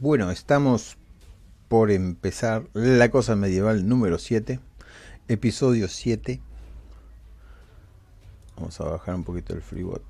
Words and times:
Bueno, 0.00 0.30
estamos 0.30 0.96
por 1.68 1.90
empezar 1.90 2.64
La 2.72 3.10
Cosa 3.10 3.36
Medieval 3.36 3.86
número 3.86 4.18
7, 4.18 4.58
episodio 5.28 5.88
7. 5.88 6.40
Vamos 8.56 8.80
a 8.80 8.84
bajar 8.84 9.14
un 9.14 9.24
poquito 9.24 9.52
el 9.52 9.60
freebot. 9.60 10.02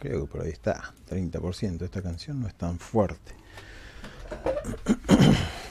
Creo 0.00 0.20
que 0.20 0.30
por 0.30 0.42
ahí 0.42 0.50
está, 0.50 0.92
30%. 1.08 1.80
Esta 1.80 2.02
canción 2.02 2.42
no 2.42 2.46
es 2.46 2.54
tan 2.54 2.78
fuerte. 2.78 3.32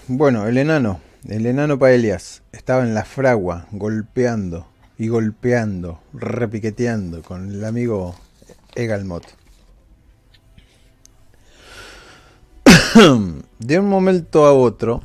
Bueno, 0.07 0.47
el 0.47 0.57
enano, 0.57 0.99
el 1.29 1.45
enano 1.45 1.77
Paelias, 1.77 2.41
estaba 2.51 2.83
en 2.83 2.95
la 2.95 3.05
fragua, 3.05 3.67
golpeando 3.71 4.67
y 4.97 5.07
golpeando, 5.07 6.01
repiqueteando 6.13 7.21
con 7.21 7.51
el 7.51 7.63
amigo 7.63 8.15
Egalmot. 8.75 9.40
de 13.59 13.79
un 13.79 13.87
momento 13.87 14.45
a 14.45 14.53
otro 14.53 15.01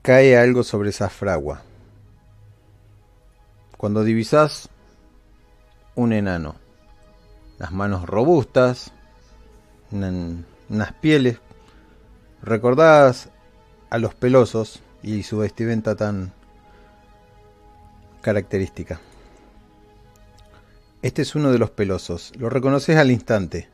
cae 0.00 0.38
algo 0.38 0.62
sobre 0.62 0.88
esa 0.90 1.10
fragua. 1.10 1.62
Cuando 3.76 4.02
divisas 4.02 4.70
un 5.94 6.14
enano, 6.14 6.56
las 7.58 7.70
manos 7.72 8.06
robustas, 8.06 8.92
unas 9.90 10.92
pieles 11.02 11.38
recordadas 12.40 13.28
a 13.90 13.98
los 13.98 14.14
pelosos 14.14 14.80
y 15.02 15.22
su 15.22 15.38
vestimenta 15.38 15.96
tan 15.96 16.32
característica. 18.22 19.00
Este 21.02 21.20
es 21.20 21.34
uno 21.34 21.52
de 21.52 21.58
los 21.58 21.70
pelosos, 21.70 22.32
lo 22.38 22.48
reconoces 22.48 22.96
al 22.96 23.10
instante 23.10 23.68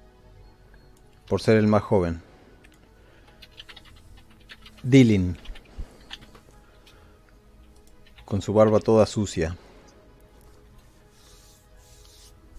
por 1.28 1.41
ser 1.41 1.56
el 1.59 1.66
más 1.66 1.82
joven. 1.82 2.20
Dillin. 4.83 5.36
Con 8.25 8.42
su 8.42 8.53
barba 8.53 8.80
toda 8.80 9.06
sucia. 9.06 9.56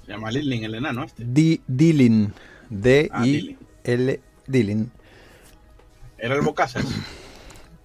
Se 0.05 0.11
llama 0.11 0.29
Dillin 0.29 0.63
el 0.63 0.75
enano 0.75 1.03
este. 1.03 1.23
Dillin. 1.25 2.33
D-I-L. 2.69 4.21
Dillin. 4.47 4.91
¿Era 6.17 6.35
el 6.35 6.41
Bocasas? 6.41 6.85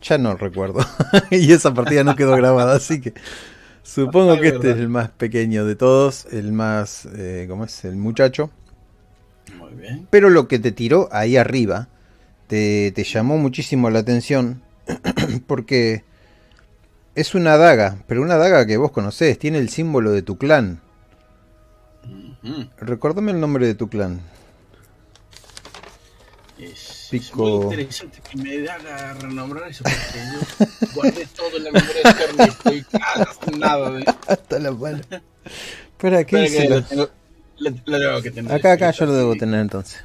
Ya 0.03 0.19
no 0.19 0.37
recuerdo. 0.37 0.81
y 1.31 1.50
esa 1.50 1.72
partida 1.72 2.05
no 2.05 2.14
quedó 2.14 2.37
grabada, 2.37 2.77
así 2.77 3.00
que 3.00 3.14
supongo 3.83 4.39
que 4.39 4.48
este 4.48 4.72
es 4.72 4.77
el 4.77 4.91
más 4.91 5.09
pequeño 5.09 5.64
de 5.64 5.77
todos, 5.77 6.27
el 6.31 6.53
más, 6.53 7.09
eh, 7.16 7.47
¿cómo 7.48 7.64
es? 7.64 7.87
El 7.87 7.97
muchacho. 7.97 8.50
Pero 10.10 10.30
lo 10.30 10.48
que 10.48 10.58
te 10.58 10.72
tiró 10.72 11.08
ahí 11.12 11.36
arriba 11.36 11.88
te, 12.47 12.92
llamó 13.05 13.36
muchísimo 13.38 13.91
la 13.91 14.00
atención 14.00 14.62
porque 15.47 16.05
es 17.14 17.34
una 17.34 17.56
daga, 17.56 17.98
pero 18.06 18.22
una 18.22 18.36
daga 18.36 18.66
que 18.66 18.77
vos 18.77 18.91
conocés, 18.91 19.38
tiene 19.38 19.58
el 19.58 19.69
símbolo 19.69 20.12
de 20.12 20.22
tu 20.22 20.36
clan. 20.38 20.80
Recordame 22.78 23.32
el 23.32 23.41
nombre 23.41 23.66
de 23.66 23.75
tu 23.75 23.88
clan. 23.88 24.20
Es, 26.58 27.10
muy 27.34 27.50
interesante 27.50 28.20
que 28.28 28.36
me 28.38 28.69
haga 28.69 29.14
renombrar 29.14 29.69
eso 29.69 29.84
porque 29.84 30.19
yo 30.32 30.92
guardé 30.94 31.27
todo 31.27 31.56
en 31.56 31.64
la 31.64 31.70
memoria 31.72 32.02
de 32.02 32.44
y 32.44 32.48
estoy 32.48 32.86
nada 33.58 33.91
de... 33.91 34.05
Hasta 34.27 34.58
la 34.58 34.70
mano. 34.72 35.00
¿Para 35.98 36.25
qué? 36.25 36.72
Acá, 38.51 38.73
acá 38.73 38.91
yo 38.91 39.07
lo 39.07 39.15
debo 39.15 39.37
tener 39.37 39.61
entonces. 39.61 40.03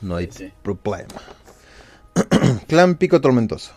No 0.00 0.16
hay 0.16 0.28
problema. 0.62 1.08
Clan 2.68 2.96
Pico 2.96 3.20
Tormentoso. 3.20 3.72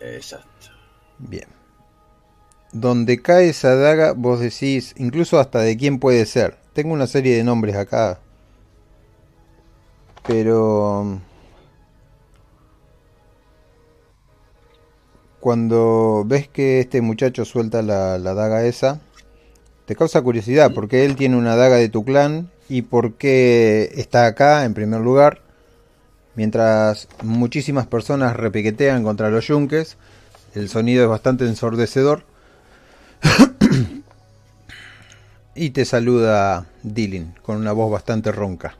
Exacto. 0.00 0.48
Bien. 1.18 1.48
Donde 2.72 3.22
cae 3.22 3.48
esa 3.48 3.76
daga, 3.76 4.12
vos 4.12 4.40
decís, 4.40 4.94
incluso 4.98 5.38
hasta 5.38 5.60
de 5.60 5.76
quién 5.76 5.98
puede 5.98 6.26
ser. 6.26 6.58
Tengo 6.72 6.92
una 6.92 7.06
serie 7.06 7.36
de 7.36 7.44
nombres 7.44 7.76
acá. 7.76 8.18
Pero... 10.26 11.20
Cuando 15.40 16.24
ves 16.26 16.48
que 16.48 16.80
este 16.80 17.02
muchacho 17.02 17.44
suelta 17.44 17.82
la, 17.82 18.18
la 18.18 18.32
daga 18.32 18.64
esa, 18.64 19.00
te 19.86 19.96
causa 19.96 20.22
curiosidad 20.22 20.72
porque 20.74 21.04
él 21.04 21.16
tiene 21.16 21.36
una 21.36 21.56
daga 21.56 21.76
de 21.76 21.88
tu 21.88 22.04
clan 22.04 22.50
y 22.68 22.82
por 22.82 23.14
qué 23.14 23.92
está 23.96 24.26
acá 24.26 24.64
en 24.64 24.74
primer 24.74 25.00
lugar, 25.00 25.40
mientras 26.34 27.08
muchísimas 27.22 27.86
personas 27.86 28.36
repiquetean 28.36 29.02
contra 29.02 29.30
los 29.30 29.46
yunques. 29.46 29.96
El 30.54 30.68
sonido 30.68 31.04
es 31.04 31.10
bastante 31.10 31.44
ensordecedor. 31.44 32.24
y 35.54 35.70
te 35.70 35.84
saluda 35.84 36.66
Dylan 36.82 37.34
con 37.42 37.56
una 37.56 37.72
voz 37.72 37.92
bastante 37.92 38.32
ronca. 38.32 38.76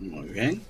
Muy 0.00 0.28
bien. 0.28 0.62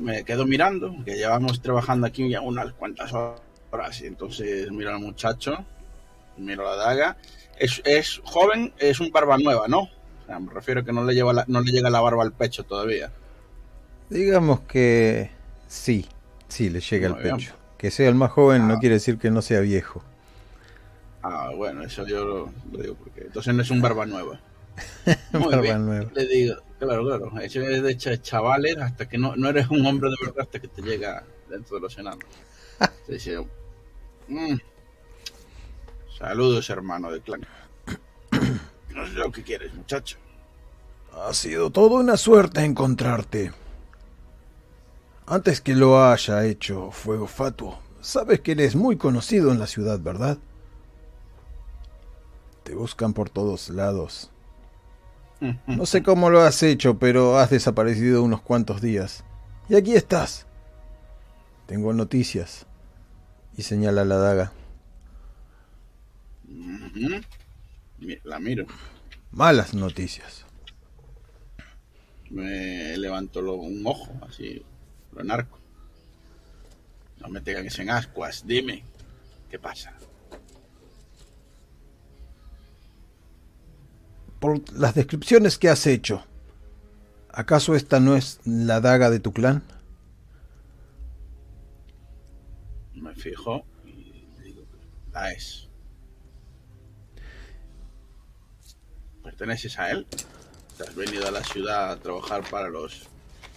Me 0.00 0.24
quedo 0.24 0.46
mirando, 0.46 0.96
que 1.04 1.14
llevamos 1.14 1.60
trabajando 1.60 2.06
aquí 2.06 2.28
ya 2.28 2.40
unas 2.40 2.72
cuantas 2.72 3.12
horas. 3.12 4.00
Y 4.00 4.06
entonces 4.06 4.70
miro 4.72 4.90
al 4.90 4.98
muchacho 4.98 5.64
miro 6.36 6.64
la 6.64 6.76
daga. 6.76 7.16
Es, 7.58 7.80
es, 7.84 8.20
joven, 8.24 8.72
es 8.78 9.00
un 9.00 9.10
barba 9.10 9.38
nueva, 9.38 9.68
¿no? 9.68 9.88
me 10.28 10.52
refiero 10.52 10.80
a 10.80 10.84
que 10.84 10.92
no 10.92 11.04
le, 11.04 11.14
lleva 11.14 11.44
no 11.46 11.60
le 11.60 11.70
llega 11.70 11.88
la 11.88 12.00
barba 12.00 12.22
al 12.22 12.32
pecho 12.32 12.64
todavía. 12.64 13.10
Digamos 14.10 14.60
que 14.60 15.30
sí, 15.68 16.06
sí 16.48 16.70
le 16.70 16.80
llega 16.80 17.08
al 17.08 17.18
pecho. 17.18 17.54
Que 17.78 17.90
sea 17.90 18.08
el 18.08 18.14
más 18.14 18.30
joven 18.32 18.66
no 18.66 18.74
ah. 18.74 18.78
quiere 18.80 18.94
decir 18.94 19.18
que 19.18 19.30
no 19.30 19.42
sea 19.42 19.60
viejo. 19.60 20.02
Ah, 21.22 21.50
bueno, 21.54 21.82
eso 21.82 22.06
yo 22.06 22.24
lo, 22.24 22.80
digo 22.80 22.94
porque 22.94 23.22
entonces 23.22 23.52
no 23.54 23.62
es 23.62 23.70
un 23.70 23.82
barba 23.82 24.06
nueva. 24.06 24.40
barba 25.32 25.78
nueva. 25.78 26.10
Le 26.14 26.26
digo, 26.26 26.56
claro, 26.78 27.04
claro, 27.04 27.40
eso 27.40 27.62
es 27.62 27.82
de 27.82 27.96
chavales 27.96 28.78
hasta 28.78 29.08
que 29.08 29.18
no, 29.18 29.34
no 29.36 29.48
eres 29.48 29.68
un 29.68 29.84
hombre 29.86 30.10
de 30.10 30.16
verdad 30.20 30.42
hasta 30.42 30.60
que 30.60 30.68
te 30.68 30.82
llega 30.82 31.24
dentro 31.48 31.76
de 31.76 31.82
los 31.82 31.98
enanos. 31.98 32.24
mm, 34.28 34.54
Saludos, 36.18 36.70
hermano 36.70 37.10
de 37.10 37.20
clan. 37.20 37.46
No 38.94 39.06
sé 39.06 39.12
lo 39.12 39.30
que 39.30 39.42
quieres, 39.42 39.74
muchacho. 39.74 40.16
Ha 41.12 41.32
sido 41.34 41.70
toda 41.70 42.00
una 42.00 42.16
suerte 42.16 42.64
encontrarte. 42.64 43.52
Antes 45.26 45.60
que 45.60 45.74
lo 45.74 46.02
haya 46.02 46.44
hecho 46.44 46.90
Fuego 46.90 47.26
Fatuo, 47.26 47.78
sabes 48.00 48.40
que 48.40 48.52
eres 48.52 48.76
muy 48.76 48.96
conocido 48.96 49.52
en 49.52 49.58
la 49.58 49.66
ciudad, 49.66 50.00
¿verdad? 50.00 50.38
Te 52.62 52.74
buscan 52.74 53.12
por 53.12 53.28
todos 53.28 53.68
lados. 53.68 54.30
No 55.66 55.84
sé 55.84 56.02
cómo 56.02 56.30
lo 56.30 56.40
has 56.40 56.62
hecho, 56.62 56.98
pero 56.98 57.38
has 57.38 57.50
desaparecido 57.50 58.22
unos 58.22 58.40
cuantos 58.40 58.80
días. 58.80 59.22
Y 59.68 59.74
aquí 59.76 59.94
estás. 59.94 60.46
Tengo 61.66 61.92
noticias. 61.92 62.64
Y 63.56 63.62
señala 63.62 64.04
la 64.04 64.16
daga. 64.16 64.52
La 68.24 68.38
miro. 68.38 68.66
Malas 69.30 69.74
noticias. 69.74 70.44
Me 72.30 72.96
levanto 72.96 73.40
un 73.54 73.86
ojo, 73.86 74.12
así, 74.28 74.64
lo 75.12 75.22
narco. 75.22 75.58
No 77.20 77.28
me 77.28 77.40
tengas 77.40 77.78
en 77.78 77.90
ascuas, 77.90 78.46
dime, 78.46 78.82
¿qué 79.50 79.58
pasa? 79.58 79.92
Por 84.40 84.72
las 84.72 84.94
descripciones 84.94 85.56
que 85.58 85.68
has 85.68 85.86
hecho, 85.86 86.24
¿acaso 87.30 87.74
esta 87.74 88.00
no 88.00 88.16
es 88.16 88.40
la 88.44 88.80
daga 88.80 89.10
de 89.10 89.20
tu 89.20 89.32
clan? 89.32 89.62
Me 92.94 93.14
fijo 93.14 93.64
y 93.84 94.26
digo, 94.42 94.66
la 95.12 95.32
es. 95.32 95.65
Perteneces 99.36 99.78
a 99.78 99.90
él? 99.90 100.06
¿Te 100.76 100.84
has 100.84 100.94
venido 100.94 101.26
a 101.26 101.30
la 101.30 101.44
ciudad 101.44 101.90
a 101.90 101.96
trabajar 101.96 102.42
para 102.50 102.68
los 102.68 103.08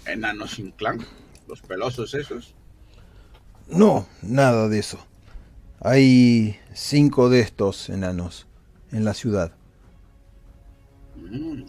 enanos 0.06 0.52
sin 0.52 0.72
clan? 0.72 1.00
¿Los 1.48 1.62
pelosos 1.62 2.14
esos? 2.14 2.54
No, 3.68 4.06
nada 4.22 4.68
de 4.68 4.80
eso. 4.80 5.00
Hay 5.80 6.60
cinco 6.74 7.30
de 7.30 7.40
estos 7.40 7.90
enanos 7.90 8.46
en 8.92 9.06
la 9.06 9.14
ciudad. 9.14 9.54
Mm. 11.16 11.64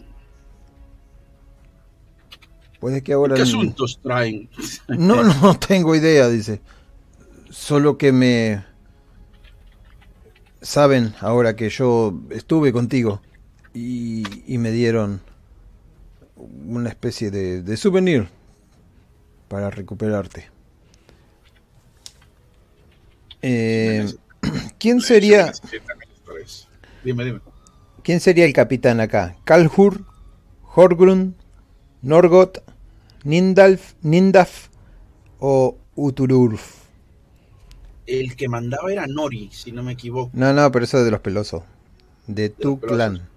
Puede 2.79 3.01
que 3.01 3.13
ahora... 3.13 3.35
¿Qué 3.35 3.43
asuntos 3.43 3.99
traen? 4.03 4.49
no, 4.89 5.23
no 5.23 5.57
tengo 5.57 5.95
idea, 5.95 6.27
dice. 6.27 6.61
Solo 7.49 7.97
que 7.97 8.11
me... 8.11 8.65
Saben 10.61 11.15
ahora 11.21 11.55
que 11.55 11.69
yo 11.69 12.13
estuve 12.29 12.71
contigo 12.71 13.21
y, 13.73 14.57
me 14.57 14.71
dieron 14.71 15.21
una 16.35 16.89
especie 16.89 17.31
de, 17.31 17.77
souvenir 17.77 18.27
para 19.47 19.69
recuperarte. 19.69 20.49
Eh, 23.41 24.05
¿Quién 24.79 25.01
sería? 25.01 25.51
Dime, 27.03 27.25
dime. 27.25 27.39
¿Quién 28.03 28.19
sería 28.19 28.45
el 28.45 28.53
capitán 28.53 28.99
acá? 28.99 29.35
¿Kalhur, 29.43 30.05
Horgrun, 30.73 31.35
Norgot, 32.01 32.63
Nindalf, 33.23 33.93
Nindaf 34.01 34.69
o 35.39 35.77
Utururf? 35.95 36.81
El 38.07 38.35
que 38.35 38.49
mandaba 38.49 38.91
era 38.91 39.05
Nori, 39.07 39.49
si 39.51 39.71
no 39.71 39.83
me 39.83 39.93
equivoco. 39.93 40.31
No, 40.33 40.51
no, 40.51 40.71
pero 40.71 40.85
eso 40.85 40.97
es 40.97 41.05
de 41.05 41.11
los 41.11 41.21
pelosos. 41.21 41.63
De, 42.27 42.49
tu 42.49 42.79
clan. 42.79 43.27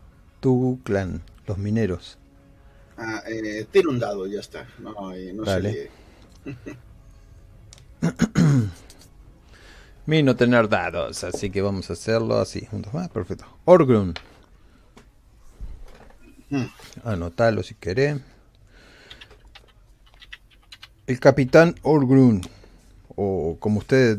Tu 0.45 0.79
clan, 0.85 1.25
los 1.47 1.57
mineros. 1.57 2.19
Ah, 2.99 3.23
eh, 3.27 3.67
tiene 3.73 3.89
un 3.89 3.99
dado, 3.99 4.27
ya 4.27 4.41
está. 4.41 4.69
No, 4.79 5.15
eh, 5.15 5.33
no 5.33 5.43
vale. 5.43 5.91
Mi 10.05 10.23
no 10.23 10.37
tener 10.37 10.69
dados, 10.69 11.25
así 11.25 11.49
que 11.49 11.63
vamos 11.63 11.89
a 11.89 11.95
hacerlo 11.95 12.39
así, 12.39 12.67
juntos 12.67 12.93
más, 12.93 13.09
perfecto. 13.09 13.47
Orgrun. 13.65 14.13
Hmm. 16.51 16.67
Anotalo 17.05 17.63
si 17.63 17.75
querés. 17.77 18.21
El 21.07 21.21
capitán 21.21 21.75
Orgrun, 21.81 22.43
o 23.17 23.57
como 23.59 23.79
ustedes, 23.79 24.19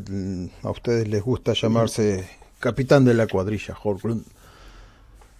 a 0.63 0.71
ustedes 0.71 1.07
les 1.07 1.21
gusta 1.21 1.53
llamarse 1.53 2.27
capitán 2.59 3.05
de 3.05 3.13
la 3.13 3.27
cuadrilla, 3.27 3.77
Orgrun, 3.83 4.25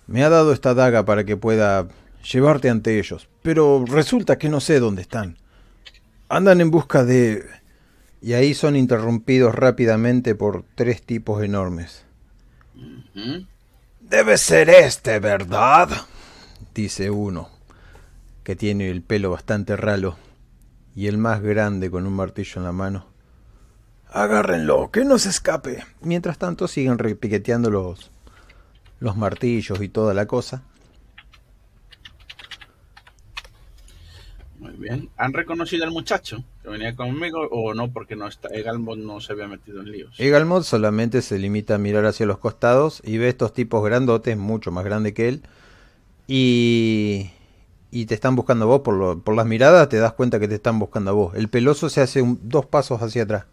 me 0.08 0.24
ha 0.24 0.30
dado 0.30 0.54
esta 0.54 0.74
daga 0.74 1.06
para 1.06 1.24
que 1.24 1.38
pueda 1.38 1.88
llevarte 2.32 2.70
ante 2.70 3.00
ellos, 3.00 3.28
pero 3.42 3.86
resulta 3.86 4.38
que 4.38 4.50
no 4.50 4.60
sé 4.60 4.80
dónde 4.80 5.02
están. 5.02 5.38
Andan 6.30 6.62
en 6.62 6.72
busca 6.72 7.04
de 7.04 7.46
y 8.22 8.34
ahí 8.34 8.54
son 8.54 8.76
interrumpidos 8.76 9.54
rápidamente 9.54 10.34
por 10.34 10.66
tres 10.76 11.04
tipos 11.04 11.44
enormes. 11.44 12.04
Debe 14.02 14.38
ser 14.38 14.70
este, 14.70 15.20
¿verdad? 15.20 15.90
dice 16.74 17.10
uno, 17.10 17.50
que 18.44 18.56
tiene 18.56 18.90
el 18.90 19.02
pelo 19.02 19.32
bastante 19.32 19.76
ralo, 19.76 20.18
y 20.96 21.08
el 21.08 21.18
más 21.18 21.42
grande 21.42 21.90
con 21.90 22.06
un 22.06 22.14
martillo 22.14 22.54
en 22.58 22.64
la 22.64 22.72
mano. 22.72 23.06
Agárrenlo, 24.10 24.92
que 24.92 25.06
no 25.06 25.18
se 25.18 25.30
escape. 25.30 25.84
Mientras 26.02 26.38
tanto 26.38 26.68
siguen 26.68 26.98
repiqueteando 26.98 27.70
los, 27.70 28.12
los 29.00 29.18
martillos 29.18 29.82
y 29.82 29.90
toda 29.90 30.14
la 30.14 30.26
cosa. 30.26 30.64
Muy 34.60 34.72
bien. 34.78 35.10
¿Han 35.18 35.34
reconocido 35.34 35.84
al 35.84 35.92
muchacho 35.92 36.44
que 36.64 36.70
venía 36.70 36.96
conmigo 36.96 37.48
o 37.52 37.74
no? 37.74 37.92
Porque 37.92 38.16
no 38.16 38.28
está, 38.28 38.48
Egalmod 38.50 38.98
no 38.98 39.20
se 39.20 39.34
había 39.34 39.48
metido 39.48 39.82
en 39.82 39.92
líos. 39.92 40.20
Egalmod 40.20 40.64
solamente 40.64 41.22
se 41.22 41.38
limita 41.38 41.76
a 41.76 41.78
mirar 41.78 42.06
hacia 42.06 42.26
los 42.26 42.40
costados 42.40 43.02
y 43.06 43.18
ve 43.18 43.28
estos 43.28 43.54
tipos 43.54 43.84
grandotes, 43.84 44.38
mucho 44.38 44.72
más 44.72 44.86
grandes 44.86 45.14
que 45.14 45.28
él. 45.28 45.44
Y, 46.28 47.30
y 47.92 48.06
te 48.06 48.16
están 48.16 48.36
buscando 48.36 48.66
a 48.66 48.68
vos 48.70 48.82
por, 48.82 49.22
por 49.22 49.36
las 49.36 49.46
miradas, 49.46 49.90
te 49.90 49.98
das 49.98 50.14
cuenta 50.14 50.40
que 50.40 50.48
te 50.48 50.56
están 50.56 50.80
buscando 50.80 51.12
a 51.12 51.14
vos. 51.14 51.36
El 51.36 51.50
peloso 51.50 51.90
se 51.90 52.02
hace 52.02 52.24
dos 52.42 52.66
pasos 52.66 53.02
hacia 53.02 53.24
atrás. 53.24 53.46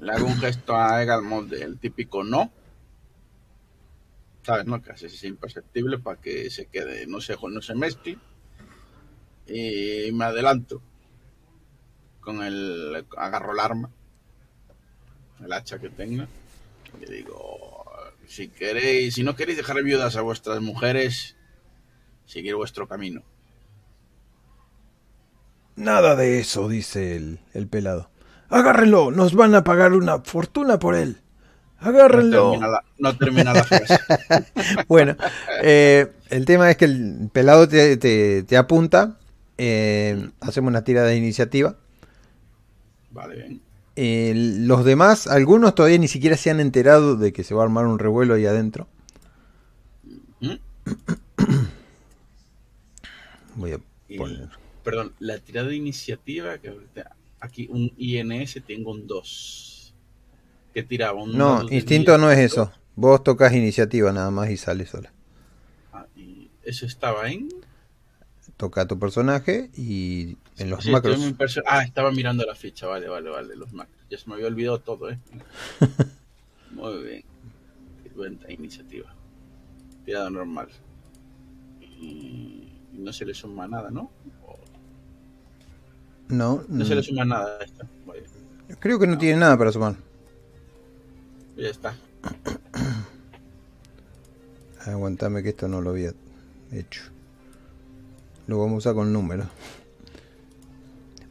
Le 0.00 0.12
hago 0.12 0.26
un 0.26 0.36
gesto 0.36 0.76
a 0.76 1.02
Egalmod 1.02 1.46
del 1.46 1.78
típico 1.78 2.22
no 2.24 2.52
¿sabes? 4.44 4.66
No? 4.66 4.80
Casi 4.82 5.06
es 5.06 5.24
imperceptible 5.24 5.98
para 5.98 6.20
que 6.20 6.50
se 6.50 6.66
quede, 6.66 7.06
no 7.06 7.20
se, 7.20 7.36
no 7.36 7.62
se 7.62 7.74
mezcle. 7.74 8.18
Y 9.46 10.10
me 10.12 10.24
adelanto 10.24 10.80
con 12.20 12.42
el, 12.42 13.06
agarro 13.16 13.52
el 13.52 13.60
arma, 13.60 13.90
el 15.44 15.52
hacha 15.52 15.78
que 15.78 15.90
tenga, 15.90 16.26
y 16.98 17.12
digo, 17.12 17.84
si 18.26 18.48
queréis, 18.48 19.14
si 19.14 19.22
no 19.22 19.36
queréis 19.36 19.58
dejar 19.58 19.82
viudas 19.82 20.16
a 20.16 20.22
vuestras 20.22 20.62
mujeres, 20.62 21.36
seguir 22.24 22.54
vuestro 22.54 22.88
camino. 22.88 23.22
Nada 25.76 26.16
de 26.16 26.38
eso, 26.38 26.68
dice 26.68 27.16
el, 27.16 27.40
el 27.52 27.66
pelado. 27.68 28.08
Agárrenlo, 28.54 29.10
nos 29.10 29.34
van 29.34 29.52
a 29.56 29.64
pagar 29.64 29.94
una 29.94 30.20
fortuna 30.20 30.78
por 30.78 30.94
él. 30.94 31.16
Agárrenlo. 31.80 32.54
No 32.98 33.18
termina 33.18 33.52
la, 33.52 33.64
frase. 33.64 33.98
bueno, 34.88 35.16
eh, 35.60 36.12
el 36.30 36.44
tema 36.44 36.70
es 36.70 36.76
que 36.76 36.84
el 36.84 37.30
pelado 37.32 37.68
te, 37.68 38.56
apunta. 38.56 39.18
Eh, 39.58 40.30
hacemos 40.40 40.68
una 40.68 40.84
tirada 40.84 41.08
de 41.08 41.16
iniciativa. 41.16 41.74
Vale, 43.10 43.34
bien. 43.34 43.60
Eh, 43.96 44.32
los 44.36 44.84
demás, 44.84 45.26
algunos 45.26 45.74
todavía 45.74 45.98
ni 45.98 46.06
siquiera 46.06 46.36
se 46.36 46.50
han 46.50 46.60
enterado 46.60 47.16
de 47.16 47.32
que 47.32 47.42
se 47.42 47.56
va 47.56 47.62
a 47.62 47.64
armar 47.64 47.86
un 47.86 47.98
revuelo 47.98 48.34
ahí 48.34 48.46
adentro. 48.46 48.86
Voy 53.56 53.72
a 53.72 53.78
poner. 54.16 54.48
perdón, 54.84 55.12
la 55.18 55.38
tirada 55.38 55.66
de 55.68 55.74
iniciativa, 55.74 56.56
que 56.58 56.70
aquí 57.44 57.68
un 57.70 57.92
INS 57.96 58.60
tengo 58.66 58.90
un 58.90 59.06
2 59.06 59.94
que 60.72 60.82
tiraba 60.82 61.22
un 61.22 61.36
No, 61.36 61.62
instinto 61.70 62.18
no 62.18 62.30
es 62.30 62.38
eso. 62.38 62.72
Vos 62.96 63.22
tocas 63.22 63.52
iniciativa 63.52 64.12
nada 64.12 64.30
más 64.30 64.50
y 64.50 64.56
sale 64.56 64.86
sola. 64.86 65.12
Ah, 65.92 66.06
y 66.16 66.50
eso 66.62 66.86
estaba 66.86 67.30
en. 67.30 67.48
Toca 68.56 68.86
tu 68.86 68.98
personaje 68.98 69.70
y 69.76 70.36
en 70.58 70.70
los 70.70 70.86
macros. 70.86 71.18
Ah, 71.66 71.82
estaba 71.82 72.10
mirando 72.12 72.44
la 72.44 72.54
ficha, 72.54 72.86
vale, 72.86 73.08
vale, 73.08 73.30
vale, 73.30 73.56
los 73.56 73.72
macros. 73.72 74.04
Ya 74.10 74.18
se 74.18 74.28
me 74.28 74.34
había 74.34 74.46
olvidado 74.46 74.80
todo, 74.80 75.10
¿eh? 75.10 75.18
Muy 76.70 77.02
bien. 77.02 77.24
Cuenta 78.14 78.50
iniciativa. 78.52 79.12
Tirada 80.04 80.30
normal. 80.30 80.68
Y 81.80 82.68
no 82.92 83.12
se 83.12 83.24
le 83.24 83.34
suma 83.34 83.66
nada, 83.66 83.90
¿no? 83.90 84.10
No. 86.34 86.64
No 86.68 86.84
se 86.84 86.94
le 86.94 87.02
suma 87.02 87.24
nada 87.24 87.58
a 87.58 87.64
esto. 87.64 87.86
Creo 88.80 88.98
que 88.98 89.06
no, 89.06 89.18
tiene 89.18 89.38
nada 89.38 89.56
para 89.56 89.72
sumar. 89.72 89.96
Ya 91.56 91.68
está. 91.68 91.96
Aguantame 94.86 95.42
que 95.42 95.50
esto 95.50 95.68
no 95.68 95.80
lo 95.80 95.90
había 95.90 96.12
hecho. 96.72 97.02
Lo 98.46 98.58
vamos 98.58 98.74
a 98.74 98.78
usar 98.78 98.94
con 98.94 99.12
números. 99.12 99.46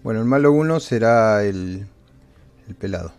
Bueno, 0.03 0.21
el 0.21 0.25
malo 0.25 0.51
1 0.51 0.79
será 0.79 1.43
el, 1.43 1.85
el 2.67 2.75
pelado. 2.75 3.13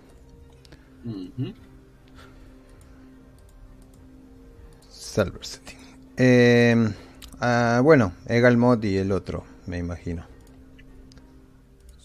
Salver 4.88 5.44
setting. 5.44 5.78
Eh, 6.16 6.92
ah, 7.40 7.80
bueno, 7.84 8.12
Egalmod 8.26 8.82
y 8.82 8.96
el 8.96 9.12
otro, 9.12 9.44
me 9.66 9.78
imagino. 9.78 10.33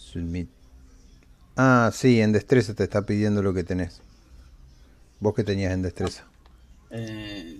Submit. 0.10 0.50
Ah, 1.56 1.92
sí, 1.94 2.20
en 2.20 2.32
destreza 2.32 2.74
te 2.74 2.84
está 2.84 3.06
pidiendo 3.06 3.44
lo 3.44 3.54
que 3.54 3.63
tenés. 3.63 4.01
¿Vos 5.20 5.36
qué 5.36 5.44
tenías 5.44 5.72
en 5.74 5.84
destreza? 5.84 6.25
Eh, 6.89 7.60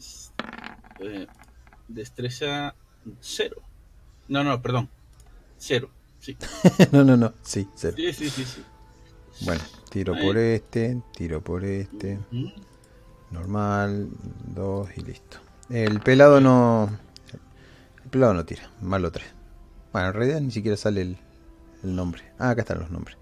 destreza 1.88 2.74
cero. 3.20 3.62
No, 4.28 4.44
no, 4.44 4.62
perdón. 4.62 4.90
Cero, 5.58 5.92
sí. 6.20 6.38
no, 6.92 7.04
no, 7.04 7.18
no, 7.18 7.34
sí, 7.44 7.68
cero. 7.76 7.96
Sí, 7.98 8.14
sí, 8.14 8.30
sí, 8.30 8.46
sí. 8.46 8.64
Bueno, 9.42 9.62
tiro 9.92 10.16
por 10.20 10.38
este, 10.38 11.02
tiro 11.16 11.44
por 11.44 11.64
este. 11.64 12.20
Normal, 13.32 14.10
dos 14.56 14.90
y 14.96 15.02
listo. 15.02 15.38
El 15.70 16.00
pelado 16.00 16.42
no. 16.42 16.90
El 18.04 18.10
pelado 18.10 18.34
no 18.34 18.44
tira, 18.46 18.72
malo 18.82 19.12
tres. 19.12 19.28
Bueno, 19.94 20.08
en 20.08 20.14
realidad 20.14 20.42
ni 20.42 20.52
siquiera 20.52 20.78
sale 20.78 21.02
el, 21.02 21.18
el 21.84 21.96
nombre. 21.96 22.24
Ah, 22.38 22.52
acá 22.52 22.62
están 22.62 22.80
los 22.80 22.92
nombres. 22.92 23.18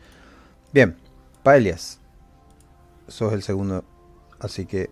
Bien, 0.74 0.98
Paelias. 1.44 2.00
Sos 3.08 3.32
el 3.32 3.42
segundo 3.42 3.86
Así 4.40 4.66
que 4.66 4.90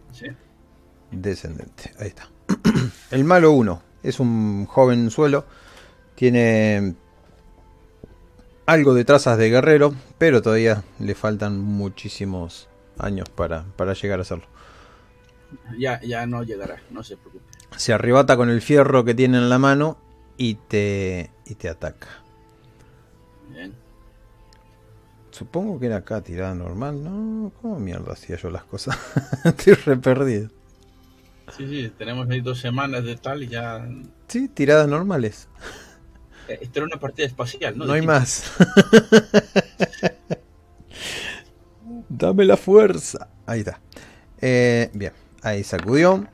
descendente. 1.11 1.91
Ahí 1.99 2.07
está. 2.07 2.29
El 3.11 3.23
malo 3.23 3.51
1 3.51 3.81
es 4.03 4.19
un 4.19 4.65
joven 4.65 5.11
suelo. 5.11 5.45
Tiene 6.15 6.95
algo 8.65 8.93
de 8.93 9.05
trazas 9.05 9.37
de 9.37 9.49
guerrero, 9.49 9.93
pero 10.17 10.41
todavía 10.41 10.83
le 10.99 11.13
faltan 11.13 11.59
muchísimos 11.59 12.69
años 12.97 13.29
para, 13.29 13.65
para 13.75 13.93
llegar 13.93 14.19
a 14.19 14.23
hacerlo. 14.23 14.47
Ya, 15.77 16.01
ya 16.01 16.25
no 16.25 16.43
llegará, 16.43 16.81
no 16.89 17.03
se 17.03 17.17
preocupe. 17.17 17.45
Se 17.77 17.93
arrebata 17.93 18.35
con 18.37 18.49
el 18.49 18.61
fierro 18.61 19.03
que 19.05 19.13
tiene 19.13 19.37
en 19.37 19.49
la 19.49 19.59
mano 19.59 19.97
y 20.37 20.55
te, 20.55 21.31
y 21.45 21.55
te 21.55 21.69
ataca. 21.69 22.07
Supongo 25.31 25.79
que 25.79 25.87
era 25.87 25.97
acá 25.97 26.21
tirada 26.21 26.55
normal, 26.55 27.03
¿no? 27.03 27.51
¿Cómo 27.61 27.77
mierda 27.77 28.13
hacía 28.13 28.37
yo 28.37 28.49
las 28.49 28.63
cosas? 28.63 28.97
Estoy 29.43 29.73
re 29.73 29.97
perdido. 29.97 30.49
Sí, 31.55 31.67
sí, 31.67 31.91
tenemos 31.97 32.29
ahí 32.29 32.41
dos 32.41 32.59
semanas 32.59 33.03
de 33.03 33.17
tal 33.17 33.43
y 33.43 33.47
ya. 33.49 33.85
Sí, 34.27 34.47
tiradas 34.47 34.87
normales. 34.87 35.49
Eh, 36.47 36.59
esto 36.61 36.79
era 36.79 36.85
una 36.85 36.99
partida 36.99 37.25
espacial, 37.25 37.77
¿no? 37.77 37.85
No 37.85 37.93
hay 37.93 38.01
más. 38.01 38.51
Dame 42.09 42.45
la 42.45 42.55
fuerza. 42.57 43.27
Ahí 43.45 43.59
está. 43.59 43.79
Eh, 44.41 44.89
bien, 44.93 45.13
ahí 45.41 45.63
sacudió. 45.63 46.27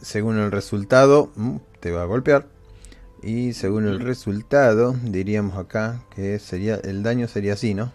Según 0.00 0.38
el 0.38 0.50
resultado, 0.50 1.32
mm, 1.36 1.56
te 1.80 1.90
va 1.92 2.02
a 2.02 2.06
golpear. 2.06 2.46
Y 3.22 3.52
según 3.52 3.86
el 3.86 4.00
resultado, 4.00 4.94
diríamos 5.02 5.56
acá 5.56 6.04
que 6.14 6.38
sería 6.38 6.76
el 6.76 7.02
daño 7.02 7.26
sería 7.26 7.54
así, 7.54 7.74
¿no? 7.74 7.92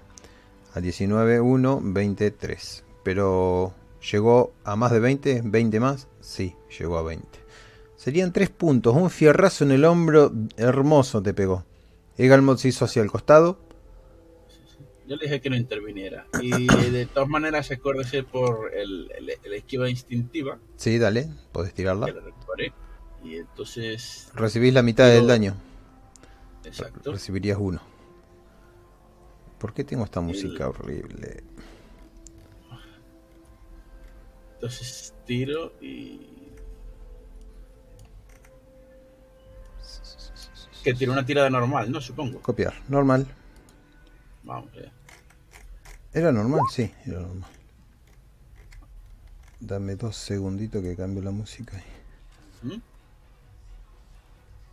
A 0.73 0.81
19, 0.81 1.39
1, 1.39 1.81
23. 1.83 2.83
Pero 3.03 3.73
llegó 4.11 4.53
a 4.63 4.75
más 4.75 4.91
de 4.91 4.99
20, 4.99 5.41
20 5.45 5.79
más. 5.79 6.07
Sí, 6.19 6.55
llegó 6.77 6.97
a 6.97 7.03
20. 7.03 7.27
Serían 7.95 8.33
3 8.33 8.49
puntos. 8.49 8.95
Un 8.95 9.09
fierrazo 9.09 9.63
en 9.63 9.71
el 9.71 9.85
hombro 9.85 10.31
hermoso 10.57 11.21
te 11.21 11.33
pegó. 11.33 11.63
Egalmod 12.17 12.57
se 12.57 12.67
hizo 12.67 12.85
hacia 12.85 13.01
el 13.01 13.09
costado. 13.09 13.59
Yo 15.07 15.15
le 15.15 15.23
dije 15.23 15.41
que 15.41 15.49
no 15.49 15.55
interviniera. 15.55 16.27
Y 16.41 16.67
de 16.91 17.05
todas 17.05 17.29
maneras, 17.29 17.71
acuérdese 17.71 18.23
por 18.23 18.73
el, 18.73 19.11
el, 19.17 19.53
esquiva 19.53 19.89
instintiva. 19.89 20.59
Sí, 20.77 20.97
dale, 20.97 21.29
podés 21.51 21.73
tirarla. 21.73 22.07
Y 23.23 23.37
entonces. 23.37 24.29
Recibís 24.33 24.73
la 24.73 24.83
mitad 24.83 25.07
del 25.07 25.27
daño. 25.27 25.55
Exacto. 26.63 27.11
Recibirías 27.11 27.57
uno. 27.59 27.81
¿Por 29.57 29.73
qué 29.73 29.83
tengo 29.83 30.03
esta 30.03 30.19
música 30.19 30.67
horrible? 30.67 31.43
Entonces 34.55 35.13
tiro 35.25 35.73
y. 35.81 36.19
Que 40.83 40.93
tiro 40.93 41.13
una 41.13 41.25
tirada 41.25 41.49
normal, 41.49 41.89
¿no? 41.89 42.01
Supongo. 42.01 42.41
Copiar, 42.41 42.73
normal. 42.89 43.25
Vamos 44.43 44.69
allá. 44.73 44.91
¿Era 46.13 46.31
normal? 46.31 46.61
Sí, 46.71 46.91
era 47.05 47.21
normal. 47.21 47.49
Dame 49.61 49.95
dos 49.95 50.17
segunditos 50.17 50.83
que 50.83 50.95
cambio 50.95 51.23
la 51.23 51.31
música. 51.31 51.81
¿Mm? 52.61 52.92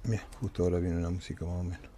Mira, 0.05 0.27
justo 0.41 0.65
ahora 0.65 0.79
viene 0.79 1.01
la 1.01 1.11
música 1.11 1.45
más 1.45 1.61
o 1.61 1.65
menos. 1.65 1.91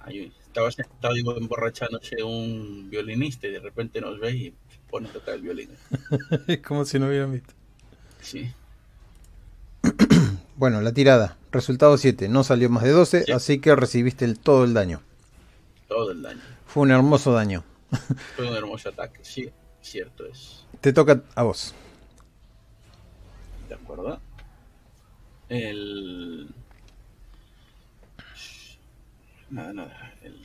Ahí, 0.00 0.32
estaba 0.46 0.70
sentado 0.70 1.14
digo, 1.14 1.36
emborrachándose 1.36 2.22
un 2.22 2.88
violinista 2.90 3.46
y 3.46 3.52
de 3.52 3.60
repente 3.60 4.00
nos 4.00 4.18
ve 4.18 4.32
y 4.32 4.54
pone 4.90 5.08
a 5.08 5.12
tocar 5.12 5.34
el 5.34 5.42
violín. 5.42 5.70
es 6.46 6.58
como 6.58 6.84
si 6.84 6.98
no 6.98 7.08
hubieran 7.08 7.32
visto. 7.32 7.52
Sí. 8.22 8.50
bueno, 10.56 10.80
la 10.80 10.92
tirada. 10.92 11.36
Resultado 11.52 11.96
7. 11.96 12.28
No 12.28 12.44
salió 12.44 12.70
más 12.70 12.84
de 12.84 12.90
12, 12.90 13.32
así 13.34 13.60
que 13.60 13.74
recibiste 13.76 14.24
el, 14.24 14.38
todo 14.38 14.64
el 14.64 14.74
daño. 14.74 15.02
Todo 15.88 16.12
el 16.12 16.22
daño. 16.22 16.40
Fue 16.66 16.82
un 16.82 16.90
hermoso 16.90 17.32
daño. 17.32 17.64
Fue 18.36 18.48
un 18.48 18.54
hermoso 18.54 18.90
ataque, 18.90 19.20
sí, 19.22 19.50
cierto 19.80 20.26
es. 20.26 20.66
Te 20.80 20.92
toca 20.92 21.22
a 21.34 21.42
vos. 21.42 21.74
De 23.68 23.74
acuerdo. 23.74 24.20
El. 25.48 26.48
Nada, 29.50 29.72
nada. 29.72 30.14
El... 30.22 30.36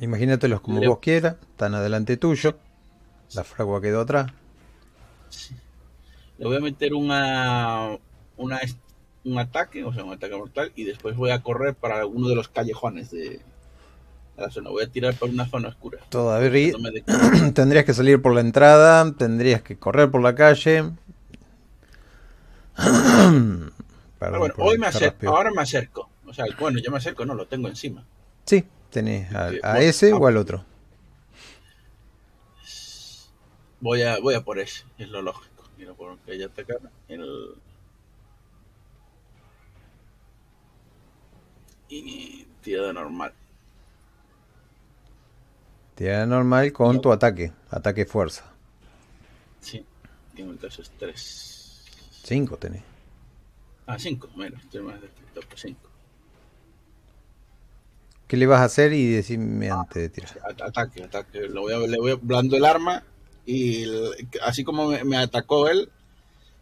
Imagínatelos 0.00 0.60
como 0.60 0.80
vos 0.80 0.98
quieras, 1.00 1.36
están 1.50 1.74
adelante 1.74 2.16
tuyo. 2.16 2.56
La 3.34 3.44
fragua 3.44 3.80
quedó 3.80 4.00
atrás. 4.00 4.30
Le 6.38 6.46
voy 6.46 6.56
a 6.56 6.60
meter 6.60 6.94
una, 6.94 7.98
una, 8.36 8.60
un 9.24 9.38
ataque, 9.38 9.84
o 9.84 9.92
sea, 9.92 10.04
un 10.04 10.12
ataque 10.12 10.36
mortal, 10.36 10.72
y 10.76 10.84
después 10.84 11.16
voy 11.16 11.30
a 11.30 11.42
correr 11.42 11.74
para 11.74 12.06
uno 12.06 12.28
de 12.28 12.36
los 12.36 12.48
callejones 12.48 13.10
de, 13.10 13.40
la 14.38 14.50
zona. 14.50 14.70
Voy 14.70 14.84
a 14.84 14.88
tirar 14.88 15.14
por 15.14 15.28
una 15.30 15.46
zona 15.46 15.68
oscura. 15.68 15.98
Todavía 16.08 16.72
tendrías 17.54 17.84
que 17.84 17.94
salir 17.94 18.22
por 18.22 18.34
la 18.34 18.40
entrada, 18.40 19.12
tendrías 19.14 19.62
que 19.62 19.76
correr 19.76 20.10
por 20.10 20.22
la 20.22 20.34
calle. 20.34 20.90
bueno, 24.18 24.54
hoy 24.58 24.78
me 24.78 24.86
acerco, 24.86 25.28
ahora 25.28 25.50
me 25.50 25.62
acerco. 25.62 26.08
O 26.26 26.34
sea, 26.34 26.44
bueno, 26.58 26.78
yo 26.80 26.90
me 26.90 26.98
acerco, 26.98 27.24
no, 27.24 27.34
lo 27.34 27.46
tengo 27.46 27.68
encima. 27.68 28.04
Sí, 28.44 28.64
tenés 28.90 29.32
a, 29.34 29.80
ese 29.80 30.12
o 30.12 30.26
al 30.26 30.36
otro. 30.36 30.64
Voy 33.80 34.02
a, 34.02 34.18
voy 34.18 34.34
a 34.34 34.42
por 34.42 34.58
ese, 34.58 34.84
es 34.98 35.08
lo 35.08 35.22
lógico. 35.22 35.64
Mira, 35.76 35.94
porque 35.94 36.36
ya 36.36 36.48
te 36.48 36.66
el... 37.08 37.54
Y 41.88 42.46
tirada 42.62 42.92
normal. 42.92 43.32
Tirada 45.94 46.26
normal 46.26 46.72
con 46.72 47.00
tu 47.00 47.12
ataque, 47.12 47.52
ataque 47.70 48.04
fuerza. 48.04 48.52
Sí, 49.60 49.86
tengo 50.34 50.52
entonces 50.52 50.92
tres. 50.98 51.82
Cinco 52.24 52.56
tenés. 52.56 52.82
Ah, 53.88 53.98
5, 53.98 54.28
bueno, 54.36 54.54
estoy 54.62 54.82
más 54.82 55.00
de 55.00 55.08
5. 55.54 55.80
¿Qué 58.26 58.36
le 58.36 58.46
vas 58.46 58.60
a 58.60 58.64
hacer 58.64 58.92
y 58.92 59.06
decirme 59.06 59.70
antes 59.70 60.02
de 60.02 60.08
tirar? 60.10 60.38
Ataque, 60.62 61.04
ataque. 61.04 61.48
Lo 61.48 61.62
voy 61.62 61.72
a, 61.72 61.78
le 61.78 61.96
voy 61.96 62.10
a 62.10 62.16
blando 62.16 62.58
el 62.58 62.66
arma 62.66 63.02
y 63.46 63.86
así 64.42 64.62
como 64.62 64.88
me, 64.88 65.16
atacó 65.16 65.68
él 65.68 65.88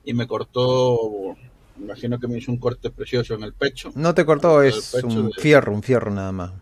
y 0.05 0.15
me 0.15 0.29
cortó, 0.29 1.35
me 1.77 1.87
imagino 1.87 2.21
que 2.21 2.29
me 2.29 2.39
hizo 2.39 2.53
un 2.53 2.59
corte 2.59 2.91
precioso 2.91 3.35
en 3.35 3.43
el 3.43 3.55
pecho. 3.55 3.91
No 3.97 4.15
te 4.15 4.25
cortó, 4.25 4.63
es 4.63 4.95
un 4.95 5.33
fierro, 5.33 5.75
un 5.75 5.83
fierro 5.83 6.13
nada 6.13 6.31
más. 6.31 6.53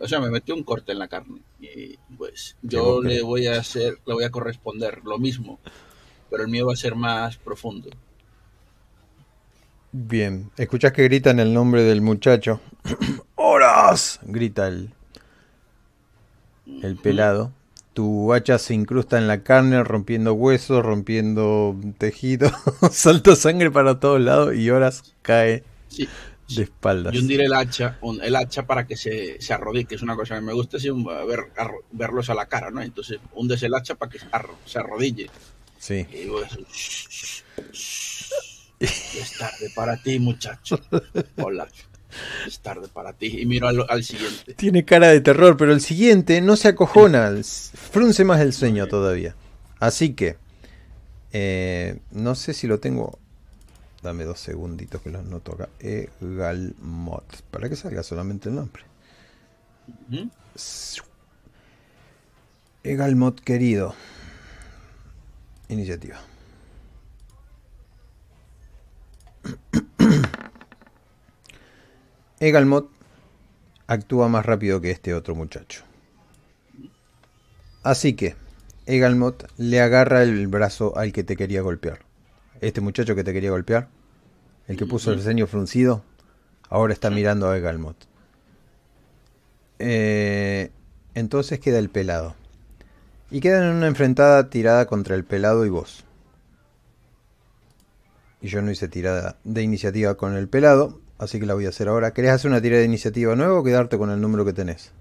o 0.00 0.08
sea, 0.08 0.18
me 0.18 0.30
metió 0.30 0.56
un 0.56 0.64
corte 0.64 0.90
en 0.90 0.98
la 0.98 1.06
carne 1.06 1.42
y 1.60 1.96
pues 2.16 2.56
yo 2.60 3.00
le 3.00 3.22
voy 3.22 3.46
a 3.46 3.60
hacer, 3.60 4.00
le 4.04 4.14
voy 4.14 4.24
a 4.24 4.30
corresponder 4.30 5.02
lo 5.04 5.16
mismo, 5.16 5.60
pero 6.28 6.42
el 6.42 6.48
mío 6.48 6.66
va 6.66 6.72
a 6.72 6.76
ser 6.76 6.96
más 6.96 7.36
profundo. 7.36 7.90
Bien, 9.98 10.50
escuchás 10.58 10.92
que 10.92 11.04
gritan 11.04 11.40
el 11.40 11.54
nombre 11.54 11.82
del 11.82 12.02
muchacho. 12.02 12.60
¡Horas! 13.34 14.20
grita 14.24 14.68
el, 14.68 14.90
el 16.82 16.96
pelado. 16.96 17.50
Tu 17.94 18.34
hacha 18.34 18.58
se 18.58 18.74
incrusta 18.74 19.16
en 19.16 19.26
la 19.26 19.42
carne, 19.42 19.82
rompiendo 19.82 20.34
huesos, 20.34 20.84
rompiendo 20.84 21.74
tejido. 21.96 22.52
Salta 22.92 23.34
sangre 23.36 23.70
para 23.70 23.98
todos 23.98 24.20
lados 24.20 24.54
y 24.54 24.68
Horas 24.68 25.14
cae 25.22 25.64
de 25.96 26.62
espaldas. 26.62 27.14
Yo 27.14 27.20
hundiré 27.20 27.46
el 27.46 27.54
hacha, 27.54 27.98
el 28.22 28.36
hacha 28.36 28.66
para 28.66 28.86
que 28.86 28.98
se, 28.98 29.40
se 29.40 29.54
arrodille, 29.54 29.86
que 29.86 29.94
es 29.94 30.02
una 30.02 30.14
cosa 30.14 30.34
que 30.34 30.42
me 30.42 30.52
gusta, 30.52 30.76
es 30.76 30.84
ver, 30.84 31.52
verlos 31.92 32.28
a 32.28 32.34
la 32.34 32.44
cara, 32.44 32.70
¿no? 32.70 32.82
Entonces 32.82 33.18
hundes 33.32 33.62
el 33.62 33.74
hacha 33.74 33.94
para 33.94 34.12
que 34.12 34.18
se 34.18 34.78
arrodille. 34.78 35.30
Sí. 35.78 36.06
Y 36.12 36.26
es 38.80 39.38
tarde 39.38 39.70
para 39.74 39.96
ti, 40.02 40.18
muchacho. 40.18 40.80
Hola. 41.36 41.66
Es 42.46 42.60
tarde 42.60 42.88
para 42.88 43.12
ti. 43.12 43.40
Y 43.40 43.46
miro 43.46 43.68
al, 43.68 44.04
siguiente. 44.04 44.54
Tiene 44.54 44.84
cara 44.84 45.08
de 45.08 45.20
terror, 45.20 45.56
pero 45.56 45.72
el 45.72 45.80
siguiente 45.80 46.40
no 46.40 46.56
se 46.56 46.68
acojona. 46.68 47.32
Frunce 47.42 48.24
más 48.24 48.40
el 48.40 48.52
sueño 48.52 48.86
todavía. 48.86 49.34
Así 49.80 50.14
que. 50.14 50.36
Eh, 51.32 51.98
no 52.12 52.34
sé 52.34 52.54
si 52.54 52.66
lo 52.66 52.78
tengo. 52.78 53.18
Dame 54.02 54.24
dos 54.24 54.40
segunditos 54.40 55.02
que 55.02 55.10
lo 55.10 55.22
noto 55.22 55.54
acá. 55.54 55.68
Egalmot. 55.80 57.42
Para 57.50 57.68
que 57.68 57.76
salga 57.76 58.02
solamente 58.02 58.48
el 58.48 58.54
nombre. 58.54 58.84
Egalmot 62.84 63.40
querido. 63.40 63.94
Iniciativa. 65.68 66.20
Egalmot 72.40 72.90
actúa 73.86 74.28
más 74.28 74.44
rápido 74.44 74.80
que 74.80 74.90
este 74.90 75.14
otro 75.14 75.34
muchacho. 75.34 75.82
Así 77.82 78.14
que 78.14 78.36
Egalmot 78.86 79.50
le 79.56 79.80
agarra 79.80 80.22
el 80.22 80.46
brazo 80.48 80.96
al 80.96 81.12
que 81.12 81.24
te 81.24 81.36
quería 81.36 81.62
golpear. 81.62 82.00
Este 82.60 82.80
muchacho 82.80 83.14
que 83.14 83.24
te 83.24 83.32
quería 83.32 83.50
golpear, 83.50 83.88
el 84.66 84.76
que 84.76 84.86
puso 84.86 85.12
el 85.12 85.20
ceño 85.20 85.46
fruncido, 85.46 86.02
ahora 86.68 86.92
está 86.92 87.10
mirando 87.10 87.48
a 87.48 87.56
Egalmot. 87.56 87.96
Eh, 89.78 90.70
entonces 91.14 91.60
queda 91.60 91.78
el 91.78 91.90
pelado. 91.90 92.34
Y 93.30 93.40
quedan 93.40 93.64
en 93.64 93.76
una 93.76 93.88
enfrentada 93.88 94.50
tirada 94.50 94.86
contra 94.86 95.16
el 95.16 95.24
pelado 95.24 95.66
y 95.66 95.68
vos 95.68 96.05
y 98.40 98.48
yo 98.48 98.62
no 98.62 98.70
hice 98.70 98.88
tirada 98.88 99.38
de 99.44 99.62
iniciativa 99.62 100.16
con 100.16 100.34
el 100.36 100.48
pelado, 100.48 101.00
así 101.18 101.40
que 101.40 101.46
la 101.46 101.54
voy 101.54 101.66
a 101.66 101.70
hacer 101.70 101.88
ahora. 101.88 102.12
¿Querés 102.12 102.32
hacer 102.32 102.50
una 102.50 102.60
tirada 102.60 102.80
de 102.80 102.86
iniciativa 102.86 103.34
nueva 103.34 103.58
o 103.58 103.64
quedarte 103.64 103.98
con 103.98 104.10
el 104.10 104.20
número 104.20 104.44
que 104.44 104.52
tenés? 104.52 104.92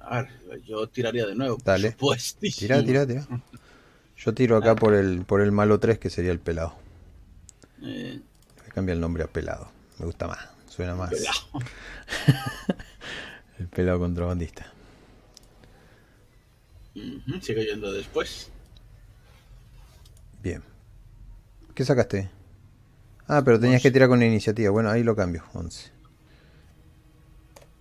A 0.00 0.22
ver, 0.22 0.62
yo 0.64 0.86
tiraría 0.88 1.26
de 1.26 1.34
nuevo. 1.34 1.58
Dale. 1.64 1.96
Tira, 2.40 2.82
tira, 2.84 3.06
tira. 3.06 3.26
Yo 4.16 4.32
tiro 4.32 4.56
acá 4.56 4.74
por 4.74 4.94
el, 4.94 5.24
por 5.24 5.40
el 5.40 5.52
malo 5.52 5.80
3, 5.80 5.98
que 5.98 6.10
sería 6.10 6.32
el 6.32 6.38
pelado. 6.38 6.74
Eh. 7.82 8.20
Cambia 8.74 8.92
el 8.92 9.00
nombre 9.00 9.24
a 9.24 9.26
pelado. 9.26 9.70
Me 9.98 10.06
gusta 10.06 10.26
más. 10.26 10.38
Suena 10.68 10.94
más. 10.94 11.10
Pelado. 11.10 11.38
el 13.58 13.68
pelado 13.68 13.98
contrabandista. 13.98 14.72
Sigue 17.40 17.66
yendo 17.66 17.92
después. 17.92 18.50
Bien. 20.42 20.62
¿Qué 21.74 21.84
sacaste? 21.84 22.30
Ah, 23.26 23.42
pero 23.44 23.58
tenías 23.58 23.82
que 23.82 23.90
tirar 23.90 24.08
con 24.08 24.22
iniciativa. 24.22 24.70
Bueno, 24.70 24.90
ahí 24.90 25.02
lo 25.02 25.16
cambio. 25.16 25.44
11. 25.54 25.90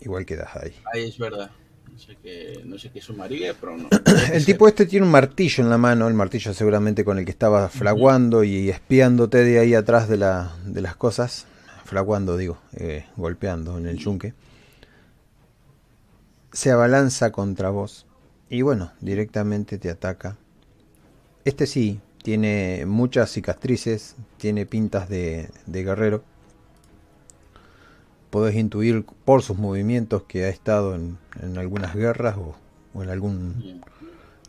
Igual 0.02 0.26
quedas 0.26 0.56
ahí. 0.56 0.74
Ahí 0.94 1.10
es 1.10 1.18
verdad. 1.18 1.52
No 1.92 2.00
sé 2.00 2.18
qué, 2.24 2.62
no 2.66 2.80
sé 2.80 2.90
qué 2.90 3.02
sumaría, 3.02 3.54
pero 3.54 3.78
no. 3.78 3.88
el 4.34 4.46
tipo 4.46 4.68
este 4.68 4.88
tiene 4.88 5.06
un 5.06 5.12
martillo 5.12 5.64
en 5.64 5.70
la 5.70 5.78
mano, 5.78 6.08
el 6.08 6.16
martillo 6.16 6.54
seguramente 6.54 7.06
con 7.06 7.20
el 7.20 7.26
que 7.26 7.32
estaba 7.32 7.70
flaguando 7.70 8.44
y 8.44 8.70
espiándote 8.70 9.44
de 9.44 9.60
ahí 9.60 9.76
atrás 9.76 10.10
de, 10.10 10.18
la, 10.18 10.56
de 10.66 10.82
las 10.82 10.96
cosas. 10.96 11.46
Flaguando, 11.86 12.36
digo, 12.36 12.58
eh, 12.74 13.06
golpeando 13.16 13.78
en 13.78 13.86
el 13.86 13.98
yunque. 13.98 14.34
Se 16.52 16.72
abalanza 16.72 17.32
contra 17.32 17.70
vos 17.70 18.08
y 18.50 18.64
bueno, 18.64 18.92
directamente 19.02 19.78
te 19.78 19.90
ataca. 19.92 20.38
Este 21.46 21.68
sí, 21.68 22.00
tiene 22.24 22.86
muchas 22.88 23.32
cicatrices, 23.32 24.16
tiene 24.38 24.66
pintas 24.66 25.08
de, 25.08 25.50
de 25.68 25.84
guerrero 25.84 26.24
podés 28.34 28.56
intuir 28.56 29.06
por 29.26 29.44
sus 29.44 29.60
movimientos 29.60 30.24
que 30.24 30.46
ha 30.46 30.50
estado 30.50 30.96
en, 30.96 31.20
algunas 31.56 31.94
guerras 31.94 32.36
o, 32.36 32.56
en 33.04 33.12
algún 33.12 33.84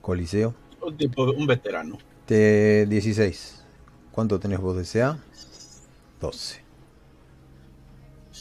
coliseo. 0.01 0.55
Un 0.81 0.97
tipo, 0.97 1.25
un 1.25 1.47
veterano. 1.47 1.99
De 2.27 2.87
16. 2.89 3.63
¿Cuánto 4.11 4.41
tenés 4.41 4.59
vos 4.59 4.75
de 4.75 4.85
CA? 4.91 5.19
12. 6.19 6.63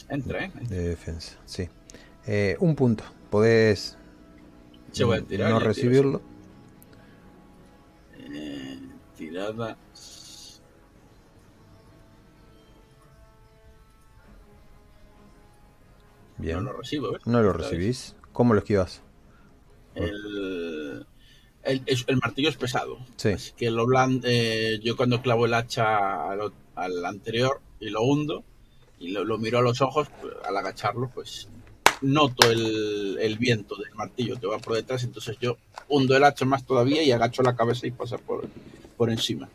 Entra, 0.08 0.46
¿eh? 0.46 0.52
De 0.66 0.88
defensa, 0.88 1.36
sí. 1.44 1.68
Eh, 2.26 2.56
un 2.60 2.74
punto. 2.74 3.04
Podés 3.28 3.98
no 4.98 5.60
recibirlo. 5.60 6.22
Eh, 8.16 8.78
tirada 9.24 9.76
No 16.52 16.60
lo 16.60 16.72
recibo. 16.72 17.16
No 17.24 17.42
lo 17.42 17.52
recibís. 17.52 18.16
¿Cómo 18.32 18.54
lo 18.54 18.60
esquivas? 18.60 19.00
El, 19.94 21.06
el, 21.64 22.16
martillo 22.20 22.48
es 22.48 22.56
pesado. 22.56 22.98
Sí. 23.16 23.34
que 23.56 23.70
lo 23.70 23.86
eh, 24.24 24.80
yo 24.82 24.96
cuando 24.96 25.22
clavo 25.22 25.46
el 25.46 25.54
hacha 25.54 26.30
al, 26.30 27.04
anterior 27.04 27.60
y 27.80 27.90
lo 27.90 28.02
hundo 28.02 28.44
y 28.98 29.12
lo, 29.12 29.38
miro 29.38 29.58
a 29.58 29.62
los 29.62 29.80
ojos, 29.80 30.08
pues, 30.20 30.34
al 30.44 30.56
agacharlo, 30.56 31.10
pues 31.14 31.48
noto 32.02 32.50
el, 32.50 33.36
viento 33.38 33.76
del 33.76 33.94
martillo 33.94 34.38
que 34.38 34.46
va 34.46 34.58
por 34.58 34.74
detrás. 34.74 35.04
Entonces 35.04 35.38
yo 35.40 35.56
hundo 35.88 36.16
el 36.16 36.24
hacha 36.24 36.44
más 36.44 36.66
todavía 36.66 37.02
y 37.02 37.12
agacho 37.12 37.42
la 37.42 37.56
cabeza 37.56 37.86
y 37.86 37.92
pasa 37.92 38.18
por, 38.18 38.48
por 38.96 39.10
encima. 39.10 39.48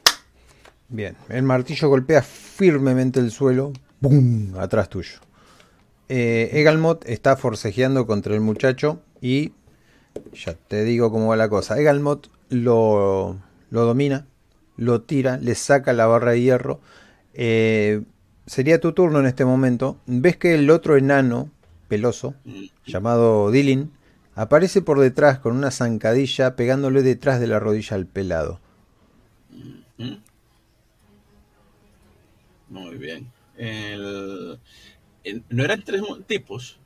Bien, 0.88 1.16
el 1.30 1.44
martillo 1.44 1.90
golpea 1.90 2.22
firmemente 2.22 3.20
el 3.20 3.32
suelo, 3.32 3.72
¡pum! 4.02 4.56
atrás 4.58 4.90
tuyo 4.90 5.20
eh, 6.10 6.50
Egalmot 6.54 7.08
está 7.08 7.38
forcejeando 7.38 8.08
contra 8.08 8.34
el 8.34 8.42
muchacho 8.42 9.00
y 9.22 9.54
ya 10.34 10.56
te 10.56 10.84
digo 10.84 11.12
cómo 11.12 11.28
va 11.28 11.36
la 11.36 11.50
cosa. 11.50 11.80
Egalmot 11.80 12.30
lo, 12.50 13.38
lo 13.70 13.86
domina, 13.86 14.26
lo 14.76 15.02
tira, 15.02 15.38
le 15.38 15.56
saca 15.56 15.94
la 15.94 16.08
barra 16.08 16.32
de 16.32 16.42
hierro. 16.42 16.80
Eh, 17.36 18.02
sería 18.48 18.82
tu 18.82 18.94
turno 18.94 19.20
en 19.20 19.28
este 19.28 19.46
momento. 19.46 19.98
Ves 20.08 20.36
que 20.38 20.56
el 20.56 20.70
otro 20.72 20.98
enano, 20.98 21.52
peloso, 21.88 22.34
llamado 22.86 23.52
Dilin, 23.52 23.92
aparece 24.34 24.82
por 24.82 25.00
detrás 25.00 25.38
con 25.38 25.56
una 25.56 25.70
zancadilla 25.70 26.56
pegándole 26.56 27.04
detrás 27.04 27.40
de 27.40 27.48
la 27.48 27.60
rodilla 27.60 27.96
al 27.96 28.08
pelado. 28.08 28.60
Muy 32.70 32.98
bien. 32.98 33.32
El, 33.58 34.60
¿No 35.50 35.64
eran 35.64 35.84
tres 35.84 36.02
tipos? 36.28 36.80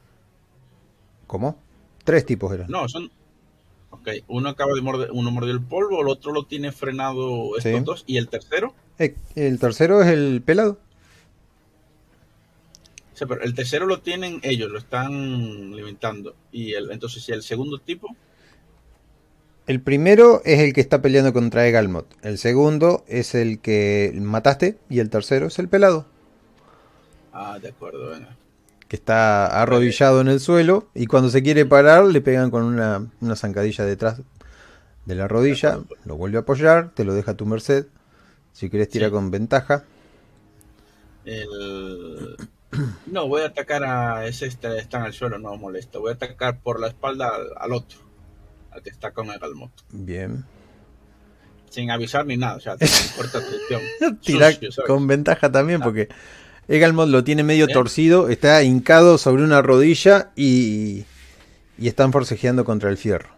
¿Cómo? 1.28 1.58
Tres 2.04 2.26
tipos 2.26 2.52
eran. 2.54 2.69
No, 2.69 2.89
son. 2.89 3.12
Ok, 3.91 4.10
uno 4.28 4.49
acaba 4.49 4.73
de 4.73 4.82
morder, 4.82 5.12
uno 5.12 5.30
mordió 5.30 5.54
el 5.54 5.62
polvo, 5.62 6.02
el 6.02 6.08
otro 6.08 6.32
lo 6.32 6.45
tiene 6.45 6.71
frenado 6.71 7.56
estos 7.58 7.84
dos, 7.84 8.04
¿y 8.08 8.17
el 8.17 8.28
tercero? 8.28 8.73
Eh, 8.97 9.15
el 9.36 9.60
tercero 9.60 10.02
es 10.02 10.08
el 10.08 10.41
pelado. 10.43 10.80
Pero 13.17 13.41
el 13.41 13.54
tercero 13.54 13.86
lo 13.86 14.02
tienen 14.02 14.39
ellos, 14.43 14.71
lo 14.71 14.80
están 14.80 15.76
limitando. 15.76 16.36
Y 16.52 16.73
el, 16.73 16.91
entonces, 16.91 17.30
¿y 17.30 17.32
el 17.32 17.43
segundo 17.43 17.78
tipo? 17.80 18.15
El 19.65 19.82
primero 19.82 20.41
es 20.43 20.60
el 20.60 20.73
que 20.73 20.82
está 20.82 21.02
peleando 21.02 21.32
contra 21.32 21.67
Egalmot. 21.67 22.08
El 22.21 22.38
segundo 22.38 23.06
es 23.08 23.34
el 23.34 23.60
que 23.60 24.13
mataste. 24.21 24.78
Y 24.89 24.99
el 24.99 25.10
tercero 25.10 25.47
es 25.47 25.58
el 25.60 25.69
pelado. 25.69 26.06
Ah, 27.32 27.58
de 27.60 27.69
acuerdo, 27.69 28.12
Que 28.88 28.95
está 28.95 29.62
arrodillado 29.62 30.21
en 30.21 30.28
el 30.28 30.39
suelo 30.39 30.89
y 30.93 31.08
cuando 31.08 31.30
se 31.30 31.41
quiere 31.41 31.65
parar 31.65 32.06
le 32.06 32.21
pegan 32.21 32.52
con 32.52 32.63
una, 32.63 33.36
zancadilla 33.36 33.86
detrás 33.86 34.21
de 35.06 35.15
la 35.15 35.28
rodilla, 35.28 35.80
lo 36.06 36.15
vuelve 36.15 36.38
a 36.38 36.41
apoyar, 36.41 36.91
te 36.93 37.04
lo 37.04 37.15
deja 37.15 37.32
a 37.32 37.38
tu 37.38 37.47
merced. 37.47 37.88
Si 38.52 38.69
quieres 38.69 38.89
tira 38.89 39.10
con 39.10 39.32
ventaja. 39.32 39.84
No, 43.08 43.28
voy 43.28 43.41
a 43.41 43.47
atacar 43.47 43.84
a 43.84 44.28
ese 44.28 44.45
este, 44.45 44.78
está 44.78 44.99
en 44.99 45.06
el 45.06 45.13
suelo, 45.13 45.39
no 45.39 45.56
molesta. 45.58 45.99
Voy 45.99 46.12
a 46.12 46.15
atacar 46.15 46.60
por 46.60 46.80
la 46.80 46.88
espalda 46.88 47.32
al, 47.58 47.71
otro, 47.71 47.99
al 48.73 48.81
que 48.81 48.89
está 48.89 49.12
con 49.12 49.29
el 49.29 49.39
galmot. 49.39 49.71
Bien. 49.91 50.43
Sin 51.69 51.89
avisar 51.89 52.25
ni 52.25 52.38
nada, 52.38 52.55
o 52.55 52.59
sea, 52.59 52.75
corta 53.17 53.41
Tira 54.21 54.51
con 54.86 55.07
ventaja 55.07 55.51
también 55.51 55.81
ah. 55.81 55.86
porque 55.86 56.09
Egalmod 56.67 57.09
lo 57.09 57.23
tiene 57.23 57.43
medio 57.43 57.67
torcido, 57.67 58.29
está 58.29 58.63
hincado 58.63 59.17
sobre 59.17 59.43
una 59.43 59.62
rodilla 59.62 60.31
y, 60.36 61.05
y 61.77 61.88
están 61.88 62.12
forcejeando 62.12 62.63
contra 62.63 62.89
el 62.89 62.97
fierro. 62.97 63.33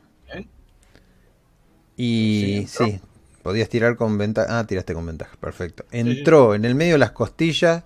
Y 1.98 2.66
sí, 2.68 3.00
podías 3.42 3.70
tirar 3.70 3.96
con 3.96 4.18
ventaja. 4.18 4.60
Ah, 4.60 4.68
tiraste 4.68 4.94
con 4.94 5.06
ventaja, 5.06 5.38
perfecto. 5.38 5.86
Entró 5.92 6.56
en 6.56 6.66
el 6.66 6.76
medio 6.76 6.94
de 6.94 7.00
las 7.00 7.12
costillas, 7.12 7.84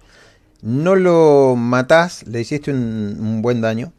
no 0.61 0.95
lo 0.95 1.55
matás, 1.55 2.25
le 2.27 2.41
hiciste 2.41 2.71
un, 2.71 3.41
buen 3.41 3.61
daño. 3.61 3.93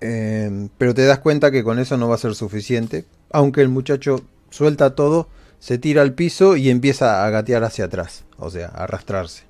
Eh, 0.00 0.68
pero 0.78 0.94
te 0.94 1.04
das 1.06 1.18
cuenta 1.18 1.50
que 1.50 1.64
con 1.64 1.78
eso 1.78 1.96
no 1.96 2.08
va 2.08 2.16
a 2.16 2.18
ser 2.18 2.34
suficiente. 2.34 3.06
Aunque 3.30 3.62
el 3.62 3.68
muchacho 3.68 4.22
suelta 4.50 4.94
todo, 4.94 5.28
se 5.58 5.78
tira 5.78 6.02
al 6.02 6.12
piso 6.12 6.56
y 6.56 6.70
empieza 6.70 7.24
a 7.24 7.30
gatear 7.30 7.64
hacia 7.64 7.86
atrás, 7.86 8.24
o 8.38 8.50
sea, 8.50 8.68
a 8.68 8.84
arrastrarse. 8.84 9.44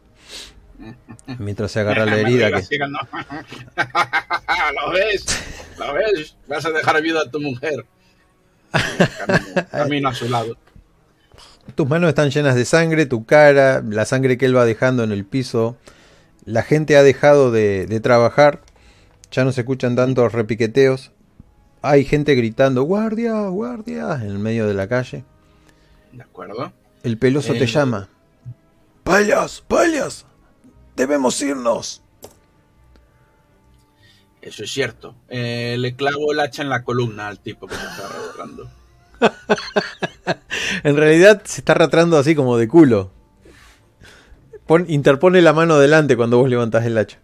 Mientras 1.38 1.72
se 1.72 1.80
agarra 1.80 2.06
la 2.06 2.18
herida. 2.18 2.50
que... 2.50 2.78
¿Lo 4.78 4.92
ves? 4.92 5.24
¿Lo 5.78 5.94
ves? 5.94 6.36
Vas 6.46 6.66
a 6.66 6.70
dejar 6.70 7.02
viuda 7.02 7.22
a 7.22 7.30
tu 7.30 7.40
mujer. 7.40 7.84
Camino, 9.70 10.08
a 10.08 10.14
su 10.14 10.28
lado. 10.28 10.56
Tus 11.74 11.88
manos 11.88 12.08
están 12.08 12.30
llenas 12.30 12.54
de 12.54 12.64
sangre, 12.64 13.06
tu 13.06 13.24
cara, 13.24 13.82
la 13.82 14.04
sangre 14.04 14.38
que 14.38 14.46
él 14.46 14.56
va 14.56 14.64
dejando 14.64 15.02
en 15.02 15.12
el 15.12 15.24
piso. 15.24 15.76
La 16.44 16.62
gente 16.62 16.96
ha 16.96 17.02
dejado 17.02 17.50
de, 17.50 17.86
de 17.86 18.00
trabajar. 18.00 18.60
Ya 19.30 19.44
no 19.44 19.52
se 19.52 19.62
escuchan 19.62 19.96
tantos 19.96 20.32
repiqueteos. 20.32 21.12
Hay 21.82 22.04
gente 22.04 22.34
gritando, 22.34 22.82
guardia, 22.82 23.48
guardia, 23.48 24.14
en 24.14 24.28
el 24.28 24.38
medio 24.38 24.66
de 24.66 24.74
la 24.74 24.88
calle. 24.88 25.24
De 26.12 26.22
acuerdo. 26.22 26.72
El 27.02 27.18
peloso 27.18 27.52
te 27.52 27.66
llama. 27.66 28.08
Payas, 29.04 29.62
payas, 29.68 30.26
Debemos 30.96 31.40
irnos. 31.42 32.02
Eso 34.40 34.64
es 34.64 34.70
cierto. 34.72 35.14
Eh, 35.28 35.76
le 35.78 35.94
clavo 35.94 36.32
el 36.32 36.40
hacha 36.40 36.62
en 36.62 36.68
la 36.68 36.82
columna 36.82 37.28
al 37.28 37.38
tipo 37.38 37.66
que 37.66 37.74
se 37.74 37.84
está 37.84 38.06
arrastrando. 38.06 38.70
en 40.84 40.96
realidad 40.96 41.42
se 41.44 41.60
está 41.60 41.72
arrastrando 41.72 42.16
así 42.16 42.34
como 42.34 42.56
de 42.56 42.66
culo. 42.66 43.10
interpone 44.88 45.42
la 45.42 45.52
mano 45.52 45.78
delante 45.78 46.16
cuando 46.16 46.38
vos 46.38 46.48
levantás 46.48 46.84
el 46.86 46.96
hacha. 46.96 47.18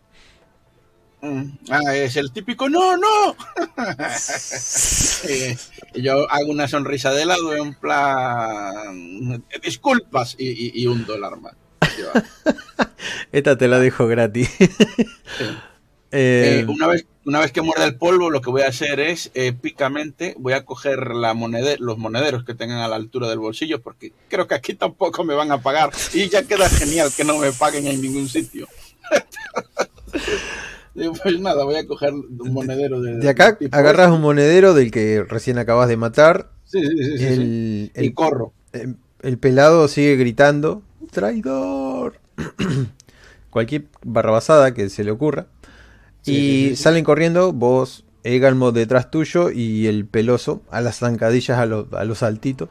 Ah, 1.71 1.95
es 1.95 2.17
el 2.17 2.33
típico 2.33 2.69
no, 2.69 2.97
no. 2.97 3.37
yo 5.95 6.29
hago 6.29 6.51
una 6.51 6.67
sonrisa 6.67 7.13
de 7.13 7.27
lado 7.27 7.55
en 7.55 7.75
plan 7.75 9.45
disculpas 9.63 10.35
y, 10.37 10.83
y 10.83 10.87
hundo 10.89 11.15
el 11.15 11.23
arma. 11.23 11.53
Esta 13.31 13.57
te 13.57 13.69
la 13.69 13.79
dejo 13.79 14.07
gratis. 14.07 14.51
Eh, 16.15 16.67
una, 16.69 16.89
vez, 16.89 17.07
una 17.25 17.41
vez 17.41 17.53
que 17.53 17.63
muerde 17.63 17.85
el 17.85 17.97
polvo, 17.97 18.29
lo 18.29 18.43
que 18.43 18.51
voy 18.51 18.61
a 18.61 18.69
hacer 18.69 19.01
es 19.01 19.31
épicamente 19.33 20.35
voy 20.39 20.53
a 20.53 20.67
coger 20.67 21.15
la 21.15 21.33
los 21.79 21.97
monederos 21.97 22.45
que 22.45 22.55
tengan 22.55 22.81
a 22.81 22.89
la 22.89 22.97
altura 22.97 23.31
del 23.31 23.39
bolsillo, 23.39 23.81
porque 23.81 24.13
creo 24.29 24.47
que 24.47 24.55
aquí 24.55 24.75
tampoco 24.75 25.25
me 25.25 25.33
van 25.33 25.51
a 25.53 25.63
pagar. 25.63 25.91
Y 26.13 26.29
ya 26.29 26.43
queda 26.43 26.69
genial 26.69 27.11
que 27.17 27.25
no 27.25 27.39
me 27.39 27.51
paguen 27.51 27.87
en 27.87 28.03
ningún 28.03 28.29
sitio. 28.29 28.69
Pues 30.95 31.41
nada, 31.41 31.65
voy 31.65 31.77
a 31.77 31.87
coger 31.87 32.13
un 32.13 32.53
monedero 32.53 33.01
de. 33.01 33.19
De 33.19 33.29
acá 33.29 33.59
agarras 33.71 34.11
un 34.11 34.21
monedero 34.21 34.75
del 34.75 34.91
que 34.91 35.25
recién 35.25 35.59
acabas 35.59 35.89
de 35.89 35.97
matar. 35.97 36.51
Sí, 36.65 36.81
sí, 36.83 37.19
sí. 37.19 37.25
El, 37.95 38.05
y 38.05 38.13
corro. 38.13 38.53
El, 38.73 39.39
pelado 39.39 39.89
sigue 39.89 40.17
gritando: 40.17 40.83
¡Traidor! 41.11 42.19
Cualquier 43.51 43.87
barrabasada 44.03 44.73
que 44.75 44.89
se 44.89 45.05
le 45.05 45.11
ocurra 45.11 45.47
y 46.25 46.77
salen 46.77 47.05
corriendo, 47.05 47.53
vos, 47.53 48.05
Egalmo 48.25 48.71
detrás 48.71 49.11
tuyo 49.11 49.51
y 49.51 49.89
el 49.89 50.07
peloso 50.07 50.63
a 50.71 50.81
las 50.81 50.99
zancadillas, 50.99 51.59
a, 51.59 51.67
los, 51.67 51.93
a 51.93 52.15
saltitos. 52.15 52.69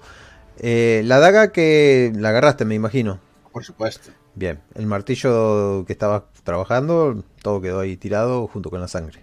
Eh, 0.59 1.01
la 1.05 1.19
daga 1.19 1.51
que 1.51 2.13
la 2.15 2.29
agarraste, 2.29 2.63
me 2.65 2.75
imagino. 2.75 3.19
Por 3.51 3.65
supuesto. 3.65 4.11
Bien, 4.33 4.59
el 4.75 4.85
martillo 4.85 5.83
que 5.85 5.93
estabas 5.93 6.23
trabajando, 6.43 7.23
todo 7.41 7.61
quedó 7.61 7.81
ahí 7.81 7.97
tirado 7.97 8.47
junto 8.47 8.69
con 8.69 8.79
la 8.79 8.87
sangre. 8.87 9.21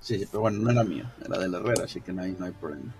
Sí, 0.00 0.24
pero 0.30 0.42
bueno, 0.42 0.58
no 0.58 0.70
era 0.70 0.84
mío, 0.84 1.04
era 1.24 1.38
del 1.38 1.54
herrero, 1.54 1.84
así 1.84 2.00
que 2.00 2.12
no 2.12 2.22
hay, 2.22 2.36
no 2.38 2.46
hay 2.46 2.52
problema. 2.52 2.94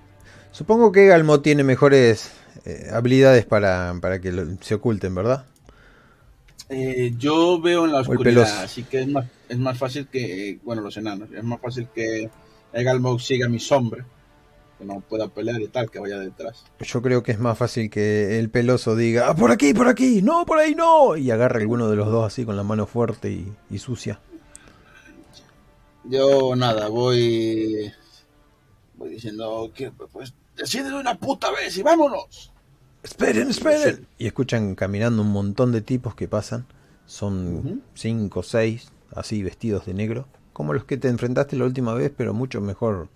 Supongo 0.50 0.90
que 0.90 1.04
Egalmo 1.04 1.40
tiene 1.40 1.62
mejores 1.62 2.32
eh, 2.64 2.88
habilidades 2.92 3.44
para, 3.44 3.94
para 4.00 4.20
que 4.20 4.56
se 4.60 4.74
oculten, 4.74 5.14
¿verdad? 5.14 5.44
Eh, 6.68 7.12
yo 7.16 7.60
veo 7.60 7.84
en 7.84 7.92
la 7.92 8.00
oscuridad, 8.00 8.64
así 8.64 8.82
que 8.82 9.02
es 9.02 9.08
más, 9.08 9.26
es 9.48 9.58
más 9.58 9.78
fácil 9.78 10.08
que, 10.08 10.58
bueno, 10.64 10.82
los 10.82 10.96
enanos, 10.96 11.28
es 11.30 11.44
más 11.44 11.60
fácil 11.60 11.88
que 11.94 12.28
Egalmog 12.72 13.20
siga 13.20 13.48
mi 13.48 13.60
sombra, 13.60 14.04
que 14.78 14.84
no 14.84 15.00
pueda 15.00 15.28
pelear 15.28 15.60
y 15.60 15.68
tal, 15.68 15.90
que 15.90 15.98
vaya 15.98 16.18
detrás. 16.18 16.64
Yo 16.80 17.02
creo 17.02 17.22
que 17.22 17.32
es 17.32 17.38
más 17.38 17.56
fácil 17.56 17.90
que 17.90 18.38
el 18.38 18.50
peloso 18.50 18.96
diga, 18.96 19.28
ah, 19.28 19.34
por 19.34 19.50
aquí, 19.50 19.72
por 19.74 19.88
aquí, 19.88 20.22
no, 20.22 20.44
por 20.44 20.58
ahí 20.58 20.74
no, 20.74 21.16
y 21.16 21.30
agarre 21.30 21.60
alguno 21.60 21.88
de 21.88 21.96
los 21.96 22.08
dos 22.10 22.26
así 22.26 22.44
con 22.44 22.56
la 22.56 22.62
mano 22.62 22.86
fuerte 22.86 23.30
y, 23.70 23.78
sucia. 23.78 24.20
Yo 26.04 26.54
nada, 26.56 26.88
voy, 26.88 27.92
voy 28.96 29.10
diciendo 29.10 29.70
que 29.74 29.90
pues 29.90 30.34
decide 30.56 30.90
de 30.90 30.96
una 30.96 31.18
puta 31.18 31.50
vez 31.50 31.76
y 31.76 31.82
vámonos. 31.82 32.52
Esperen, 33.02 33.50
esperen. 33.50 34.06
Y 34.18 34.26
escuchan 34.26 34.74
caminando 34.74 35.22
un 35.22 35.30
montón 35.30 35.72
de 35.72 35.80
tipos 35.80 36.14
que 36.14 36.26
pasan. 36.26 36.66
Son 37.06 37.82
cinco 37.94 38.40
o 38.40 38.42
seis, 38.42 38.90
así 39.14 39.42
vestidos 39.42 39.86
de 39.86 39.94
negro. 39.94 40.26
Como 40.52 40.72
los 40.72 40.84
que 40.84 40.96
te 40.96 41.08
enfrentaste 41.08 41.56
la 41.56 41.66
última 41.66 41.94
vez, 41.94 42.10
pero 42.16 42.34
mucho 42.34 42.60
mejor. 42.60 43.08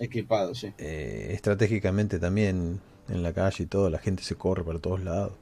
Equipados, 0.00 0.58
sí. 0.58 0.72
Eh, 0.78 1.28
estratégicamente 1.32 2.18
también 2.18 2.80
en 3.08 3.22
la 3.22 3.32
calle 3.32 3.64
y 3.64 3.66
todo. 3.66 3.90
La 3.90 3.98
gente 3.98 4.24
se 4.24 4.34
corre 4.34 4.64
por 4.64 4.80
todos 4.80 5.04
lados. 5.04 5.32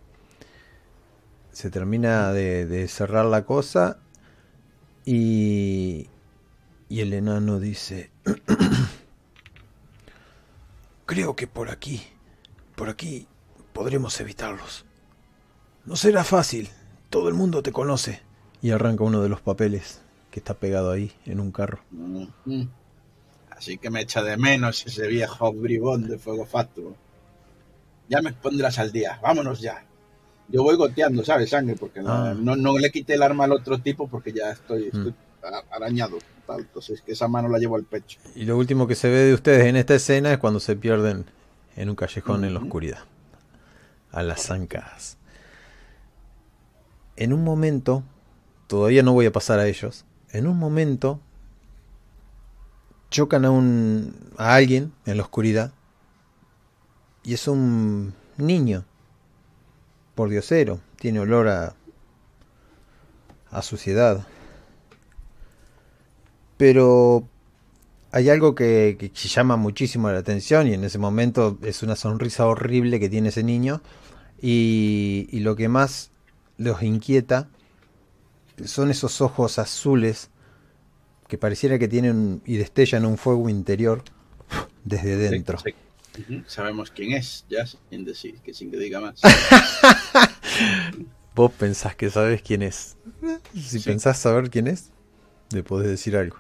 Se 1.53 1.71
termina 1.71 2.33
de, 2.33 2.67
de 2.67 2.89
cerrar 2.89 3.25
la 3.25 3.45
cosa. 3.45 3.99
Y, 5.07 6.09
y 6.89 7.01
el 7.01 7.15
enano 7.15 7.59
dice... 7.59 8.11
Creo 11.07 11.37
que 11.37 11.47
por 11.47 11.71
aquí 11.71 12.03
por 12.79 12.89
aquí 12.89 13.27
podremos 13.73 14.21
evitarlos. 14.21 14.85
No 15.85 15.97
será 15.97 16.23
fácil. 16.23 16.71
Todo 17.11 17.29
el 17.29 17.35
mundo 17.35 17.61
te 17.61 17.73
conoce. 17.73 18.23
Y 18.63 18.71
arranca 18.71 19.03
uno 19.03 19.21
de 19.21 19.29
los 19.29 19.41
papeles 19.41 20.01
que 20.31 20.39
está 20.39 20.55
pegado 20.55 20.93
ahí 20.93 21.11
en 21.27 21.41
un 21.41 21.51
carro. 21.51 21.81
Así 23.59 23.77
que 23.77 23.91
me 23.91 24.01
echa 24.01 24.23
de 24.23 24.37
menos 24.37 24.87
ese 24.87 25.09
viejo 25.09 25.53
bribón 25.53 26.09
de 26.09 26.17
fuego 26.17 26.47
fatuo. 26.47 26.95
Ya 28.09 28.23
me 28.23 28.33
pondrás 28.33 28.79
al 28.79 28.93
día. 28.93 29.19
Vámonos 29.21 29.61
ya. 29.61 29.85
Yo 30.49 30.63
voy 30.63 30.77
goteando, 30.77 31.25
¿sabes? 31.25 31.51
Sangre, 31.51 31.75
porque 31.75 32.01
no, 32.01 32.13
ah. 32.13 32.35
no, 32.35 32.79
le 32.79 32.91
quité 32.93 33.15
el 33.15 33.23
arma 33.23 33.45
al 33.45 33.53
otro 33.53 33.79
tipo 33.81 34.07
porque 34.07 34.33
ya 34.33 34.53
estoy, 34.53 34.91
mm. 34.93 35.09
arañado. 35.73 36.19
Entonces, 36.57 37.03
que 37.03 37.13
esa 37.13 37.27
mano 37.27 37.49
la 37.49 37.59
llevo 37.59 37.75
al 37.75 37.83
pecho. 37.83 38.21
Y 38.37 38.45
lo 38.45 38.57
último 38.57 38.87
que 38.87 38.95
se 38.95 39.09
ve 39.09 39.25
de 39.25 39.35
ustedes 39.35 39.67
en 39.67 39.75
esta 39.75 39.97
escena 39.97 40.33
es 40.33 40.39
cuando 40.39 40.61
se 40.61 40.77
pierden 40.77 41.27
en 41.75 41.91
un 41.91 41.97
callejón 41.97 42.45
en 42.45 42.55
la 42.55 42.61
oscuridad, 42.61 43.01
a 44.13 44.23
las 44.23 44.47
zancadas. 44.47 45.19
En 47.17 47.33
un 47.33 47.43
momento, 47.43 48.05
todavía 48.69 49.03
no 49.03 49.13
voy 49.13 49.27
a 49.27 49.33
pasar 49.33 49.59
a 49.59 49.67
ellos, 49.67 50.05
en 50.31 50.47
un 50.47 50.57
momento 50.57 51.21
chocan 53.11 53.45
a, 53.45 53.51
un, 53.51 54.15
a 54.37 54.55
alguien 54.55 54.93
en 55.07 55.17
la 55.17 55.23
oscuridad 55.23 55.73
y 57.23 57.35
es 57.35 57.49
un 57.49 58.15
niño, 58.37 58.85
por 60.15 60.31
diosero, 60.31 60.81
tiene 60.97 61.21
olor 61.21 61.49
a, 61.49 61.75
a 63.51 63.63
suciedad. 63.63 64.27
Pero 66.57 67.29
hay 68.11 68.31
algo 68.31 68.55
que, 68.55 69.13
llama 69.15 69.57
muchísimo 69.57 70.11
la 70.11 70.19
atención 70.19 70.67
y 70.67 70.75
en 70.75 70.85
ese 70.85 70.99
momento 70.99 71.59
es 71.63 71.83
una 71.83 71.97
sonrisa 71.97 72.47
horrible 72.47 73.01
que 73.01 73.09
tiene 73.09 73.29
ese 73.29 73.43
niño 73.43 73.83
y, 74.41 75.29
lo 75.33 75.57
que 75.57 75.69
más 75.69 76.11
los 76.57 76.83
inquieta 76.83 77.49
son 78.65 78.91
esos 78.91 79.21
ojos 79.21 79.59
azules 79.59 80.31
que 81.29 81.39
pareciera 81.39 81.79
que 81.79 81.89
tienen 81.89 82.43
y 82.45 82.57
destellan 82.57 83.05
un 83.05 83.19
fuego 83.19 83.49
interior 83.49 84.03
desde 84.85 85.17
dentro. 85.17 85.59
Sabemos 86.47 86.91
quién 86.91 87.13
es, 87.13 87.45
ya 87.49 87.65
sin 87.67 88.05
decir, 88.05 88.41
que 88.41 88.53
sin 88.53 88.71
que 88.71 88.79
diga 88.79 89.01
más. 89.01 89.21
Vos 91.35 91.53
pensás 91.53 91.95
que 91.95 92.11
sabes 92.11 92.43
quién 92.43 92.63
es. 92.63 92.97
Si 93.55 93.79
pensás 93.79 94.19
saber 94.19 94.51
quién 94.51 94.67
es, 94.67 94.91
le 95.53 95.63
podés 95.63 95.89
decir 95.89 96.17
algo 96.17 96.39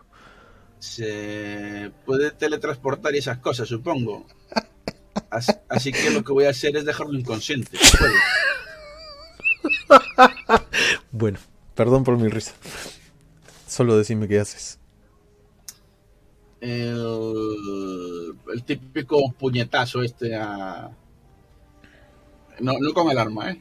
se 0.78 1.90
puede 2.04 2.30
teletransportar 2.30 3.14
y 3.14 3.18
esas 3.18 3.38
cosas, 3.38 3.68
supongo. 3.68 4.26
Así, 5.68 5.92
que 5.92 6.10
lo 6.10 6.24
que 6.24 6.32
voy 6.32 6.44
a 6.44 6.50
hacer 6.50 6.76
es 6.76 6.84
dejarlo 6.84 7.18
inconsciente. 7.18 7.76
bueno, 11.10 11.38
perdón 11.74 12.04
por 12.04 12.16
mi 12.16 12.28
risa. 12.28 12.52
Solo 13.68 13.96
decime 13.96 14.26
qué 14.26 14.40
haces. 14.40 14.78
El, 16.60 18.34
el 18.52 18.64
típico 18.64 19.32
puñetazo 19.38 20.02
este 20.02 20.34
a... 20.34 20.90
No, 22.60 22.72
no 22.80 22.92
con 22.92 23.10
el 23.10 23.18
arma, 23.18 23.52
¿eh? 23.52 23.60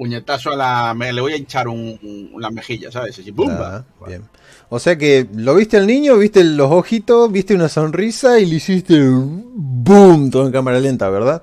puñetazo 0.00 0.52
a 0.52 0.56
la. 0.56 0.94
Me, 0.94 1.12
le 1.12 1.20
voy 1.20 1.34
a 1.34 1.36
hinchar 1.36 1.68
un, 1.68 2.30
una 2.32 2.48
mejilla, 2.48 2.90
¿sabes? 2.90 3.18
Así, 3.18 3.34
ah, 3.50 3.84
bien. 4.06 4.22
O 4.70 4.78
sea 4.78 4.96
que 4.96 5.26
lo 5.34 5.54
viste 5.54 5.76
al 5.76 5.86
niño, 5.86 6.16
viste 6.16 6.42
los 6.42 6.72
ojitos, 6.72 7.30
viste 7.30 7.54
una 7.54 7.68
sonrisa 7.68 8.40
y 8.40 8.46
le 8.46 8.56
hiciste 8.56 8.98
boom 8.98 10.30
todo 10.30 10.46
en 10.46 10.52
cámara 10.52 10.80
lenta, 10.80 11.10
¿verdad? 11.10 11.42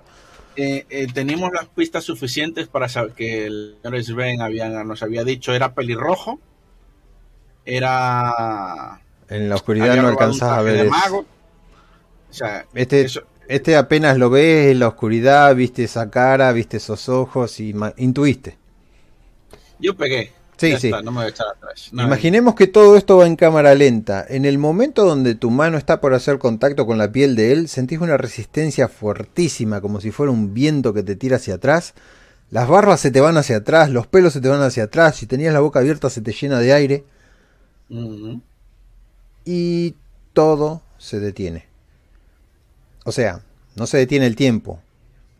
Eh, 0.55 0.87
eh, 0.89 1.05
tenemos 1.13 1.51
las 1.53 1.67
pistas 1.67 2.03
suficientes 2.03 2.67
para 2.67 2.89
saber 2.89 3.11
que 3.11 3.45
el 3.45 3.77
señor 3.83 4.03
Sven 4.03 4.41
había, 4.41 4.69
nos 4.83 5.03
había 5.03 5.23
dicho 5.23 5.53
era 5.53 5.75
pelirrojo, 5.75 6.39
era. 7.67 9.01
En 9.29 9.49
la 9.49 9.55
oscuridad 9.55 9.95
no 9.97 10.07
alcanzas 10.07 10.49
a 10.49 10.61
ver. 10.61 10.87
O 10.89 11.25
sea, 12.29 12.65
este, 12.73 13.07
este 13.47 13.75
apenas 13.75 14.17
lo 14.17 14.29
ves 14.29 14.71
en 14.71 14.79
la 14.79 14.87
oscuridad, 14.87 15.53
viste 15.55 15.83
esa 15.83 16.09
cara, 16.09 16.51
viste 16.53 16.77
esos 16.77 17.09
ojos 17.09 17.59
y 17.59 17.75
intuiste. 17.97 18.57
Yo 19.79 19.95
pegué. 19.95 20.31
Sí, 20.57 20.75
sí. 20.79 20.89
no 20.89 21.11
me 21.11 21.17
voy 21.17 21.25
a 21.25 21.29
echar 21.29 21.47
atrás. 21.47 21.89
Imaginemos 21.91 22.55
que 22.55 22.65
todo 22.65 22.97
esto 22.97 23.17
va 23.17 23.27
en 23.27 23.35
cámara 23.35 23.75
lenta. 23.75 24.25
En 24.27 24.43
el 24.45 24.57
momento 24.57 25.05
donde 25.05 25.35
tu 25.35 25.51
mano 25.51 25.77
está 25.77 26.01
por 26.01 26.15
hacer 26.15 26.39
contacto 26.39 26.87
con 26.87 26.97
la 26.97 27.11
piel 27.11 27.35
de 27.35 27.51
él, 27.51 27.67
sentís 27.67 27.99
una 27.99 28.17
resistencia 28.17 28.87
fuertísima, 28.87 29.81
como 29.81 30.01
si 30.01 30.09
fuera 30.09 30.31
un 30.31 30.55
viento 30.55 30.93
que 30.93 31.03
te 31.03 31.15
tira 31.15 31.35
hacia 31.35 31.55
atrás. 31.55 31.93
Las 32.49 32.67
barbas 32.67 33.01
se 33.01 33.11
te 33.11 33.21
van 33.21 33.37
hacia 33.37 33.57
atrás, 33.57 33.91
los 33.91 34.07
pelos 34.07 34.33
se 34.33 34.41
te 34.41 34.47
van 34.47 34.61
hacia 34.61 34.83
atrás, 34.85 35.17
si 35.17 35.27
tenías 35.27 35.53
la 35.53 35.59
boca 35.59 35.79
abierta 35.79 36.09
se 36.09 36.21
te 36.21 36.31
llena 36.31 36.59
de 36.59 36.73
aire. 36.73 37.03
Y 39.45 39.95
todo 40.33 40.81
se 40.97 41.19
detiene. 41.19 41.65
O 43.05 43.11
sea, 43.11 43.41
no 43.75 43.87
se 43.87 43.97
detiene 43.97 44.25
el 44.27 44.35
tiempo, 44.35 44.81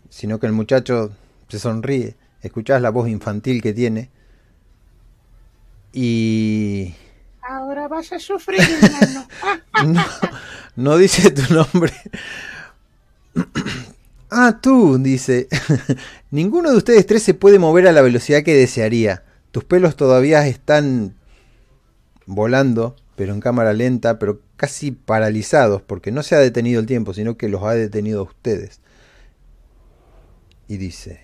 sino 0.10 0.40
que 0.40 0.48
el 0.48 0.54
muchacho 0.54 1.12
se 1.50 1.60
sonríe, 1.60 2.16
escuchás 2.42 2.82
la 2.82 2.90
voz 2.90 3.10
infantil 3.10 3.62
que 3.62 3.74
tiene 3.74 4.10
y... 5.94 6.94
Ahora 7.42 7.88
vas 7.88 8.12
a 8.12 8.20
sufrir, 8.20 8.62
hermano. 8.62 9.28
no, 9.94 10.06
no 10.76 10.98
dice 10.98 11.32
tu 11.32 11.52
nombre. 11.52 11.92
ah, 14.30 14.60
tú, 14.62 15.00
dice. 15.00 15.48
Ninguno 16.32 16.70
de 16.70 16.78
ustedes 16.78 17.08
tres 17.08 17.24
se 17.24 17.34
puede 17.34 17.58
mover 17.58 17.88
a 17.88 17.94
la 17.94 18.04
velocidad 18.04 18.44
que 18.44 18.54
desearía. 18.54 19.24
Tus 19.50 19.64
pelos 19.64 19.96
todavía 19.96 20.46
están 20.46 21.16
volando 22.28 22.96
pero 23.18 23.34
en 23.34 23.42
cámara 23.42 23.74
lenta, 23.74 24.20
pero 24.20 24.42
casi 24.58 24.92
paralizados, 24.92 25.82
porque 25.82 26.12
no 26.12 26.22
se 26.22 26.36
ha 26.36 26.40
detenido 26.40 26.80
el 26.80 26.86
tiempo, 26.86 27.16
sino 27.16 27.36
que 27.36 27.50
los 27.50 27.64
ha 27.64 27.72
detenido 27.72 28.20
a 28.20 28.24
ustedes. 28.24 28.80
Y 30.68 30.78
dice, 30.78 31.20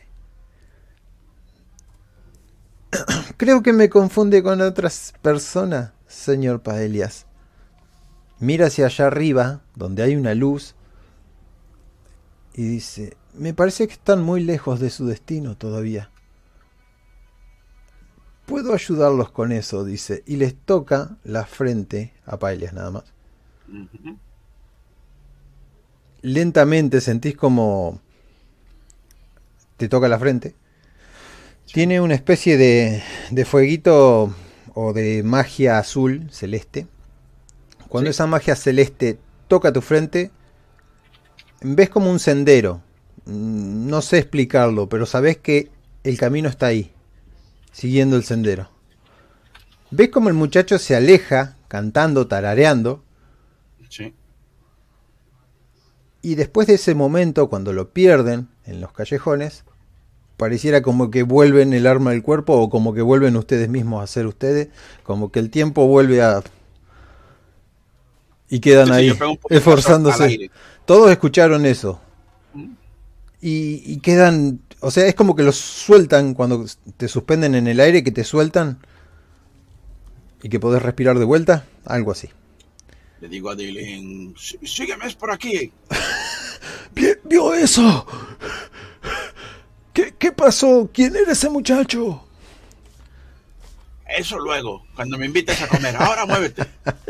creo 3.37 3.61
que 3.61 3.73
me 3.73 3.89
confunde 3.89 4.41
con 4.41 4.59
otras 4.61 5.13
personas, 5.21 5.91
señor 6.07 6.63
Paelias. 6.63 7.27
Mira 8.39 8.65
hacia 8.65 8.87
allá 8.87 9.05
arriba, 9.05 9.61
donde 9.75 10.01
hay 10.01 10.15
una 10.15 10.33
luz, 10.33 10.73
y 12.55 12.63
dice, 12.63 13.17
me 13.35 13.53
parece 13.53 13.85
que 13.87 13.93
están 13.93 14.23
muy 14.23 14.43
lejos 14.43 14.79
de 14.79 14.89
su 14.89 15.05
destino 15.05 15.55
todavía. 15.55 16.09
Puedo 18.45 18.73
ayudarlos 18.73 19.31
con 19.31 19.51
eso, 19.53 19.85
dice, 19.85 20.21
y 20.25 20.35
les 20.35 20.53
toca 20.53 21.17
la 21.23 21.45
frente 21.45 22.13
a 22.25 22.37
Paelias 22.37 22.73
nada 22.73 22.91
más. 22.91 23.05
Lentamente 26.21 26.99
sentís 26.99 27.37
como 27.37 28.01
te 29.77 29.87
toca 29.87 30.09
la 30.09 30.19
frente. 30.19 30.55
Tiene 31.71 32.01
una 32.01 32.15
especie 32.15 32.57
de, 32.57 33.01
de 33.31 33.45
fueguito 33.45 34.33
o 34.73 34.93
de 34.93 35.23
magia 35.23 35.79
azul 35.79 36.27
celeste. 36.29 36.87
Cuando 37.87 38.09
esa 38.09 38.27
magia 38.27 38.55
celeste 38.55 39.19
toca 39.47 39.71
tu 39.71 39.81
frente, 39.81 40.31
ves 41.61 41.89
como 41.89 42.11
un 42.11 42.19
sendero. 42.19 42.81
Mm, 43.25 43.87
no 43.87 44.01
sé 44.01 44.17
explicarlo, 44.17 44.89
pero 44.89 45.05
sabes 45.05 45.37
que 45.37 45.71
el 46.03 46.17
camino 46.17 46.49
está 46.49 46.67
ahí 46.67 46.93
siguiendo 47.73 48.15
el 48.15 48.23
sendero. 48.23 48.69
¿Ves 49.91 50.09
como 50.09 50.29
el 50.29 50.35
muchacho 50.35 50.79
se 50.79 50.95
aleja, 50.95 51.57
cantando, 51.67 52.27
tarareando? 52.27 53.03
Sí. 53.89 54.13
Y 56.21 56.35
después 56.35 56.67
de 56.67 56.75
ese 56.75 56.95
momento, 56.95 57.49
cuando 57.49 57.73
lo 57.73 57.89
pierden 57.89 58.47
en 58.65 58.79
los 58.79 58.93
callejones, 58.93 59.65
pareciera 60.37 60.81
como 60.81 61.11
que 61.11 61.23
vuelven 61.23 61.73
el 61.73 61.85
arma 61.85 62.11
del 62.11 62.23
cuerpo 62.23 62.53
o 62.53 62.69
como 62.69 62.93
que 62.93 63.01
vuelven 63.01 63.35
ustedes 63.35 63.69
mismos 63.69 64.01
a 64.03 64.07
ser 64.07 64.25
ustedes, 64.25 64.69
como 65.03 65.31
que 65.31 65.39
el 65.39 65.49
tiempo 65.49 65.85
vuelve 65.85 66.21
a... 66.21 66.41
Y 68.49 68.59
quedan 68.59 68.91
ahí, 68.91 69.11
esforzándose. 69.49 70.49
Todos 70.85 71.11
escucharon 71.11 71.65
eso. 71.65 71.99
Mm. 72.53 72.73
y, 73.41 73.99
quedan 73.99 74.59
o 74.83 74.91
sea, 74.91 75.07
es 75.07 75.15
como 75.15 75.35
que 75.35 75.43
los 75.43 75.55
sueltan 75.55 76.33
cuando 76.33 76.65
te 76.97 77.07
suspenden 77.07 77.55
en 77.55 77.67
el 77.67 77.79
aire, 77.79 78.03
que 78.03 78.11
te 78.11 78.23
sueltan 78.23 78.79
y 80.41 80.49
que 80.49 80.59
podés 80.59 80.81
respirar 80.81 81.17
de 81.17 81.25
vuelta. 81.25 81.65
Algo 81.85 82.11
así. 82.11 82.29
Le 83.21 83.29
digo 83.29 83.49
a 83.49 83.55
Dylan, 83.55 84.35
sígueme, 84.63 85.05
es 85.07 85.15
por 85.15 85.31
aquí. 85.31 85.71
¿Vio 87.23 87.53
eso? 87.53 88.05
¿Qué, 89.93 90.13
¿Qué 90.17 90.31
pasó? 90.33 90.89
¿Quién 90.93 91.15
era 91.15 91.31
ese 91.31 91.49
muchacho? 91.49 92.27
Eso 94.17 94.37
luego, 94.37 94.85
cuando 94.95 95.17
me 95.17 95.25
invites 95.25 95.61
a 95.61 95.67
comer. 95.67 95.95
Ahora 95.95 96.25
muévete. 96.25 96.65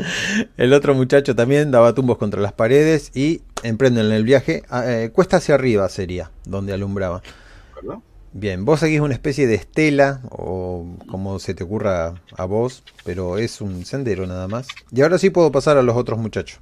el 0.57 0.73
otro 0.73 0.93
muchacho 0.93 1.35
también 1.35 1.71
daba 1.71 1.95
tumbos 1.95 2.17
contra 2.17 2.39
las 2.39 2.53
paredes 2.53 3.11
y 3.15 3.41
emprenden 3.63 4.11
el 4.11 4.23
viaje. 4.23 4.63
Ah, 4.69 4.83
eh, 4.85 5.09
cuesta 5.11 5.37
hacia 5.37 5.55
arriba 5.55 5.89
sería, 5.89 6.29
donde 6.45 6.73
Bien, 8.35 8.65
vos 8.65 8.79
seguís 8.79 8.99
una 8.99 9.13
especie 9.13 9.45
de 9.45 9.55
estela 9.55 10.21
o 10.29 10.87
como 11.07 11.37
se 11.37 11.53
te 11.53 11.63
ocurra 11.63 12.15
a 12.35 12.45
vos, 12.45 12.83
pero 13.05 13.37
es 13.37 13.61
un 13.61 13.85
sendero 13.85 14.25
nada 14.25 14.47
más. 14.47 14.67
Y 14.91 15.01
ahora 15.01 15.19
sí 15.19 15.29
puedo 15.29 15.51
pasar 15.51 15.77
a 15.77 15.83
los 15.83 15.95
otros 15.95 16.17
muchachos. 16.17 16.59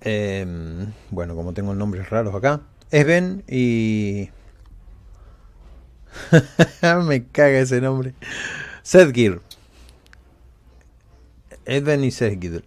Em, 0.00 0.92
bueno, 1.10 1.34
como 1.34 1.52
tengo 1.54 1.74
nombres 1.74 2.08
raros 2.10 2.34
acá. 2.34 2.60
Esben 2.90 3.42
y... 3.48 4.30
Me 7.06 7.24
caga 7.26 7.58
ese 7.58 7.80
nombre. 7.80 8.14
Sedgir. 8.82 9.40
Edven 11.66 12.04
y 12.04 12.10
Sedgir. 12.10 12.64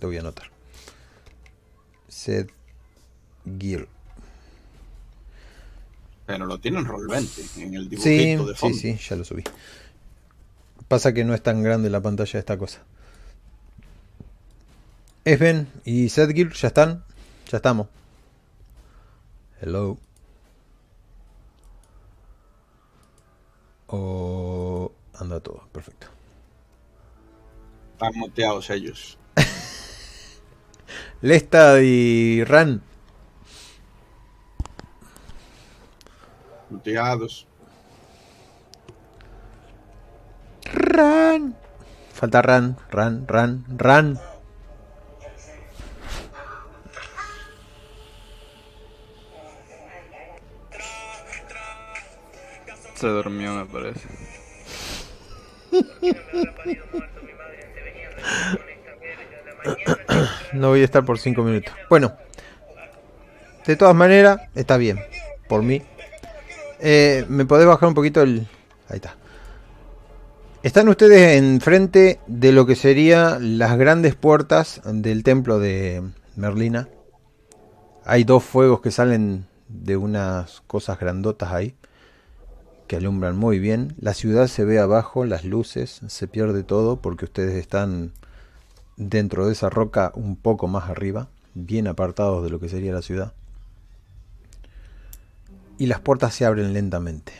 Te 0.00 0.06
voy 0.06 0.16
a 0.16 0.20
anotar. 0.20 0.50
Seth 2.08 2.50
Gill. 3.58 3.86
Pero 6.26 6.46
lo 6.46 6.58
tienen 6.58 6.86
20 6.86 7.62
en 7.62 7.74
el 7.74 7.88
dibujito 7.88 8.46
de 8.46 8.54
fondo. 8.54 8.76
Sí, 8.78 8.96
sí, 8.96 9.08
ya 9.08 9.16
lo 9.16 9.24
subí. 9.24 9.44
Pasa 10.88 11.12
que 11.12 11.24
no 11.24 11.34
es 11.34 11.42
tan 11.42 11.62
grande 11.62 11.90
la 11.90 12.00
pantalla 12.00 12.32
de 12.32 12.38
esta 12.38 12.56
cosa. 12.56 12.82
Esben 15.24 15.68
y 15.84 16.08
Seth 16.08 16.32
Gill, 16.34 16.52
¿ya 16.52 16.68
están? 16.68 17.04
Ya 17.50 17.58
estamos. 17.58 17.88
Hello. 19.60 19.98
O 23.88 24.92
anda 25.14 25.40
todo, 25.40 25.68
perfecto. 25.72 26.06
Están 27.92 28.18
moteados 28.18 28.70
ellos. 28.70 29.18
Lesta 31.20 31.80
y 31.80 32.44
Ran. 32.44 32.82
Muteados. 36.70 37.46
Ran. 40.72 41.56
Falta 42.12 42.42
Ran, 42.42 42.76
Ran, 42.90 43.26
Ran, 43.26 43.64
Ran. 43.76 44.20
Se 52.94 53.06
durmió, 53.06 53.54
me 53.54 53.64
parece. 53.64 54.08
no 60.52 60.68
voy 60.68 60.82
a 60.82 60.84
estar 60.84 61.04
por 61.04 61.18
5 61.18 61.42
minutos. 61.42 61.72
Bueno, 61.88 62.12
de 63.66 63.76
todas 63.76 63.94
maneras, 63.94 64.40
está 64.54 64.76
bien, 64.76 64.98
por 65.48 65.62
mí. 65.62 65.82
Eh, 66.80 67.24
¿Me 67.28 67.44
podés 67.44 67.66
bajar 67.66 67.88
un 67.88 67.94
poquito 67.94 68.22
el...? 68.22 68.46
Ahí 68.88 68.96
está. 68.96 69.16
Están 70.62 70.88
ustedes 70.88 71.38
enfrente 71.38 72.20
de 72.26 72.52
lo 72.52 72.66
que 72.66 72.76
serían 72.76 73.58
las 73.58 73.78
grandes 73.78 74.14
puertas 74.14 74.82
del 74.84 75.22
templo 75.22 75.58
de 75.58 76.02
Merlina. 76.36 76.88
Hay 78.04 78.24
dos 78.24 78.44
fuegos 78.44 78.80
que 78.80 78.90
salen 78.90 79.46
de 79.68 79.96
unas 79.96 80.62
cosas 80.66 80.98
grandotas 80.98 81.52
ahí, 81.52 81.76
que 82.88 82.96
alumbran 82.96 83.36
muy 83.36 83.58
bien. 83.58 83.94
La 84.00 84.12
ciudad 84.12 84.48
se 84.48 84.64
ve 84.64 84.78
abajo, 84.78 85.24
las 85.24 85.44
luces, 85.44 86.00
se 86.08 86.26
pierde 86.26 86.62
todo 86.62 87.00
porque 87.00 87.24
ustedes 87.24 87.54
están 87.54 88.12
dentro 89.00 89.46
de 89.46 89.52
esa 89.52 89.70
roca 89.70 90.12
un 90.14 90.36
poco 90.36 90.68
más 90.68 90.90
arriba, 90.90 91.28
bien 91.54 91.88
apartados 91.88 92.44
de 92.44 92.50
lo 92.50 92.60
que 92.60 92.68
sería 92.68 92.92
la 92.92 93.00
ciudad. 93.00 93.32
Y 95.78 95.86
las 95.86 96.00
puertas 96.00 96.34
se 96.34 96.44
abren 96.44 96.74
lentamente. 96.74 97.32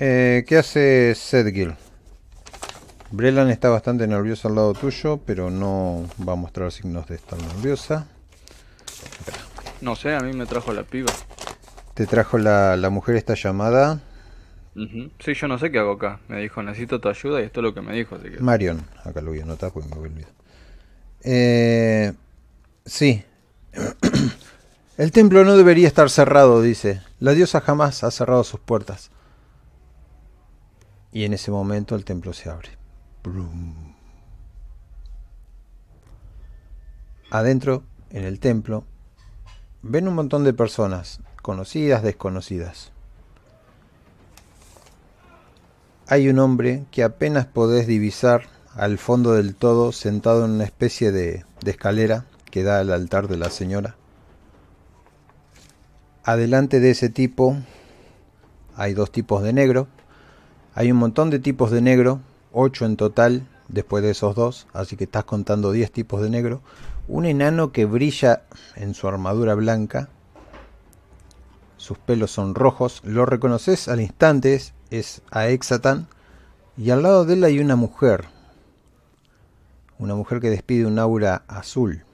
Eh, 0.00 0.44
¿Qué 0.48 0.58
hace 0.58 1.14
Sedgil? 1.14 1.76
Brelan 3.12 3.50
está 3.50 3.68
bastante 3.68 4.08
nerviosa 4.08 4.48
al 4.48 4.56
lado 4.56 4.72
tuyo, 4.74 5.20
pero 5.24 5.50
no 5.50 6.08
va 6.26 6.32
a 6.32 6.36
mostrar 6.36 6.72
signos 6.72 7.06
de 7.06 7.16
estar 7.16 7.40
nerviosa. 7.40 8.08
No 9.80 9.96
sé, 9.96 10.14
a 10.14 10.20
mí 10.20 10.32
me 10.32 10.46
trajo 10.46 10.72
la 10.72 10.82
piba. 10.82 11.12
¿Te 11.94 12.06
trajo 12.06 12.38
la, 12.38 12.88
mujer 12.90 13.16
esta 13.16 13.34
llamada? 13.34 14.00
Sí, 15.18 15.34
yo 15.34 15.48
no 15.48 15.58
sé 15.58 15.70
qué 15.70 15.78
hago 15.78 15.92
acá. 15.92 16.20
Me 16.28 16.40
dijo, 16.40 16.62
necesito 16.62 17.00
tu 17.00 17.08
ayuda 17.08 17.40
y 17.40 17.44
esto 17.44 17.60
es 17.60 17.64
lo 17.64 17.74
que 17.74 17.80
me 17.80 17.94
dijo. 17.94 18.16
Marion, 18.40 18.86
acá 19.04 19.20
lo 19.20 19.30
voy 19.30 19.40
a 19.40 19.42
anotar 19.42 19.72
porque 19.72 19.88
me 19.88 19.96
voy 19.96 20.08
a 20.08 20.12
olvidar. 20.12 20.30
Eh, 21.22 22.12
sí. 22.84 23.24
El 24.96 25.12
templo 25.12 25.44
no 25.44 25.56
debería 25.56 25.88
estar 25.88 26.10
cerrado, 26.10 26.60
dice. 26.60 27.00
La 27.20 27.32
diosa 27.32 27.60
jamás 27.60 28.04
ha 28.04 28.10
cerrado 28.10 28.44
sus 28.44 28.60
puertas. 28.60 29.10
Y 31.12 31.24
en 31.24 31.32
ese 31.32 31.50
momento 31.50 31.96
el 31.96 32.04
templo 32.04 32.32
se 32.32 32.50
abre. 32.50 32.68
Adentro, 37.30 37.82
en 38.10 38.24
el 38.24 38.40
templo, 38.40 38.84
ven 39.82 40.08
un 40.08 40.14
montón 40.14 40.44
de 40.44 40.52
personas, 40.52 41.20
conocidas, 41.42 42.02
desconocidas. 42.02 42.92
hay 46.10 46.28
un 46.28 46.40
hombre 46.40 46.86
que 46.90 47.04
apenas 47.04 47.46
podés 47.46 47.86
divisar 47.86 48.48
al 48.74 48.98
fondo 48.98 49.34
del 49.34 49.54
todo 49.54 49.92
sentado 49.92 50.44
en 50.44 50.50
una 50.50 50.64
especie 50.64 51.12
de, 51.12 51.44
de 51.62 51.70
escalera 51.70 52.26
que 52.50 52.64
da 52.64 52.80
al 52.80 52.92
altar 52.92 53.28
de 53.28 53.36
la 53.36 53.48
señora. 53.48 53.94
Adelante 56.24 56.80
de 56.80 56.90
ese 56.90 57.10
tipo 57.10 57.56
hay 58.74 58.92
dos 58.92 59.12
tipos 59.12 59.44
de 59.44 59.52
negro. 59.52 59.86
Hay 60.74 60.90
un 60.90 60.98
montón 60.98 61.30
de 61.30 61.38
tipos 61.38 61.70
de 61.70 61.80
negro, 61.80 62.18
ocho 62.50 62.86
en 62.86 62.96
total 62.96 63.46
después 63.68 64.02
de 64.02 64.10
esos 64.10 64.34
dos, 64.34 64.66
así 64.72 64.96
que 64.96 65.04
estás 65.04 65.22
contando 65.22 65.70
10 65.70 65.92
tipos 65.92 66.20
de 66.22 66.30
negro. 66.30 66.60
Un 67.08 67.26
enano 67.26 67.72
que 67.72 67.84
brilla 67.84 68.42
en 68.76 68.94
su 68.94 69.08
armadura 69.08 69.54
blanca. 69.54 70.08
Sus 71.76 71.98
pelos 71.98 72.30
son 72.30 72.54
rojos, 72.54 73.00
lo 73.04 73.26
reconoces 73.26 73.88
al 73.88 74.00
instante, 74.00 74.60
es 74.90 75.22
Aexatan. 75.30 76.06
Y 76.76 76.90
al 76.90 77.02
lado 77.02 77.24
de 77.24 77.34
él 77.34 77.44
hay 77.44 77.58
una 77.58 77.76
mujer. 77.76 78.26
Una 79.98 80.14
mujer 80.14 80.40
que 80.40 80.50
despide 80.50 80.86
un 80.86 80.98
aura 80.98 81.42
azul. 81.48 82.04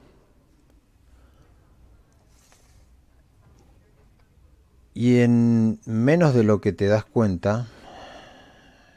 Y 4.93 5.19
en 5.19 5.79
menos 5.85 6.33
de 6.33 6.43
lo 6.43 6.59
que 6.59 6.73
te 6.73 6.87
das 6.87 7.05
cuenta, 7.05 7.67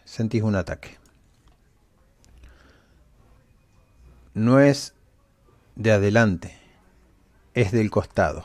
sentís 0.04 0.42
un 0.42 0.56
ataque. 0.56 0.98
No 4.32 4.60
es 4.60 4.94
de 5.80 5.92
adelante, 5.92 6.54
es 7.54 7.72
del 7.72 7.90
costado. 7.90 8.44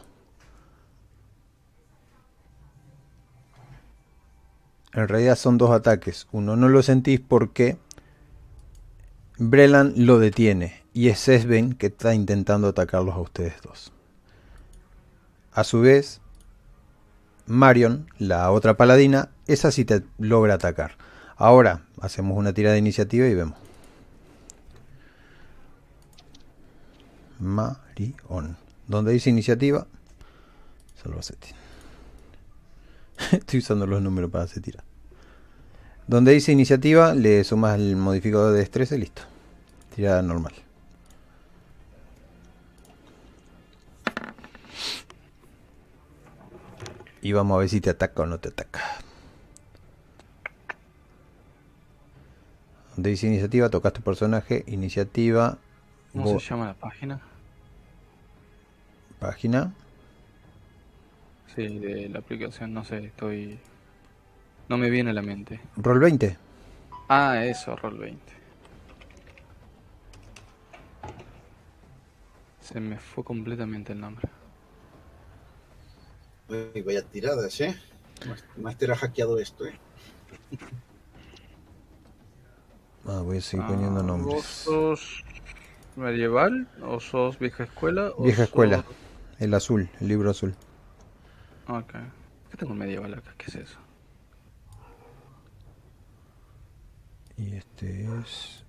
En 4.93 5.09
realidad 5.09 5.35
son 5.35 5.57
dos 5.57 5.71
ataques. 5.71 6.27
Uno 6.31 6.55
no 6.55 6.69
lo 6.69 6.81
sentís 6.81 7.19
porque 7.19 7.77
Brelan 9.37 9.93
lo 9.97 10.17
detiene 10.17 10.81
y 10.93 11.09
es 11.09 11.19
Sven 11.19 11.73
que 11.73 11.87
está 11.87 12.15
intentando 12.15 12.69
atacarlos 12.69 13.15
a 13.15 13.19
ustedes 13.19 13.61
dos. 13.61 13.91
A 15.51 15.65
su 15.65 15.81
vez, 15.81 16.21
Marion, 17.47 18.07
la 18.17 18.49
otra 18.51 18.77
paladina, 18.77 19.29
esa 19.45 19.71
sí 19.71 19.83
te 19.83 20.03
logra 20.19 20.53
atacar. 20.53 20.95
Ahora 21.35 21.81
hacemos 21.99 22.37
una 22.37 22.53
tirada 22.53 22.73
de 22.73 22.79
iniciativa 22.79 23.27
y 23.27 23.35
vemos. 23.35 23.64
Marion. 27.39 28.57
Donde 28.87 29.13
dice 29.13 29.29
iniciativa, 29.29 29.87
salvo 31.01 31.19
Estoy 33.31 33.59
usando 33.59 33.87
los 33.87 34.01
números 34.01 34.31
para 34.31 34.43
hacer 34.43 34.61
tira. 34.61 34.83
Donde 36.07 36.33
dice 36.33 36.51
iniciativa, 36.51 37.15
le 37.15 37.43
sumas 37.43 37.79
el 37.79 37.95
modificador 37.95 38.53
de 38.53 38.59
destreza 38.59 38.95
y 38.95 38.99
listo. 38.99 39.23
Tirada 39.95 40.21
normal. 40.21 40.53
Y 47.21 47.31
vamos 47.31 47.55
a 47.55 47.59
ver 47.59 47.69
si 47.69 47.81
te 47.81 47.89
ataca 47.89 48.21
o 48.21 48.25
no 48.27 48.39
te 48.39 48.49
ataca. 48.49 48.81
Donde 52.95 53.09
dice 53.09 53.25
iniciativa, 53.25 53.69
tocas 53.69 53.93
tu 53.93 54.03
personaje, 54.03 54.63
iniciativa. 54.67 55.57
¿Cómo 56.15 56.39
se 56.39 56.49
llama 56.49 56.67
la 56.67 56.73
página? 56.73 57.19
Página. 59.19 59.73
Sí, 61.53 61.79
de 61.79 62.09
la 62.09 62.19
aplicación, 62.19 62.73
no 62.73 62.83
sé, 62.85 63.05
estoy... 63.05 63.59
No 64.69 64.77
me 64.77 64.89
viene 64.89 65.11
a 65.11 65.13
la 65.13 65.21
mente. 65.21 65.59
Roll 65.77 65.99
20. 65.99 66.37
Ah, 67.09 67.43
eso, 67.45 67.75
Roll 67.75 67.99
20. 67.99 68.33
Se 72.61 72.79
me 72.79 72.97
fue 72.97 73.23
completamente 73.23 73.93
el 73.93 73.99
nombre. 73.99 74.27
Uy, 76.49 76.81
vaya 76.81 77.03
tiradas, 77.03 77.59
¿eh? 77.61 77.75
Master 78.57 78.91
ha 78.91 78.95
hackeado 78.95 79.37
esto, 79.39 79.65
¿eh? 79.65 79.77
Ah, 83.05 83.21
voy 83.23 83.37
a 83.37 83.41
seguir 83.41 83.65
poniendo 83.67 83.99
Ah, 83.99 84.03
nombres. 84.03 84.35
¿Vos 84.35 84.45
sos 84.45 85.24
medieval 85.95 86.67
o 86.83 86.99
sos 86.99 87.37
vieja 87.39 87.63
escuela? 87.63 88.11
o 88.15 88.23
Vieja 88.23 88.43
escuela. 88.43 88.77
sos- 88.83 88.95
El 89.39 89.53
azul, 89.53 89.89
el 89.99 90.07
libro 90.07 90.29
azul. 90.29 90.55
Ok. 91.67 91.93
¿Qué 92.51 92.57
tengo 92.57 92.73
medieval 92.73 93.13
acá? 93.13 93.33
¿Qué 93.37 93.45
es 93.47 93.55
eso? 93.55 93.77
Y 97.37 97.55
este 97.55 98.05
es. 98.21 98.63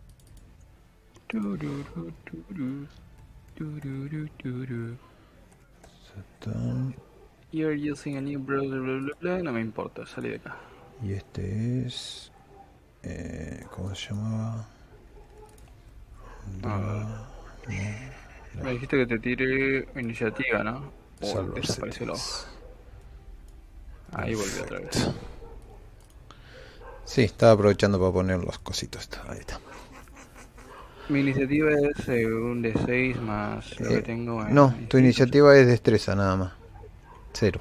Satán. 6.06 6.94
You're 7.52 7.74
using 7.76 8.16
a 8.16 8.20
new 8.20 8.38
blah, 8.40 8.60
blah, 8.60 8.78
blah, 8.80 9.12
blah. 9.20 9.42
No 9.42 9.52
me 9.52 9.60
importa, 9.60 10.04
salí 10.06 10.30
de 10.30 10.36
acá. 10.36 10.56
Y 11.02 11.12
este 11.12 11.86
es. 11.86 12.32
eh, 13.02 13.64
¿Cómo 13.70 13.94
se 13.94 14.10
llamaba? 14.14 14.66
A 16.62 17.26
Me 18.62 18.72
dijiste 18.72 18.96
que 18.96 19.06
te 19.06 19.18
tire 19.18 19.88
iniciativa, 19.96 20.62
¿no? 20.64 20.92
Oh, 21.20 21.42
desapareció. 21.42 22.12
Ahí 24.12 24.34
volví 24.34 24.58
otra 24.60 24.80
vez. 24.80 25.10
Sí, 27.04 27.22
estaba 27.22 27.52
aprovechando 27.52 27.98
para 27.98 28.12
poner 28.12 28.38
los 28.44 28.58
cositos. 28.58 29.08
Ahí 29.28 29.38
está. 29.38 29.60
Mi 31.08 31.20
iniciativa 31.20 31.70
es 31.70 32.08
eh, 32.08 32.26
un 32.26 32.62
de 32.62 32.72
6 32.84 33.20
más 33.20 33.78
lo 33.80 33.90
Eh, 33.90 33.94
que 33.96 34.02
tengo 34.02 34.44
en 34.44 34.54
no, 34.54 34.74
tu 34.88 34.98
iniciativa 34.98 35.56
es 35.56 35.66
destreza 35.66 36.14
nada 36.16 36.36
más. 36.36 36.52
Cero. 37.32 37.60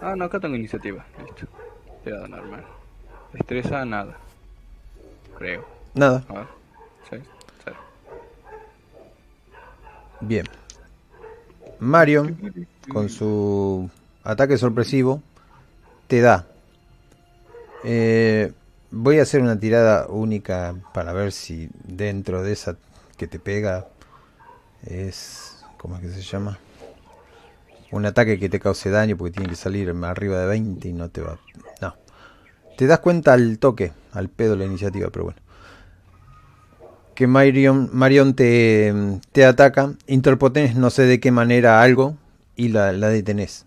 Ah, 0.00 0.14
no, 0.16 0.24
acá 0.24 0.40
tengo 0.40 0.56
iniciativa. 0.56 1.04
Listo. 1.24 1.46
Tirada 2.02 2.26
normal. 2.26 2.64
Destreza, 3.32 3.84
nada. 3.84 4.16
Creo. 5.38 5.64
Nada. 5.94 6.24
A 6.28 6.32
ver. 6.34 6.46
Sí, 7.08 7.16
cero. 7.64 7.76
Bien. 10.22 10.46
Marion, 11.80 12.36
con 12.92 13.08
su 13.08 13.90
ataque 14.22 14.56
sorpresivo, 14.56 15.20
te 16.06 16.20
da. 16.20 16.46
Eh, 17.82 18.52
voy 18.92 19.18
a 19.18 19.22
hacer 19.22 19.42
una 19.42 19.58
tirada 19.58 20.06
única 20.06 20.76
para 20.94 21.12
ver 21.12 21.32
si 21.32 21.68
dentro 21.84 22.44
de 22.44 22.52
esa 22.52 22.76
que 23.16 23.26
te 23.26 23.40
pega 23.40 23.88
es. 24.86 25.64
¿Cómo 25.76 25.96
es 25.96 26.02
que 26.02 26.10
se 26.10 26.22
llama? 26.22 26.58
Un 27.90 28.06
ataque 28.06 28.38
que 28.38 28.48
te 28.48 28.60
cause 28.60 28.90
daño 28.90 29.16
porque 29.16 29.32
tiene 29.32 29.48
que 29.48 29.56
salir 29.56 29.92
arriba 30.04 30.38
de 30.38 30.46
20 30.46 30.88
y 30.88 30.92
no 30.92 31.08
te 31.10 31.20
va. 31.20 31.38
No. 31.80 31.96
Te 32.76 32.86
das 32.86 33.00
cuenta 33.00 33.32
al 33.32 33.58
toque, 33.58 33.92
al 34.12 34.28
pedo 34.28 34.54
la 34.54 34.64
iniciativa, 34.64 35.10
pero 35.10 35.24
bueno 35.24 35.41
que 37.14 37.26
Marion, 37.26 37.90
Marion 37.92 38.34
te, 38.34 38.92
ataca, 39.46 39.94
interpones 40.06 40.76
no 40.76 40.90
sé 40.90 41.02
de 41.04 41.20
qué 41.20 41.30
manera 41.30 41.82
algo 41.82 42.16
y 42.56 42.68
la, 42.68 42.92
la 42.92 43.08
detenés. 43.08 43.66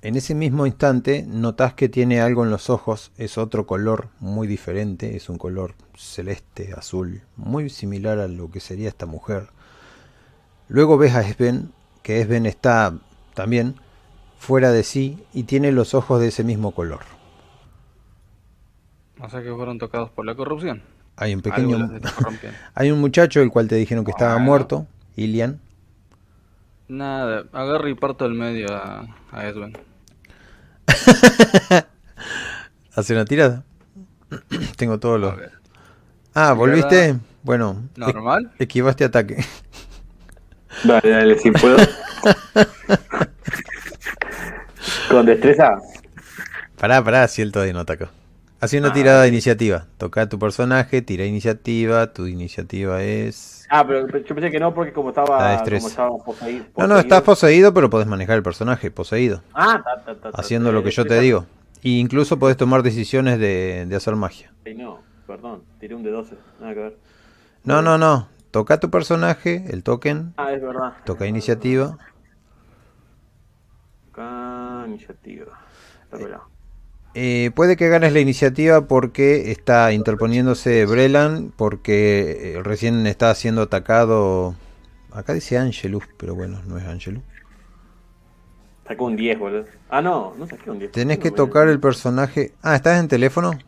En 0.00 0.14
ese 0.14 0.34
mismo 0.34 0.64
instante 0.64 1.24
notas 1.26 1.74
que 1.74 1.88
tiene 1.88 2.20
algo 2.20 2.44
en 2.44 2.50
los 2.50 2.70
ojos, 2.70 3.10
es 3.18 3.36
otro 3.36 3.66
color 3.66 4.08
muy 4.20 4.46
diferente, 4.46 5.16
es 5.16 5.28
un 5.28 5.38
color 5.38 5.74
celeste, 5.96 6.72
azul, 6.72 7.22
muy 7.36 7.68
similar 7.68 8.20
a 8.20 8.28
lo 8.28 8.48
que 8.50 8.60
sería 8.60 8.88
esta 8.88 9.06
mujer. 9.06 9.48
Luego 10.68 10.98
ves 10.98 11.14
a 11.16 11.22
Sven, 11.24 11.72
que 12.02 12.22
Sven 12.22 12.46
está 12.46 12.94
también 13.34 13.74
fuera 14.38 14.70
de 14.70 14.84
sí 14.84 15.18
y 15.34 15.42
tiene 15.44 15.72
los 15.72 15.94
ojos 15.94 16.20
de 16.20 16.28
ese 16.28 16.44
mismo 16.44 16.70
color. 16.70 17.00
O 19.20 19.28
sea 19.28 19.42
que 19.42 19.52
fueron 19.52 19.78
tocados 19.78 20.10
por 20.10 20.24
la 20.24 20.36
corrupción. 20.36 20.82
Hay 21.18 21.34
un 21.34 21.42
pequeño... 21.42 21.90
Hay 22.74 22.90
un 22.90 23.00
muchacho 23.00 23.40
el 23.40 23.50
cual 23.50 23.68
te 23.68 23.74
dijeron 23.74 24.04
que 24.04 24.10
estaba 24.12 24.34
Bueno. 24.34 24.46
muerto, 24.46 24.86
Ilian. 25.16 25.60
Nada, 26.88 27.44
agarro 27.52 27.88
y 27.88 27.94
parto 27.94 28.24
del 28.24 28.34
medio 28.34 28.68
a, 28.74 29.04
a 29.32 29.46
Edwin. 29.46 29.76
Hace 32.94 33.12
una 33.12 33.24
tirada. 33.24 33.64
Tengo 34.76 34.98
todos 34.98 35.20
los. 35.20 35.34
Ah, 36.34 36.52
¿volviste? 36.52 37.16
Bueno, 37.42 37.82
¿Normal? 37.96 38.52
e- 38.58 38.64
esquivaste 38.64 39.04
ataque. 39.04 39.44
Dale, 40.84 41.10
dale, 41.10 41.38
si 41.38 41.50
puedo. 41.50 41.76
Con 45.10 45.26
destreza. 45.26 45.76
Pará, 46.78 47.02
pará, 47.02 47.26
si 47.26 47.42
él 47.42 47.50
todavía 47.50 47.72
no 47.72 47.80
atacó. 47.80 48.08
Hace 48.60 48.78
una 48.78 48.88
Ah, 48.88 48.92
tirada 48.92 49.22
de 49.22 49.28
iniciativa. 49.28 49.86
Toca 49.98 50.28
tu 50.28 50.38
personaje, 50.38 51.00
tira 51.02 51.24
iniciativa. 51.24 52.12
Tu 52.12 52.26
iniciativa 52.26 53.02
es. 53.02 53.66
Ah, 53.70 53.86
pero 53.86 54.06
yo 54.08 54.34
pensé 54.34 54.50
que 54.50 54.58
no 54.58 54.74
porque 54.74 54.92
como 54.92 55.10
estaba, 55.10 55.62
como 55.62 55.76
estaba 55.88 56.18
poseído. 56.18 56.64
No, 56.76 56.86
no, 56.88 56.98
estás 56.98 57.22
poseído, 57.22 57.72
pero 57.72 57.88
podés 57.88 58.08
manejar 58.08 58.36
el 58.36 58.42
personaje 58.42 58.90
poseído. 58.90 59.42
Ah, 59.54 59.80
ta, 59.84 60.02
ta, 60.04 60.20
ta, 60.20 60.28
Haciendo 60.40 60.72
lo 60.72 60.82
que 60.82 60.90
yo 60.90 61.04
te 61.06 61.20
digo. 61.20 61.46
E 61.84 61.90
incluso 61.90 62.38
podés 62.40 62.56
tomar 62.56 62.82
decisiones 62.82 63.38
de, 63.38 63.86
de 63.86 63.96
hacer 63.96 64.16
magia. 64.16 64.52
Ay, 64.66 64.74
no, 64.74 65.00
perdón, 65.26 65.62
tiré 65.78 65.94
un 65.94 66.02
de 66.02 66.10
12, 66.10 66.34
nada 66.60 66.74
que 66.74 66.80
ver. 66.80 66.98
No, 67.62 67.82
no, 67.82 67.96
no. 67.98 68.28
Toca 68.50 68.80
tu 68.80 68.90
personaje, 68.90 69.66
el 69.68 69.84
token, 69.84 70.32
Ah, 70.36 70.52
es 70.52 70.60
verdad. 70.62 70.94
toca 71.04 71.26
iniciativa. 71.26 71.96
Acá, 74.10 74.84
iniciativa. 74.88 75.58
Está 76.04 76.16
pelado. 76.16 76.48
Eh, 77.20 77.50
puede 77.56 77.76
que 77.76 77.88
ganes 77.88 78.12
la 78.12 78.20
iniciativa 78.20 78.86
porque 78.86 79.50
está 79.50 79.92
interponiéndose 79.92 80.86
Brelan, 80.86 81.52
porque 81.56 82.54
eh, 82.58 82.62
recién 82.62 83.06
está 83.08 83.34
siendo 83.34 83.62
atacado. 83.62 84.54
Acá 85.10 85.32
dice 85.34 85.58
Angelus, 85.58 86.04
pero 86.16 86.34
bueno, 86.36 86.60
no 86.66 86.78
es 86.78 86.84
Angelus. 86.84 87.22
Sacó 88.86 89.04
un 89.04 89.16
10, 89.16 89.38
boludo. 89.38 89.66
Ah, 89.88 90.00
no, 90.02 90.34
no 90.36 90.46
saqué 90.46 90.70
un 90.70 90.78
10. 90.78 90.90
Tenés 90.92 91.18
No, 91.18 91.22
que 91.22 91.30
boludo. 91.30 91.36
tocar 91.36 91.68
el 91.68 91.80
personaje. 91.80 92.52
Ah, 92.62 92.76
¿estás 92.76 93.00
en 93.00 93.08
teléfono? 93.08 93.58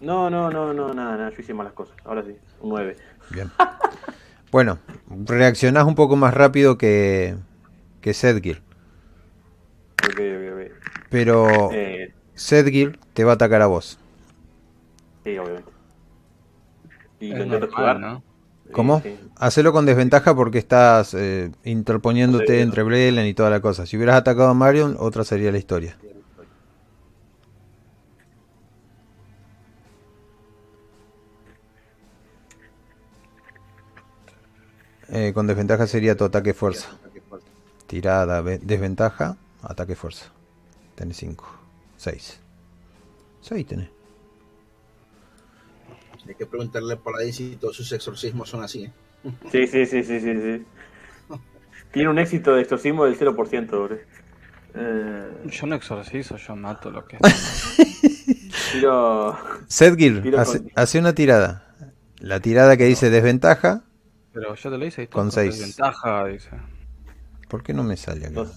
No, 0.00 0.30
no, 0.30 0.50
no, 0.50 0.72
no, 0.72 0.94
nada, 0.94 1.16
nada, 1.16 1.30
yo 1.30 1.40
hice 1.40 1.54
malas 1.54 1.72
cosas. 1.72 1.96
Ahora 2.04 2.22
sí, 2.24 2.36
un 2.60 2.70
9. 2.70 2.96
Bien. 3.30 3.50
Bueno, 4.50 4.78
reaccionás 5.26 5.84
un 5.84 5.94
poco 5.94 6.16
más 6.16 6.32
rápido 6.32 6.78
que, 6.78 7.36
que 8.00 8.14
Sedgir. 8.14 8.62
Ok, 10.00 10.18
ok, 10.18 10.44
ok. 10.52 10.72
Pero 11.10 11.70
Eh, 11.70 12.14
Sedgir 12.38 12.98
te 13.14 13.24
va 13.24 13.32
a 13.32 13.34
atacar 13.34 13.62
a 13.62 13.66
vos. 13.66 13.98
sí, 15.24 15.36
obviamente. 15.38 15.70
Y 17.20 17.34
lo 17.34 17.44
intento 17.44 17.66
esquivar. 17.66 17.98
¿no? 17.98 18.22
¿Cómo? 18.72 19.00
Sí, 19.00 19.18
Hacelo 19.36 19.72
con 19.72 19.86
desventaja 19.86 20.34
porque 20.36 20.58
estás 20.58 21.14
eh, 21.14 21.50
interponiéndote 21.64 22.54
Sí. 22.56 22.60
entre 22.60 22.82
Brelan 22.84 23.26
y 23.26 23.34
toda 23.34 23.50
la 23.50 23.60
cosa. 23.60 23.86
Si 23.86 23.96
hubieras 23.96 24.16
atacado 24.16 24.48
a 24.48 24.54
Marion, 24.54 24.96
otra 25.00 25.24
sería 25.24 25.50
la 25.50 25.58
historia. 25.58 25.96
Eh, 35.08 35.32
con 35.34 35.46
desventaja 35.46 35.86
sería 35.86 36.16
tu 36.16 36.24
ataque 36.24 36.52
fuerza. 36.54 36.88
Tirada, 37.86 38.42
ve- 38.42 38.58
desventaja, 38.62 39.36
ataque 39.62 39.94
fuerza. 39.96 40.26
Tenés 40.94 41.16
5. 41.16 41.46
6. 41.98 42.40
6 43.42 43.66
tenés. 43.66 43.90
Hay 46.26 46.34
que 46.34 46.46
preguntarle 46.46 46.96
por 46.96 47.16
ahí 47.18 47.32
si 47.32 47.56
todos 47.56 47.76
sus 47.76 47.90
exorcismos 47.92 48.48
son 48.50 48.62
así. 48.62 48.84
¿eh? 48.84 48.92
sí, 49.52 49.66
sí, 49.66 49.86
sí, 49.86 50.02
sí, 50.02 50.20
sí, 50.20 50.34
sí. 50.40 50.64
Tiene 51.92 52.08
un 52.10 52.18
éxito 52.18 52.54
de 52.54 52.62
exorcismo 52.62 53.04
del 53.06 53.18
0%, 53.18 53.70
boludo. 53.70 53.98
Eh, 54.74 55.30
Yo 55.46 55.66
no 55.66 55.74
exorcizo, 55.74 56.36
yo 56.36 56.54
mato 56.54 56.90
lo 56.90 57.06
que 57.06 57.16
tiro... 58.72 59.36
Sedgir, 59.66 60.22
Tiro 60.22 60.38
hace, 60.40 60.58
con- 60.62 60.72
hace 60.74 60.98
una 60.98 61.14
tirada. 61.14 61.74
La 62.18 62.40
tirada 62.40 62.76
que 62.76 62.84
dice 62.84 63.08
desventaja. 63.10 63.82
Pero 64.34 64.54
yo 64.54 64.70
te 64.70 64.76
lo 64.78 64.84
hice. 64.84 65.04
y 65.04 65.06
Con 65.06 65.28
todo 65.30 65.40
seis. 65.40 65.58
Desventaja, 65.58 66.26
dice. 66.26 66.50
¿Por 67.48 67.62
qué 67.62 67.72
no 67.72 67.82
me 67.82 67.96
sale 67.96 68.26
acá? 68.26 68.44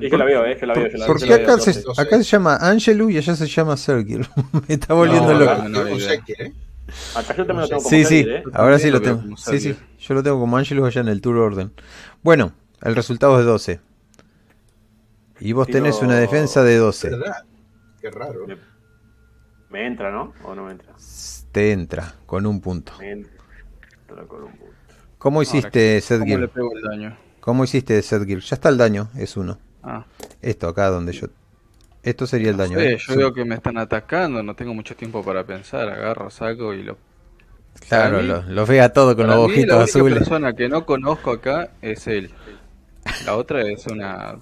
Es 0.00 0.10
que 0.10 0.16
la 0.16 0.24
veo, 0.24 0.46
eh, 0.46 0.56
que 0.56 0.64
la 0.66 0.72
veo. 0.72 0.88
yo 0.88 0.96
la 0.96 1.06
¿Por 1.06 1.20
la 1.26 1.34
acá 1.34 1.58
se, 1.58 1.82
doce. 1.82 2.00
acá 2.00 2.16
se 2.16 2.22
llama 2.24 2.56
Angelu 2.56 3.10
y 3.10 3.18
allá 3.18 3.36
se 3.36 3.46
llama 3.46 3.76
Sergir? 3.76 4.26
me 4.68 4.74
está 4.74 4.94
volviendo 4.94 5.34
No, 5.34 5.38
loco. 5.38 5.68
no, 5.68 5.84
no, 5.84 5.86
¿eh? 5.86 6.54
Acá 7.14 7.36
yo 7.36 7.46
también 7.46 7.60
lo 7.60 7.68
tengo 7.68 7.82
como 7.82 7.90
Sí, 7.90 8.04
sí, 8.04 8.24
eh. 8.26 8.42
ahora 8.54 8.78
sí 8.78 8.90
lo 8.90 9.02
tengo. 9.02 9.36
Sí, 9.36 9.60
sí, 9.60 9.76
yo 9.98 10.14
lo 10.14 10.22
tengo 10.22 10.40
como 10.40 10.56
Angelus 10.56 10.86
allá 10.86 11.02
en 11.02 11.08
el 11.08 11.20
Tour 11.20 11.36
Orden. 11.36 11.72
Bueno, 12.22 12.52
el 12.80 12.96
resultado 12.96 13.38
es 13.38 13.44
12. 13.44 13.80
Y 15.40 15.52
vos 15.52 15.68
tenés 15.68 16.00
una 16.00 16.16
defensa 16.16 16.62
de 16.62 16.76
12. 16.76 17.10
¿Verdad? 17.10 17.44
Qué 18.00 18.10
raro. 18.10 18.46
Me 19.68 19.86
entra, 19.86 20.10
¿no? 20.10 20.32
¿O 20.42 20.54
no 20.54 20.64
me 20.64 20.72
entra? 20.72 20.94
Te 21.52 21.72
entra 21.72 22.14
con 22.26 22.46
un 22.46 22.60
punto. 22.60 22.92
Me 22.98 23.10
entra 23.12 24.24
con 24.26 24.44
un 24.44 24.52
punto. 24.52 24.74
¿Cómo 25.18 25.42
hiciste, 25.42 26.02
¿Cómo 26.08 26.38
le 26.38 26.48
pego 26.48 26.72
el 26.74 26.82
daño? 26.82 27.16
¿Cómo 27.40 27.64
hiciste, 27.64 28.00
Sedgir? 28.02 28.40
Ya 28.40 28.54
está 28.56 28.68
el 28.68 28.76
daño, 28.78 29.10
es 29.16 29.36
uno. 29.36 29.58
Ah, 29.82 30.04
Esto 30.42 30.68
acá 30.68 30.88
donde 30.90 31.12
yo... 31.12 31.28
Esto 32.02 32.26
sería 32.26 32.50
el 32.50 32.56
daño. 32.56 32.78
sí, 32.78 32.84
¿eh? 32.84 32.98
yo 32.98 33.16
veo 33.16 33.32
que 33.34 33.44
me 33.44 33.54
están 33.56 33.78
atacando, 33.78 34.42
no 34.42 34.54
tengo 34.54 34.74
mucho 34.74 34.96
tiempo 34.96 35.22
para 35.24 35.44
pensar. 35.44 35.88
Agarro, 35.88 36.30
saco 36.30 36.72
y 36.74 36.82
lo. 36.82 36.96
Claro, 37.88 38.22
mí- 38.22 38.28
lo, 38.48 38.66
ve 38.66 38.80
a 38.80 38.92
todo 38.92 39.16
con 39.16 39.26
los 39.26 39.36
ojitos 39.36 39.78
la 39.78 39.84
única 39.84 39.84
azules. 39.84 40.18
persona 40.18 40.54
que 40.54 40.68
no 40.68 40.84
conozco 40.86 41.30
acá 41.32 41.70
es 41.80 42.06
él. 42.06 42.30
La 43.20 43.36
otra 43.36 43.62
es 43.62 43.86
una 43.86 44.36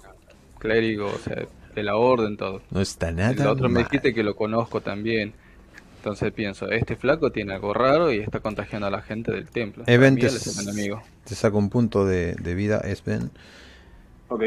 clérigo, 0.59 1.07
o 1.07 1.19
sea, 1.19 1.47
de 1.75 1.83
la 1.83 1.95
orden, 1.97 2.37
todo. 2.37 2.61
No 2.71 2.81
está 2.81 3.11
nada 3.11 3.45
la 3.45 3.51
otra 3.51 3.67
me 3.69 3.75
mal. 3.75 3.83
dijiste 3.83 4.13
que 4.13 4.23
lo 4.23 4.35
conozco 4.35 4.81
también. 4.81 5.33
Entonces 5.99 6.31
pienso, 6.31 6.69
este 6.71 6.95
flaco 6.95 7.29
tiene 7.29 7.53
algo 7.53 7.73
raro 7.73 8.09
y 8.11 8.19
está 8.19 8.39
contagiando 8.39 8.87
a 8.87 8.89
la 8.89 9.01
gente 9.01 9.33
del 9.33 9.49
templo. 9.49 9.83
Es 9.85 9.99
el 9.99 10.67
enemigo. 10.69 11.01
Te 11.25 11.35
saco 11.35 11.57
un 11.57 11.69
punto 11.69 12.05
de, 12.05 12.35
de 12.35 12.55
vida, 12.55 12.81
Sven. 12.95 13.31
Ok. 14.29 14.43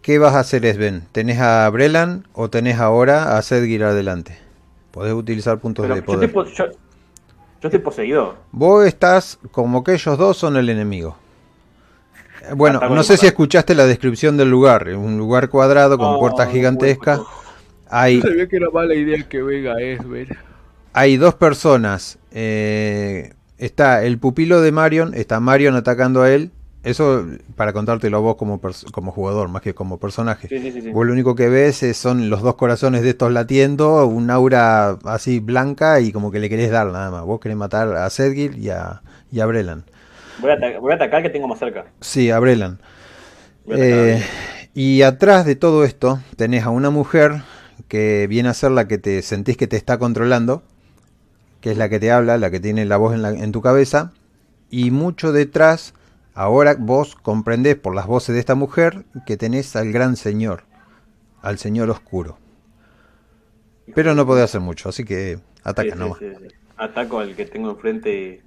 ¿Qué 0.00 0.18
vas 0.18 0.34
a 0.34 0.40
hacer, 0.40 0.64
Sven? 0.72 1.06
¿Tenés 1.12 1.38
a 1.38 1.68
Brelan 1.68 2.26
o 2.32 2.48
tenés 2.48 2.78
ahora 2.78 3.36
a 3.36 3.42
Sedgir 3.42 3.84
adelante? 3.84 4.38
Podés 4.90 5.12
utilizar 5.12 5.58
puntos 5.58 5.82
Pero 5.84 5.96
de 5.96 6.00
yo 6.00 6.06
poder. 6.06 6.24
estoy, 6.30 6.44
po- 6.44 6.50
yo, 6.50 6.64
yo 6.66 7.68
estoy 7.68 7.80
poseído. 7.80 8.36
Vos 8.50 8.86
estás 8.86 9.38
como 9.52 9.84
que 9.84 9.92
ellos 9.92 10.16
dos 10.16 10.38
son 10.38 10.56
el 10.56 10.70
enemigo. 10.70 11.18
Bueno, 12.56 12.80
no 12.88 13.02
sé 13.02 13.18
si 13.18 13.26
escuchaste 13.26 13.74
la 13.74 13.84
descripción 13.84 14.38
del 14.38 14.50
lugar. 14.50 14.88
Un 14.96 15.18
lugar 15.18 15.50
cuadrado 15.50 15.98
con 15.98 16.18
puertas 16.18 16.50
gigantescas. 16.50 17.20
Hay, 17.90 18.20
Sabía 18.22 18.48
que 18.48 18.56
era 18.56 18.70
mala 18.70 18.94
idea 18.94 19.28
que 19.28 19.42
venga 19.42 19.74
Esber. 19.80 20.28
hay 20.92 21.16
dos 21.16 21.34
personas. 21.34 22.18
eh, 22.30 23.32
está 23.58 24.04
el 24.04 24.18
pupilo 24.18 24.60
de 24.60 24.72
Marion. 24.72 25.14
Está 25.14 25.40
Marion 25.40 25.74
atacando 25.76 26.22
a 26.22 26.30
él. 26.30 26.52
Eso 26.84 27.26
para 27.56 27.72
contártelo 27.72 28.18
a 28.18 28.20
vos 28.20 28.36
como, 28.36 28.60
como 28.92 29.10
jugador, 29.12 29.48
más 29.48 29.62
que 29.62 29.74
como 29.74 29.98
personaje. 29.98 30.48
Sí, 30.48 30.58
sí, 30.60 30.80
sí. 30.80 30.90
Vos 30.90 31.06
lo 31.06 31.12
único 31.12 31.34
que 31.34 31.48
ves 31.48 31.82
es- 31.82 31.96
son 31.96 32.30
los 32.30 32.40
dos 32.42 32.54
corazones 32.54 33.02
de 33.02 33.10
estos 33.10 33.32
latiendo, 33.32 34.06
un 34.06 34.30
aura 34.30 34.90
así 35.04 35.40
blanca 35.40 36.00
y 36.00 36.12
como 36.12 36.30
que 36.30 36.38
le 36.38 36.48
querés 36.48 36.70
dar 36.70 36.86
nada 36.86 37.10
más. 37.10 37.24
Vos 37.24 37.40
querés 37.40 37.56
matar 37.58 37.94
a 37.96 38.08
Sedgir 38.10 38.56
y 38.56 38.70
a, 38.70 39.02
y 39.32 39.40
a 39.40 39.46
Brelan. 39.46 39.84
Voy, 40.38 40.50
a 40.50 40.54
ata- 40.54 40.78
voy 40.78 40.92
a 40.92 40.94
atacar 40.94 41.22
que 41.22 41.30
tengo 41.30 41.48
más 41.48 41.58
cerca. 41.58 41.86
Sí, 42.00 42.30
a 42.30 42.38
Brelan. 42.38 42.80
Eh, 43.70 44.22
y 44.74 45.02
atrás 45.02 45.44
de 45.44 45.56
todo 45.56 45.84
esto 45.84 46.20
tenés 46.36 46.64
a 46.64 46.70
una 46.70 46.90
mujer 46.90 47.42
que 47.88 48.26
viene 48.28 48.48
a 48.48 48.54
ser 48.54 48.72
la 48.72 48.88
que 48.88 48.98
te 48.98 49.22
sentís 49.22 49.56
que 49.56 49.66
te 49.66 49.76
está 49.76 49.98
controlando, 49.98 50.62
que 51.60 51.70
es 51.72 51.78
la 51.78 51.88
que 51.88 52.00
te 52.00 52.10
habla, 52.12 52.38
la 52.38 52.50
que 52.50 52.60
tiene 52.60 52.84
la 52.84 52.96
voz 52.96 53.14
en, 53.14 53.22
la- 53.22 53.30
en 53.30 53.52
tu 53.52 53.62
cabeza, 53.62 54.12
y 54.70 54.90
mucho 54.90 55.32
detrás, 55.32 55.94
ahora 56.34 56.76
vos 56.78 57.16
comprendés 57.16 57.76
por 57.76 57.94
las 57.94 58.06
voces 58.06 58.34
de 58.34 58.40
esta 58.40 58.54
mujer 58.54 59.04
que 59.26 59.36
tenés 59.36 59.76
al 59.76 59.92
gran 59.92 60.16
señor, 60.16 60.64
al 61.42 61.58
señor 61.58 61.90
oscuro. 61.90 62.38
Pero 63.94 64.14
no 64.14 64.26
podés 64.26 64.44
hacer 64.44 64.60
mucho, 64.60 64.88
así 64.88 65.04
que 65.04 65.38
ataca 65.64 65.94
Sí, 65.94 65.98
nomás. 66.00 66.18
sí, 66.18 66.26
sí. 66.40 66.48
Ataco 66.76 67.18
al 67.18 67.34
que 67.34 67.46
tengo 67.46 67.70
enfrente 67.70 68.42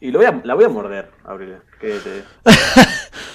y. 0.00 0.06
Y 0.08 0.10
lo 0.10 0.18
voy 0.18 0.26
a, 0.26 0.40
la 0.44 0.54
voy 0.54 0.64
a 0.64 0.68
morder, 0.68 1.10
Abril. 1.24 1.56
Quédate. 1.80 2.24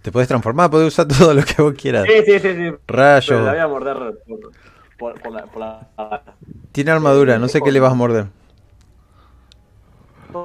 Te 0.00 0.10
podés 0.10 0.28
transformar, 0.28 0.70
podés 0.70 0.88
usar 0.88 1.06
todo 1.18 1.34
lo 1.34 1.42
que 1.44 1.60
vos 1.60 1.74
quieras. 1.74 2.06
Sí, 2.06 2.24
sí, 2.24 2.38
sí, 2.38 2.54
sí. 2.54 2.74
Rayo. 2.86 3.26
Pero 3.28 3.44
la 3.44 3.52
voy 3.52 3.60
a 3.60 3.68
morder 3.68 3.96
por, 4.26 4.40
por, 4.98 5.20
por 5.20 5.32
la, 5.32 5.46
por 5.46 5.60
la 5.60 5.88
pata. 5.94 6.34
Tiene 6.72 6.90
armadura, 6.90 7.38
no 7.38 7.48
sé 7.48 7.60
qué 7.60 7.70
le 7.70 7.80
vas 7.80 7.92
a 7.92 7.96
morder. 7.96 8.26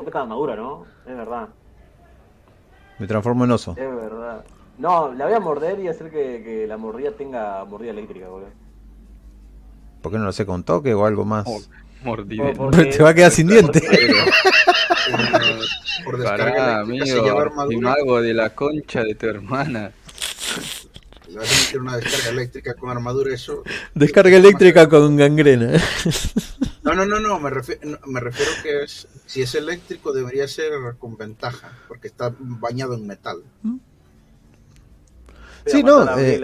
Está 0.06 0.22
armadura, 0.22 0.56
¿no? 0.56 0.86
Es 1.08 1.16
verdad. 1.16 1.48
Me 3.00 3.08
transformo 3.08 3.46
en 3.46 3.52
oso. 3.52 3.72
Es 3.72 3.96
verdad. 3.96 4.44
No, 4.78 5.14
la 5.14 5.26
voy 5.26 5.34
a 5.34 5.40
morder 5.40 5.80
y 5.80 5.88
hacer 5.88 6.12
que, 6.12 6.44
que 6.44 6.68
la 6.68 6.78
mordida 6.78 7.12
tenga 7.12 7.64
mordida 7.66 7.92
eléctrica, 7.92 8.28
boludo. 8.28 8.50
¿Por 10.02 10.12
qué 10.12 10.18
no 10.18 10.26
lo 10.26 10.32
sé 10.32 10.46
con 10.46 10.64
toque 10.64 10.94
o 10.94 11.06
algo 11.06 11.26
más? 11.26 11.46
Oh, 11.48 11.60
Mordida. 12.04 12.52
Te 12.72 13.04
va 13.04 13.10
a 13.10 13.14
quedar 13.14 13.32
sin 13.32 13.48
dientes. 13.48 13.84
Por 16.04 16.18
descarga 16.18 16.54
Pará, 16.54 16.82
eléctrica 16.82 17.06
se 17.06 17.22
lleva 17.22 17.42
amigo. 17.42 17.72
Y 17.72 17.76
armadura. 17.76 17.80
mago 17.80 18.22
de 18.22 18.34
la 18.34 18.50
concha 18.52 19.04
de 19.04 19.16
tu 19.16 19.28
hermana. 19.28 19.92
Le 21.28 21.38
vas 21.38 21.52
a 21.52 21.66
meter 21.66 21.82
una 21.82 21.98
descarga 21.98 22.30
eléctrica 22.30 22.74
con 22.76 22.90
armadura, 22.90 23.34
eso. 23.34 23.64
Descarga 23.94 24.38
eléctrica 24.38 24.88
con 24.88 25.16
gangrena. 25.16 25.74
No, 26.84 26.94
no, 26.94 27.06
no, 27.06 27.20
no, 27.20 27.38
me 27.38 27.50
refiero, 27.50 28.00
me 28.06 28.22
refiero 28.22 28.50
que 28.64 28.84
es, 28.84 29.10
si 29.26 29.42
es 29.42 29.56
eléctrico 29.56 30.14
debería 30.14 30.48
ser 30.48 30.72
con 30.98 31.18
ventaja, 31.18 31.74
porque 31.90 32.08
está 32.08 32.34
bañado 32.40 32.94
en 32.94 33.06
metal. 33.06 33.44
Sí, 35.66 35.84
no, 35.84 36.18
eh. 36.18 36.40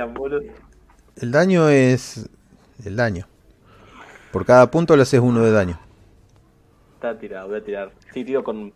El 1.15 1.31
daño 1.31 1.69
es 1.69 2.29
el 2.83 2.95
daño. 2.97 3.27
Por 4.33 4.45
cada 4.45 4.69
punto 4.69 4.97
le 4.97 5.03
haces 5.03 5.21
uno 5.21 5.43
de 5.43 5.51
daño. 5.51 5.79
Está 7.03 7.19
tirado, 7.19 7.49
voy 7.49 7.57
a 7.57 7.63
tirar. 7.65 7.91
Sí, 8.13 8.23
tiro 8.23 8.45
con. 8.45 8.71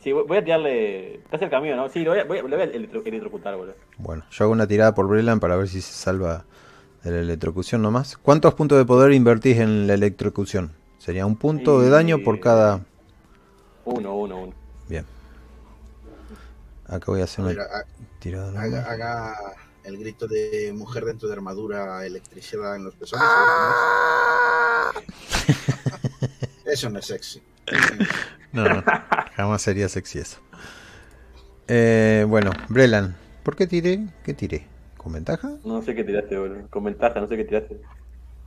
Sí, 0.00 0.12
voy 0.12 0.36
a 0.36 0.44
tirarle. 0.44 1.16
Está 1.16 1.36
cerca 1.36 1.60
mío, 1.60 1.74
¿no? 1.74 1.88
Sí, 1.88 2.04
lo 2.04 2.12
voy 2.12 2.20
a, 2.20 2.24
voy 2.24 2.38
a, 2.38 2.42
lo 2.42 2.48
voy 2.50 2.60
a 2.60 2.64
electro- 2.64 3.02
electrocutar, 3.04 3.56
boludo. 3.56 3.74
Bueno, 3.98 4.22
yo 4.30 4.44
hago 4.44 4.52
una 4.52 4.68
tirada 4.68 4.94
por 4.94 5.08
Brelan 5.08 5.40
para 5.40 5.56
ver 5.56 5.66
si 5.66 5.80
se 5.80 5.92
salva 5.92 6.44
De 7.02 7.10
la 7.10 7.18
electrocución 7.18 7.82
nomás. 7.82 8.16
¿Cuántos 8.18 8.54
puntos 8.54 8.78
de 8.78 8.84
poder 8.84 9.10
invertís 9.12 9.58
en 9.58 9.88
la 9.88 9.94
electrocución? 9.94 10.70
Sería 10.98 11.26
un 11.26 11.34
punto 11.34 11.80
de 11.80 11.90
daño 11.90 12.18
por 12.22 12.38
cada. 12.38 12.82
Uno, 13.84 14.16
uno, 14.16 14.42
uno. 14.42 14.54
Bien. 14.88 15.04
Acá 16.86 17.06
voy 17.08 17.20
a 17.20 17.24
hacer 17.24 17.44
una 17.44 17.66
tirada. 18.20 18.62
Haga, 18.62 18.92
haga, 18.92 19.34
el 19.82 19.98
grito 19.98 20.28
de 20.28 20.72
mujer 20.72 21.04
dentro 21.04 21.26
de 21.26 21.34
armadura 21.34 22.06
electricidad 22.06 22.76
en 22.76 22.84
los 22.84 22.94
pezones. 22.94 23.26
eso 26.72 26.90
no 26.90 26.98
es 26.98 27.06
sexy. 27.06 27.42
No, 28.52 28.68
no, 28.68 28.84
jamás 29.34 29.62
sería 29.62 29.88
sexy 29.88 30.18
eso. 30.18 30.38
Eh, 31.68 32.26
bueno, 32.28 32.50
Brelan, 32.68 33.16
¿por 33.42 33.56
qué 33.56 33.66
tiré? 33.66 34.08
¿Qué 34.24 34.34
tiré? 34.34 34.66
¿Con 34.98 35.14
ventaja? 35.14 35.52
No 35.64 35.80
sé 35.80 35.94
qué 35.94 36.04
tiraste, 36.04 36.36
boludo. 36.36 36.68
Con 36.68 36.84
ventaja, 36.84 37.18
no 37.18 37.26
sé 37.28 37.38
qué 37.38 37.44
tiraste. 37.44 37.80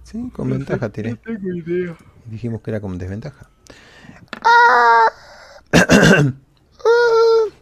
Sí, 0.04 0.30
con 0.32 0.48
ventaja 0.52 0.90
tiré. 0.90 1.10
No 1.10 1.18
tengo 1.18 1.56
idea. 1.56 1.96
Dijimos 2.26 2.62
que 2.62 2.70
era 2.70 2.80
con 2.80 3.00
desventaja. 3.00 3.50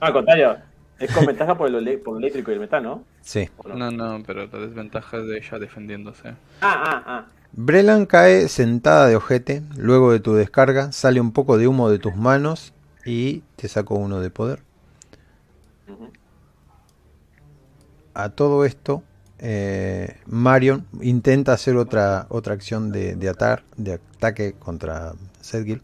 ah, 0.02 0.12
contrario. 0.12 0.58
Es 1.00 1.12
con 1.14 1.26
ventaja 1.26 1.58
por, 1.58 1.74
el, 1.74 2.00
por 2.00 2.18
el 2.18 2.24
eléctrico 2.24 2.52
y 2.52 2.56
el 2.56 2.60
metal, 2.60 2.84
¿no? 2.84 3.06
Sí. 3.22 3.50
No? 3.66 3.90
no, 3.90 4.22
pero 4.28 4.48
la 4.48 4.60
desventaja 4.60 5.18
es 5.18 5.28
de 5.28 5.38
ella 5.38 5.60
defendiéndose. 5.60 6.28
Ah, 6.60 6.84
ah, 6.86 7.04
ah. 7.06 7.26
Brelan 7.56 8.08
cae 8.08 8.50
sentada 8.50 9.08
de 9.08 9.16
ojete. 9.16 9.62
Luego 9.78 10.12
de 10.12 10.20
tu 10.20 10.34
descarga, 10.34 10.92
sale 10.92 11.22
un 11.22 11.32
poco 11.32 11.58
de 11.58 11.68
humo 11.68 11.90
de 11.90 12.00
tus 12.00 12.16
manos 12.16 12.74
y 13.06 13.44
te 13.56 13.68
saco 13.68 13.96
uno 13.96 14.20
de 14.20 14.32
poder. 14.32 14.64
A 18.16 18.30
todo 18.30 18.66
esto, 18.66 19.04
eh, 19.40 20.18
Marion 20.26 20.86
intenta 21.02 21.54
hacer 21.54 21.78
otra, 21.78 22.26
otra 22.30 22.54
acción 22.54 22.92
de, 22.92 23.16
de, 23.16 23.30
atar, 23.30 23.64
de 23.78 23.94
ataque 23.94 24.54
contra 24.54 25.14
Sedgil. 25.42 25.84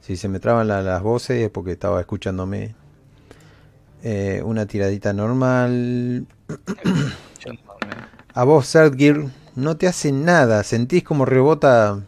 Si 0.00 0.16
se 0.16 0.28
me 0.28 0.40
traban 0.40 0.66
las 0.66 1.02
voces 1.02 1.42
es 1.42 1.50
porque 1.50 1.72
estaba 1.72 2.00
escuchándome. 2.00 2.74
Eh, 4.02 4.42
una 4.44 4.66
tiradita 4.66 5.12
normal. 5.12 6.26
A 8.32 8.44
vos, 8.44 8.66
Sedgil, 8.66 9.30
no 9.56 9.76
te 9.76 9.86
hace 9.86 10.12
nada. 10.12 10.62
Sentís 10.64 11.02
como 11.04 11.24
rebota 11.24 12.00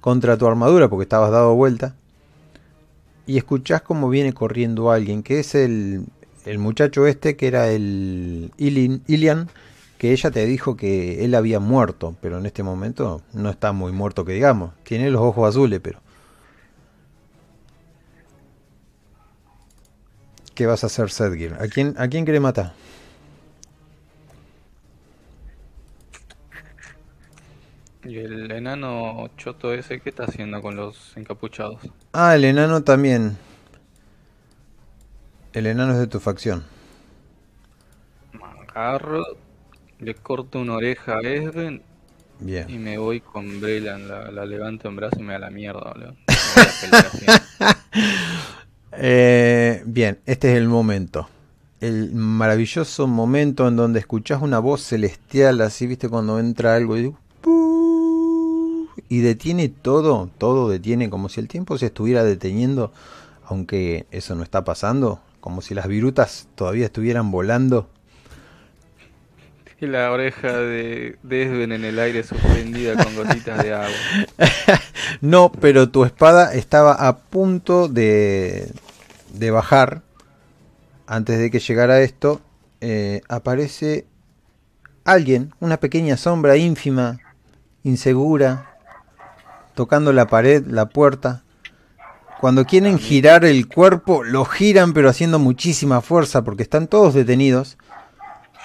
contra 0.00 0.36
tu 0.36 0.46
armadura 0.46 0.88
porque 0.88 1.04
estabas 1.04 1.30
dado 1.30 1.54
vuelta. 1.54 1.94
Y 3.26 3.36
escuchás 3.36 3.82
como 3.82 4.08
viene 4.08 4.32
corriendo 4.32 4.90
alguien, 4.90 5.22
que 5.22 5.40
es 5.40 5.54
el, 5.54 6.06
el 6.46 6.58
muchacho 6.58 7.06
este 7.06 7.36
que 7.36 7.46
era 7.46 7.68
el 7.68 8.52
Ilian, 8.56 9.50
que 9.98 10.12
ella 10.12 10.30
te 10.30 10.46
dijo 10.46 10.76
que 10.76 11.24
él 11.24 11.34
había 11.34 11.60
muerto, 11.60 12.16
pero 12.22 12.38
en 12.38 12.46
este 12.46 12.62
momento 12.62 13.20
no 13.34 13.50
está 13.50 13.72
muy 13.72 13.92
muerto 13.92 14.24
que 14.24 14.32
digamos. 14.32 14.72
Tiene 14.84 15.10
los 15.10 15.20
ojos 15.20 15.48
azules, 15.48 15.80
pero... 15.82 16.00
¿Qué 20.54 20.66
vas 20.66 20.82
a 20.82 20.86
hacer, 20.86 21.10
Sedgir? 21.10 21.54
¿A 21.60 21.68
quién, 21.68 21.94
¿A 21.98 22.08
quién 22.08 22.42
matar? 22.42 22.72
¿Y 28.08 28.20
el 28.20 28.50
enano 28.50 29.28
choto 29.36 29.74
ese 29.74 30.00
qué 30.00 30.08
está 30.08 30.24
haciendo 30.24 30.62
con 30.62 30.76
los 30.76 31.14
encapuchados? 31.14 31.82
Ah, 32.14 32.34
el 32.34 32.46
enano 32.46 32.82
también. 32.82 33.36
El 35.52 35.66
enano 35.66 35.92
es 35.92 35.98
de 35.98 36.06
tu 36.06 36.18
facción. 36.18 36.64
agarro, 38.70 39.26
le 39.98 40.14
corto 40.14 40.58
una 40.58 40.76
oreja 40.76 41.18
a 41.18 41.20
Esben. 41.20 41.82
Bien. 42.40 42.70
Y 42.70 42.78
me 42.78 42.96
voy 42.96 43.20
con 43.20 43.60
Brelan, 43.60 44.08
la, 44.08 44.30
la 44.30 44.46
levanto 44.46 44.88
en 44.88 44.96
brazo 44.96 45.20
y 45.20 45.24
me 45.24 45.34
da 45.34 45.40
la 45.40 45.50
mierda, 45.50 45.92
boludo. 45.92 46.16
eh, 48.92 49.82
bien, 49.84 50.18
este 50.24 50.52
es 50.52 50.56
el 50.56 50.68
momento. 50.68 51.28
El 51.82 52.14
maravilloso 52.14 53.06
momento 53.06 53.68
en 53.68 53.76
donde 53.76 54.00
escuchas 54.00 54.40
una 54.40 54.60
voz 54.60 54.82
celestial, 54.82 55.60
así, 55.60 55.86
viste, 55.86 56.08
cuando 56.08 56.38
entra 56.38 56.74
algo 56.74 56.96
y, 56.96 57.12
y 59.08 59.20
detiene 59.20 59.68
todo, 59.68 60.30
todo 60.38 60.68
detiene, 60.68 61.10
como 61.10 61.28
si 61.28 61.40
el 61.40 61.48
tiempo 61.48 61.78
se 61.78 61.86
estuviera 61.86 62.24
deteniendo, 62.24 62.92
aunque 63.44 64.06
eso 64.10 64.34
no 64.34 64.42
está 64.42 64.64
pasando 64.64 65.20
como 65.40 65.62
si 65.62 65.74
las 65.74 65.86
virutas 65.88 66.48
todavía 66.54 66.86
estuvieran 66.86 67.30
volando. 67.30 67.88
Y 69.80 69.86
la 69.86 70.10
oreja 70.10 70.58
de 70.58 71.18
Desven 71.22 71.70
en 71.72 71.84
el 71.84 71.98
aire 72.00 72.24
suspendida 72.24 73.02
con 73.02 73.14
gotitas 73.14 73.62
de 73.62 73.72
agua. 73.72 73.88
no, 75.20 75.52
pero 75.52 75.88
tu 75.88 76.04
espada 76.04 76.52
estaba 76.52 76.92
a 76.92 77.16
punto 77.16 77.88
de, 77.88 78.72
de 79.32 79.50
bajar. 79.50 80.02
Antes 81.06 81.38
de 81.38 81.50
que 81.50 81.60
llegara 81.60 82.02
esto, 82.02 82.40
eh, 82.80 83.22
aparece 83.28 84.04
alguien, 85.04 85.54
una 85.60 85.78
pequeña 85.78 86.16
sombra 86.16 86.56
ínfima, 86.56 87.20
insegura, 87.84 88.77
tocando 89.78 90.12
la 90.12 90.26
pared, 90.26 90.66
la 90.66 90.88
puerta. 90.88 91.44
Cuando 92.40 92.64
quieren 92.64 92.98
girar 92.98 93.44
el 93.44 93.68
cuerpo, 93.68 94.24
lo 94.24 94.44
giran 94.44 94.92
pero 94.92 95.08
haciendo 95.08 95.38
muchísima 95.38 96.00
fuerza 96.00 96.42
porque 96.42 96.64
están 96.64 96.88
todos 96.88 97.14
detenidos. 97.14 97.78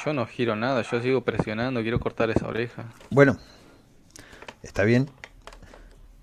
Yo 0.04 0.12
no 0.12 0.26
giro 0.26 0.56
nada, 0.56 0.82
yo 0.82 1.02
sigo 1.04 1.22
presionando, 1.22 1.84
quiero 1.84 2.00
cortar 2.00 2.32
esa 2.32 2.48
oreja. 2.48 2.86
Bueno, 3.12 3.38
está 4.64 4.86
bien, 4.86 5.08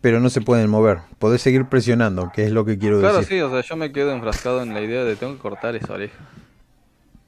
pero 0.01 0.19
no 0.19 0.29
se 0.29 0.41
pueden 0.41 0.69
mover. 0.69 0.99
Podés 1.21 1.41
seguir 1.41 1.67
presionando, 1.67 2.33
que 2.35 2.47
es 2.47 2.51
lo 2.51 2.65
que 2.65 2.77
quiero 2.77 2.99
decir. 2.99 3.11
Claro, 3.11 3.25
sí, 3.25 3.41
o 3.43 3.49
sea, 3.49 3.61
yo 3.61 3.77
me 3.77 3.93
quedo 3.93 4.13
enfrascado 4.13 4.61
en 4.65 4.75
la 4.75 4.81
idea 4.81 5.05
de 5.05 5.15
tengo 5.15 5.35
que 5.35 5.39
cortar 5.39 5.77
esa 5.77 5.93
oreja. 5.93 6.19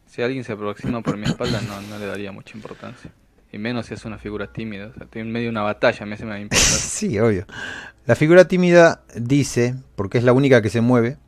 Si 0.06 0.20
alguien 0.20 0.42
se 0.42 0.54
aproxima 0.54 1.00
por 1.00 1.16
mi 1.16 1.26
espalda, 1.26 1.60
no, 1.60 1.80
no 1.82 1.98
le 2.00 2.06
daría 2.06 2.32
mucha 2.32 2.56
importancia. 2.56 3.12
Y 3.52 3.58
menos 3.58 3.86
si 3.86 3.94
es 3.94 4.06
una 4.06 4.18
figura 4.18 4.50
tímida. 4.50 4.86
O 4.86 4.94
sea, 4.94 5.04
estoy 5.04 5.20
en 5.20 5.30
medio 5.30 5.46
de 5.46 5.50
una 5.50 5.62
batalla, 5.62 6.06
me 6.06 6.14
hace 6.14 6.24
importar. 6.24 6.58
sí, 6.58 7.18
obvio. 7.18 7.46
La 8.06 8.16
figura 8.16 8.48
tímida 8.48 9.02
dice, 9.14 9.76
porque 9.94 10.16
es 10.16 10.24
la 10.24 10.32
única 10.32 10.62
que 10.62 10.70
se 10.70 10.80
mueve, 10.80 11.18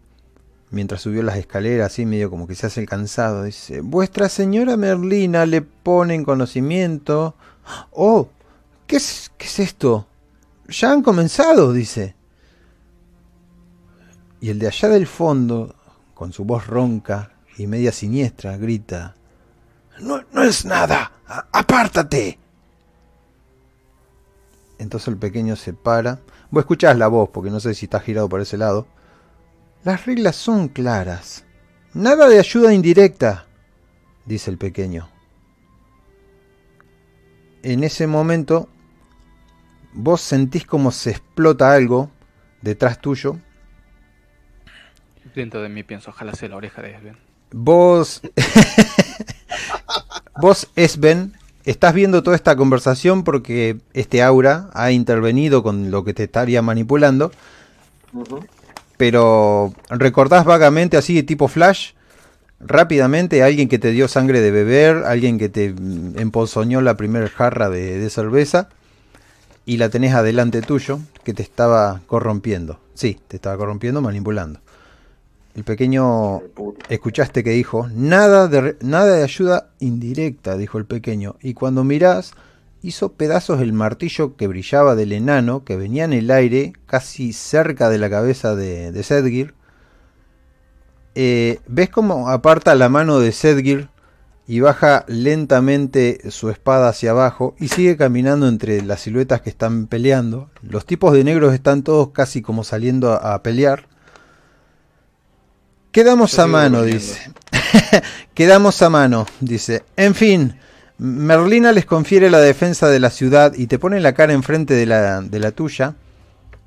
mientras 0.70 1.02
subió 1.02 1.22
las 1.22 1.36
escaleras, 1.36 1.92
así 1.92 2.06
medio 2.06 2.30
como 2.30 2.46
que 2.46 2.54
se 2.54 2.66
hace 2.66 2.80
el 2.80 2.88
cansado, 2.88 3.44
dice, 3.44 3.82
Vuestra 3.82 4.30
señora 4.30 4.76
Merlina 4.78 5.44
le 5.44 5.60
pone 5.60 6.14
en 6.14 6.24
conocimiento... 6.24 7.36
Oh, 7.92 8.28
¿qué 8.86 8.96
es, 8.96 9.30
qué 9.36 9.46
es 9.46 9.58
esto? 9.58 10.06
Ya 10.68 10.92
han 10.92 11.02
comenzado, 11.02 11.72
dice. 11.74 12.16
Y 14.40 14.48
el 14.48 14.58
de 14.58 14.66
allá 14.66 14.88
del 14.88 15.06
fondo, 15.06 15.74
con 16.14 16.32
su 16.32 16.44
voz 16.44 16.66
ronca 16.66 17.32
y 17.58 17.66
media 17.66 17.92
siniestra, 17.92 18.56
grita, 18.56 19.14
No, 20.00 20.22
no 20.32 20.42
es 20.42 20.64
nada 20.64 21.12
apártate. 21.52 22.38
Entonces 24.78 25.08
el 25.08 25.16
pequeño 25.16 25.56
se 25.56 25.72
para. 25.72 26.20
Vos 26.50 26.62
escuchás 26.62 26.96
la 26.96 27.08
voz, 27.08 27.30
porque 27.30 27.50
no 27.50 27.60
sé 27.60 27.74
si 27.74 27.86
está 27.86 28.00
girado 28.00 28.28
por 28.28 28.40
ese 28.40 28.56
lado. 28.56 28.86
Las 29.82 30.06
reglas 30.06 30.36
son 30.36 30.68
claras. 30.68 31.44
Nada 31.92 32.28
de 32.28 32.38
ayuda 32.38 32.72
indirecta, 32.72 33.46
dice 34.24 34.50
el 34.50 34.58
pequeño. 34.58 35.08
En 37.62 37.84
ese 37.84 38.06
momento, 38.06 38.68
vos 39.92 40.20
sentís 40.20 40.66
como 40.66 40.90
se 40.90 41.10
explota 41.10 41.72
algo 41.72 42.10
detrás 42.62 43.00
tuyo. 43.00 43.38
Dentro 45.34 45.62
de 45.62 45.68
mí 45.68 45.82
pienso, 45.82 46.10
ojalá 46.10 46.34
sea 46.34 46.48
la 46.48 46.56
oreja 46.56 46.82
de 46.82 46.94
Esben. 46.94 47.18
Vos... 47.52 48.22
Vos, 50.40 50.68
Esben, 50.76 51.32
estás 51.64 51.94
viendo 51.94 52.22
toda 52.22 52.36
esta 52.36 52.56
conversación 52.56 53.24
porque 53.24 53.78
este 53.92 54.22
aura 54.22 54.70
ha 54.74 54.90
intervenido 54.90 55.62
con 55.62 55.90
lo 55.90 56.04
que 56.04 56.14
te 56.14 56.24
estaría 56.24 56.62
manipulando. 56.62 57.32
Pero 58.96 59.74
recordás 59.90 60.44
vagamente 60.44 60.96
así, 60.96 61.22
tipo 61.22 61.48
flash, 61.48 61.92
rápidamente 62.60 63.42
alguien 63.42 63.68
que 63.68 63.78
te 63.78 63.90
dio 63.90 64.08
sangre 64.08 64.40
de 64.40 64.50
beber, 64.50 65.04
alguien 65.04 65.38
que 65.38 65.48
te 65.48 65.66
empozoñó 65.66 66.80
la 66.80 66.96
primera 66.96 67.28
jarra 67.28 67.68
de, 67.68 68.08
cerveza 68.10 68.68
y 69.66 69.78
la 69.78 69.88
tenés 69.88 70.14
adelante 70.14 70.62
tuyo 70.62 71.00
que 71.24 71.34
te 71.34 71.42
estaba 71.42 72.00
corrompiendo. 72.06 72.78
Sí, 72.94 73.18
te 73.28 73.36
estaba 73.36 73.56
corrompiendo, 73.56 74.00
manipulando. 74.00 74.60
El 75.54 75.64
pequeño, 75.64 76.42
escuchaste 76.88 77.44
que 77.44 77.50
dijo, 77.50 77.88
nada 77.94 78.48
de, 78.48 78.76
nada 78.80 79.16
de 79.16 79.22
ayuda 79.22 79.70
indirecta, 79.78 80.56
dijo 80.56 80.78
el 80.78 80.86
pequeño, 80.86 81.36
y 81.40 81.54
cuando 81.54 81.84
mirás, 81.84 82.32
hizo 82.82 83.12
pedazos 83.12 83.60
el 83.60 83.72
martillo 83.72 84.36
que 84.36 84.48
brillaba 84.48 84.96
del 84.96 85.12
enano, 85.12 85.64
que 85.64 85.76
venía 85.76 86.04
en 86.04 86.12
el 86.12 86.30
aire, 86.30 86.72
casi 86.86 87.32
cerca 87.32 87.88
de 87.88 87.98
la 87.98 88.10
cabeza 88.10 88.56
de, 88.56 88.90
de 88.90 89.02
Sedgir. 89.02 89.54
Eh, 91.14 91.60
¿Ves 91.68 91.88
cómo 91.90 92.28
aparta 92.28 92.74
la 92.74 92.88
mano 92.88 93.20
de 93.20 93.30
Sedgir 93.30 93.88
y 94.46 94.60
baja 94.60 95.04
lentamente 95.08 96.30
su 96.30 96.50
espada 96.50 96.88
hacia 96.88 97.12
abajo 97.12 97.54
y 97.58 97.68
sigue 97.68 97.96
caminando 97.96 98.46
entre 98.48 98.82
las 98.82 99.00
siluetas 99.00 99.40
que 99.40 99.50
están 99.50 99.86
peleando. 99.86 100.50
Los 100.62 100.84
tipos 100.84 101.12
de 101.12 101.24
negros 101.24 101.54
están 101.54 101.82
todos 101.82 102.10
casi 102.10 102.42
como 102.42 102.64
saliendo 102.64 103.12
a, 103.12 103.42
pelear. 103.42 103.88
Quedamos 105.94 106.38
a 106.38 106.46
mano, 106.46 106.82
dice. 106.82 107.30
Quedamos 108.34 108.82
a 108.82 108.90
mano, 108.90 109.26
dice. 109.40 109.84
En 109.96 110.14
fin, 110.14 110.56
Merlina 110.98 111.72
les 111.72 111.86
confiere 111.86 112.28
la 112.28 112.40
defensa 112.40 112.88
de 112.88 113.00
la 113.00 113.08
ciudad 113.08 113.54
y 113.54 113.68
te 113.68 113.78
pone 113.78 114.00
la 114.00 114.12
cara 114.12 114.34
enfrente 114.34 114.74
de 114.74 114.84
la, 114.84 115.22
de 115.22 115.38
la 115.38 115.52
tuya. 115.52 115.94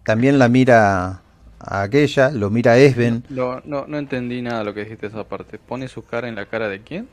También 0.03 0.39
la 0.39 0.47
mira 0.47 1.21
a 1.59 1.81
aquella, 1.81 2.31
lo 2.31 2.49
mira 2.49 2.71
a 2.71 2.77
Esben. 2.77 3.23
No, 3.29 3.61
no, 3.65 3.85
no 3.85 3.97
entendí 3.99 4.41
nada 4.41 4.59
de 4.59 4.65
lo 4.65 4.73
que 4.73 4.85
dijiste 4.85 5.07
esa 5.07 5.25
parte. 5.25 5.59
¿Pone 5.59 5.87
su 5.87 6.03
cara 6.03 6.27
en 6.27 6.35
la 6.35 6.45
cara 6.45 6.69
de 6.69 6.81
quién? 6.81 7.07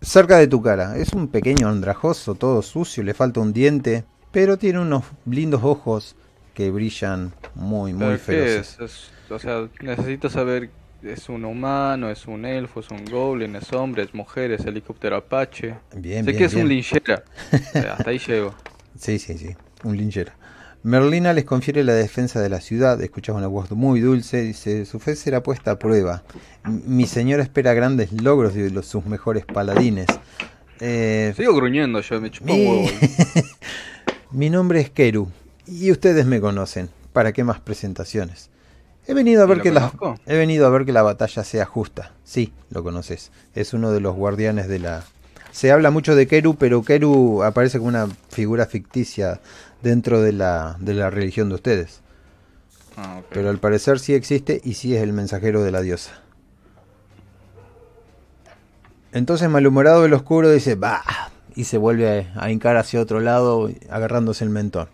cerca 0.00 0.38
de 0.38 0.46
tu 0.46 0.62
cara. 0.62 0.96
Es 0.96 1.12
un 1.12 1.28
pequeño 1.28 1.68
andrajoso, 1.68 2.34
todo 2.34 2.62
sucio, 2.62 3.02
le 3.02 3.14
falta 3.14 3.40
un 3.40 3.52
diente, 3.52 4.04
pero 4.30 4.56
tiene 4.56 4.80
unos 4.80 5.04
lindos 5.26 5.62
ojos 5.64 6.16
que 6.54 6.70
brillan 6.70 7.32
muy, 7.54 7.92
muy 7.92 8.16
feroces. 8.18 8.78
Es? 8.80 9.10
O 9.30 9.38
sea, 9.38 9.68
necesito 9.80 10.30
saber, 10.30 10.70
¿es 11.02 11.28
un 11.28 11.44
humano, 11.44 12.10
es 12.10 12.26
un 12.26 12.44
elfo, 12.44 12.80
es 12.80 12.90
un 12.90 13.04
goblin, 13.04 13.56
es 13.56 13.72
hombre, 13.72 14.02
es 14.02 14.14
mujer, 14.14 14.52
es 14.52 14.64
helicóptero 14.64 15.16
apache? 15.16 15.74
Bien, 15.94 16.24
sé 16.24 16.36
que 16.36 16.44
es 16.44 16.54
un 16.54 16.68
linchera, 16.68 17.24
hasta 17.52 18.10
ahí 18.10 18.18
llego. 18.18 18.54
Sí, 18.98 19.18
sí, 19.18 19.36
sí, 19.38 19.54
un 19.84 19.96
linchera. 19.96 20.34
Merlina 20.82 21.32
les 21.32 21.44
confiere 21.44 21.82
la 21.82 21.94
defensa 21.94 22.40
de 22.40 22.48
la 22.48 22.60
ciudad, 22.60 23.00
escuchas 23.02 23.34
una 23.34 23.48
voz 23.48 23.70
muy 23.72 24.00
dulce, 24.00 24.42
dice, 24.42 24.84
su 24.84 25.00
fe 25.00 25.16
será 25.16 25.42
puesta 25.42 25.72
a 25.72 25.78
prueba. 25.78 26.22
Mi 26.64 27.06
señor 27.06 27.40
espera 27.40 27.74
grandes 27.74 28.12
logros 28.12 28.54
de 28.54 28.70
los, 28.70 28.86
sus 28.86 29.04
mejores 29.06 29.44
paladines. 29.44 30.06
Eh, 30.78 31.34
Sigo 31.36 31.54
gruñendo 31.54 32.00
yo, 32.00 32.20
me 32.20 32.30
chupo 32.30 32.52
mi... 32.52 32.88
mi 34.30 34.48
nombre 34.48 34.80
es 34.80 34.90
Keru, 34.90 35.28
y 35.66 35.90
ustedes 35.90 36.24
me 36.26 36.40
conocen. 36.40 36.88
¿Para 37.12 37.32
qué 37.32 37.42
más 37.42 37.60
presentaciones? 37.60 38.50
He 39.06 39.14
venido 39.14 39.42
a 39.42 39.46
ver 39.46 39.60
que 39.60 39.70
la 39.70 39.92
he 40.26 40.36
venido 40.36 40.66
a 40.66 40.70
ver 40.70 40.84
que 40.84 40.92
la 40.92 41.02
batalla 41.02 41.44
sea 41.44 41.64
justa. 41.64 42.12
Sí, 42.24 42.52
lo 42.70 42.82
conoces. 42.82 43.30
Es 43.54 43.72
uno 43.72 43.92
de 43.92 44.00
los 44.00 44.14
guardianes 44.14 44.68
de 44.68 44.80
la 44.80 45.04
se 45.56 45.72
habla 45.72 45.90
mucho 45.90 46.14
de 46.14 46.26
Keru, 46.26 46.56
pero 46.56 46.82
Keru 46.82 47.42
aparece 47.42 47.78
como 47.78 47.88
una 47.88 48.08
figura 48.28 48.66
ficticia 48.66 49.40
dentro 49.82 50.20
de 50.20 50.32
la, 50.32 50.76
de 50.80 50.92
la 50.92 51.08
religión 51.08 51.48
de 51.48 51.54
ustedes. 51.54 52.02
Ah, 52.98 53.22
Pero 53.30 53.48
al 53.48 53.56
parecer 53.56 53.98
sí 53.98 54.12
existe 54.12 54.60
y 54.62 54.74
sí 54.74 54.94
es 54.94 55.02
el 55.02 55.14
mensajero 55.14 55.62
de 55.62 55.70
la 55.70 55.80
diosa. 55.80 56.12
Entonces 59.12 59.48
malhumorado 59.48 60.04
el 60.04 60.12
oscuro 60.12 60.50
dice, 60.50 60.74
bah, 60.74 61.02
y 61.54 61.64
se 61.64 61.78
vuelve 61.78 62.28
a, 62.36 62.50
hincar 62.50 62.76
hacia 62.76 63.00
otro 63.00 63.20
lado 63.20 63.70
agarrándose 63.88 64.44
el 64.44 64.50
mentón. 64.50 64.88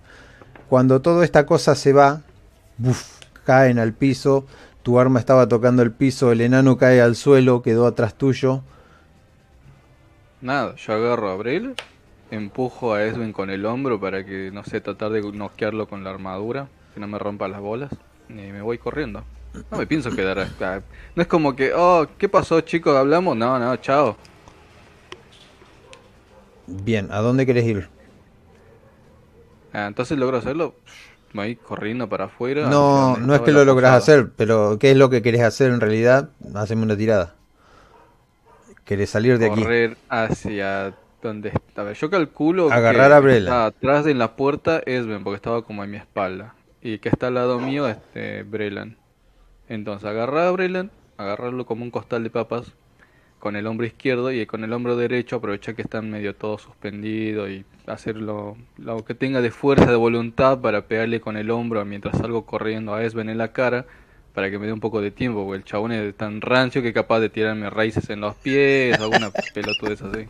Cuando 0.68 1.02
toda 1.02 1.24
esta 1.24 1.44
cosa 1.44 1.74
se 1.74 1.92
va, 1.92 2.22
buf, 2.78 3.11
caen 3.44 3.78
al 3.78 3.92
piso, 3.92 4.46
tu 4.82 4.98
arma 4.98 5.18
estaba 5.18 5.48
tocando 5.48 5.82
el 5.82 5.92
piso, 5.92 6.32
el 6.32 6.40
enano 6.40 6.76
cae 6.76 7.00
al 7.00 7.16
suelo, 7.16 7.62
quedó 7.62 7.86
atrás 7.86 8.14
tuyo. 8.14 8.62
Nada, 10.40 10.74
yo 10.76 10.92
agarro 10.92 11.30
a 11.30 11.34
Abril 11.34 11.74
empujo 12.32 12.94
a 12.94 13.04
Edwin 13.04 13.32
con 13.32 13.50
el 13.50 13.66
hombro 13.66 14.00
para 14.00 14.24
que, 14.24 14.50
no 14.52 14.64
sé, 14.64 14.80
tratar 14.80 15.10
de 15.10 15.20
noquearlo 15.20 15.86
con 15.86 16.02
la 16.02 16.10
armadura, 16.10 16.66
que 16.94 17.00
no 17.00 17.06
me 17.06 17.18
rompa 17.18 17.46
las 17.46 17.60
bolas, 17.60 17.90
y 18.28 18.32
me 18.32 18.62
voy 18.62 18.78
corriendo. 18.78 19.22
No 19.70 19.76
me 19.76 19.86
pienso 19.86 20.10
quedar 20.10 20.38
acá. 20.38 20.82
No 21.14 21.22
es 21.22 21.28
como 21.28 21.54
que, 21.54 21.72
oh, 21.74 22.06
¿qué 22.16 22.28
pasó 22.28 22.60
chicos? 22.62 22.96
¿Hablamos? 22.96 23.36
No, 23.36 23.58
no, 23.58 23.76
chao. 23.76 24.16
Bien, 26.66 27.08
¿a 27.12 27.18
dónde 27.18 27.44
querés 27.44 27.66
ir? 27.66 27.88
Ah, 29.74 29.86
entonces 29.86 30.16
logro 30.16 30.38
hacerlo. 30.38 30.74
Voy 31.34 31.56
corriendo 31.56 32.08
para 32.08 32.24
afuera. 32.24 32.68
No, 32.68 33.16
no 33.16 33.34
es 33.34 33.40
que 33.40 33.52
lo 33.52 33.64
logras 33.64 33.92
hacer, 33.94 34.32
pero 34.36 34.78
¿qué 34.78 34.90
es 34.90 34.96
lo 34.96 35.08
que 35.10 35.22
querés 35.22 35.42
hacer 35.42 35.70
en 35.70 35.80
realidad? 35.80 36.30
Haceme 36.54 36.82
una 36.82 36.96
tirada. 36.96 37.34
¿Querés 38.84 39.10
salir 39.10 39.38
de 39.38 39.46
aquí? 39.46 39.62
Correr 39.62 39.96
hacia 40.08 40.94
donde 41.22 41.50
estaba. 41.50 41.92
Yo 41.92 42.10
calculo 42.10 42.70
Agarrar 42.70 43.10
que 43.10 43.14
a 43.14 43.20
Brela. 43.20 43.66
atrás 43.66 44.04
de 44.04 44.14
la 44.14 44.36
puerta 44.36 44.82
Esben, 44.84 45.24
porque 45.24 45.36
estaba 45.36 45.62
como 45.62 45.82
a 45.82 45.86
mi 45.86 45.96
espalda. 45.96 46.54
Y 46.82 46.98
que 46.98 47.08
está 47.08 47.28
al 47.28 47.34
lado 47.34 47.60
mío, 47.60 47.88
este, 47.88 48.42
Brelan. 48.42 48.96
Entonces, 49.68 50.08
agarrar 50.08 50.48
a 50.48 50.50
Brelan, 50.50 50.90
agarrarlo 51.16 51.64
como 51.64 51.84
un 51.84 51.90
costal 51.92 52.24
de 52.24 52.30
papas 52.30 52.72
con 53.42 53.56
el 53.56 53.66
hombro 53.66 53.84
izquierdo 53.84 54.30
y 54.30 54.46
con 54.46 54.62
el 54.62 54.72
hombro 54.72 54.94
derecho 54.94 55.34
aprovechar 55.34 55.74
que 55.74 55.82
están 55.82 56.08
medio 56.08 56.32
todo 56.36 56.58
suspendido 56.58 57.50
y 57.50 57.64
hacerlo 57.88 58.56
lo 58.78 59.04
que 59.04 59.16
tenga 59.16 59.40
de 59.40 59.50
fuerza 59.50 59.86
de 59.86 59.96
voluntad 59.96 60.60
para 60.60 60.86
pegarle 60.86 61.20
con 61.20 61.36
el 61.36 61.50
hombro 61.50 61.84
mientras 61.84 62.16
salgo 62.18 62.46
corriendo 62.46 62.94
a 62.94 63.02
Esben 63.02 63.28
en 63.28 63.38
la 63.38 63.52
cara 63.52 63.84
para 64.32 64.48
que 64.48 64.60
me 64.60 64.66
dé 64.66 64.72
un 64.72 64.78
poco 64.78 65.00
de 65.00 65.10
tiempo 65.10 65.44
porque 65.44 65.56
el 65.56 65.64
chabón 65.64 65.90
es 65.90 66.16
tan 66.16 66.40
rancio 66.40 66.82
que 66.82 66.88
es 66.90 66.94
capaz 66.94 67.18
de 67.18 67.30
tirarme 67.30 67.68
raíces 67.68 68.08
en 68.10 68.20
los 68.20 68.36
pies 68.36 68.96
alguna 69.00 69.32
pelotudez 69.54 70.02
así 70.02 70.28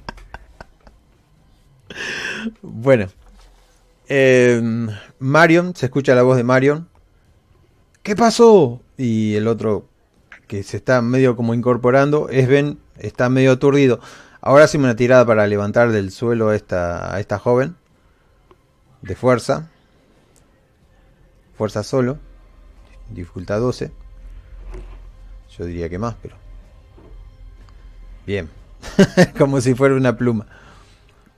bueno. 2.62 3.08
Em, 4.08 4.88
Marion, 5.18 5.76
se 5.76 5.84
escucha 5.84 6.14
la 6.14 6.22
voz 6.22 6.38
de 6.38 6.44
Marion. 6.44 6.88
¿Qué 8.02 8.16
pasó? 8.16 8.80
Y 8.96 9.34
el 9.34 9.48
otro, 9.48 9.86
que 10.46 10.62
se 10.62 10.78
está 10.78 11.02
medio 11.02 11.36
como 11.36 11.52
incorporando, 11.52 12.30
es 12.30 12.48
Ben, 12.48 12.78
está 13.02 13.28
medio 13.28 13.52
aturdido. 13.52 14.00
Ahora 14.40 14.66
sí 14.66 14.78
una 14.78 14.96
tirada 14.96 15.26
para 15.26 15.46
levantar 15.46 15.92
del 15.92 16.10
suelo 16.10 16.48
a 16.48 16.56
esta, 16.56 17.14
a 17.14 17.20
esta 17.20 17.38
joven. 17.38 17.76
De 19.02 19.14
fuerza. 19.14 19.70
Fuerza 21.56 21.82
solo. 21.82 22.18
Dificultad 23.10 23.60
12. 23.60 23.92
Yo 25.58 25.64
diría 25.66 25.88
que 25.88 25.98
más, 25.98 26.14
pero... 26.22 26.36
Bien. 28.26 28.48
como 29.38 29.60
si 29.60 29.74
fuera 29.74 29.94
una 29.94 30.16
pluma. 30.16 30.46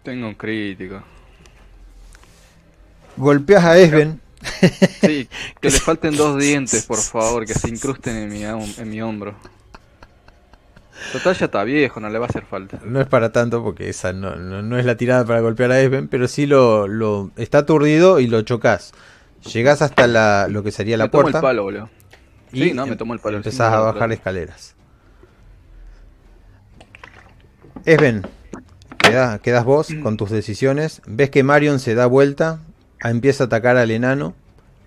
Tengo 0.03 0.29
un 0.29 0.35
crítico. 0.35 1.03
Golpeas 3.17 3.65
a 3.65 3.79
Esben. 3.79 4.21
Sí, 5.01 5.29
que 5.61 5.71
le 5.71 5.81
falten 5.81 6.17
dos 6.17 6.39
dientes, 6.39 6.85
por 6.85 6.99
favor, 7.03 7.47
que 7.47 7.55
se 7.55 7.69
incrusten 7.69 8.17
en 8.17 8.33
mi, 8.33 8.45
en 8.45 8.91
mi 8.91 9.03
hombro. 9.03 9.35
Total 11.13 11.35
ya 11.35 11.45
está 11.47 11.65
viejo, 11.65 12.01
no 12.01 12.09
le 12.09 12.19
va 12.19 12.27
a 12.27 12.29
hacer 12.29 12.45
falta. 12.45 12.79
No 12.85 13.01
es 13.01 13.07
para 13.07 13.33
tanto 13.33 13.63
porque 13.63 13.89
esa 13.89 14.13
no, 14.13 14.37
no, 14.37 14.79
es 14.79 14.85
la 14.85 14.97
tirada 14.97 15.25
para 15.25 15.41
golpear 15.41 15.73
a 15.73 15.81
Esben, 15.81 16.09
pero 16.09 16.29
sí 16.29 16.47
lo, 16.47 16.87
lo 16.89 17.31
está 17.37 17.59
aturdido 17.59 18.21
y 18.21 18.27
lo 18.27 18.43
chocas. 18.43 18.93
Llegás 19.53 19.83
hasta 19.83 20.07
la, 20.07 20.49
lo 20.49 20.63
que 20.63 20.71
sería 20.71 20.97
la 20.97 21.11
puerta. 21.11 21.39
el 21.39 21.43
palo, 21.43 21.65
boludo. 21.65 21.91
Sí, 22.53 22.73
no, 22.73 22.87
me 22.87 22.97
tomo 22.97 23.15
el 23.15 23.21
palo. 23.21 23.37
Empezás 23.37 23.73
a 23.73 23.81
bajar 23.81 24.13
escaleras. 24.13 24.75
Esben, 27.85 28.27
quedas 29.43 29.65
vos 29.65 29.91
mm. 29.91 30.01
con 30.01 30.17
tus 30.17 30.31
decisiones. 30.31 31.03
Ves 31.07 31.31
que 31.31 31.43
Marion 31.43 31.81
se 31.81 31.95
da 31.95 32.07
vuelta, 32.07 32.61
empieza 33.03 33.45
a 33.45 33.47
atacar 33.47 33.77
al 33.77 33.91
enano. 33.91 34.35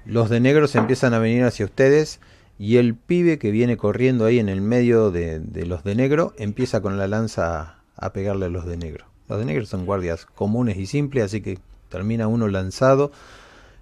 Los 0.05 0.29
de 0.29 0.39
negros 0.39 0.75
empiezan 0.75 1.13
a 1.13 1.19
venir 1.19 1.43
hacia 1.43 1.65
ustedes. 1.65 2.19
Y 2.59 2.77
el 2.77 2.95
pibe 2.95 3.37
que 3.37 3.51
viene 3.51 3.77
corriendo 3.77 4.25
ahí 4.25 4.39
en 4.39 4.49
el 4.49 4.61
medio 4.61 5.11
de, 5.11 5.41
los 5.65 5.83
de 5.83 5.95
negro 5.95 6.33
empieza 6.37 6.81
con 6.81 6.97
la 6.97 7.07
lanza 7.07 7.77
a, 7.95 8.13
pegarle 8.13 8.47
a 8.47 8.49
los 8.49 8.65
de 8.65 8.77
negro. 8.77 9.05
Los 9.29 9.39
de 9.39 9.45
negro 9.45 9.65
son 9.65 9.85
guardias 9.85 10.25
comunes 10.25 10.77
y 10.77 10.87
simples, 10.87 11.25
así 11.25 11.41
que 11.41 11.59
termina 11.89 12.27
uno 12.27 12.47
lanzado, 12.47 13.11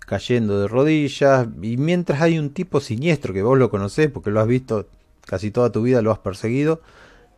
cayendo 0.05 0.59
de 0.59 0.67
rodillas. 0.67 1.47
Y 1.61 1.77
mientras 1.77 2.21
hay 2.21 2.37
un 2.37 2.49
tipo 2.49 2.81
siniestro 2.81 3.33
que 3.33 3.43
vos 3.43 3.57
lo 3.57 3.69
conocés 3.69 4.11
porque 4.11 4.31
lo 4.31 4.41
has 4.41 4.47
visto 4.47 4.87
casi 5.25 5.51
toda 5.51 5.71
tu 5.71 5.81
vida, 5.81 6.01
lo 6.01 6.11
has 6.11 6.19
perseguido 6.19 6.81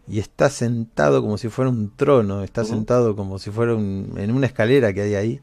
y 0.08 0.20
está 0.20 0.50
sentado 0.50 1.22
como 1.22 1.38
si 1.38 1.50
fuera 1.50 1.70
un 1.70 1.96
trono, 1.96 2.44
está 2.44 2.64
sentado 2.64 3.16
como 3.16 3.40
si 3.40 3.52
fuera 3.52 3.74
en 3.74 4.32
una 4.32 4.48
escalera 4.48 4.94
que 4.94 5.02
hay 5.02 5.16
ahí. 5.16 5.42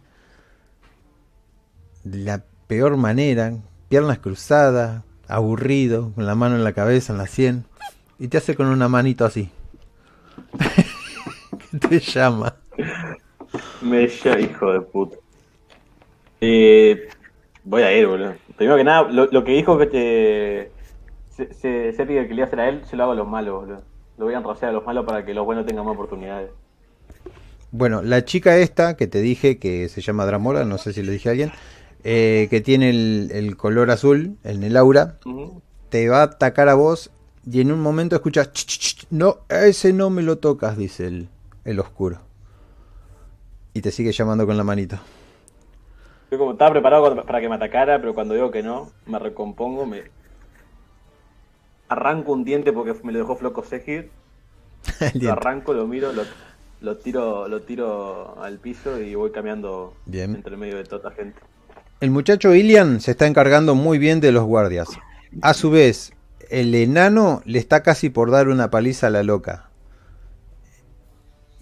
De 2.03 2.19
la 2.19 2.43
peor 2.67 2.97
manera, 2.97 3.55
piernas 3.89 4.19
cruzadas, 4.19 5.03
aburrido, 5.35 6.12
con 6.14 6.26
la 6.26 6.35
mano 6.35 6.57
en 6.57 6.64
la 6.64 6.72
cabeza, 6.72 7.12
en 7.12 7.18
la 7.18 7.26
sien, 7.26 7.64
y 8.18 8.28
te 8.28 8.39
hace 8.39 8.55
con 8.55 8.66
una 8.66 8.89
manito 8.89 9.24
así. 9.24 9.51
¿Qué 11.70 11.78
te 11.78 12.01
llama? 12.01 12.57
Me 13.82 14.09
llama, 14.09 14.41
hijo 14.41 14.72
de 14.72 14.80
puta. 14.80 15.16
Eh, 16.41 17.09
voy 17.64 17.82
a 17.82 17.97
ir, 17.97 18.07
boludo. 18.07 18.35
Primero 18.57 18.76
que 18.76 18.85
nada, 18.85 19.03
lo, 19.11 19.45
que 19.45 19.53
dijo 19.53 19.78
que 19.78 19.87
te. 19.87 20.72
Se, 21.30 21.53
se, 21.55 21.93
se 21.93 22.07
que 22.07 22.24
le 22.28 22.35
iba 22.35 22.45
a 22.45 22.47
hacer 22.47 22.61
a 22.61 22.68
él, 22.68 22.82
se 22.89 22.97
lo 22.97 23.03
hago 23.03 23.12
a 23.12 23.16
los 23.16 23.28
malos, 23.28 23.55
boludo 23.55 23.95
lo 24.16 24.26
voy 24.26 24.35
a 24.35 24.39
enrociar 24.39 24.70
a 24.70 24.72
los 24.72 24.85
malos 24.85 25.05
para 25.05 25.24
que 25.24 25.35
los 25.35 25.45
buenos 25.45 25.66
tengan 25.66 25.85
más 25.85 25.95
oportunidades. 25.95 26.51
Bueno, 27.72 28.03
la 28.03 28.24
chica 28.24 28.57
esta 28.57 28.97
que 28.97 29.09
te 29.09 29.20
dije 29.20 29.59
que 29.59 29.89
se 29.89 30.01
llama 30.01 30.26
Dramora, 30.26 30.64
no 30.64 30.78
sé 30.78 30.93
si 30.93 31.03
le 31.03 31.11
dije 31.11 31.28
a 31.28 31.32
alguien, 31.32 31.53
eh, 32.05 32.49
que 32.51 32.61
tiene 32.61 32.91
el, 32.91 33.57
color 33.57 33.91
azul 33.91 34.37
en 34.45 34.63
el 34.63 34.77
aura, 34.77 35.19
te 35.89 36.09
va 36.09 36.21
a 36.21 36.25
atacar 36.25 36.69
a 36.69 36.75
vos 36.75 37.11
y 37.51 37.61
en 37.61 37.73
un 37.73 37.81
momento 37.81 38.15
escuchas, 38.15 38.51
no, 39.11 39.39
a 39.49 39.65
ese 39.65 39.93
no 39.93 40.11
me 40.11 40.23
lo 40.23 40.39
tocas, 40.39 40.77
dice 40.77 41.07
el, 41.07 41.29
el 41.65 41.81
oscuro. 41.81 42.21
Y 43.73 43.81
te 43.81 43.91
sigue 43.91 44.13
llamando 44.13 44.47
con 44.47 44.57
la 44.57 44.65
manito. 44.65 44.99
Yo 46.31 46.39
como 46.39 46.53
estaba 46.53 46.73
preparado 46.73 47.25
para 47.25 47.41
que 47.41 47.49
me 47.49 47.55
atacara, 47.55 47.99
pero 47.99 48.15
cuando 48.15 48.35
digo 48.35 48.51
que 48.51 48.63
no, 48.63 48.91
me 49.07 49.19
recompongo, 49.19 49.87
me 49.87 50.03
arranco 51.89 52.33
un 52.33 52.45
diente 52.45 52.73
porque 52.73 52.95
me 53.03 53.13
lo 53.13 53.21
dejó 53.21 53.37
floco 53.37 53.63
Segir. 53.63 54.11
lo 55.15 55.33
arranco, 55.33 55.73
lo 55.73 55.87
miro, 55.87 56.13
lo, 56.81 56.97
tiro, 56.99 57.49
lo 57.49 57.63
tiro 57.63 58.43
al 58.43 58.59
piso 58.59 59.01
y 59.01 59.15
voy 59.15 59.33
cambiando 59.33 59.95
bien. 60.05 60.35
entre 60.35 60.57
medio 60.57 60.77
de 60.77 60.85
toda 60.85 61.11
la 61.11 61.17
gente. 61.17 61.41
El 62.05 62.11
muchacho 62.11 62.55
Ilian 62.55 63.01
se 63.01 63.13
está 63.13 63.27
encargando 63.27 63.75
muy 63.75 63.97
bien 63.97 64.21
de 64.21 64.31
los 64.31 64.45
guardias. 64.45 64.89
A 65.41 65.55
su 65.55 65.71
vez, 65.71 66.13
el 66.51 66.75
enano 66.75 67.41
le 67.47 67.59
está 67.59 67.83
casi 67.83 68.11
por 68.11 68.31
dar 68.31 68.49
una 68.49 68.69
paliza 68.69 69.07
a 69.07 69.11
la 69.11 69.23
loca. 69.23 69.71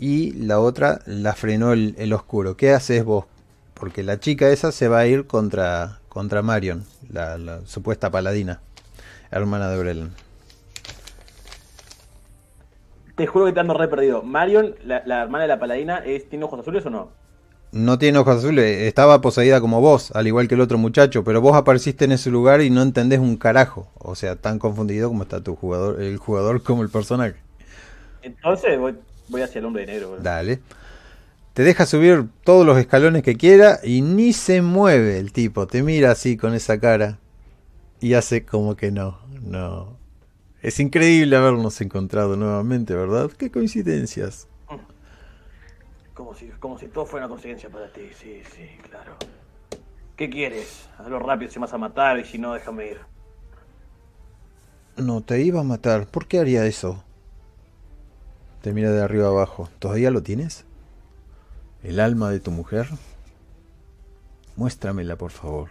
Y 0.01 0.33
la 0.33 0.59
otra 0.59 0.99
la 1.07 1.35
frenó 1.35 1.73
el, 1.73 2.13
oscuro. 2.13 2.57
¿Qué 2.57 2.73
haces 2.73 3.05
vos? 3.05 3.27
Porque 3.75 4.03
la 4.03 4.19
chica 4.19 4.49
esa 4.49 4.73
se 4.73 4.89
va 4.89 4.99
a 4.99 5.07
ir 5.07 5.29
contra, 5.29 6.01
contra 6.09 6.43
Marion, 6.43 6.87
la, 7.09 7.61
supuesta 7.65 8.11
paladina, 8.11 8.59
hermana 9.31 9.71
de 9.71 9.79
Brelan. 9.79 10.11
Te 13.15 13.29
juro 13.29 13.47
que 13.47 13.53
te 13.53 13.61
ando 13.61 13.75
re 13.75 13.87
perdido. 13.87 14.25
Marion, 14.25 14.75
la, 14.85 15.23
hermana 15.23 15.43
de 15.43 15.49
la 15.49 15.61
paladina, 15.61 15.99
es, 15.99 16.29
¿tiene 16.29 16.47
ojos 16.47 16.59
azules 16.59 16.85
o 16.85 16.91
no? 16.91 17.22
No 17.73 17.99
tiene 17.99 18.19
ojos 18.19 18.39
azules, 18.39 18.83
estaba 18.83 19.23
poseída 19.23 19.61
como 19.63 19.81
vos, 19.81 20.13
al 20.13 20.27
igual 20.27 20.47
que 20.47 20.55
el 20.55 20.61
otro 20.61 20.77
muchacho, 20.77 21.25
pero 21.25 21.41
vos 21.41 21.57
apareciste 21.57 22.05
en 22.05 22.13
ese 22.13 22.29
lugar 22.29 22.61
y 22.61 22.69
no 22.69 22.83
entendés 22.83 23.19
un 23.19 23.39
carajo. 23.39 23.89
O 23.95 24.15
sea, 24.15 24.37
tan 24.37 24.59
confundido 24.59 25.09
como 25.09 25.23
está 25.23 25.43
tu 25.43 25.57
jugador, 25.57 26.03
el 26.03 26.19
jugador 26.19 26.63
como 26.63 26.83
el 26.83 26.91
personaje. 26.91 27.37
Entonces 28.23 28.79
voy, 28.79 28.95
hacia 29.43 29.59
el 29.59 29.65
hombre 29.65 29.87
de 29.87 29.93
negro. 29.93 30.19
Dale. 30.23 30.61
Te 31.55 31.63
deja 31.63 31.87
subir 31.87 32.27
todos 32.45 32.67
los 32.67 32.77
escalones 32.79 33.23
que 33.23 33.37
quiera 33.37 33.81
y 33.83 34.03
ni 34.03 34.35
se 34.35 34.61
mueve 34.61 35.19
el 35.19 35.33
tipo. 35.33 35.67
Te 35.67 35.83
mira 35.83 36.11
así 36.11 36.37
con 36.37 36.53
esa 36.55 36.79
cara 36.79 37.19
y 38.01 38.15
hace 38.15 38.45
como 38.45 38.77
que 38.77 38.91
no, 38.91 39.19
no. 39.43 39.97
Es 40.61 40.79
increíble 40.79 41.37
habernos 41.37 41.81
encontrado 41.81 42.37
nuevamente, 42.37 42.95
¿verdad? 42.95 43.31
Qué 43.31 43.51
coincidencias. 43.51 44.47
Como 46.15 46.35
si, 46.35 46.49
como 46.49 46.79
si 46.79 46.89
todo 46.89 47.07
fuera 47.07 47.27
una 47.27 47.31
coincidencia 47.31 47.71
para 47.71 47.91
ti, 47.91 48.11
sí, 48.15 48.43
sí, 48.55 48.69
claro. 48.89 49.17
¿Qué 50.17 50.29
quieres? 50.29 50.89
Hazlo 50.99 51.19
rápido 51.19 51.51
si 51.51 51.59
me 51.59 51.65
vas 51.65 51.73
a 51.73 51.79
matar 51.79 52.19
y 52.19 52.25
si 52.25 52.39
no, 52.39 52.53
déjame 52.53 52.87
ir. 52.89 53.01
No, 54.97 55.23
te 55.23 55.41
iba 55.41 55.61
a 55.61 55.65
matar. 55.65 56.07
¿Por 56.07 56.27
qué 56.27 56.39
haría 56.39 56.67
eso? 56.67 57.03
Te 58.61 58.73
mira 58.73 58.91
de 58.91 59.03
arriba 59.03 59.29
abajo. 59.29 59.69
¿Todavía 59.79 60.11
lo 60.11 60.23
tienes? 60.23 60.67
¿El 61.83 61.99
alma 61.99 62.31
de 62.31 62.41
tu 62.41 62.51
mujer? 62.51 62.87
Muéstramela, 64.57 65.17
por 65.17 65.31
favor. 65.31 65.71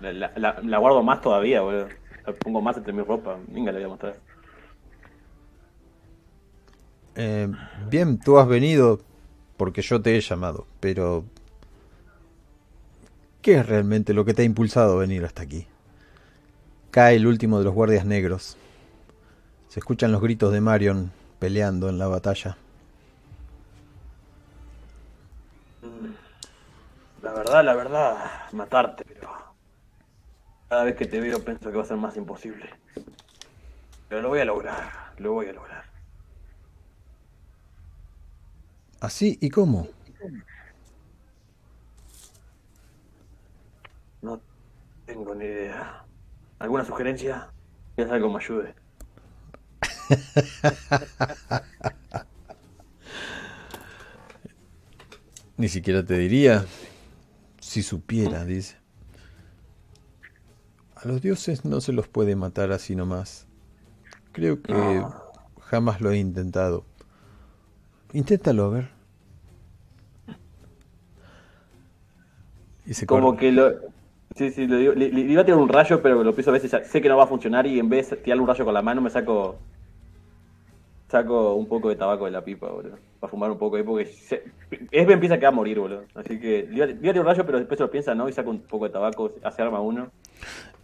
La, 0.00 0.78
guardo 0.78 1.02
más 1.02 1.22
todavía, 1.22 1.62
boludo. 1.62 1.88
La 2.26 2.32
pongo 2.34 2.60
más 2.60 2.76
entre 2.76 2.92
mi 2.92 3.02
ropa. 3.02 3.38
Venga, 3.48 3.72
la 3.72 3.78
voy 3.78 3.84
a 3.86 3.88
mostrar. 3.88 4.16
Eh, 7.16 7.48
bien, 7.88 8.18
tú 8.18 8.38
has 8.38 8.48
venido 8.48 9.00
porque 9.56 9.82
yo 9.82 10.02
te 10.02 10.16
he 10.16 10.20
llamado, 10.20 10.66
pero 10.80 11.24
¿qué 13.40 13.58
es 13.58 13.66
realmente 13.66 14.14
lo 14.14 14.24
que 14.24 14.34
te 14.34 14.42
ha 14.42 14.44
impulsado 14.44 14.96
a 14.96 15.00
venir 15.00 15.24
hasta 15.24 15.42
aquí? 15.42 15.66
Cae 16.90 17.16
el 17.16 17.26
último 17.26 17.58
de 17.58 17.64
los 17.64 17.74
guardias 17.74 18.04
negros. 18.04 18.56
Se 19.68 19.80
escuchan 19.80 20.12
los 20.12 20.20
gritos 20.20 20.52
de 20.52 20.60
Marion 20.60 21.12
peleando 21.38 21.88
en 21.88 21.98
la 21.98 22.08
batalla. 22.08 22.56
La 27.22 27.32
verdad, 27.32 27.64
la 27.64 27.74
verdad, 27.74 28.16
matarte, 28.52 29.04
pero 29.04 29.30
cada 30.68 30.84
vez 30.84 30.96
que 30.96 31.06
te 31.06 31.20
veo 31.20 31.42
pienso 31.44 31.70
que 31.70 31.76
va 31.76 31.82
a 31.82 31.86
ser 31.86 31.96
más 31.96 32.16
imposible. 32.16 32.68
Pero 34.08 34.22
lo 34.22 34.28
voy 34.28 34.40
a 34.40 34.44
lograr, 34.44 35.14
lo 35.18 35.32
voy 35.32 35.48
a 35.48 35.52
lograr. 35.52 35.83
¿Así? 39.04 39.38
¿Y 39.42 39.50
cómo? 39.50 39.86
No 44.22 44.40
tengo 45.04 45.34
ni 45.34 45.44
idea. 45.44 46.06
¿Alguna 46.58 46.86
sugerencia? 46.86 47.50
Que 47.96 48.04
algo 48.04 48.30
me 48.30 48.42
ayude. 48.42 48.74
Ni 55.58 55.68
siquiera 55.68 56.02
te 56.02 56.16
diría 56.16 56.64
si 57.60 57.82
supiera, 57.82 58.46
dice. 58.46 58.78
A 60.94 61.06
los 61.06 61.20
dioses 61.20 61.66
no 61.66 61.82
se 61.82 61.92
los 61.92 62.08
puede 62.08 62.36
matar 62.36 62.72
así 62.72 62.96
nomás. 62.96 63.46
Creo 64.32 64.62
que 64.62 65.04
jamás 65.60 66.00
lo 66.00 66.10
he 66.10 66.16
intentado. 66.16 66.86
Inténtalo, 68.14 68.64
a 68.66 68.68
ver. 68.68 68.88
Y 72.86 72.94
se 72.94 73.06
Como 73.06 73.36
que 73.36 73.50
lo. 73.50 73.72
Sí, 74.36 74.50
sí, 74.50 74.66
le, 74.66 75.08
iba 75.08 75.42
a 75.42 75.44
tirar 75.44 75.60
un 75.60 75.68
rayo, 75.68 76.00
pero 76.00 76.22
lo 76.22 76.32
pienso 76.32 76.50
a 76.50 76.54
veces. 76.54 76.88
Sé 76.88 77.02
que 77.02 77.08
no 77.08 77.16
va 77.16 77.24
a 77.24 77.26
funcionar 77.26 77.66
y 77.66 77.78
en 77.78 77.88
vez 77.88 78.10
de 78.10 78.16
tirarle 78.16 78.42
un 78.42 78.48
rayo 78.48 78.64
con 78.64 78.72
la 78.72 78.82
mano, 78.82 79.00
me 79.00 79.10
saco. 79.10 79.56
Saco 81.08 81.54
un 81.54 81.66
poco 81.66 81.88
de 81.88 81.96
tabaco 81.96 82.24
de 82.24 82.30
la 82.30 82.44
pipa, 82.44 82.68
boludo. 82.68 82.96
Para 83.18 83.30
fumar 83.30 83.50
un 83.50 83.58
poco 83.58 83.76
ahí, 83.76 83.82
porque. 83.82 84.06
Se, 84.06 84.44
Esben 84.92 85.18
piensa 85.18 85.36
que 85.38 85.46
va 85.46 85.48
a 85.48 85.52
morir, 85.52 85.80
boludo. 85.80 86.04
Así 86.14 86.38
que 86.38 86.68
le 86.70 86.76
iba, 86.76 86.84
a 86.86 86.88
tirar 86.88 87.18
un 87.18 87.26
rayo, 87.26 87.44
pero 87.44 87.58
después 87.58 87.78
se 87.78 87.82
lo 87.82 87.90
piensa, 87.90 88.14
¿no? 88.14 88.28
Y 88.28 88.32
saco 88.32 88.50
un 88.50 88.60
poco 88.60 88.84
de 88.84 88.92
tabaco, 88.92 89.32
hace 89.42 89.60
arma 89.60 89.80
uno. 89.80 90.12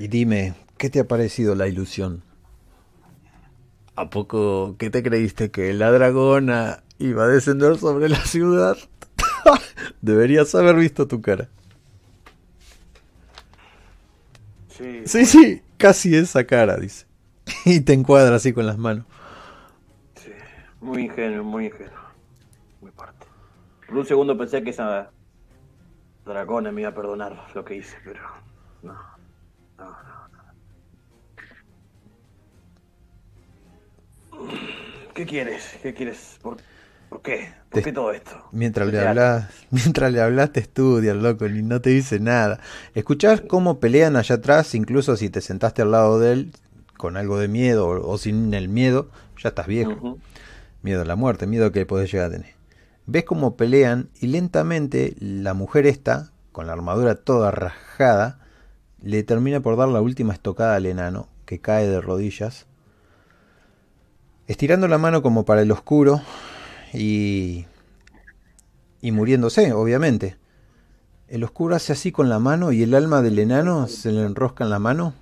Y 0.01 0.09
dime, 0.09 0.55
¿qué 0.78 0.91
te 0.91 0.99
ha 0.99 1.05
parecido 1.05 1.55
la 1.55 1.68
ilusión? 1.68 2.22
¿A 3.95 4.11
poco 4.11 4.74
qué 4.78 4.91
te 4.91 5.03
creíste 5.05 5.53
que 5.53 5.72
la 5.74 5.93
dragona 5.93 6.83
iba 7.01 7.24
a 7.24 7.28
descender 7.28 7.76
sobre 7.78 8.09
la 8.09 8.24
ciudad? 8.24 8.76
Deberías 10.01 10.55
haber 10.55 10.76
visto 10.76 11.09
tu 11.09 11.20
cara. 11.20 11.48
Sí, 15.05 15.26
sí, 15.26 15.62
casi 15.76 16.14
esa 16.16 16.44
cara, 16.44 16.76
dice. 16.76 17.07
Y 17.64 17.80
te 17.80 17.92
encuadra 17.92 18.36
así 18.36 18.53
con 18.53 18.66
las 18.66 18.78
manos. 18.78 19.05
Sí, 20.14 20.30
muy 20.80 21.03
ingenuo, 21.03 21.44
muy 21.44 21.66
ingenuo. 21.66 21.98
Muy 22.80 22.90
parte. 22.92 23.26
Por 23.86 23.98
un 23.98 24.07
segundo 24.07 24.38
pensé 24.38 24.62
que 24.62 24.70
esa 24.70 25.11
dragona 26.24 26.72
me 26.72 26.82
iba 26.82 26.90
a 26.90 26.94
perdonar 26.94 27.48
lo 27.55 27.64
que 27.64 27.76
hice, 27.76 27.96
pero 28.05 28.20
no. 28.82 28.94
No, 29.78 29.90
no, 29.90 30.28
no. 34.30 34.48
¿Qué 35.14 35.26
quieres? 35.26 35.78
¿Qué 35.82 35.92
quieres? 35.92 36.38
¿Por, 36.40 36.57
¿por 37.11 37.20
qué? 37.20 37.52
¿Por 37.68 37.82
qué 37.82 37.92
todo 37.92 38.12
esto? 38.12 38.30
Mientras 38.52 38.90
le, 38.90 39.06
hablas, 39.06 39.50
mientras 39.70 40.11
le 40.11 40.22
hablas, 40.22 40.52
te 40.52 40.61
estudia, 40.61 41.12
loco, 41.12 41.46
ni 41.48 41.61
no 41.61 41.80
te 41.82 41.90
dice 41.90 42.20
nada. 42.20 42.61
Escuchás 42.94 43.42
cómo 43.42 43.80
pelean 43.80 44.16
allá 44.16 44.36
atrás, 44.36 44.74
incluso 44.74 45.16
si 45.16 45.28
te 45.28 45.42
sentaste 45.42 45.82
al 45.82 45.90
lado 45.90 46.18
de 46.18 46.32
él 46.32 46.52
con 46.96 47.16
algo 47.16 47.38
de 47.38 47.48
miedo 47.48 47.88
o, 47.88 48.18
sin 48.18 48.54
el 48.54 48.68
miedo, 48.68 49.11
ya 49.36 49.50
estás 49.50 49.66
viejo. 49.66 50.18
Miedo 50.82 51.02
a 51.02 51.04
la 51.04 51.16
muerte, 51.16 51.46
miedo 51.46 51.72
que 51.72 51.84
podés 51.84 52.11
llegar 52.11 52.28
a 52.28 52.32
tener. 52.32 52.54
Ves 53.06 53.24
cómo 53.24 53.56
pelean 53.56 54.08
y 54.20 54.28
lentamente 54.28 55.16
la 55.18 55.52
mujer 55.52 55.86
esta, 55.86 56.30
con 56.52 56.66
la 56.66 56.72
armadura 56.74 57.16
toda 57.16 57.50
rajada, 57.50 58.38
le 59.02 59.22
termina 59.22 59.61
por 59.61 59.76
dar 59.76 59.88
la 59.88 60.00
última 60.00 60.32
estocada 60.32 60.76
al 60.76 60.86
enano, 60.86 61.28
que 61.46 61.58
cae 61.58 61.88
de 61.88 62.00
rodillas. 62.00 62.66
Estirando 64.46 64.86
la 64.88 64.98
mano 64.98 65.22
como 65.22 65.44
para 65.44 65.62
el 65.62 65.70
oscuro, 65.70 66.20
y, 66.93 67.66
y 69.01 69.12
muriéndose, 69.12 69.72
obviamente. 69.72 70.36
El 71.28 71.45
oscuro 71.45 71.76
hace 71.76 71.93
así 71.93 72.11
con 72.11 72.28
la 72.28 72.38
mano 72.38 72.72
y 72.72 72.82
el 72.82 72.95
alma 72.95 73.22
del 73.22 73.38
enano 73.38 73.86
se 73.86 74.11
le 74.11 74.24
enrosca 74.24 74.64
en 74.64 74.70
la 74.70 74.78
mano. 74.78 75.14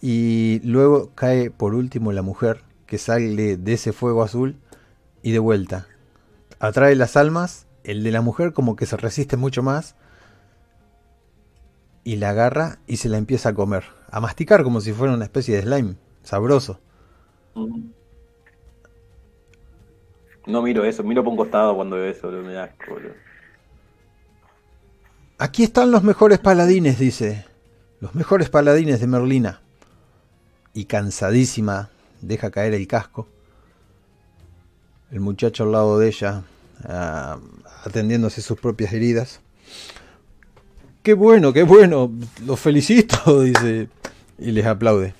Y 0.00 0.60
luego 0.64 1.10
cae 1.14 1.50
por 1.50 1.74
último 1.74 2.10
la 2.12 2.22
mujer 2.22 2.64
que 2.86 2.98
sale 2.98 3.56
de 3.56 3.72
ese 3.72 3.92
fuego 3.92 4.22
azul 4.22 4.56
y 5.22 5.32
de 5.32 5.38
vuelta. 5.38 5.86
Atrae 6.58 6.96
las 6.96 7.16
almas, 7.16 7.66
el 7.84 8.02
de 8.02 8.10
la 8.10 8.22
mujer 8.22 8.52
como 8.52 8.76
que 8.76 8.86
se 8.86 8.96
resiste 8.96 9.36
mucho 9.36 9.62
más 9.62 9.94
y 12.04 12.16
la 12.16 12.30
agarra 12.30 12.78
y 12.86 12.96
se 12.96 13.08
la 13.08 13.18
empieza 13.18 13.50
a 13.50 13.54
comer, 13.54 13.84
a 14.10 14.20
masticar 14.20 14.64
como 14.64 14.80
si 14.80 14.92
fuera 14.92 15.14
una 15.14 15.24
especie 15.24 15.56
de 15.56 15.62
slime, 15.62 15.96
sabroso. 16.22 16.80
No 20.46 20.62
miro 20.62 20.84
eso, 20.84 21.02
miro 21.04 21.22
por 21.22 21.32
un 21.32 21.36
costado 21.36 21.74
cuando 21.76 21.96
veo 21.96 22.06
eso, 22.06 22.30
me 22.30 22.52
da 22.52 22.74
Aquí 25.38 25.62
están 25.64 25.90
los 25.90 26.02
mejores 26.02 26.38
paladines, 26.38 26.98
dice. 26.98 27.44
Los 28.00 28.14
mejores 28.14 28.48
paladines 28.48 29.00
de 29.00 29.06
Merlina. 29.06 29.60
y 30.74 30.86
cansadísima 30.86 31.90
deja 32.22 32.50
caer 32.50 32.74
el 32.74 32.86
casco. 32.86 33.28
El 35.10 35.20
muchacho 35.20 35.64
al 35.64 35.72
lado 35.72 35.98
de 35.98 36.08
ella, 36.08 36.42
ah, 36.84 37.38
atendiéndose 37.84 38.40
sus 38.40 38.58
propias 38.58 38.92
heridas. 38.92 39.40
Qué 41.02 41.14
bueno, 41.14 41.52
qué 41.52 41.64
bueno, 41.64 42.10
los 42.46 42.58
felicito, 42.58 43.40
dice, 43.42 43.88
y 44.38 44.52
les 44.52 44.64
aplaude. 44.64 45.14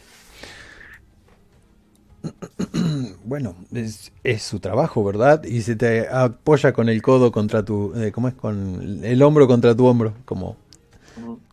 Bueno, 3.24 3.54
es, 3.72 4.10
su 4.42 4.60
trabajo, 4.60 5.02
¿verdad? 5.04 5.44
Y 5.44 5.62
se 5.62 5.76
te 5.76 6.08
apoya 6.08 6.72
con 6.72 6.88
el 6.88 7.00
codo 7.00 7.32
contra 7.32 7.64
tu, 7.64 7.94
eh, 7.96 8.12
¿cómo 8.12 8.28
es? 8.28 8.34
Con 8.34 9.04
el 9.04 9.22
hombro 9.22 9.46
contra 9.46 9.74
tu 9.74 9.86
hombro, 9.86 10.12
como 10.24 10.56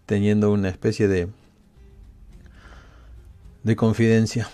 teniendo 0.05 0.51
una 0.51 0.69
especie 0.69 1.07
de 1.07 1.29
de 3.63 3.75
confidencia. 3.75 4.49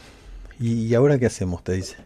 ¿Y, 0.59 0.93
ahora 0.93 1.19
qué 1.19 1.25
hacemos? 1.25 1.63
Te 1.63 1.73
dice. 1.73 1.97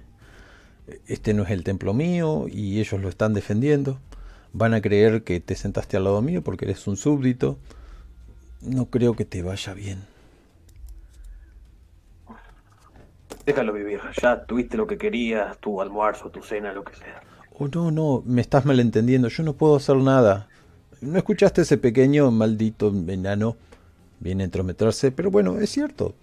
Este 1.07 1.33
no 1.33 1.43
es 1.43 1.51
el 1.51 1.63
templo 1.63 1.93
mío 1.93 2.47
y 2.49 2.79
ellos 2.79 2.99
lo 2.99 3.09
están 3.09 3.33
defendiendo. 3.33 3.99
Van 4.53 4.73
a 4.73 4.81
creer 4.81 5.23
que 5.23 5.39
te 5.39 5.55
sentaste 5.55 5.97
al 5.97 6.05
lado 6.05 6.21
mío 6.21 6.43
porque 6.43 6.65
eres 6.65 6.87
un 6.87 6.97
súbdito. 6.97 7.57
No 8.61 8.87
creo 8.87 9.13
que 9.15 9.25
te 9.25 9.43
vaya 9.43 9.73
bien. 9.73 9.99
Déjalo 13.49 13.73
vivir. 13.73 13.99
Ya 14.21 14.43
tuviste 14.43 14.77
lo 14.77 14.85
que 14.85 14.97
querías, 14.97 15.57
tu 15.59 15.81
almuerzo, 15.81 16.29
tu 16.29 16.41
cena, 16.41 16.71
lo 16.71 16.83
que 16.83 16.95
sea. 16.95 17.21
Oh, 17.57 17.67
no, 17.67 17.91
no, 17.91 18.23
me 18.25 18.41
estás 18.41 18.65
malentendiendo. 18.65 19.27
Yo 19.27 19.43
no 19.43 19.53
puedo 19.53 19.75
hacer 19.75 19.97
nada. 19.97 20.47
¿No 21.01 21.17
escuchaste 21.17 21.61
ese 21.61 21.77
pequeño 21.77 22.31
maldito 22.31 22.89
enano? 23.07 23.57
Viene 24.19 24.43
a 24.43 24.45
entrometerse, 24.45 25.11
pero 25.11 25.31
bueno, 25.31 25.59
es 25.59 25.69
cierto 25.69 26.13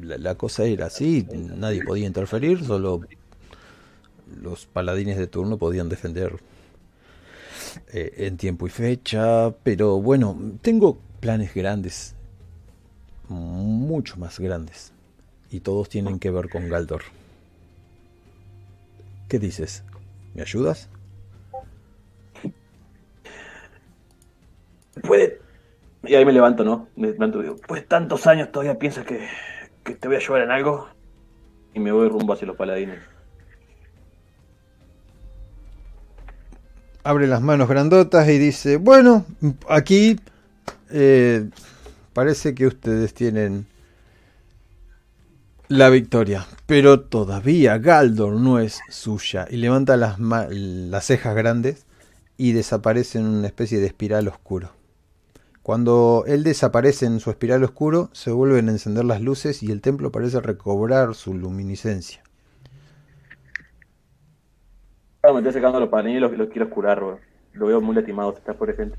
la, 0.00 0.34
cosa 0.36 0.64
era 0.64 0.86
así, 0.86 1.26
nadie 1.32 1.84
podía 1.84 2.06
interferir, 2.06 2.64
solo 2.64 3.00
los 4.40 4.66
paladines 4.66 5.16
de 5.16 5.26
turno 5.26 5.58
podían 5.58 5.88
defender 5.88 6.36
eh, 7.92 8.14
en 8.18 8.36
tiempo 8.36 8.66
y 8.66 8.70
fecha, 8.70 9.50
pero 9.62 10.00
bueno, 10.00 10.38
tengo 10.62 10.98
planes 11.20 11.54
grandes, 11.54 12.14
mucho 13.28 14.16
más 14.16 14.38
grandes, 14.38 14.92
y 15.50 15.60
todos 15.60 15.88
tienen 15.88 16.18
que 16.18 16.30
ver 16.30 16.48
con 16.48 16.68
Galdor. 16.68 17.02
¿Qué 19.28 19.38
dices? 19.38 19.84
¿Me 20.34 20.42
ayudas? 20.42 20.88
Puede. 25.02 25.40
Y 26.04 26.14
ahí 26.14 26.24
me 26.24 26.32
levanto, 26.32 26.64
¿no? 26.64 26.88
Me 26.96 27.08
levanto 27.08 27.40
y 27.40 27.42
digo, 27.42 27.56
pues 27.66 27.86
tantos 27.86 28.26
años 28.26 28.50
todavía 28.50 28.78
piensas 28.78 29.04
que 29.04 29.28
te 29.94 30.08
voy 30.08 30.16
a 30.16 30.18
ayudar 30.18 30.42
en 30.42 30.50
algo 30.50 30.88
y 31.74 31.80
me 31.80 31.92
voy 31.92 32.08
rumbo 32.08 32.32
hacia 32.32 32.46
los 32.46 32.56
paladines. 32.56 32.98
Abre 37.04 37.26
las 37.26 37.40
manos 37.40 37.68
grandotas 37.68 38.28
y 38.28 38.38
dice, 38.38 38.76
bueno, 38.76 39.24
aquí 39.68 40.20
eh, 40.90 41.48
parece 42.12 42.54
que 42.54 42.66
ustedes 42.66 43.14
tienen 43.14 43.66
la 45.68 45.90
victoria, 45.90 46.46
pero 46.66 47.00
todavía 47.00 47.78
Galdor 47.78 48.34
no 48.34 48.58
es 48.58 48.80
suya. 48.88 49.46
Y 49.50 49.58
levanta 49.58 49.96
las, 49.96 50.18
las 50.18 51.04
cejas 51.04 51.36
grandes 51.36 51.86
y 52.36 52.52
desaparece 52.52 53.18
en 53.18 53.26
una 53.26 53.46
especie 53.46 53.78
de 53.78 53.86
espiral 53.86 54.28
oscuro. 54.28 54.70
Cuando 55.62 56.24
él 56.26 56.44
desaparece 56.44 57.04
en 57.04 57.20
su 57.20 57.30
espiral 57.30 57.62
oscuro, 57.62 58.08
se 58.12 58.30
vuelven 58.30 58.68
a 58.68 58.72
encender 58.72 59.04
las 59.04 59.20
luces 59.20 59.62
y 59.62 59.70
el 59.70 59.82
templo 59.82 60.10
parece 60.10 60.40
recobrar 60.40 61.14
su 61.14 61.34
luminiscencia. 61.34 62.22
me 65.22 65.40
estoy 65.40 65.52
secando 65.52 65.78
los 65.78 65.90
paneles 65.90 66.32
y 66.32 66.36
los, 66.36 66.48
quiero 66.48 66.70
curar, 66.70 67.02
Lo 67.52 67.66
veo 67.66 67.82
muy 67.82 67.94
lastimado, 67.94 68.34
está 68.34 68.54
por 68.54 68.70
ejemplo. 68.70 68.98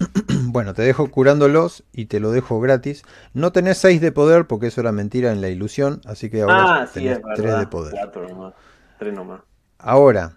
bueno, 0.44 0.74
te 0.74 0.82
dejo 0.82 1.10
curándolos 1.10 1.84
y 1.92 2.06
te 2.06 2.20
lo 2.20 2.32
dejo 2.32 2.60
gratis. 2.60 3.02
No 3.34 3.52
tenés 3.52 3.78
6 3.78 4.00
de 4.00 4.12
poder 4.12 4.46
porque 4.46 4.68
eso 4.68 4.80
era 4.80 4.92
mentira 4.92 5.32
en 5.32 5.40
la 5.40 5.48
ilusión, 5.48 6.00
así 6.04 6.30
que 6.30 6.42
ahora 6.42 6.82
ah, 6.82 6.88
tenés 6.92 7.20
3 7.36 7.58
de 7.58 7.66
poder. 7.66 7.94
nomás. 8.28 8.54
3 8.98 9.14
nomás. 9.14 9.40
Ahora, 9.78 10.34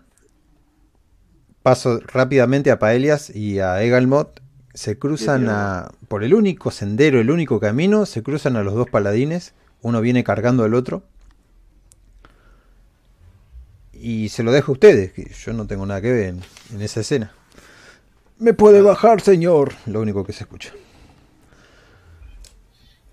paso 1.63 1.99
rápidamente 2.05 2.71
a 2.71 2.79
Paelias 2.79 3.29
y 3.29 3.59
a 3.59 3.81
Egalmot 3.81 4.41
se 4.73 4.97
cruzan 4.97 5.49
a, 5.49 5.91
por 6.07 6.23
el 6.23 6.33
único 6.33 6.71
sendero, 6.71 7.19
el 7.19 7.29
único 7.29 7.59
camino, 7.59 8.05
se 8.05 8.23
cruzan 8.23 8.55
a 8.55 8.63
los 8.63 8.73
dos 8.73 8.89
paladines, 8.89 9.53
uno 9.81 10.01
viene 10.01 10.23
cargando 10.23 10.63
al 10.63 10.73
otro. 10.73 11.03
Y 13.93 14.29
se 14.29 14.43
lo 14.43 14.51
dejo 14.51 14.71
a 14.71 14.73
ustedes, 14.73 15.13
que 15.13 15.31
yo 15.31 15.53
no 15.53 15.67
tengo 15.67 15.85
nada 15.85 16.01
que 16.01 16.11
ver 16.11 16.35
en, 16.73 16.81
esa 16.81 17.01
escena. 17.01 17.31
Me 18.43 18.53
puede 18.53 18.81
bajar, 18.81 19.21
señor, 19.21 19.73
lo 19.85 20.01
único 20.01 20.25
que 20.25 20.33
se 20.33 20.43
escucha. 20.43 20.73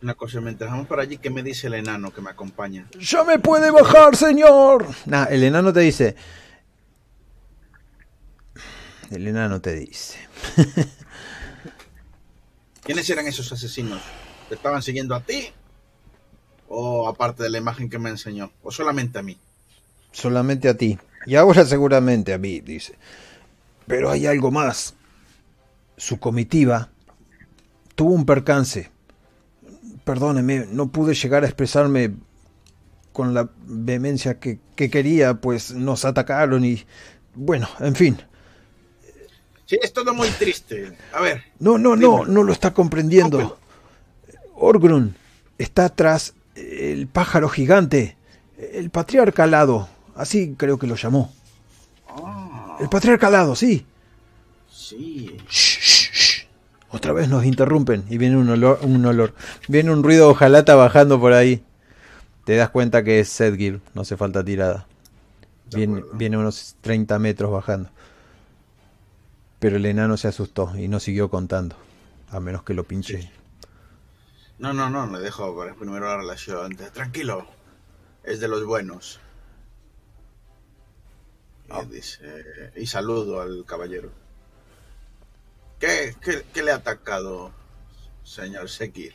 Una 0.02 0.14
cosa, 0.14 0.40
mientras 0.40 0.68
vamos 0.68 0.88
para 0.88 1.02
allí, 1.02 1.18
¿qué 1.18 1.30
me 1.30 1.44
dice 1.44 1.68
el 1.68 1.74
enano 1.74 2.12
que 2.12 2.20
me 2.20 2.30
acompaña? 2.30 2.88
¡Ya 2.98 3.22
me 3.22 3.38
puede 3.38 3.70
bajar, 3.70 4.16
señor! 4.16 4.88
Nah, 5.06 5.26
el 5.26 5.44
enano 5.44 5.72
te 5.72 5.80
dice. 5.80 6.16
El 9.08 9.28
enano 9.28 9.60
te 9.60 9.76
dice. 9.76 10.18
¿Quiénes 12.82 13.08
eran 13.08 13.28
esos 13.28 13.52
asesinos? 13.52 14.02
¿Te 14.48 14.56
estaban 14.56 14.82
siguiendo 14.82 15.14
a 15.14 15.20
ti? 15.20 15.52
¿O 16.68 17.06
aparte 17.06 17.44
de 17.44 17.50
la 17.50 17.58
imagen 17.58 17.88
que 17.88 18.00
me 18.00 18.10
enseñó? 18.10 18.50
¿O 18.64 18.72
solamente 18.72 19.20
a 19.20 19.22
mí? 19.22 19.38
Solamente 20.10 20.68
a 20.68 20.76
ti. 20.76 20.98
Y 21.24 21.36
ahora 21.36 21.64
seguramente 21.64 22.32
a 22.32 22.38
mí, 22.38 22.58
dice. 22.58 22.98
Pero 23.86 24.10
hay 24.10 24.26
algo 24.26 24.50
más. 24.50 24.96
Su 26.00 26.18
comitiva 26.18 26.88
tuvo 27.94 28.14
un 28.14 28.24
percance. 28.24 28.90
Perdóneme, 30.02 30.66
no 30.72 30.88
pude 30.88 31.12
llegar 31.12 31.42
a 31.42 31.46
expresarme 31.46 32.14
con 33.12 33.34
la 33.34 33.50
vehemencia 33.66 34.40
que, 34.40 34.58
que 34.76 34.88
quería, 34.88 35.34
pues 35.34 35.74
nos 35.74 36.06
atacaron 36.06 36.64
y... 36.64 36.86
Bueno, 37.34 37.68
en 37.80 37.94
fin. 37.94 38.16
Sí, 39.66 39.78
es 39.82 39.92
todo 39.92 40.14
muy 40.14 40.30
triste. 40.30 40.96
A 41.12 41.20
ver. 41.20 41.44
No, 41.58 41.76
no, 41.76 41.96
no, 41.96 42.24
no 42.24 42.44
lo 42.44 42.52
está 42.54 42.72
comprendiendo. 42.72 43.58
Orgrun 44.54 45.14
está 45.58 45.90
tras 45.90 46.32
el 46.54 47.08
pájaro 47.08 47.50
gigante, 47.50 48.16
el 48.72 48.88
patriarca 48.88 49.42
alado, 49.42 49.90
así 50.14 50.54
creo 50.56 50.78
que 50.78 50.86
lo 50.86 50.96
llamó. 50.96 51.30
Ah. 52.08 52.78
El 52.80 52.88
patriarca 52.88 53.26
alado, 53.26 53.54
sí. 53.54 53.84
Sí. 54.72 55.36
Otra 56.92 57.12
vez 57.12 57.28
nos 57.28 57.44
interrumpen 57.44 58.04
y 58.08 58.18
viene 58.18 58.36
un 58.36 58.48
olor, 58.50 58.80
un 58.82 59.04
olor. 59.06 59.34
Viene 59.68 59.92
un 59.92 60.02
ruido 60.02 60.26
de 60.26 60.32
hojalata 60.32 60.74
bajando 60.74 61.20
por 61.20 61.32
ahí. 61.32 61.64
Te 62.44 62.56
das 62.56 62.70
cuenta 62.70 63.04
que 63.04 63.20
es 63.20 63.28
Sedgir, 63.28 63.80
no 63.94 64.02
hace 64.02 64.16
falta 64.16 64.44
tirada. 64.44 64.86
Viene, 65.72 66.02
viene 66.14 66.36
unos 66.36 66.76
30 66.80 67.18
metros 67.20 67.52
bajando. 67.52 67.90
Pero 69.60 69.76
el 69.76 69.86
enano 69.86 70.16
se 70.16 70.26
asustó 70.26 70.72
y 70.76 70.88
no 70.88 70.98
siguió 70.98 71.30
contando, 71.30 71.76
a 72.30 72.40
menos 72.40 72.64
que 72.64 72.74
lo 72.74 72.82
pinche. 72.84 73.30
No, 74.58 74.72
no, 74.72 74.90
no, 74.90 75.06
le 75.06 75.20
dejo 75.20 75.56
primero 75.78 76.06
la 76.06 76.16
relación. 76.16 76.76
Tranquilo, 76.76 77.46
es 78.24 78.40
de 78.40 78.48
los 78.48 78.64
buenos. 78.64 79.20
Y, 81.68 81.72
ah. 81.72 81.84
dice, 81.88 82.72
y 82.74 82.86
saludo 82.86 83.40
al 83.40 83.64
caballero. 83.64 84.10
¿Qué, 85.80 86.14
qué, 86.52 86.62
le 86.62 86.72
ha 86.72 86.76
atacado, 86.76 87.50
señor 88.22 88.68
Sekir? 88.68 89.14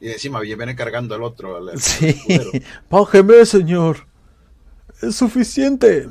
Y 0.00 0.10
encima 0.10 0.40
viene 0.40 0.74
cargando 0.74 1.14
al 1.14 1.22
otro. 1.22 1.60
sí, 1.78 2.20
bájeme, 2.90 3.46
señor. 3.46 4.08
Es 5.00 5.14
suficiente 5.14 6.08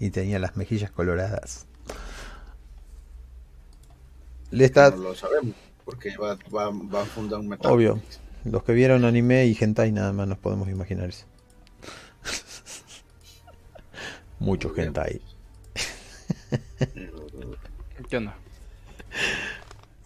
y 0.00 0.10
tenía 0.10 0.38
las 0.38 0.56
mejillas 0.56 0.90
coloradas. 0.90 1.66
Le 4.50 4.64
está... 4.64 4.90
No 4.90 4.96
lo 4.96 5.14
sabemos, 5.14 5.54
porque 5.84 6.16
va, 6.16 6.38
va, 6.52 7.02
a 7.02 7.04
fundar 7.04 7.40
un 7.40 7.48
metal. 7.48 7.70
Obvio. 7.70 8.00
Los 8.44 8.64
que 8.64 8.72
vieron 8.72 9.04
anime 9.04 9.46
y 9.46 9.56
hentai 9.58 9.92
nada 9.92 10.12
más 10.12 10.28
nos 10.28 10.38
podemos 10.38 10.68
imaginar 10.68 11.10
eso. 11.10 11.26
Mucho 14.38 14.72
hentai. 14.74 15.20
¿Qué 18.08 18.16
onda? 18.16 18.34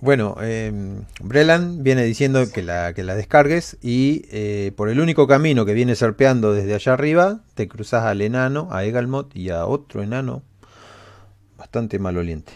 Bueno, 0.01 0.36
eh, 0.40 0.72
Brelan 1.20 1.82
viene 1.82 2.05
diciendo 2.05 2.44
que 2.53 2.62
la, 2.62 2.94
que 2.94 3.03
la 3.03 3.16
descargues 3.16 3.78
y 3.82 4.26
eh, 4.30 4.72
por 4.76 4.90
el 4.90 5.01
único 5.01 5.26
camino 5.26 5.64
que 5.64 5.74
viene 5.74 5.96
serpeando 5.96 6.53
desde 6.53 6.74
allá 6.74 6.92
arriba, 6.92 7.40
te 7.55 7.66
cruzas 7.66 8.05
al 8.05 8.20
enano, 8.20 8.68
a 8.70 8.84
Egalmot 8.84 9.34
y 9.34 9.51
a 9.51 9.66
otro 9.66 10.03
enano 10.03 10.42
bastante 11.57 11.99
maloliente. 11.99 12.53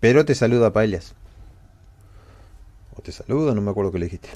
Pero 0.00 0.26
te 0.26 0.34
saluda 0.34 0.72
Paelias. 0.72 1.14
O 2.94 3.00
te 3.00 3.10
saluda, 3.10 3.54
no 3.54 3.62
me 3.62 3.70
acuerdo 3.70 3.90
qué 3.90 3.98
le 4.00 4.04
dijiste. 4.04 4.28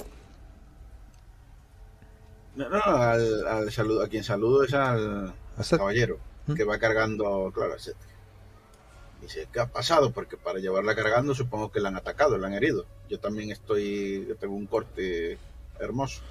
No, 2.55 2.69
no, 2.69 2.81
al, 2.81 3.71
saludo, 3.71 4.03
a 4.03 4.07
quien 4.07 4.23
saludo 4.23 4.63
es 4.63 4.73
al, 4.73 5.33
caballero, 5.69 6.17
¿Mm? 6.47 6.53
que 6.53 6.63
va 6.63 6.79
cargando, 6.79 7.51
claro, 7.53 7.75
Dice, 9.23 9.47
¿qué 9.53 9.61
ha 9.61 9.67
pasado? 9.67 10.11
Porque 10.11 10.35
para 10.35 10.59
llevarla 10.59 10.95
cargando 10.95 11.33
supongo 11.33 11.71
que 11.71 11.79
la 11.79 11.87
han 11.87 11.95
atacado, 11.95 12.37
la 12.37 12.47
han 12.47 12.53
herido. 12.53 12.85
Yo 13.07 13.21
también 13.21 13.51
estoy, 13.51 14.25
yo 14.27 14.35
tengo 14.35 14.53
un 14.53 14.67
corte 14.67 15.37
hermoso. 15.79 16.21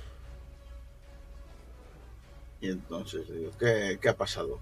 Y 2.60 2.68
entonces 2.68 3.26
digo, 3.32 3.50
¿qué, 3.58 3.98
qué 4.00 4.08
ha 4.10 4.16
pasado? 4.16 4.60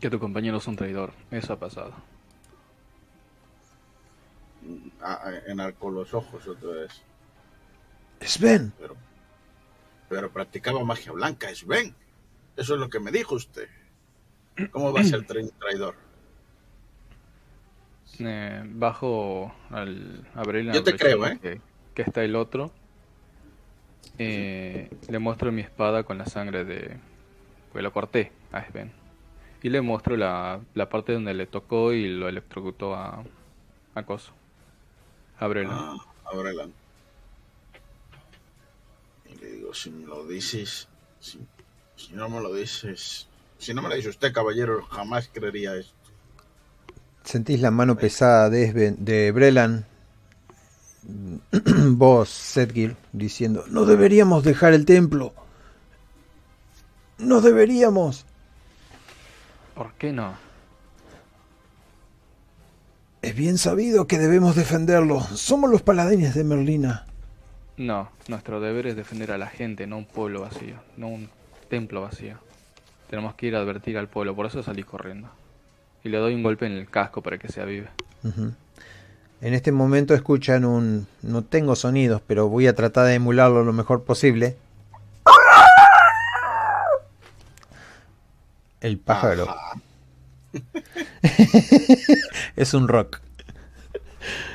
Que 0.00 0.10
tu 0.10 0.18
compañero 0.18 0.56
es 0.56 0.66
un 0.66 0.74
traidor, 0.74 1.12
eso 1.30 1.52
ha 1.52 1.58
pasado. 1.60 1.94
En 5.46 5.60
arco 5.60 5.88
los 5.88 6.12
ojos 6.14 6.48
otra 6.48 6.70
vez. 6.70 7.00
Sven. 8.20 8.72
Pero, 8.76 8.96
pero 10.08 10.32
practicaba 10.32 10.82
magia 10.82 11.12
blanca, 11.12 11.54
Sven. 11.54 11.94
Eso 12.56 12.74
es 12.74 12.80
lo 12.80 12.90
que 12.90 12.98
me 12.98 13.12
dijo 13.12 13.36
usted. 13.36 13.68
¿Cómo 14.70 14.92
va 14.92 15.00
a 15.00 15.04
ser 15.04 15.26
traidor? 15.26 15.94
Eh, 18.18 18.62
bajo 18.64 19.52
al 19.70 20.26
abrir 20.34 20.70
Yo 20.72 20.82
te 20.82 20.96
creo, 20.96 21.26
¿eh? 21.26 21.60
Que, 21.94 22.02
está 22.02 22.22
el 22.24 22.36
otro. 22.36 22.70
Eh, 24.18 24.90
le 25.08 25.18
muestro 25.18 25.50
mi 25.52 25.62
espada 25.62 26.02
con 26.04 26.18
la 26.18 26.26
sangre 26.26 26.64
de. 26.64 26.96
Pues 27.72 27.82
lo 27.82 27.92
corté 27.92 28.32
a 28.52 28.62
Sven. 28.64 28.92
Y 29.62 29.70
le 29.70 29.80
muestro 29.80 30.16
la, 30.16 30.60
la 30.74 30.88
parte 30.88 31.12
donde 31.12 31.32
le 31.32 31.46
tocó 31.46 31.92
y 31.92 32.06
lo 32.06 32.28
electrocutó 32.28 32.94
a. 32.94 33.24
a 33.94 34.02
Coso. 34.02 34.32
A 35.38 35.46
Brelan. 35.46 35.72
Ah, 35.72 35.96
Y 39.30 39.36
le 39.36 39.46
digo, 39.52 39.72
si 39.72 39.90
me 39.90 40.06
lo 40.06 40.26
dices. 40.26 40.88
Si, 41.18 41.38
si 41.96 42.12
no 42.12 42.28
me 42.28 42.40
lo 42.40 42.52
dices 42.52 43.28
si 43.62 43.72
no 43.72 43.80
me 43.80 43.88
lo 43.88 43.94
dice 43.94 44.08
usted, 44.08 44.32
caballero, 44.32 44.82
jamás 44.86 45.30
creería 45.32 45.76
esto. 45.76 45.94
Sentís 47.22 47.60
la 47.60 47.70
mano 47.70 47.96
pesada 47.96 48.50
de, 48.50 48.96
de 48.98 49.30
Brelan, 49.30 49.86
vos, 51.90 52.28
Sedgir, 52.28 52.96
diciendo, 53.12 53.64
no 53.68 53.84
deberíamos 53.84 54.42
dejar 54.42 54.72
el 54.74 54.84
templo. 54.84 55.32
No 57.18 57.40
deberíamos. 57.40 58.26
¿Por 59.76 59.92
qué 59.94 60.12
no? 60.12 60.34
Es 63.22 63.36
bien 63.36 63.58
sabido 63.58 64.08
que 64.08 64.18
debemos 64.18 64.56
defenderlo. 64.56 65.20
Somos 65.20 65.70
los 65.70 65.82
paladines 65.82 66.34
de 66.34 66.42
Merlina. 66.42 67.06
No, 67.76 68.10
nuestro 68.26 68.60
deber 68.60 68.88
es 68.88 68.96
defender 68.96 69.30
a 69.30 69.38
la 69.38 69.46
gente, 69.46 69.86
no 69.86 69.98
un 69.98 70.06
pueblo 70.06 70.40
vacío, 70.40 70.82
no 70.96 71.06
un 71.06 71.30
templo 71.68 72.02
vacío. 72.02 72.38
Tenemos 73.12 73.34
que 73.34 73.48
ir 73.48 73.56
a 73.56 73.58
advertir 73.58 73.98
al 73.98 74.08
pueblo, 74.08 74.34
por 74.34 74.46
eso 74.46 74.62
salí 74.62 74.84
corriendo. 74.84 75.28
Y 76.02 76.08
le 76.08 76.16
doy 76.16 76.34
un 76.34 76.42
golpe 76.42 76.64
en 76.64 76.72
el 76.72 76.88
casco 76.88 77.20
para 77.20 77.36
que 77.36 77.46
se 77.46 77.60
avive. 77.60 77.90
En 79.42 79.52
este 79.52 79.70
momento 79.70 80.14
escuchan 80.14 80.64
un... 80.64 81.06
No 81.20 81.44
tengo 81.44 81.76
sonidos, 81.76 82.22
pero 82.26 82.48
voy 82.48 82.68
a 82.68 82.74
tratar 82.74 83.04
de 83.04 83.16
emularlo 83.16 83.64
lo 83.64 83.74
mejor 83.74 84.04
posible. 84.04 84.56
El 88.80 88.96
pájaro. 88.96 89.54
es 92.56 92.72
un 92.72 92.88
rock. 92.88 93.20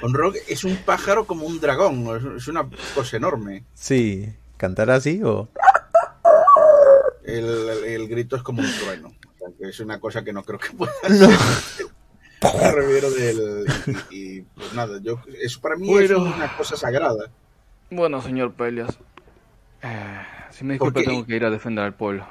Un 0.02 0.16
rock 0.16 0.38
es 0.48 0.64
un 0.64 0.78
pájaro 0.78 1.28
como 1.28 1.46
un 1.46 1.60
dragón, 1.60 2.36
es 2.36 2.48
una 2.48 2.68
cosa 2.96 3.18
enorme. 3.18 3.66
Sí, 3.76 4.34
¿cantará 4.58 4.96
así 4.96 5.22
o...? 5.22 5.48
El, 7.28 8.08
grito 8.08 8.36
es 8.36 8.44
como 8.44 8.62
un 8.62 8.72
trueno. 8.80 9.14
es 9.60 9.80
una 9.80 10.00
cosa 10.00 10.24
que 10.24 10.34
no 10.34 10.44
creo 10.44 10.60
que 10.60 10.72
pueda 10.72 10.94
no. 11.10 11.28
del, 13.10 13.66
y, 14.10 14.42
pues 14.42 14.74
nada, 14.74 15.00
yo, 15.02 15.22
eso 15.42 15.60
para 15.60 15.76
mí 15.76 15.94
es 15.98 16.12
una 16.12 16.56
cosa 16.56 16.78
sagrada. 16.78 17.30
Bueno, 17.90 18.22
señor 18.22 18.54
Pelias, 18.54 18.98
eh, 19.82 20.22
si 20.52 20.64
me 20.64 20.74
disculpa 20.74 21.02
tengo 21.02 21.26
que 21.26 21.36
ir 21.36 21.46
a 21.46 21.50
defender 21.50 21.84
al 21.84 21.96
pueblo. 21.96 22.28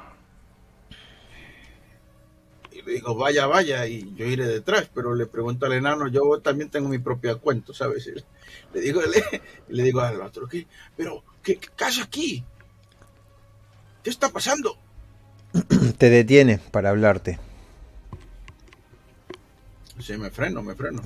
Y 2.71 2.81
le 2.81 2.93
digo, 2.93 3.15
vaya, 3.15 3.47
vaya, 3.47 3.85
y 3.87 4.13
yo 4.15 4.25
iré 4.25 4.47
detrás, 4.47 4.89
pero 4.93 5.13
le 5.13 5.25
pregunto 5.25 5.65
al 5.65 5.73
enano, 5.73 6.07
yo 6.07 6.39
también 6.41 6.69
tengo 6.69 6.89
mi 6.89 6.99
propio 6.99 7.39
cuento, 7.39 7.73
¿sabes? 7.73 8.07
Le 8.73 8.81
digo, 8.81 9.01
le, 9.31 9.41
le 9.69 9.83
digo 9.83 10.01
al 10.01 10.21
otro, 10.21 10.47
¿qué? 10.47 10.67
Pero, 10.95 11.23
¿qué, 11.41 11.57
qué 11.57 11.69
casa 11.75 12.03
aquí? 12.03 12.43
¿Qué 14.03 14.09
está 14.09 14.29
pasando? 14.29 14.77
te 15.97 16.09
detiene 16.09 16.59
para 16.71 16.89
hablarte. 16.89 17.39
Sí, 19.99 20.17
me 20.17 20.29
freno, 20.29 20.61
me 20.61 20.75
freno. 20.75 21.01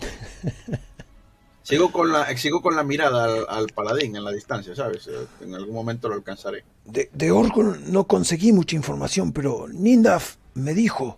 sigo 1.64 1.92
con 1.92 2.12
la, 2.12 2.36
sigo 2.38 2.62
con 2.62 2.76
la 2.76 2.84
mirada 2.84 3.46
al, 3.48 3.68
paladín 3.68 4.16
en 4.16 4.24
la 4.24 4.32
distancia, 4.32 4.76
¿sabes? 4.76 5.08
Eh, 5.08 5.28
en 5.42 5.56
algún 5.56 5.74
momento 5.74 6.10
lo 6.10 6.16
alcanzaré. 6.16 6.64
De, 6.86 7.10
de 7.14 7.32
Orgon 7.32 7.92
no 7.92 8.06
conseguí 8.06 8.52
mucha 8.52 8.76
información, 8.76 9.32
pero 9.32 9.68
Nindaf 9.70 10.36
me 10.54 10.74
dijo 10.74 11.18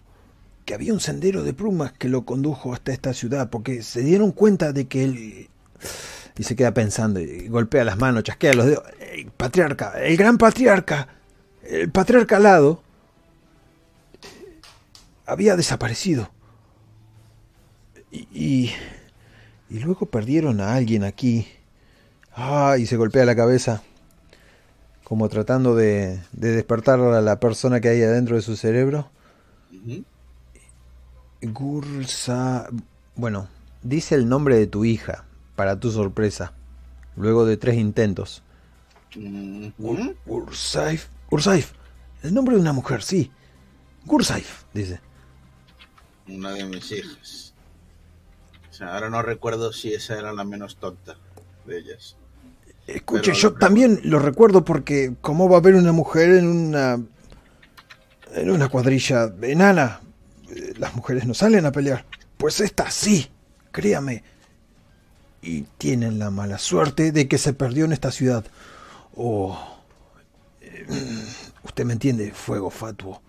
que 0.65 0.73
había 0.73 0.93
un 0.93 0.99
sendero 0.99 1.43
de 1.43 1.53
plumas 1.53 1.91
que 1.93 2.09
lo 2.09 2.23
condujo 2.23 2.73
hasta 2.73 2.93
esta 2.93 3.13
ciudad, 3.13 3.49
porque 3.49 3.83
se 3.83 4.01
dieron 4.01 4.31
cuenta 4.31 4.71
de 4.71 4.87
que 4.87 5.03
él... 5.03 5.49
Y 6.35 6.43
se 6.43 6.55
queda 6.55 6.73
pensando 6.73 7.19
y 7.19 7.47
golpea 7.47 7.83
las 7.83 7.99
manos, 7.99 8.23
chasquea 8.23 8.53
los 8.53 8.65
dedos. 8.65 8.83
El 8.99 9.27
patriarca, 9.27 9.93
el 10.01 10.17
gran 10.17 10.39
patriarca, 10.39 11.07
el 11.61 11.91
patriarca 11.91 12.37
alado 12.37 12.81
había 15.25 15.55
desaparecido. 15.55 16.29
Y, 18.11 18.71
y, 19.69 19.79
luego 19.79 20.05
perdieron 20.05 20.61
a 20.61 20.75
alguien 20.75 21.03
aquí. 21.03 21.47
Ah, 22.35 22.75
y 22.77 22.85
se 22.85 22.97
golpea 22.97 23.25
la 23.25 23.35
cabeza, 23.35 23.81
como 25.03 25.29
tratando 25.29 25.75
de, 25.75 26.19
de 26.31 26.51
despertar 26.51 26.99
a 26.99 27.21
la 27.21 27.39
persona 27.39 27.79
que 27.79 27.89
hay 27.89 28.01
adentro 28.03 28.35
de 28.35 28.41
su 28.41 28.55
cerebro. 28.55 29.09
Gursa. 31.41 32.69
Bueno, 33.15 33.47
dice 33.81 34.15
el 34.15 34.29
nombre 34.29 34.57
de 34.57 34.67
tu 34.67 34.85
hija, 34.85 35.25
para 35.55 35.79
tu 35.79 35.91
sorpresa, 35.91 36.53
luego 37.15 37.45
de 37.45 37.57
tres 37.57 37.75
intentos. 37.75 38.43
Ursaif. 40.27 41.07
Ursaif. 41.29 41.73
El 42.21 42.33
nombre 42.33 42.55
de 42.55 42.61
una 42.61 42.73
mujer, 42.73 43.03
sí. 43.03 43.31
Gursaif, 44.05 44.63
dice 44.73 44.99
una 46.27 46.51
de 46.51 46.65
mis 46.65 46.91
hijas. 46.91 47.53
O 48.69 48.73
sea, 48.73 48.95
ahora 48.95 49.09
no 49.09 49.21
recuerdo 49.21 49.71
si 49.71 49.93
esa 49.93 50.17
era 50.17 50.33
la 50.33 50.43
menos 50.43 50.77
tonta 50.77 51.15
de 51.65 51.77
ellas. 51.77 52.15
Escuche, 52.87 53.33
yo 53.33 53.53
también 53.53 53.99
lo 54.03 54.19
recuerdo 54.19 54.65
porque 54.65 55.15
¿cómo 55.21 55.47
va 55.47 55.57
a 55.57 55.59
haber 55.59 55.75
una 55.75 55.91
mujer 55.91 56.31
en 56.31 56.47
una 56.47 56.99
en 58.33 58.49
una 58.49 58.67
cuadrilla 58.67 59.33
enana? 59.41 60.01
Eh, 60.49 60.73
las 60.77 60.95
mujeres 60.95 61.25
no 61.25 61.33
salen 61.33 61.65
a 61.65 61.71
pelear. 61.71 62.05
Pues 62.37 62.59
esta 62.59 62.89
sí, 62.91 63.29
créame. 63.71 64.23
Y 65.41 65.61
tienen 65.77 66.19
la 66.19 66.29
mala 66.29 66.57
suerte 66.57 67.11
de 67.11 67.27
que 67.27 67.37
se 67.37 67.53
perdió 67.53 67.85
en 67.85 67.93
esta 67.93 68.11
ciudad. 68.11 68.45
Oh, 69.15 69.57
usted 71.63 71.85
me 71.85 71.93
entiende, 71.93 72.31
fuego 72.31 72.69
fatuo. 72.69 73.21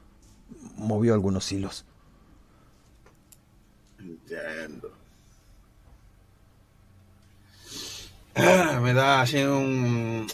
Movió 0.77 1.15
algunos 1.15 1.51
hilos. 1.53 1.85
Ah, 8.37 8.81
me 8.83 8.93
da 8.95 9.21
así 9.21 9.43
un, 9.43 10.27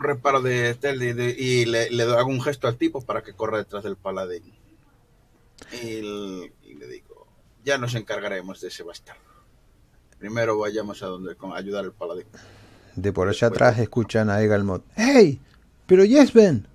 reparo 0.00 0.42
de 0.42 0.74
tel 0.74 1.02
y, 1.02 1.64
le, 1.64 1.90
le, 1.90 2.02
hago 2.02 2.28
un 2.28 2.42
gesto 2.42 2.68
al 2.68 2.76
tipo 2.76 3.00
para 3.00 3.22
que 3.22 3.32
corra 3.32 3.58
detrás 3.58 3.82
del 3.82 3.96
paladín. 3.96 4.52
Y, 5.72 6.02
le 6.02 6.86
digo, 6.86 7.26
ya 7.64 7.78
nos 7.78 7.94
encargaremos 7.94 8.60
de 8.60 8.68
ese 8.68 8.82
bastardo. 8.82 9.22
Primero 10.18 10.58
vayamos 10.58 11.02
a 11.02 11.06
donde 11.06 11.34
con 11.34 11.56
ayudar 11.56 11.84
al 11.84 11.92
paladín. 11.92 12.26
De 12.94 13.12
por 13.12 13.28
allá 13.28 13.48
atrás 13.48 13.78
escuchan 13.78 14.30
a 14.30 14.42
Egalmot. 14.42 14.84
¡Hey! 14.94 15.40
¡Pero 15.86 16.04
Yesben! 16.04 16.66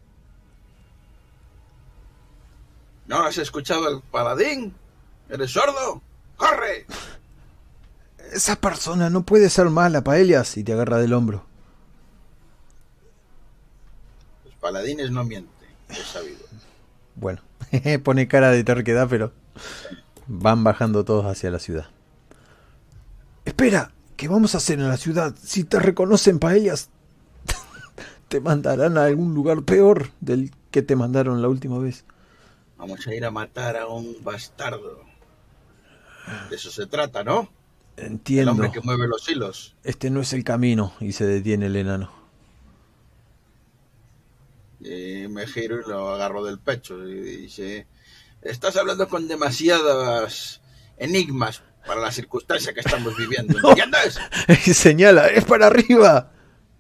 ¿No 3.08 3.24
has 3.24 3.38
escuchado 3.38 3.88
al 3.88 4.02
paladín? 4.02 4.74
¿Eres 5.30 5.52
sordo? 5.52 6.02
¡Corre! 6.42 6.86
Esa 8.34 8.56
persona 8.56 9.10
no 9.10 9.24
puede 9.24 9.50
ser 9.50 9.70
mala, 9.70 10.04
Paelias, 10.04 10.58
y 10.58 10.64
te 10.64 10.74
agarra 10.74 10.98
del 10.98 11.14
hombro. 11.14 11.46
Los 14.46 14.56
paladines 14.56 15.12
no 15.12 15.24
mienten, 15.24 15.70
he 15.90 15.96
sabido. 15.96 16.40
Bueno, 17.16 17.42
pone 18.04 18.28
cara 18.28 18.52
de 18.52 18.64
terquedad, 18.64 19.08
pero 19.10 19.32
van 20.28 20.64
bajando 20.64 21.06
todos 21.06 21.26
hacia 21.26 21.52
la 21.52 21.60
ciudad. 21.60 21.88
Espera, 23.46 23.92
¿Qué 24.22 24.28
vamos 24.28 24.54
a 24.54 24.60
hacer 24.60 24.78
en 24.78 24.88
la 24.88 24.98
ciudad? 24.98 25.34
Si 25.42 25.64
te 25.64 25.80
reconocen 25.80 26.38
paellas, 26.38 26.92
te 28.28 28.40
mandarán 28.40 28.96
a 29.00 29.06
algún 29.06 29.34
lugar 29.34 29.64
peor 29.64 30.12
del 30.20 30.52
que 30.70 30.84
te 30.84 30.96
mandaron 30.96 31.42
la 31.42 31.48
última 31.48 31.80
vez. 31.80 32.06
Vamos 32.78 33.08
a 33.08 33.16
ir 33.16 33.26
a 33.26 33.32
matar 33.32 33.78
a 33.78 33.88
un 33.88 34.16
bastardo. 34.24 35.11
De 36.50 36.56
eso 36.56 36.72
se 36.72 36.88
trata, 36.88 37.24
¿no? 37.24 37.50
Entiendo. 37.98 38.44
El 38.44 38.50
hombre 38.50 38.72
que 38.72 38.82
mueve 38.82 39.08
los 39.08 39.28
hilos. 39.30 39.76
Este 39.84 40.10
no 40.10 40.22
es 40.22 40.34
el 40.34 40.44
camino, 40.44 40.94
y 41.00 41.12
se 41.14 41.26
detiene 41.26 41.68
el 41.68 41.76
enano. 41.76 42.12
Y 44.80 45.28
me 45.28 45.46
giro 45.46 45.80
y 45.80 45.90
lo 45.90 46.10
agarro 46.10 46.44
del 46.44 46.60
pecho 46.60 47.08
y 47.08 47.14
dice, 47.14 47.86
estás 48.42 48.76
hablando 48.78 49.08
con 49.08 49.28
demasiadas 49.28 50.62
enigmas 50.98 51.62
para 51.86 52.02
la 52.02 52.12
circunstancia 52.12 52.74
que 52.74 52.80
estamos 52.80 53.16
viviendo. 53.16 53.58
¿Entiendes? 53.70 54.20
Señala, 54.76 55.28
es 55.28 55.46
para 55.46 55.68
arriba. 55.68 56.32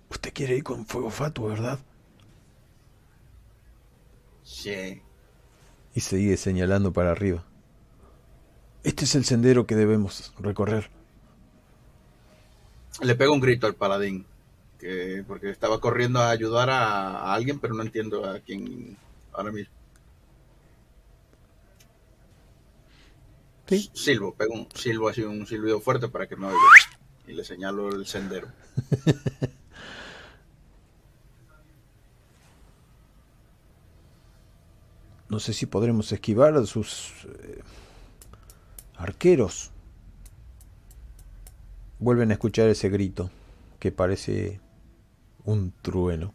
Usted 0.10 0.34
quiere 0.34 0.58
ir 0.58 0.64
con 0.64 0.86
fuego 0.86 1.10
fatuo, 1.12 1.50
¿verdad? 1.50 1.80
Sí. 4.44 5.02
Y 5.94 6.00
sigue 6.00 6.38
señalando 6.38 6.92
para 6.92 7.12
arriba. 7.12 7.46
Este 8.84 9.05
es 9.05 9.15
el 9.15 9.25
sendero 9.25 9.65
que 9.67 9.75
debemos 9.75 10.34
recorrer. 10.39 10.89
Le 13.01 13.15
pego 13.15 13.34
un 13.34 13.39
grito 13.39 13.67
al 13.67 13.75
paladín, 13.75 14.25
que, 14.79 15.23
porque 15.27 15.49
estaba 15.49 15.79
corriendo 15.79 16.19
a 16.19 16.29
ayudar 16.29 16.69
a, 16.69 17.19
a 17.19 17.34
alguien, 17.34 17.59
pero 17.59 17.73
no 17.73 17.84
entiendo 17.84 18.25
a 18.25 18.39
quién 18.39 18.97
ahora 19.34 19.51
mismo. 19.51 19.73
¿Sí? 23.67 23.89
Silbo, 23.93 24.34
pego 24.34 24.53
un 24.53 24.67
silbo 24.73 25.07
así, 25.09 25.21
un 25.21 25.47
silbido 25.47 25.79
fuerte 25.79 26.09
para 26.09 26.27
que 26.27 26.36
me 26.36 26.47
oiga. 26.47 26.57
Y 27.27 27.34
le 27.34 27.43
señalo 27.43 27.89
el 27.89 28.05
sendero. 28.05 28.47
No 35.32 35.39
sé 35.39 35.53
si 35.53 35.65
podremos 35.65 36.11
esquivar 36.11 36.55
a 36.55 36.65
sus 36.65 37.13
eh, 37.39 37.61
arqueros. 39.02 39.72
Vuelven 41.99 42.32
a 42.32 42.34
escuchar 42.34 42.68
ese 42.68 42.89
grito 42.89 43.30
que 43.80 43.91
parece 43.93 44.60
un 45.45 45.74
trueno. 45.82 46.34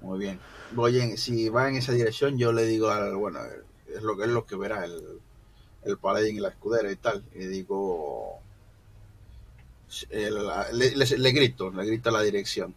Muy 0.00 0.18
bien. 0.18 0.40
Voy 0.70 1.00
en, 1.00 1.16
si 1.18 1.48
va 1.48 1.68
en 1.68 1.76
esa 1.76 1.92
dirección, 1.92 2.38
yo 2.38 2.52
le 2.52 2.64
digo 2.64 2.90
al, 2.90 3.16
bueno, 3.16 3.40
es 3.94 4.02
lo 4.02 4.16
que 4.16 4.24
es 4.24 4.30
lo 4.30 4.46
que 4.46 4.56
verá 4.56 4.84
el, 4.84 5.22
el 5.84 5.98
paladín 5.98 6.36
y 6.36 6.40
la 6.40 6.50
escudera 6.50 6.90
y 6.92 6.96
tal. 6.96 7.24
Y 7.34 7.46
digo, 7.46 8.44
el- 10.10 10.46
le, 10.72 10.96
le- 10.96 11.18
le 11.18 11.32
grito, 11.32 11.70
le 11.70 11.84
grito 11.86 12.08
a 12.10 12.12
la 12.12 12.22
dirección. 12.22 12.74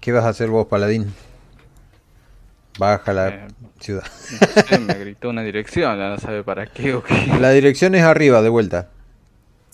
¿Qué 0.00 0.12
vas 0.12 0.24
a 0.24 0.28
hacer 0.28 0.50
vos, 0.50 0.66
paladín? 0.68 1.12
Baja 2.78 3.12
la 3.12 3.28
Eh, 3.28 3.48
ciudad. 3.80 4.04
No 4.04 4.62
sé, 4.62 4.78
me 4.80 4.94
gritó 4.94 5.28
una 5.30 5.42
dirección, 5.42 5.96
ya 5.98 6.08
no 6.08 6.18
sabe 6.18 6.42
para 6.42 6.66
qué 6.66 6.94
o 6.94 7.02
qué. 7.02 7.14
La 7.40 7.50
dirección 7.50 7.94
es 7.94 8.02
arriba, 8.02 8.42
de 8.42 8.48
vuelta. 8.48 8.90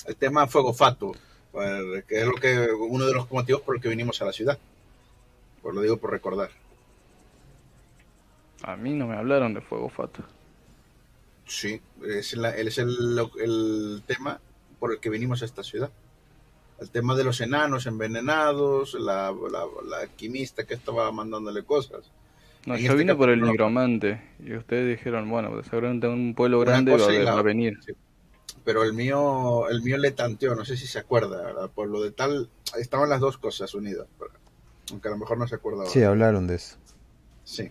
El 0.07 0.17
tema 0.17 0.47
fuego 0.47 0.75
fatuo, 0.75 1.15
pues, 1.53 2.05
que 2.05 2.21
es 2.21 2.27
lo 2.27 2.35
que 2.35 2.69
uno 2.89 3.07
de 3.07 3.15
los 3.15 3.31
motivos 3.31 3.63
por 3.63 3.77
el 3.77 3.83
que 3.83 3.89
vinimos 3.89 4.21
a 4.21 4.27
la 4.27 4.33
ciudad. 4.33 4.59
Pues 5.63 5.75
lo 5.75 5.81
digo 5.83 5.97
por 5.99 6.11
recordar. 6.11 6.51
A 8.63 8.77
mí 8.77 8.91
no 8.93 9.07
me 9.07 9.17
hablaron 9.17 9.55
de 9.55 9.61
fuego 9.63 9.89
fato. 9.89 10.23
Sí, 11.47 11.81
es, 12.07 12.35
la- 12.37 12.55
es 12.57 12.79
el, 12.79 13.19
el 13.41 14.03
tema 14.07 14.41
por 14.79 14.93
el 14.93 15.01
que 15.01 15.11
vinimos 15.11 15.43
a 15.43 15.47
esta 15.47 15.63
ciudad. 15.63 15.91
El 16.81 16.91
tema 16.91 17.15
de 17.15 17.25
los 17.25 17.41
enanos 17.41 17.87
envenenados, 17.87 18.95
la, 18.95 19.33
la, 19.51 19.65
la 19.89 19.99
alquimista 20.03 20.65
que 20.65 20.75
estaba 20.75 21.11
mandándole 21.13 21.63
cosas. 21.63 22.11
No, 22.67 22.77
yo 22.77 22.85
este 22.93 22.95
vine 22.97 23.15
por 23.15 23.31
el 23.31 23.41
nigromante 23.41 24.21
y 24.45 24.55
ustedes 24.55 24.99
dijeron, 24.99 25.29
bueno, 25.31 25.51
pues 25.51 25.67
seguramente 25.67 26.09
un 26.09 26.35
pueblo 26.35 26.61
grande 26.61 26.93
va 26.93 27.11
la 27.11 27.33
va 27.35 27.39
a 27.41 27.43
venir. 27.43 27.79
Sí. 27.85 27.93
Pero 28.65 28.83
el 28.85 28.93
mío, 28.93 29.69
el 29.71 29.83
mío 29.83 29.97
le 29.97 30.11
tanteó, 30.11 30.55
no 30.55 30.65
sé 30.67 30.77
si 30.77 30.87
se 30.87 30.99
acuerda, 30.99 31.55
al 31.63 31.71
pueblo 31.71 32.03
de 32.03 32.11
tal, 32.13 32.51
estaban 32.79 33.09
las 33.09 33.21
dos 33.21 33.39
cosas 33.39 33.75
unidas, 33.75 34.07
pero- 34.19 34.33
aunque 34.91 35.09
a 35.09 35.13
lo 35.13 35.17
mejor 35.19 35.39
no 35.39 35.49
se 35.49 35.55
acuerda 35.55 35.81
ahora. 35.81 35.91
Sí, 35.91 36.03
hablaron 36.03 36.47
de 36.47 36.57
eso. 36.57 36.77
Sí, 37.45 37.71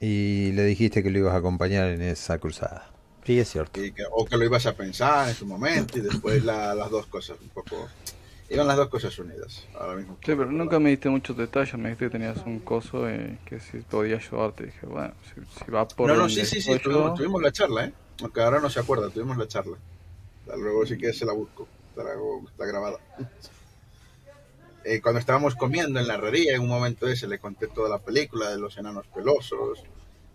Y 0.00 0.52
le 0.52 0.64
dijiste 0.64 1.02
que 1.02 1.10
lo 1.10 1.18
ibas 1.18 1.34
a 1.34 1.38
acompañar 1.38 1.88
en 1.88 2.02
esa 2.02 2.38
cruzada. 2.38 2.90
Sí, 3.24 3.38
es 3.40 3.48
cierto. 3.50 3.82
y 3.82 3.90
que- 3.92 4.04
o 4.10 4.24
que 4.24 4.36
lo 4.36 4.44
ibas 4.44 4.64
a 4.66 4.74
pensar 4.74 5.28
en 5.28 5.34
su 5.34 5.44
momento 5.44 5.98
y 5.98 6.02
después 6.02 6.44
la- 6.44 6.74
las 6.74 6.90
dos 6.90 7.06
cosas, 7.06 7.36
un 7.42 7.48
poco, 7.48 7.88
iban 8.50 8.66
las 8.66 8.76
dos 8.76 8.88
cosas 8.88 9.18
unidas, 9.18 9.66
ahora 9.74 9.96
mismo. 9.96 10.14
Sí, 10.24 10.32
pero 10.34 10.46
nunca 10.50 10.78
me 10.78 10.90
diste 10.90 11.08
muchos 11.08 11.36
detalles, 11.36 11.74
me 11.74 11.90
dijiste 11.90 12.06
que 12.06 12.10
tenías 12.10 12.38
un 12.46 12.60
coso 12.60 13.08
y 13.10 13.38
que 13.44 13.60
si 13.60 13.78
podía 13.78 14.16
ayudarte. 14.16 14.66
Dije, 14.66 14.86
bueno, 14.86 15.12
si, 15.34 15.64
si 15.64 15.70
va 15.70 15.86
por 15.86 16.08
No, 16.10 16.16
no, 16.16 16.28
sí, 16.28 16.44
sí, 16.44 16.60
sí, 16.60 16.70
yo- 16.72 16.80
tuvimos, 16.80 17.14
tuvimos 17.14 17.42
la 17.42 17.52
charla, 17.52 17.84
¿eh? 17.86 17.92
Aunque 18.22 18.40
ahora 18.40 18.60
no 18.60 18.70
se 18.70 18.80
acuerda, 18.80 19.10
tuvimos 19.10 19.36
la 19.36 19.46
charla. 19.48 19.76
Luego 20.56 20.86
sí 20.86 20.96
que 20.96 21.12
se 21.12 21.26
la 21.26 21.32
busco, 21.34 21.68
está, 21.90 22.02
está 22.50 22.66
grabada. 22.66 22.98
Eh, 24.84 25.00
cuando 25.02 25.18
estábamos 25.18 25.54
comiendo 25.54 26.00
en 26.00 26.06
la 26.06 26.14
herrería, 26.14 26.54
en 26.54 26.62
un 26.62 26.68
momento 26.68 27.08
ese 27.08 27.26
le 27.26 27.38
conté 27.38 27.66
toda 27.66 27.88
la 27.90 27.98
película 27.98 28.48
de 28.48 28.58
los 28.58 28.78
enanos 28.78 29.06
pelosos, 29.08 29.82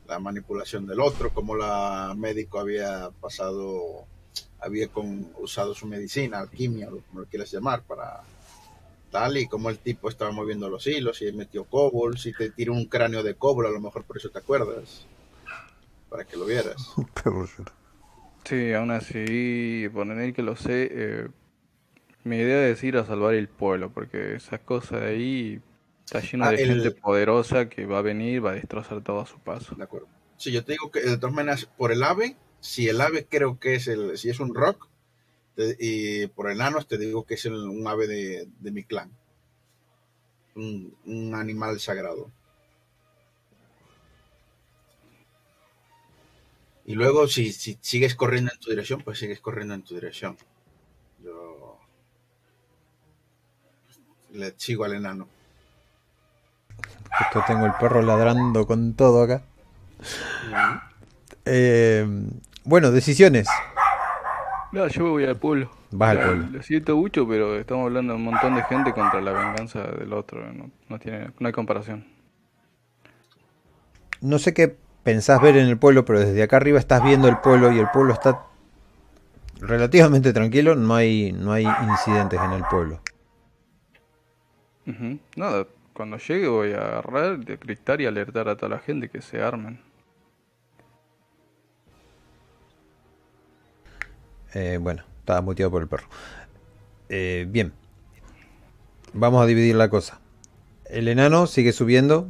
la 0.07 0.19
manipulación 0.19 0.85
del 0.85 0.99
otro, 0.99 1.31
cómo 1.33 1.55
la 1.55 2.13
médico 2.15 2.59
había 2.59 3.09
pasado, 3.19 4.05
había 4.59 4.87
con, 4.87 5.31
usado 5.39 5.73
su 5.73 5.87
medicina, 5.87 6.39
alquimia, 6.39 6.89
lo- 6.89 7.01
como 7.01 7.21
lo 7.21 7.25
quieras 7.27 7.51
llamar, 7.51 7.83
para 7.83 8.21
tal, 9.11 9.37
y 9.37 9.47
cómo 9.47 9.69
el 9.69 9.77
tipo 9.79 10.09
estaba 10.09 10.31
moviendo 10.31 10.69
los 10.69 10.87
hilos 10.87 11.21
y 11.21 11.31
metió 11.33 11.65
cobol, 11.65 12.17
si 12.17 12.33
te 12.33 12.49
tiró 12.49 12.73
un 12.73 12.85
cráneo 12.85 13.21
de 13.23 13.35
cobra, 13.35 13.69
a 13.69 13.71
lo 13.71 13.79
mejor 13.79 14.03
por 14.05 14.17
eso 14.17 14.29
te 14.29 14.39
acuerdas, 14.39 15.05
para 16.09 16.25
que 16.25 16.37
lo 16.37 16.45
vieras. 16.45 16.93
Sí, 18.45 18.73
aún 18.73 18.91
así, 18.91 19.87
por 19.93 20.05
el 20.11 20.33
que 20.33 20.41
lo 20.41 20.55
sé, 20.57 20.89
eh, 20.91 21.27
mi 22.25 22.37
idea 22.37 22.67
es 22.67 22.83
ir 22.83 22.97
a 22.97 23.05
salvar 23.05 23.35
el 23.35 23.47
pueblo, 23.47 23.91
porque 23.93 24.35
esa 24.35 24.57
cosa 24.57 24.97
de 24.99 25.07
ahí 25.11 25.61
está 26.05 26.19
lleno 26.19 26.45
Ah, 26.45 26.51
de 26.51 26.57
el- 26.57 26.67
gente 26.83 26.91
poderosa 26.91 27.69
que 27.69 27.85
va 27.85 27.99
a 27.99 28.01
venir, 28.01 28.43
va 28.45 28.51
a 28.51 28.55
destrozar 28.55 29.01
todo 29.01 29.21
a 29.21 29.25
su 29.25 29.39
paso. 29.39 29.75
De 29.75 29.83
acuerdo. 29.83 30.07
Sí, 30.37 30.51
yo 30.51 30.63
te 30.65 30.73
digo 30.73 30.91
que 30.91 30.99
de 31.01 31.17
todas 31.17 31.33
maneras, 31.33 31.65
por 31.77 31.91
el 31.93 32.03
ave, 32.03 32.35
si 32.63 32.87
el 32.87 33.01
ave 33.01 33.27
creo 33.27 33.59
que 33.59 33.75
es 33.75 33.87
el, 33.87 34.17
si 34.17 34.29
es 34.29 34.39
un 34.39 34.55
rock, 34.55 34.87
te- 35.55 35.75
y 35.79 36.27
por 36.27 36.49
enanos 36.49 36.87
te 36.87 36.97
digo 36.97 37.25
que 37.25 37.33
es 37.35 37.45
el- 37.45 37.53
un 37.67 37.85
ave 37.87 38.07
de, 38.07 38.47
de 38.59 38.71
mi 38.71 38.83
clan. 38.83 39.11
Un, 40.55 40.95
un 41.05 41.35
animal 41.35 41.79
sagrado. 41.79 42.31
Y 46.85 46.95
luego, 46.95 47.27
si, 47.27 47.51
si 47.51 47.77
sigues 47.81 48.15
corriendo 48.15 48.51
en 48.53 48.59
tu 48.59 48.69
dirección, 48.69 49.01
pues 49.01 49.19
sigues 49.19 49.39
corriendo 49.41 49.73
en 49.73 49.83
tu 49.83 49.95
dirección. 49.95 50.37
Yo 51.23 51.79
le 54.31 54.53
sigo 54.57 54.85
al 54.85 54.93
enano. 54.93 55.27
Justo 57.17 57.43
tengo 57.45 57.65
el 57.65 57.73
perro 57.73 58.01
ladrando 58.01 58.65
con 58.65 58.93
todo 58.95 59.23
acá. 59.23 59.43
Eh, 61.45 62.05
bueno, 62.65 62.91
decisiones. 62.91 63.47
No, 64.71 64.87
yo 64.87 65.11
voy 65.11 65.25
al 65.25 65.37
pueblo. 65.37 65.69
Vas 65.91 66.11
al 66.11 66.23
pueblo. 66.23 66.47
Lo 66.51 66.63
siento 66.63 66.97
mucho, 66.97 67.27
pero 67.27 67.55
estamos 67.57 67.85
hablando 67.85 68.13
de 68.13 68.17
un 68.17 68.25
montón 68.25 68.55
de 68.55 68.63
gente 68.63 68.91
contra 68.93 69.21
la 69.21 69.31
venganza 69.31 69.83
del 69.83 70.13
otro. 70.13 70.51
No, 70.51 70.71
no 70.89 70.99
tiene, 70.99 71.31
no 71.39 71.47
hay 71.47 71.53
comparación. 71.53 72.07
No 74.21 74.39
sé 74.39 74.53
qué 74.53 74.75
pensás 75.03 75.41
ver 75.41 75.57
en 75.57 75.67
el 75.67 75.77
pueblo, 75.77 76.05
pero 76.05 76.19
desde 76.21 76.41
acá 76.41 76.57
arriba 76.57 76.79
estás 76.79 77.03
viendo 77.03 77.27
el 77.27 77.37
pueblo 77.37 77.71
y 77.71 77.79
el 77.79 77.87
pueblo 77.93 78.13
está 78.13 78.47
relativamente 79.59 80.33
tranquilo. 80.33 80.75
No 80.75 80.95
hay, 80.95 81.31
no 81.33 81.51
hay 81.51 81.65
incidentes 81.65 82.39
en 82.41 82.51
el 82.53 82.63
pueblo. 82.63 82.99
Nada, 85.35 85.67
cuando 85.93 86.17
llegue 86.17 86.47
voy 86.47 86.73
a 86.73 86.79
agarrar, 86.79 87.37
gritar 87.37 88.01
y 88.01 88.05
alertar 88.05 88.49
a 88.49 88.55
toda 88.55 88.69
la 88.69 88.79
gente 88.79 89.09
que 89.09 89.21
se 89.21 89.41
armen. 89.41 89.79
Eh, 94.53 94.77
bueno, 94.79 95.03
estaba 95.19 95.41
muteado 95.41 95.71
por 95.71 95.81
el 95.81 95.87
perro. 95.87 96.07
Eh, 97.09 97.45
bien. 97.49 97.73
Vamos 99.13 99.43
a 99.43 99.45
dividir 99.45 99.75
la 99.75 99.89
cosa. 99.89 100.19
El 100.85 101.07
enano 101.07 101.47
sigue 101.47 101.71
subiendo 101.71 102.27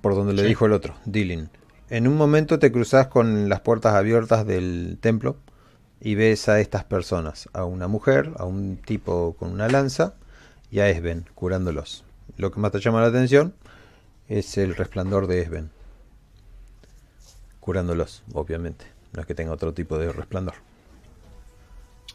por 0.00 0.14
donde 0.14 0.34
le 0.34 0.42
dijo 0.42 0.66
el 0.66 0.72
otro, 0.72 0.94
Dylan. 1.04 1.50
En 1.90 2.06
un 2.08 2.16
momento 2.16 2.58
te 2.58 2.72
cruzas 2.72 3.06
con 3.06 3.48
las 3.48 3.60
puertas 3.60 3.94
abiertas 3.94 4.46
del 4.46 4.98
templo 5.00 5.36
y 6.00 6.14
ves 6.14 6.48
a 6.48 6.60
estas 6.60 6.84
personas, 6.84 7.48
a 7.52 7.64
una 7.64 7.88
mujer, 7.88 8.32
a 8.36 8.44
un 8.44 8.76
tipo 8.76 9.34
con 9.38 9.50
una 9.50 9.68
lanza 9.68 10.14
y 10.70 10.80
a 10.80 10.88
Esben 10.88 11.24
curándolos. 11.34 12.04
Lo 12.36 12.50
que 12.50 12.60
más 12.60 12.72
te 12.72 12.80
llama 12.80 13.00
la 13.00 13.06
atención 13.06 13.54
es 14.28 14.58
el 14.58 14.74
resplandor 14.74 15.26
de 15.26 15.40
Esben. 15.40 15.70
Curándolos, 17.60 18.22
obviamente. 18.32 18.84
No 19.12 19.20
es 19.20 19.26
que 19.26 19.34
tenga 19.34 19.52
otro 19.52 19.72
tipo 19.72 19.98
de 19.98 20.12
resplandor. 20.12 20.54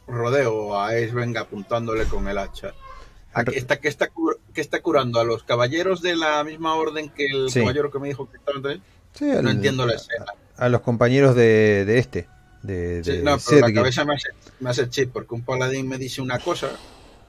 Rodeo 0.10 0.78
a 0.78 0.90
Ace 0.90 1.12
venga 1.12 1.42
apuntándole 1.42 2.06
con 2.06 2.28
el 2.28 2.38
hacha. 2.38 2.74
Aquí 3.34 3.56
está, 3.56 3.80
que, 3.80 3.88
está, 3.88 4.10
que 4.54 4.62
está 4.62 4.82
curando 4.82 5.20
a 5.20 5.24
los 5.24 5.44
caballeros 5.44 6.02
de 6.02 6.16
la 6.16 6.44
misma 6.44 6.74
orden 6.76 7.10
que 7.10 7.28
el 7.28 7.54
caballero 7.54 7.92
que 7.92 8.00
me 8.00 8.08
dijo 8.08 8.30
que 8.30 8.38
estaban 8.38 8.66
ahí. 8.66 8.82
Sí, 9.14 9.26
no 9.26 9.50
entiendo 9.50 9.86
la 9.86 9.94
escena. 9.94 10.26
A, 10.58 10.70
los 10.70 10.82
compañeros 10.82 11.36
de, 11.36 11.86
de 11.86 12.00
este. 12.00 12.28
De, 12.64 13.02
de 13.02 13.22
no, 13.24 13.38
pero 13.48 13.68
la 13.68 13.74
cabeza 13.74 14.04
me 14.04 14.16
hace, 14.16 14.30
me 14.60 14.70
hace 14.70 14.90
chip 14.90 15.14
porque 15.14 15.36
un 15.36 15.44
paladín 15.44 15.88
me 15.88 15.98
dice 15.98 16.22
una 16.22 16.40
cosa. 16.40 16.70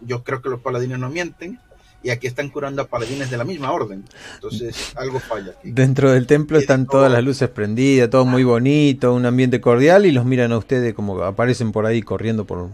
Yo 0.00 0.24
creo 0.24 0.40
que 0.40 0.48
los 0.48 0.60
paladines 0.60 0.98
no 0.98 1.10
mienten 1.10 1.60
y 2.02 2.10
aquí 2.10 2.26
están 2.26 2.48
curando 2.48 2.82
a 2.82 2.86
paladines 2.86 3.30
de 3.30 3.36
la 3.36 3.44
misma 3.44 3.72
orden. 3.72 4.04
Entonces, 4.34 4.96
algo 4.96 5.20
falla 5.20 5.52
aquí. 5.58 5.70
Dentro 5.72 6.10
del 6.10 6.26
templo 6.26 6.58
están 6.58 6.86
todas 6.86 7.10
las 7.12 7.22
luces 7.22 7.48
prendidas, 7.48 8.10
todo 8.10 8.24
muy 8.24 8.44
bonito, 8.44 9.14
un 9.14 9.26
ambiente 9.26 9.60
cordial 9.60 10.06
y 10.06 10.12
los 10.12 10.24
miran 10.24 10.52
a 10.52 10.58
ustedes 10.58 10.94
como 10.94 11.22
aparecen 11.22 11.72
por 11.72 11.86
ahí 11.86 12.02
corriendo 12.02 12.44
por, 12.46 12.70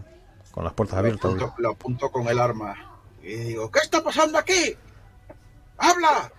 con 0.51 0.63
las 0.63 0.73
puertas 0.73 0.99
abiertas. 0.99 1.33
lo 1.57 1.69
apunto 1.69 2.09
con 2.09 2.27
el 2.27 2.39
arma 2.39 2.75
y 3.21 3.35
digo, 3.35 3.69
¿qué 3.69 3.79
está 3.79 4.01
pasando 4.01 4.37
aquí? 4.37 4.75
¡Habla! 5.77 6.31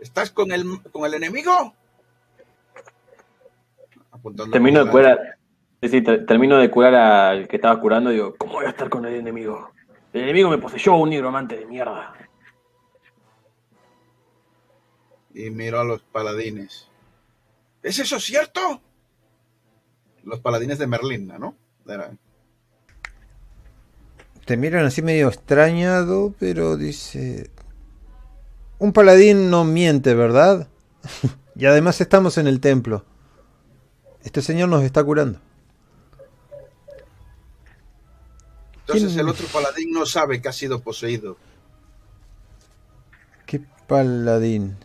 ¿Estás 0.00 0.30
con 0.30 0.50
el, 0.50 0.64
con 0.90 1.04
el 1.04 1.14
enemigo? 1.14 1.74
termino 4.50 4.84
de 4.84 4.90
curar. 4.90 5.18
termino 6.26 6.58
de 6.58 6.70
curar 6.70 6.94
al 6.94 7.48
que 7.48 7.56
estaba 7.56 7.78
curando 7.80 8.10
y 8.10 8.14
digo, 8.14 8.34
¿cómo 8.36 8.54
voy 8.54 8.66
a 8.66 8.70
estar 8.70 8.88
con 8.88 9.04
el 9.04 9.14
enemigo? 9.14 9.70
El 10.16 10.22
enemigo 10.22 10.48
me 10.48 10.56
poseyó 10.56 10.94
un 10.94 11.10
nigromante 11.10 11.58
de 11.58 11.66
mierda. 11.66 12.14
Y 15.34 15.50
miro 15.50 15.78
a 15.78 15.84
los 15.84 16.00
paladines. 16.04 16.88
¿Es 17.82 17.98
eso 17.98 18.18
cierto? 18.18 18.80
Los 20.24 20.40
paladines 20.40 20.78
de 20.78 20.86
Merlin, 20.86 21.26
¿no? 21.38 21.54
Te 24.46 24.56
miran 24.56 24.86
así 24.86 25.02
medio 25.02 25.28
extrañado, 25.28 26.34
pero 26.38 26.78
dice... 26.78 27.50
Un 28.78 28.94
paladín 28.94 29.50
no 29.50 29.64
miente, 29.64 30.14
¿verdad? 30.14 30.68
y 31.56 31.66
además 31.66 32.00
estamos 32.00 32.38
en 32.38 32.46
el 32.46 32.60
templo. 32.60 33.04
Este 34.24 34.40
señor 34.40 34.70
nos 34.70 34.82
está 34.82 35.04
curando. 35.04 35.40
Entonces 38.88 39.16
el 39.16 39.28
otro 39.28 39.48
paladín 39.48 39.90
no 39.90 40.06
sabe 40.06 40.40
que 40.40 40.48
ha 40.48 40.52
sido 40.52 40.80
poseído. 40.80 41.36
¿Qué 43.44 43.60
paladín? 43.88 44.76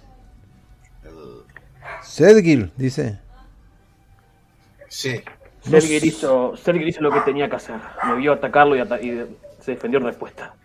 Sedgil, 2.01 2.71
dice. 2.77 3.19
Sí. 4.89 5.21
Sergir 5.61 6.03
hizo, 6.03 6.55
hizo 6.55 7.01
lo 7.01 7.11
que 7.11 7.21
tenía 7.21 7.47
que 7.47 7.57
hacer. 7.57 7.79
Me 8.05 8.15
vio 8.15 8.33
atacarlo 8.33 8.75
y, 8.75 9.27
se 9.59 9.71
defendió 9.71 9.99
en 9.99 10.05
respuesta. 10.05 10.55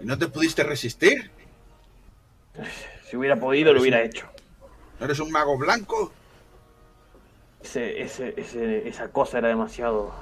¿Y 0.00 0.04
no 0.04 0.18
te 0.18 0.26
pudiste 0.26 0.64
resistir? 0.64 1.30
Si 3.08 3.16
hubiera 3.16 3.36
podido, 3.36 3.72
lo 3.72 3.80
hubiera 3.80 4.02
hecho. 4.02 4.26
¿Eres 4.98 5.20
un 5.20 5.30
mago 5.30 5.56
blanco? 5.56 6.10
Ese, 7.62 8.02
ese, 8.02 8.88
esa 8.88 9.08
cosa 9.12 9.38
era 9.38 9.48
demasiado. 9.48 10.12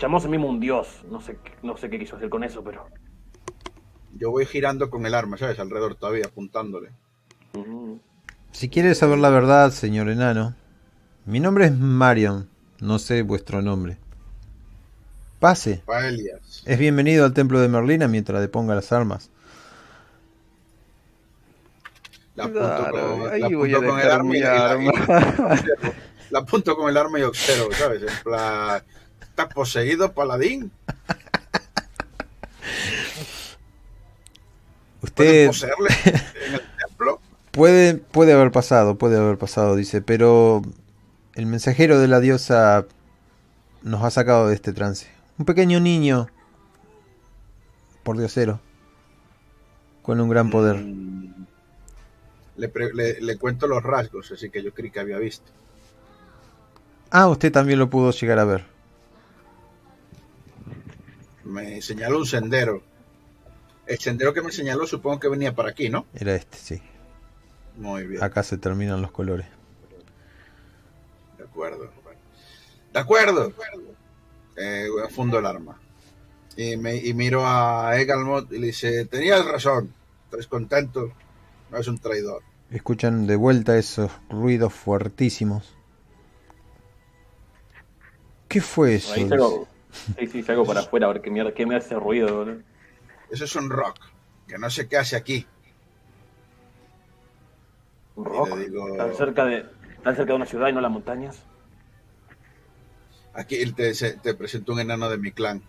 Llamó 0.00 0.16
a 0.16 0.20
sí 0.20 0.28
mismo 0.28 0.48
un 0.48 0.60
dios. 0.60 1.02
No 1.10 1.20
sé, 1.20 1.38
no 1.62 1.76
sé 1.76 1.90
qué 1.90 1.98
quiso 1.98 2.16
hacer 2.16 2.28
con 2.28 2.44
eso, 2.44 2.62
pero. 2.64 2.86
Yo 4.14 4.30
voy 4.30 4.46
girando 4.46 4.90
con 4.90 5.06
el 5.06 5.14
arma, 5.14 5.36
¿sabes? 5.36 5.58
Alrededor 5.58 5.94
todavía, 5.94 6.26
apuntándole. 6.26 6.90
Si 8.52 8.68
quieres 8.68 8.98
saber 8.98 9.18
la 9.18 9.30
verdad, 9.30 9.70
señor 9.70 10.08
enano, 10.08 10.54
mi 11.24 11.40
nombre 11.40 11.66
es 11.66 11.72
Marion, 11.72 12.48
no 12.80 12.98
sé 12.98 13.22
vuestro 13.22 13.62
nombre. 13.62 13.98
Pase. 15.38 15.82
Es 16.66 16.78
bienvenido 16.78 17.24
al 17.24 17.32
templo 17.32 17.60
de 17.60 17.68
Merlina 17.68 18.06
mientras 18.08 18.40
deponga 18.40 18.74
las 18.74 18.92
armas. 18.92 19.30
La 22.34 22.44
apunto, 22.44 22.90
con, 22.90 24.00
el 24.00 24.10
arma 24.10 24.36
y, 24.36 24.40
la, 26.30 26.38
apunto 26.38 26.76
con 26.76 26.88
el 26.88 26.96
arma 26.96 27.18
y 27.18 27.22
observo, 27.22 27.72
¿sabes? 27.72 28.02
En 28.02 28.22
plan, 28.22 28.82
¿está 29.32 29.48
poseído 29.48 30.12
paladín? 30.12 30.70
Usted 35.00 35.46
en 35.46 36.54
el 36.54 36.60
templo? 36.86 37.18
Puede, 37.50 37.94
puede 37.94 38.34
haber 38.34 38.52
pasado, 38.52 38.98
puede 38.98 39.16
haber 39.18 39.38
pasado, 39.38 39.74
dice, 39.74 40.02
pero 40.02 40.60
el 41.34 41.46
mensajero 41.46 41.98
de 41.98 42.08
la 42.08 42.20
diosa 42.20 42.84
nos 43.82 44.04
ha 44.04 44.10
sacado 44.10 44.48
de 44.48 44.54
este 44.54 44.74
trance. 44.74 45.08
Un 45.38 45.46
pequeño 45.46 45.80
niño, 45.80 46.28
por 48.02 48.18
diosero, 48.18 48.60
con 50.02 50.20
un 50.20 50.28
gran 50.28 50.50
poder. 50.50 50.76
Mm. 50.76 51.46
Le, 52.56 53.38
cuento 53.38 53.66
los 53.66 53.82
rasgos, 53.82 54.30
así 54.30 54.50
que 54.50 54.62
yo 54.62 54.74
creí 54.74 54.90
que 54.90 55.00
había 55.00 55.16
visto. 55.18 55.50
Ah, 57.10 57.28
usted 57.28 57.50
también 57.50 57.78
lo 57.78 57.88
pudo 57.88 58.10
llegar 58.12 58.38
a 58.38 58.44
ver. 58.44 58.71
Me 61.44 61.82
señaló 61.82 62.18
un 62.18 62.26
sendero. 62.26 62.82
El 63.86 63.98
sendero 63.98 64.32
que 64.32 64.42
me 64.42 64.52
señaló 64.52 64.86
supongo 64.86 65.20
que 65.20 65.28
venía 65.28 65.54
para 65.54 65.70
aquí, 65.70 65.88
¿no? 65.88 66.06
Era 66.14 66.34
este, 66.34 66.56
sí. 66.56 66.82
Muy 67.76 68.06
bien. 68.06 68.22
Acá 68.22 68.42
se 68.42 68.58
terminan 68.58 69.02
los 69.02 69.10
colores 69.10 69.46
acuerdo. 71.52 71.90
De 72.92 73.00
acuerdo. 73.00 73.52
Eh, 74.56 74.88
fundo 75.10 75.38
el 75.38 75.46
arma. 75.46 75.78
Y, 76.56 76.76
me, 76.76 76.96
y 76.96 77.14
miro 77.14 77.46
a 77.46 77.98
Egalmot 77.98 78.52
y 78.52 78.58
le 78.58 78.66
dice, 78.68 79.06
tenías 79.06 79.42
razón, 79.46 79.94
estás 80.24 80.46
contento, 80.46 81.10
no 81.70 81.78
es 81.78 81.88
un 81.88 81.96
traidor. 81.98 82.42
Escuchan 82.70 83.26
de 83.26 83.36
vuelta 83.36 83.78
esos 83.78 84.10
ruidos 84.28 84.74
fuertísimos. 84.74 85.74
¿Qué 88.48 88.60
fue 88.60 88.96
eso? 88.96 89.14
Ahí 89.14 89.30
sí, 90.30 90.42
salgo 90.42 90.64
para 90.64 90.80
afuera 90.80 91.06
a 91.06 91.12
ver 91.12 91.22
qué, 91.22 91.30
mierda, 91.30 91.52
qué 91.52 91.66
me 91.66 91.76
hace 91.76 91.94
ruido. 91.94 92.46
Eso 93.30 93.44
es 93.44 93.56
un 93.56 93.70
rock, 93.70 93.98
que 94.46 94.58
no 94.58 94.70
sé 94.70 94.88
qué 94.88 94.96
hace 94.96 95.16
aquí. 95.16 95.46
¿Un 98.16 98.24
rock? 98.24 98.58
¿Tan 98.96 99.14
cerca 99.14 99.44
de, 99.44 99.66
¿Tan 100.02 100.16
cerca 100.16 100.32
de 100.32 100.36
una 100.36 100.46
ciudad 100.46 100.68
y 100.68 100.72
no 100.72 100.80
las 100.80 100.90
montañas? 100.90 101.42
Aquí 103.34 103.64
te, 103.72 103.92
te 103.92 104.34
presento 104.34 104.72
un 104.72 104.80
enano 104.80 105.08
de 105.08 105.16
mi 105.16 105.32
clan. 105.32 105.62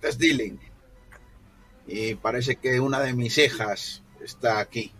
Tesdiling. 0.00 0.58
Y 1.86 2.14
parece 2.14 2.56
que 2.56 2.80
una 2.80 3.00
de 3.00 3.12
mis 3.12 3.36
hijas 3.36 4.02
está 4.20 4.60
aquí. 4.60 4.94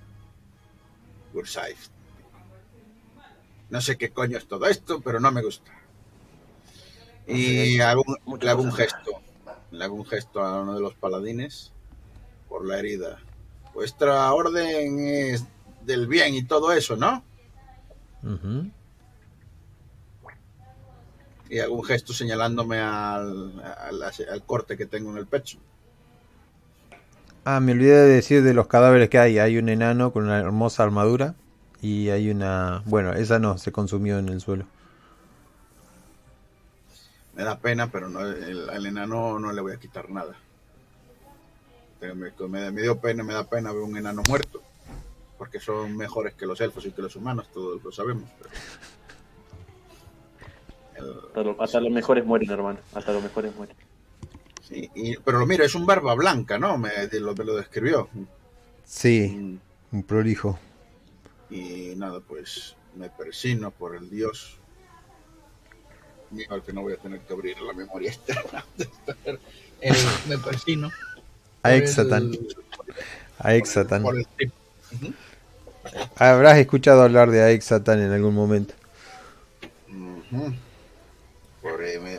No 3.70 3.80
sé 3.80 3.96
qué 3.96 4.10
coño 4.10 4.36
es 4.36 4.46
todo 4.46 4.66
esto, 4.66 5.00
pero 5.00 5.20
no 5.20 5.30
me 5.30 5.42
gusta. 5.42 5.72
Y 7.30 7.76
le 7.76 7.82
hago 7.84 8.02
un 8.62 8.72
gesto. 8.72 9.20
Le 9.70 9.84
hago 9.84 9.94
un 9.94 10.06
gesto 10.06 10.42
a 10.42 10.62
uno 10.62 10.74
de 10.74 10.80
los 10.80 10.94
paladines 10.94 11.72
por 12.48 12.66
la 12.66 12.78
herida. 12.78 13.18
Vuestra 13.72 14.32
orden 14.32 14.98
es 14.98 15.44
del 15.86 16.06
bien 16.06 16.34
y 16.34 16.42
todo 16.42 16.72
eso, 16.72 16.96
¿no? 16.96 17.22
Y 21.48 21.58
hago 21.58 21.74
un 21.74 21.84
gesto 21.84 22.12
señalándome 22.12 22.78
al, 22.78 23.52
al, 23.60 24.42
corte 24.44 24.76
que 24.76 24.86
tengo 24.86 25.10
en 25.10 25.18
el 25.18 25.26
pecho. 25.26 25.58
Ah, 27.44 27.60
me 27.60 27.72
olvidé 27.72 27.96
de 27.96 28.14
decir 28.14 28.42
de 28.42 28.54
los 28.54 28.66
cadáveres 28.66 29.08
que 29.08 29.18
hay. 29.18 29.38
Hay 29.38 29.56
un 29.56 29.68
enano 29.68 30.12
con 30.12 30.24
una 30.24 30.38
hermosa 30.38 30.82
armadura 30.82 31.34
y 31.80 32.10
hay 32.10 32.30
una... 32.30 32.82
Bueno, 32.84 33.12
esa 33.14 33.38
no, 33.38 33.56
se 33.56 33.72
consumió 33.72 34.18
en 34.18 34.28
el 34.28 34.40
suelo. 34.40 34.66
Me 37.40 37.46
da 37.46 37.58
pena, 37.58 37.90
pero 37.90 38.10
no, 38.10 38.18
al 38.18 38.84
enano 38.84 39.38
no 39.38 39.50
le 39.50 39.62
voy 39.62 39.72
a 39.72 39.78
quitar 39.78 40.10
nada. 40.10 40.36
Me, 42.02 42.70
me, 42.70 42.82
dio 42.82 43.00
pena, 43.00 43.22
me 43.22 43.32
da 43.32 43.48
pena 43.48 43.72
ver 43.72 43.80
un 43.80 43.96
enano 43.96 44.22
muerto 44.24 44.60
porque 45.38 45.58
son 45.58 45.96
mejores 45.96 46.34
que 46.34 46.44
los 46.44 46.60
elfos 46.60 46.84
y 46.84 46.92
que 46.92 47.00
los 47.00 47.16
humanos, 47.16 47.48
todos 47.50 47.82
lo 47.82 47.90
sabemos. 47.90 48.28
Hasta, 51.58 51.80
los 51.80 51.90
mejores 51.90 52.26
mueren, 52.26 52.50
hermano. 52.50 52.78
Hasta 52.92 53.10
los 53.14 53.22
mejores 53.22 53.56
mueren. 53.56 53.74
Sí, 54.60 54.90
pero 55.24 55.38
lo 55.38 55.46
mira, 55.46 55.64
es 55.64 55.74
un 55.74 55.86
barba 55.86 56.12
blanca, 56.12 56.58
¿no? 56.58 56.76
Me, 56.76 56.90
lo, 57.10 57.34
me 57.34 57.44
lo 57.46 57.56
describió. 57.56 58.10
Sí, 58.84 59.30
mm. 59.30 59.96
un 59.96 60.02
prolijo. 60.02 60.58
Y 61.48 61.94
nada, 61.96 62.20
pues 62.20 62.76
me 62.96 63.08
persino 63.08 63.70
por 63.70 63.96
el 63.96 64.10
dios. 64.10 64.59
Mira, 66.30 66.60
que 66.60 66.72
no 66.72 66.82
voy 66.82 66.92
a 66.92 66.96
tener 66.96 67.20
que 67.20 67.32
abrir 67.32 67.60
la 67.60 67.72
memoria 67.72 68.10
externa. 68.10 68.64
me 70.28 70.38
persino. 70.38 70.90
A 71.62 71.74
Exatan. 71.74 72.32
A 73.38 73.54
Exatan. 73.54 74.04
Habrás 76.16 76.58
escuchado 76.58 77.02
hablar 77.02 77.30
de 77.30 77.42
Aix 77.42 77.64
Satan 77.64 78.00
en 78.00 78.12
algún 78.12 78.34
momento. 78.34 78.74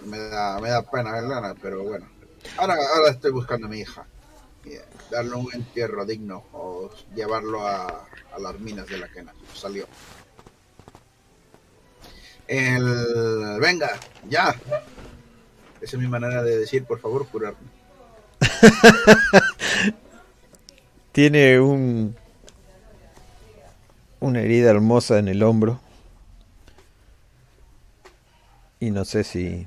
me, 0.06 0.18
da, 0.18 0.60
me 0.60 0.70
da 0.70 0.82
pena 0.82 1.14
verla, 1.14 1.56
pero 1.62 1.84
bueno. 1.84 2.08
Ahora, 2.58 2.76
ahora 2.76 3.12
estoy 3.12 3.32
buscando 3.32 3.68
a 3.68 3.70
mi 3.70 3.80
hija. 3.80 4.06
darle 5.10 5.36
un 5.36 5.54
entierro 5.54 6.06
digno 6.06 6.44
o 6.54 6.90
llevarlo 7.16 7.68
a, 7.68 8.08
a 8.34 8.40
las 8.40 8.60
minas 8.60 8.88
de 8.88 8.98
la 8.98 9.08
quena. 9.08 9.34
Salió. 9.54 9.88
El. 12.52 13.60
Venga, 13.62 13.92
ya. 14.30 14.54
Esa 15.80 15.96
es 15.96 15.98
mi 15.98 16.08
manera 16.10 16.44
de 16.44 16.58
decir, 16.58 16.84
por 16.84 17.00
favor, 17.00 17.26
curarme. 17.28 17.58
Tiene 21.14 21.62
un. 21.62 22.18
Una 24.20 24.42
herida 24.42 24.70
hermosa 24.70 25.18
en 25.18 25.30
el 25.30 25.44
hombro. 25.44 25.80
Y 28.82 28.92
no 28.92 29.06
sé 29.06 29.24
si. 29.24 29.66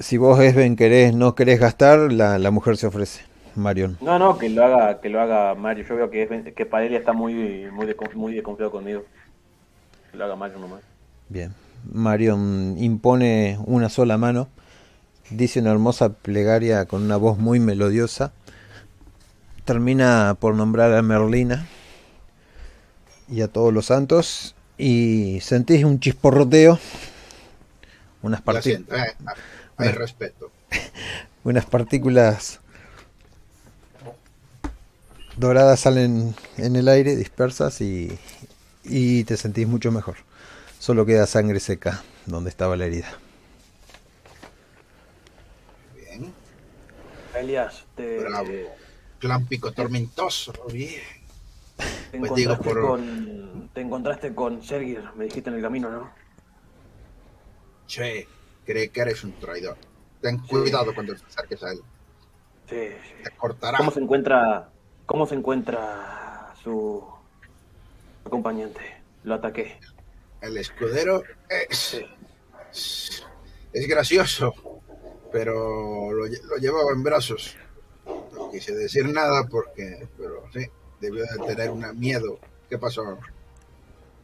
Si 0.00 0.18
vos, 0.18 0.38
Esben, 0.38 0.76
querés, 0.76 1.14
no 1.14 1.34
querés 1.34 1.58
gastar, 1.58 2.12
la, 2.12 2.38
la 2.38 2.50
mujer 2.50 2.76
se 2.76 2.88
ofrece. 2.88 3.22
Marion. 3.54 3.96
No, 4.02 4.18
no, 4.18 4.36
que 4.38 4.50
lo 4.50 4.64
haga, 4.64 5.00
que 5.00 5.08
lo 5.08 5.20
haga 5.20 5.54
Mario. 5.54 5.84
Yo 5.88 5.96
veo 5.96 6.10
que, 6.10 6.52
que 6.54 6.66
Padelia 6.66 6.98
está 6.98 7.14
muy, 7.14 7.70
muy, 7.70 7.94
muy 8.14 8.34
desconfiado 8.34 8.70
conmigo. 8.70 9.04
Que 10.12 10.18
lo 10.18 10.24
haga 10.26 10.36
Mario 10.36 10.58
nomás. 10.58 10.82
Bien. 11.30 11.54
Marion 11.90 12.76
impone 12.78 13.58
una 13.64 13.88
sola 13.88 14.18
mano, 14.18 14.48
dice 15.30 15.60
una 15.60 15.72
hermosa 15.72 16.10
plegaria 16.10 16.84
con 16.84 17.02
una 17.02 17.16
voz 17.16 17.38
muy 17.38 17.58
melodiosa, 17.58 18.32
termina 19.64 20.36
por 20.38 20.54
nombrar 20.54 20.94
a 20.94 21.02
Merlina 21.02 21.66
y 23.28 23.40
a 23.40 23.48
todos 23.48 23.72
los 23.72 23.86
santos 23.86 24.54
y 24.78 25.40
sentís 25.40 25.84
un 25.84 25.98
chisporroteo, 25.98 26.78
unas 28.20 28.42
partículas... 28.42 29.08
Eh, 29.08 29.14
hay 29.78 29.88
respeto. 29.88 30.50
unas 31.44 31.64
partículas 31.64 32.60
doradas 35.36 35.80
salen 35.80 36.34
en 36.58 36.76
el 36.76 36.88
aire, 36.88 37.16
dispersas 37.16 37.80
y, 37.80 38.16
y 38.84 39.24
te 39.24 39.36
sentís 39.36 39.66
mucho 39.66 39.90
mejor. 39.92 40.16
Solo 40.78 41.06
queda 41.06 41.26
sangre 41.26 41.60
seca 41.60 42.02
donde 42.26 42.50
estaba 42.50 42.76
la 42.76 42.86
herida. 42.86 43.08
Bien. 45.94 46.32
Elias, 47.34 47.84
te... 47.94 48.18
Bravo. 48.18 48.50
Clan 49.18 49.46
pico 49.46 49.72
tormentoso, 49.72 50.52
bien. 50.72 51.00
Te 52.10 52.18
pues 52.18 52.32
encontraste, 52.32 52.80
con, 52.80 53.70
te 53.72 53.80
encontraste 53.80 54.34
con 54.34 54.62
Sergir, 54.62 55.02
me 55.16 55.24
dijiste 55.24 55.48
en 55.48 55.56
el 55.56 55.62
camino, 55.62 55.90
¿no? 55.90 56.10
Che, 57.86 58.26
cree 58.64 58.90
que 58.90 59.00
eres 59.00 59.22
un 59.24 59.32
traidor. 59.34 59.76
Ten 60.20 60.38
cuidado 60.38 60.94
cuando 60.94 61.14
te 61.14 61.22
acerques 61.24 61.62
a 61.62 61.72
él. 61.72 61.80
Sí, 62.68 62.88
Te 63.22 63.30
cortará. 63.36 63.78
¿Cómo 63.78 63.90
se 63.90 64.00
encuentra, 64.00 64.70
cómo 65.06 65.26
se 65.26 65.34
encuentra 65.36 66.54
su 66.62 67.04
acompañante? 68.24 68.80
Lo 69.24 69.34
ataqué 69.34 69.78
el 70.42 70.56
escudero 70.56 71.22
es, 71.48 72.02
es 73.72 73.88
gracioso, 73.88 74.54
pero 75.30 76.12
lo, 76.12 76.26
llevaba 76.58 76.92
en 76.92 77.02
brazos. 77.02 77.56
No 78.04 78.50
quise 78.50 78.74
decir 78.74 79.08
nada 79.08 79.46
porque, 79.48 80.06
pero 80.18 80.44
sí, 80.52 80.66
debió 81.00 81.22
de 81.22 81.46
tener 81.46 81.70
un 81.70 81.98
miedo. 81.98 82.38
¿Qué 82.68 82.76
pasó? 82.76 83.18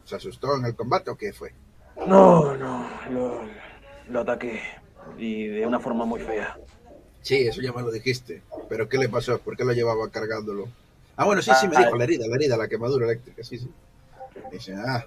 ¿Se 0.05 0.17
asustó 0.17 0.57
en 0.57 0.65
el 0.65 0.75
combate 0.75 1.11
o 1.11 1.17
qué 1.17 1.33
fue? 1.33 1.53
No, 2.07 2.57
no, 2.57 2.89
lo, 4.09 4.21
ataqué 4.21 4.61
y 5.17 5.47
de 5.47 5.67
una 5.67 5.79
forma 5.79 6.05
muy 6.05 6.21
fea. 6.21 6.59
Sí, 7.23 7.47
eso 7.47 7.61
ya 7.61 7.73
me 7.73 7.83
lo 7.83 7.91
dijiste. 7.91 8.43
Pero 8.69 8.89
¿qué 8.89 8.99
le 8.99 9.09
pasó? 9.09 9.39
¿Por 9.39 9.57
qué 9.57 9.65
lo 9.65 9.73
llevaba 9.73 10.11
cargándolo? 10.11 10.69
Ah, 11.17 11.27
bueno, 11.27 11.43
sí, 11.43 11.51
sí, 11.61 11.69
me 11.69 11.77
dijo 11.77 11.97
la 11.97 12.05
herida, 12.05 12.27
la 12.27 12.37
herida, 12.37 12.57
la 12.57 12.69
quemadura 12.69 13.07
eléctrica, 13.07 13.43
sí, 13.43 13.59
sí. 13.59 13.71
Dice, 14.51 14.75
ah, 14.77 15.05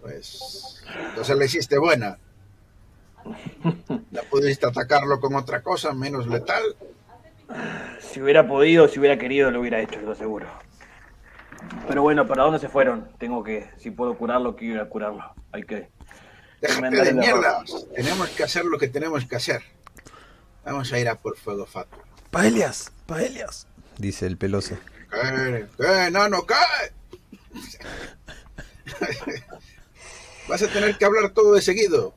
pues 0.00 0.82
entonces 1.08 1.36
le 1.36 1.44
hiciste 1.46 1.78
buena. 1.78 2.18
¿La 4.12 4.22
pudiste 4.22 4.66
atacarlo 4.66 5.20
con 5.20 5.34
otra 5.34 5.62
cosa 5.62 5.92
menos 5.92 6.26
letal? 6.28 6.62
Si 7.98 8.20
hubiera 8.20 8.46
podido, 8.46 8.88
si 8.88 8.98
hubiera 8.98 9.18
querido, 9.18 9.50
lo 9.50 9.60
hubiera 9.60 9.80
hecho, 9.80 10.00
lo 10.00 10.14
seguro. 10.14 10.46
Pero 11.88 12.02
bueno, 12.02 12.26
¿para 12.26 12.44
dónde 12.44 12.58
se 12.58 12.68
fueron? 12.68 13.08
Tengo 13.18 13.42
que, 13.42 13.70
si 13.78 13.90
puedo 13.90 14.16
curarlo, 14.16 14.56
quiero 14.56 14.74
ir 14.74 14.80
a 14.80 14.88
curarlo. 14.88 15.24
Hay 15.52 15.64
que. 15.64 15.88
Déjate 16.60 17.04
de 17.04 17.14
mierda. 17.14 17.64
Tenemos 17.94 18.28
que 18.30 18.44
hacer 18.44 18.64
lo 18.64 18.78
que 18.78 18.88
tenemos 18.88 19.26
que 19.26 19.36
hacer. 19.36 19.62
Vamos 20.64 20.92
a 20.92 20.98
ir 20.98 21.08
a 21.08 21.16
por 21.16 21.36
fuego 21.36 21.66
fato. 21.66 21.96
Paelias, 22.30 22.92
Paelias, 23.06 23.66
dice 23.98 24.26
el 24.26 24.36
peloso. 24.36 24.76
¿Qué? 25.10 25.66
¿Qué? 25.76 26.10
No, 26.10 26.28
no, 26.28 26.42
cae. 26.44 26.92
Vas 30.48 30.62
a 30.62 30.68
tener 30.68 30.96
que 30.96 31.04
hablar 31.04 31.30
todo 31.30 31.54
de 31.54 31.62
seguido. 31.62 32.14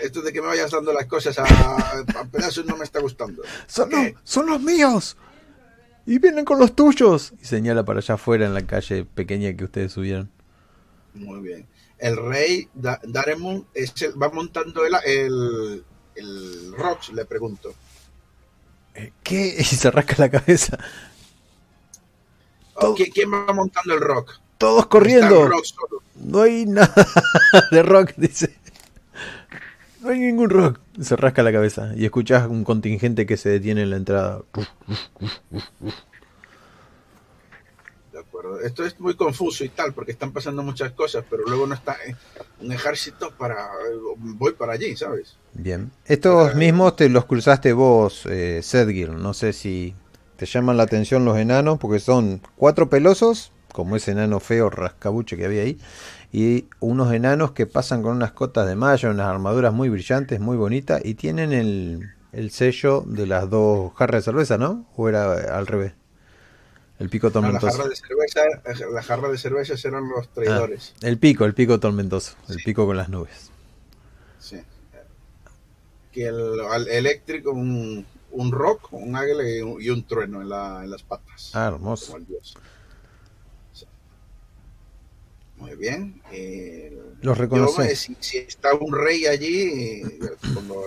Esto 0.00 0.22
de 0.22 0.32
que 0.32 0.40
me 0.40 0.48
vayas 0.48 0.70
dando 0.70 0.92
las 0.92 1.06
cosas 1.06 1.38
a, 1.38 1.44
pedazos 2.30 2.64
no 2.64 2.76
me 2.76 2.84
está 2.84 3.00
gustando. 3.00 3.42
Son, 3.66 3.90
son 4.24 4.46
los 4.46 4.60
míos. 4.60 5.16
Y 6.06 6.18
vienen 6.18 6.44
con 6.44 6.58
los 6.58 6.74
tuyos. 6.74 7.32
Y 7.40 7.44
señala 7.44 7.84
para 7.84 8.00
allá 8.00 8.14
afuera 8.14 8.46
en 8.46 8.54
la 8.54 8.66
calle 8.66 9.04
pequeña 9.04 9.54
que 9.54 9.64
ustedes 9.64 9.92
subieron. 9.92 10.30
Muy 11.14 11.40
bien. 11.40 11.66
El 11.98 12.16
rey 12.16 12.68
da 12.72 12.98
Daremon 13.04 13.66
va 14.20 14.30
montando 14.30 14.84
el, 14.86 14.94
el, 15.04 15.84
el 16.14 16.72
rock, 16.72 17.10
le 17.12 17.24
pregunto. 17.26 17.74
Eh, 18.94 19.12
¿Qué? 19.22 19.56
Y 19.60 19.64
se 19.64 19.90
rasca 19.90 20.14
la 20.18 20.30
cabeza. 20.30 20.78
¿Quién 23.12 23.32
va 23.32 23.52
montando 23.52 23.94
el 23.94 24.00
rock? 24.00 24.40
Todos 24.58 24.86
corriendo. 24.86 25.50
No 26.16 26.42
hay 26.42 26.66
nada 26.66 26.92
de 27.70 27.82
rock, 27.82 28.12
dice. 28.16 28.56
No 30.00 30.10
hay 30.10 30.18
ningún 30.18 30.50
rock. 30.50 30.80
Se 31.00 31.16
rasca 31.16 31.42
la 31.42 31.52
cabeza 31.52 31.92
y 31.96 32.04
escuchas 32.04 32.46
un 32.48 32.64
contingente 32.64 33.26
que 33.26 33.36
se 33.36 33.50
detiene 33.50 33.82
en 33.82 33.90
la 33.90 33.96
entrada. 33.96 34.42
De 38.12 38.18
acuerdo. 38.18 38.60
Esto 38.60 38.84
es 38.84 38.98
muy 38.98 39.14
confuso 39.14 39.64
y 39.64 39.68
tal, 39.70 39.92
porque 39.92 40.12
están 40.12 40.32
pasando 40.32 40.62
muchas 40.62 40.92
cosas, 40.92 41.24
pero 41.28 41.44
luego 41.46 41.66
no 41.66 41.74
está 41.74 41.96
un 42.60 42.72
ejército 42.72 43.30
para. 43.32 43.70
Voy 44.16 44.52
para 44.52 44.72
allí, 44.74 44.96
¿sabes? 44.96 45.36
Bien. 45.52 45.90
Estos 46.06 46.54
mismos 46.54 46.96
te 46.96 47.08
los 47.08 47.26
cruzaste 47.26 47.72
vos, 47.72 48.26
eh, 48.26 48.60
Sedgir. 48.62 49.10
No 49.10 49.34
sé 49.34 49.52
si 49.52 49.94
te 50.40 50.46
llaman 50.46 50.78
la 50.78 50.84
atención 50.84 51.26
los 51.26 51.36
enanos, 51.36 51.78
porque 51.78 52.00
son 52.00 52.40
cuatro 52.56 52.88
pelosos 52.88 53.52
como 53.74 53.94
ese 53.94 54.12
enano 54.12 54.40
feo 54.40 54.70
rascabuche 54.70 55.36
que 55.36 55.44
había 55.44 55.60
ahí, 55.60 55.78
y 56.32 56.64
unos 56.80 57.12
enanos 57.12 57.50
que 57.50 57.66
pasan 57.66 58.02
con 58.02 58.16
unas 58.16 58.32
cotas 58.32 58.66
de 58.66 58.74
malla, 58.74 59.10
unas 59.10 59.26
armaduras 59.26 59.74
muy 59.74 59.90
brillantes, 59.90 60.40
muy 60.40 60.56
bonitas, 60.56 61.02
y 61.04 61.12
tienen 61.12 61.52
el, 61.52 62.08
el 62.32 62.50
sello 62.52 63.04
de 63.06 63.26
las 63.26 63.50
dos 63.50 63.92
jarras 63.96 64.24
de 64.24 64.32
cerveza, 64.32 64.56
¿no? 64.56 64.86
¿O 64.96 65.10
era 65.10 65.58
al 65.58 65.66
revés? 65.66 65.92
El 66.98 67.10
pico 67.10 67.30
tormentoso. 67.30 67.66
la, 67.66 67.72
jarra 67.72 67.88
de 67.90 67.96
cerveza, 67.96 68.40
la 68.94 69.02
jarra 69.02 69.28
de 69.28 69.36
cerveza 69.36 69.88
eran 69.88 70.08
los 70.08 70.26
traidores. 70.32 70.94
Ah, 71.02 71.08
el 71.08 71.18
pico, 71.18 71.44
el 71.44 71.52
pico 71.52 71.78
tormentoso, 71.78 72.34
el 72.48 72.56
pico 72.64 72.86
con 72.86 72.96
las 72.96 73.10
nubes. 73.10 73.50
Sí. 74.38 74.62
Que 76.12 76.28
el, 76.28 76.88
eléctrico, 76.88 77.50
un, 77.50 78.06
un 78.32 78.52
rock, 78.52 78.92
un 78.92 79.16
águila 79.16 79.42
y 79.46 79.90
un, 79.90 80.04
trueno 80.04 80.42
en, 80.42 80.48
la, 80.48 80.84
en, 80.84 80.90
las 80.90 81.02
patas. 81.02 81.50
Ah, 81.54 81.68
hermoso. 81.68 82.16
Muy 85.56 85.76
bien. 85.76 86.22
Eh, 86.32 86.98
Los 87.20 87.36
reconoce. 87.36 87.94
Si, 87.94 88.38
está 88.38 88.74
un 88.74 88.94
rey 88.94 89.26
allí, 89.26 90.02
como 90.54 90.82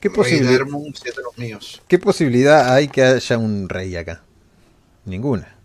¿Qué, 0.00 0.10
posibilidad, 0.10 0.66
¿Qué 1.86 1.98
posibilidad 1.98 2.74
hay 2.74 2.88
que 2.88 3.02
haya 3.02 3.38
un 3.38 3.68
rey 3.68 3.94
acá? 3.96 4.22
Ninguna. 5.04 5.56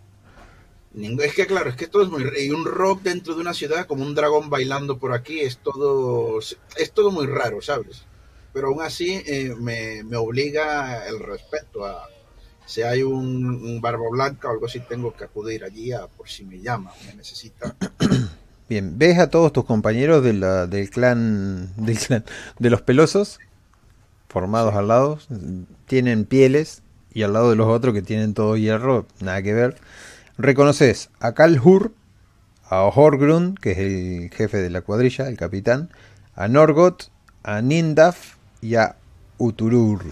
Es 0.94 1.34
que 1.34 1.46
claro, 1.46 1.70
es 1.70 1.76
que 1.76 1.88
todo 1.88 2.02
es 2.02 2.08
muy 2.08 2.24
y 2.38 2.50
un 2.50 2.64
rock 2.64 3.02
dentro 3.02 3.34
de 3.34 3.40
una 3.40 3.52
ciudad 3.52 3.86
como 3.86 4.02
un 4.02 4.14
dragón 4.14 4.48
bailando 4.48 4.98
por 4.98 5.12
aquí 5.12 5.40
es 5.40 5.58
todo 5.58 6.40
es 6.40 6.92
todo 6.92 7.10
muy 7.10 7.26
raro, 7.26 7.60
¿sabes? 7.60 8.06
Pero 8.56 8.68
aún 8.68 8.80
así 8.80 9.22
eh, 9.26 9.54
me, 9.60 10.02
me, 10.02 10.16
obliga 10.16 11.06
el 11.06 11.18
respeto 11.20 11.84
a, 11.84 12.08
si 12.64 12.80
hay 12.80 13.02
un, 13.02 13.82
barbo 13.82 14.10
blanca 14.10 14.48
o 14.48 14.52
algo 14.52 14.64
así, 14.64 14.80
tengo 14.80 15.14
que 15.14 15.24
acudir 15.24 15.62
allí 15.62 15.92
a 15.92 16.06
por 16.06 16.30
si 16.30 16.42
me 16.42 16.58
llama, 16.62 16.90
me 17.06 17.16
necesita. 17.16 17.76
Bien, 18.70 18.96
¿ves 18.96 19.18
a 19.18 19.28
todos 19.28 19.52
tus 19.52 19.66
compañeros 19.66 20.24
de 20.24 20.32
la, 20.32 20.66
del 20.66 20.88
clan 20.88 21.70
del 21.76 21.98
clan 21.98 22.24
de 22.58 22.70
los 22.70 22.80
pelosos 22.80 23.40
formados 24.26 24.74
al 24.74 24.88
lado? 24.88 25.18
Tienen 25.84 26.24
pieles 26.24 26.80
y 27.12 27.24
al 27.24 27.34
lado 27.34 27.50
de 27.50 27.56
los 27.56 27.66
otros 27.66 27.92
que 27.92 28.00
tienen 28.00 28.32
todo 28.32 28.56
hierro, 28.56 29.06
nada 29.20 29.42
que 29.42 29.52
ver. 29.52 29.76
Reconoces 30.38 31.10
a 31.20 31.34
Calhur, 31.34 31.92
a 32.64 32.84
Horgrun, 32.84 33.54
que 33.54 33.72
es 33.72 33.78
el 33.80 34.30
jefe 34.30 34.56
de 34.56 34.70
la 34.70 34.80
cuadrilla, 34.80 35.28
el 35.28 35.36
capitán, 35.36 35.90
a 36.34 36.48
Norgot, 36.48 37.10
a 37.42 37.60
Nindaf 37.60 38.35
y 38.60 38.74
a 38.74 38.96
Uturur. 39.38 40.04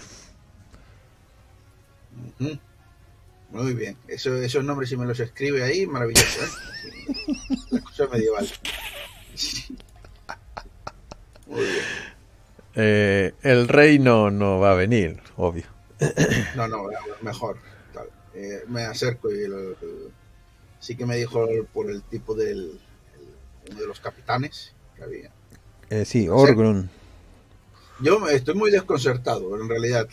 Muy 3.51 3.73
bien, 3.73 3.97
Eso, 4.07 4.35
esos 4.35 4.63
nombres 4.63 4.89
si 4.89 4.97
me 4.97 5.05
los 5.05 5.19
escribe 5.19 5.63
ahí, 5.63 5.87
maravilloso. 5.87 6.43
¿eh? 6.43 6.49
La 7.71 7.81
cosa 7.81 8.07
medieval. 8.07 8.47
Muy 11.47 11.61
bien. 11.61 11.83
Eh, 12.75 13.33
el 13.41 13.67
rey 13.69 13.99
no, 13.99 14.29
no 14.29 14.59
va 14.59 14.71
a 14.71 14.75
venir, 14.75 15.21
obvio. 15.37 15.63
No, 16.55 16.67
no, 16.67 16.87
mejor. 17.21 17.57
Eh, 18.33 18.63
me 18.67 18.83
acerco 18.83 19.31
y 19.31 19.45
sí 20.79 20.97
que 20.97 21.05
me 21.05 21.15
dijo 21.15 21.47
por 21.73 21.89
el 21.89 22.03
tipo 22.03 22.35
del 22.35 22.77
uno 23.71 23.79
de 23.79 23.87
los 23.87 23.99
capitanes 24.01 24.73
que 24.95 25.03
había. 25.03 25.31
Eh, 25.89 26.03
sí, 26.03 26.27
Orgrun. 26.27 26.89
Yo 27.99 28.27
estoy 28.27 28.55
muy 28.55 28.71
desconcertado, 28.71 29.59
en 29.59 29.69
realidad, 29.69 30.07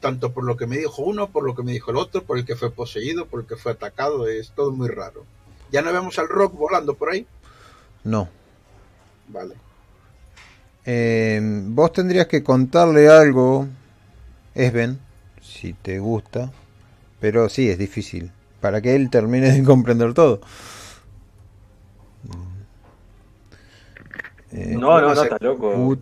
tanto 0.00 0.32
por 0.32 0.44
lo 0.44 0.56
que 0.56 0.66
me 0.66 0.76
dijo 0.76 1.02
uno, 1.02 1.30
por 1.30 1.44
lo 1.44 1.54
que 1.54 1.62
me 1.62 1.72
dijo 1.72 1.90
el 1.90 1.96
otro, 1.96 2.22
por 2.24 2.36
el 2.36 2.44
que 2.44 2.56
fue 2.56 2.70
poseído, 2.70 3.26
por 3.26 3.40
el 3.40 3.46
que 3.46 3.56
fue 3.56 3.72
atacado, 3.72 4.28
es 4.28 4.50
todo 4.50 4.70
muy 4.70 4.88
raro. 4.88 5.24
¿Ya 5.70 5.80
no 5.80 5.92
vemos 5.92 6.18
al 6.18 6.28
Rock 6.28 6.54
volando 6.54 6.94
por 6.94 7.10
ahí? 7.10 7.26
No. 8.04 8.28
Vale. 9.28 9.54
Eh, 10.84 11.40
vos 11.68 11.92
tendrías 11.92 12.26
que 12.26 12.42
contarle 12.42 13.08
algo, 13.08 13.66
Esben, 14.54 14.98
si 15.40 15.72
te 15.72 16.00
gusta, 16.00 16.52
pero 17.18 17.48
sí, 17.48 17.70
es 17.70 17.78
difícil, 17.78 18.30
para 18.60 18.82
que 18.82 18.94
él 18.94 19.08
termine 19.08 19.52
de 19.52 19.64
comprender 19.64 20.12
todo. 20.12 20.42
no, 24.50 25.00
no, 25.00 25.14
no, 25.14 25.22
está 25.22 25.38
loco. 25.40 25.96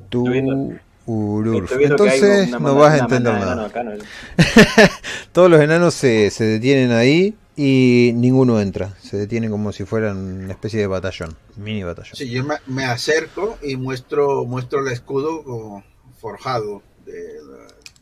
Entonces 1.11 2.51
no 2.51 2.75
vas 2.75 2.95
a 2.95 2.99
entender 3.05 3.33
nada. 3.33 3.71
Todos 5.33 5.51
los 5.51 5.61
enanos 5.61 5.95
se, 5.95 6.31
se, 6.31 6.45
detienen 6.45 6.93
ahí 6.93 7.37
y 7.57 8.13
ninguno 8.15 8.61
entra. 8.61 8.95
Se 9.01 9.17
detienen 9.17 9.51
como 9.51 9.73
si 9.73 9.85
fueran 9.85 10.17
una 10.45 10.53
especie 10.53 10.81
de 10.81 10.87
batallón, 10.87 11.37
mini 11.57 11.83
batallón. 11.83 12.15
Sí, 12.15 12.31
yo 12.31 12.45
me, 12.67 12.85
acerco 12.85 13.59
y 13.63 13.77
muestro 13.77 14.45
muestro 14.45 14.81
el 14.81 14.93
escudo 14.93 15.83
forjado 16.21 16.83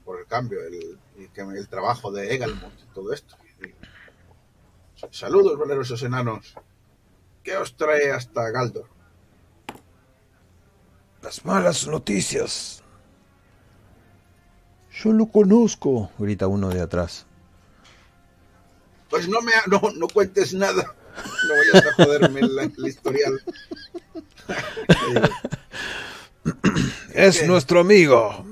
por 0.04 0.20
el 0.20 0.26
cambio, 0.26 0.58
el, 0.66 0.98
el, 1.56 1.68
trabajo 1.68 2.10
de 2.10 2.34
Egalmont 2.34 2.74
y 2.80 2.94
todo 2.94 3.12
esto. 3.12 3.36
Saludos, 5.10 5.58
valerosos 5.58 6.02
enanos. 6.02 6.54
¿Qué 7.42 7.56
os 7.56 7.76
trae 7.76 8.10
hasta 8.10 8.50
Galdor? 8.50 8.86
Las 11.22 11.44
malas 11.44 11.86
noticias 11.86 12.82
yo 15.02 15.12
lo 15.12 15.26
conozco, 15.26 16.10
grita 16.18 16.46
uno 16.46 16.70
de 16.70 16.80
atrás. 16.80 17.26
Pues 19.10 19.28
no 19.28 19.40
me 19.40 19.52
no, 19.68 19.80
no 19.96 20.08
cuentes 20.08 20.52
nada. 20.54 20.94
No 21.48 21.54
vayas 21.56 21.86
a 21.86 21.94
joderme 21.94 22.40
el, 22.40 22.86
historial. 22.86 23.40
es 27.14 27.46
nuestro 27.46 27.80
amigo. 27.80 28.44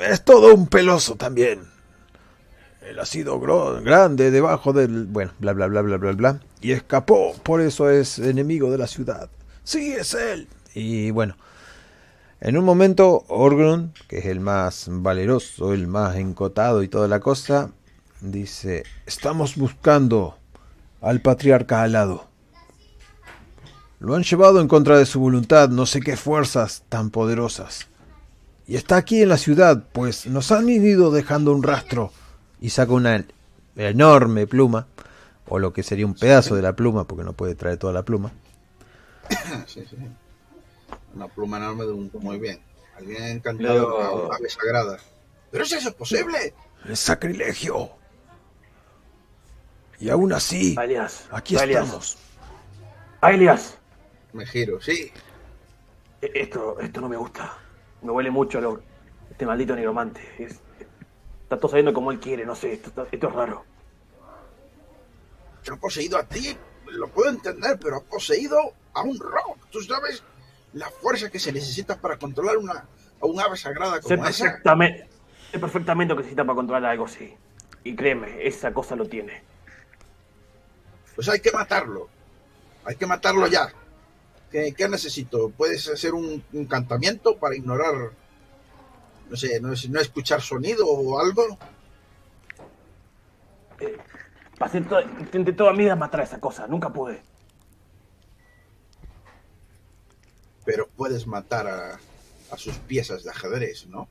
Es 0.00 0.24
todo 0.24 0.54
un 0.54 0.66
peloso 0.66 1.16
también. 1.16 1.62
Él 2.82 2.98
ha 3.00 3.06
sido 3.06 3.40
grande 3.40 4.30
debajo 4.30 4.72
del... 4.72 5.06
Bueno, 5.06 5.32
bla, 5.38 5.52
bla, 5.52 5.66
bla, 5.66 5.82
bla, 5.82 5.96
bla, 5.96 6.12
bla. 6.12 6.40
Y 6.60 6.72
escapó. 6.72 7.34
Por 7.42 7.60
eso 7.60 7.90
es 7.90 8.18
enemigo 8.18 8.70
de 8.70 8.78
la 8.78 8.86
ciudad. 8.86 9.28
Sí, 9.64 9.92
es 9.92 10.14
él. 10.14 10.48
Y 10.74 11.10
bueno, 11.10 11.36
en 12.40 12.58
un 12.58 12.64
momento, 12.64 13.24
Orgrun, 13.28 13.92
que 14.08 14.18
es 14.18 14.26
el 14.26 14.40
más 14.40 14.86
valeroso, 14.90 15.72
el 15.72 15.86
más 15.86 16.16
encotado 16.16 16.82
y 16.82 16.88
toda 16.88 17.08
la 17.08 17.20
cosa, 17.20 17.70
dice, 18.20 18.84
estamos 19.06 19.56
buscando 19.56 20.36
al 21.00 21.20
patriarca 21.22 21.82
alado. 21.82 22.28
Lo 24.00 24.14
han 24.14 24.22
llevado 24.22 24.60
en 24.60 24.68
contra 24.68 24.98
de 24.98 25.06
su 25.06 25.20
voluntad 25.20 25.70
no 25.70 25.86
sé 25.86 26.00
qué 26.00 26.16
fuerzas 26.16 26.84
tan 26.90 27.10
poderosas. 27.10 27.86
Y 28.66 28.76
está 28.76 28.96
aquí 28.96 29.22
en 29.22 29.30
la 29.30 29.38
ciudad, 29.38 29.84
pues 29.92 30.26
nos 30.26 30.52
han 30.52 30.68
ido 30.68 31.10
dejando 31.10 31.52
un 31.52 31.62
rastro. 31.62 32.12
Y 32.60 32.70
saca 32.70 32.92
una 32.92 33.24
enorme 33.76 34.46
pluma, 34.46 34.88
o 35.48 35.58
lo 35.58 35.72
que 35.72 35.82
sería 35.82 36.04
un 36.04 36.14
pedazo 36.14 36.54
de 36.54 36.62
la 36.62 36.74
pluma, 36.74 37.06
porque 37.06 37.24
no 37.24 37.32
puede 37.32 37.54
traer 37.54 37.78
toda 37.78 37.94
la 37.94 38.02
pluma. 38.02 38.32
Sí, 39.66 39.84
sí. 39.88 39.96
Una 41.16 41.28
pluma 41.28 41.56
enorme 41.56 41.86
de 41.86 41.92
un... 41.92 42.10
Muy 42.20 42.38
bien. 42.38 42.60
Alguien 42.94 43.22
ha 43.22 43.30
encantado 43.30 44.02
a 44.02 44.26
una 44.26 44.36
ave 44.36 44.50
sagrada. 44.50 44.98
¿Pero 45.50 45.64
si 45.64 45.76
eso 45.76 45.88
es 45.88 45.94
posible? 45.94 46.54
Es 46.86 47.00
sacrilegio. 47.00 47.90
Y 49.98 50.10
aún 50.10 50.34
así, 50.34 50.76
aquí 51.30 51.56
estamos. 51.56 52.18
Alias. 53.22 53.78
Me 54.34 54.44
giro, 54.44 54.78
sí. 54.82 55.10
E-, 56.20 56.32
esto, 56.34 56.78
esto 56.80 57.00
no 57.00 57.08
me 57.08 57.16
gusta. 57.16 57.56
Me 58.02 58.10
huele 58.10 58.30
mucho 58.30 58.58
a 58.58 59.30
este 59.30 59.46
maldito 59.46 59.74
negromante. 59.74 60.20
está 60.38 61.56
todo 61.56 61.70
saliendo 61.70 61.94
como 61.94 62.12
él 62.12 62.20
quiere, 62.20 62.44
no 62.44 62.54
sé, 62.54 62.74
esto, 62.74 63.08
esto 63.10 63.28
es 63.28 63.34
raro. 63.34 63.64
Yo 65.64 65.74
he 65.74 65.76
poseído 65.78 66.18
a 66.18 66.24
ti, 66.24 66.54
lo 66.88 67.08
puedo 67.08 67.30
entender, 67.30 67.78
pero 67.80 67.96
ha 67.96 68.02
poseído 68.02 68.58
a 68.92 69.00
un 69.00 69.18
rock. 69.18 69.56
Tú 69.70 69.80
sabes 69.80 70.22
la 70.76 70.90
fuerza 70.90 71.30
que 71.30 71.38
se 71.38 71.52
necesita 71.52 71.98
para 71.98 72.18
controlar 72.18 72.58
una, 72.58 72.84
a 73.20 73.26
un 73.26 73.40
ave 73.40 73.56
sagrada 73.56 73.98
como 74.00 74.08
sé 74.30 74.44
perfectamente, 74.44 75.08
Sé 75.50 75.58
perfectamente 75.58 76.12
lo 76.12 76.16
que 76.16 76.22
necesita 76.22 76.44
para 76.44 76.54
controlar 76.54 76.90
algo 76.90 77.06
así. 77.06 77.34
Y 77.82 77.96
créeme, 77.96 78.46
esa 78.46 78.74
cosa 78.74 78.94
lo 78.94 79.08
tiene. 79.08 79.42
Pues 81.14 81.28
hay 81.30 81.40
que 81.40 81.50
matarlo. 81.50 82.08
Hay 82.84 82.96
que 82.96 83.06
matarlo 83.06 83.46
ya. 83.46 83.72
¿Qué, 84.50 84.88
necesito? 84.88 85.50
¿Puedes 85.50 85.88
hacer 85.88 86.12
un 86.12 86.42
encantamiento 86.52 87.36
para 87.36 87.56
ignorar, 87.56 88.12
no 89.30 89.36
sé, 89.36 89.60
no, 89.60 89.68
no 89.68 90.00
escuchar 90.00 90.42
sonido 90.42 90.86
o 90.86 91.18
algo? 91.18 91.58
Eh, 93.80 93.96
intenté 95.20 95.52
toda 95.52 95.72
mi 95.72 95.84
vida 95.84 95.96
matar 95.96 96.20
a 96.20 96.24
esa 96.24 96.38
cosa, 96.38 96.66
nunca 96.66 96.90
pude. 96.90 97.22
Pero 100.66 100.88
puedes 100.88 101.26
matar 101.26 101.66
a, 101.68 102.56
sus 102.58 102.76
piezas 102.76 103.22
de 103.22 103.30
ajedrez, 103.30 103.86
¿no? 103.86 104.08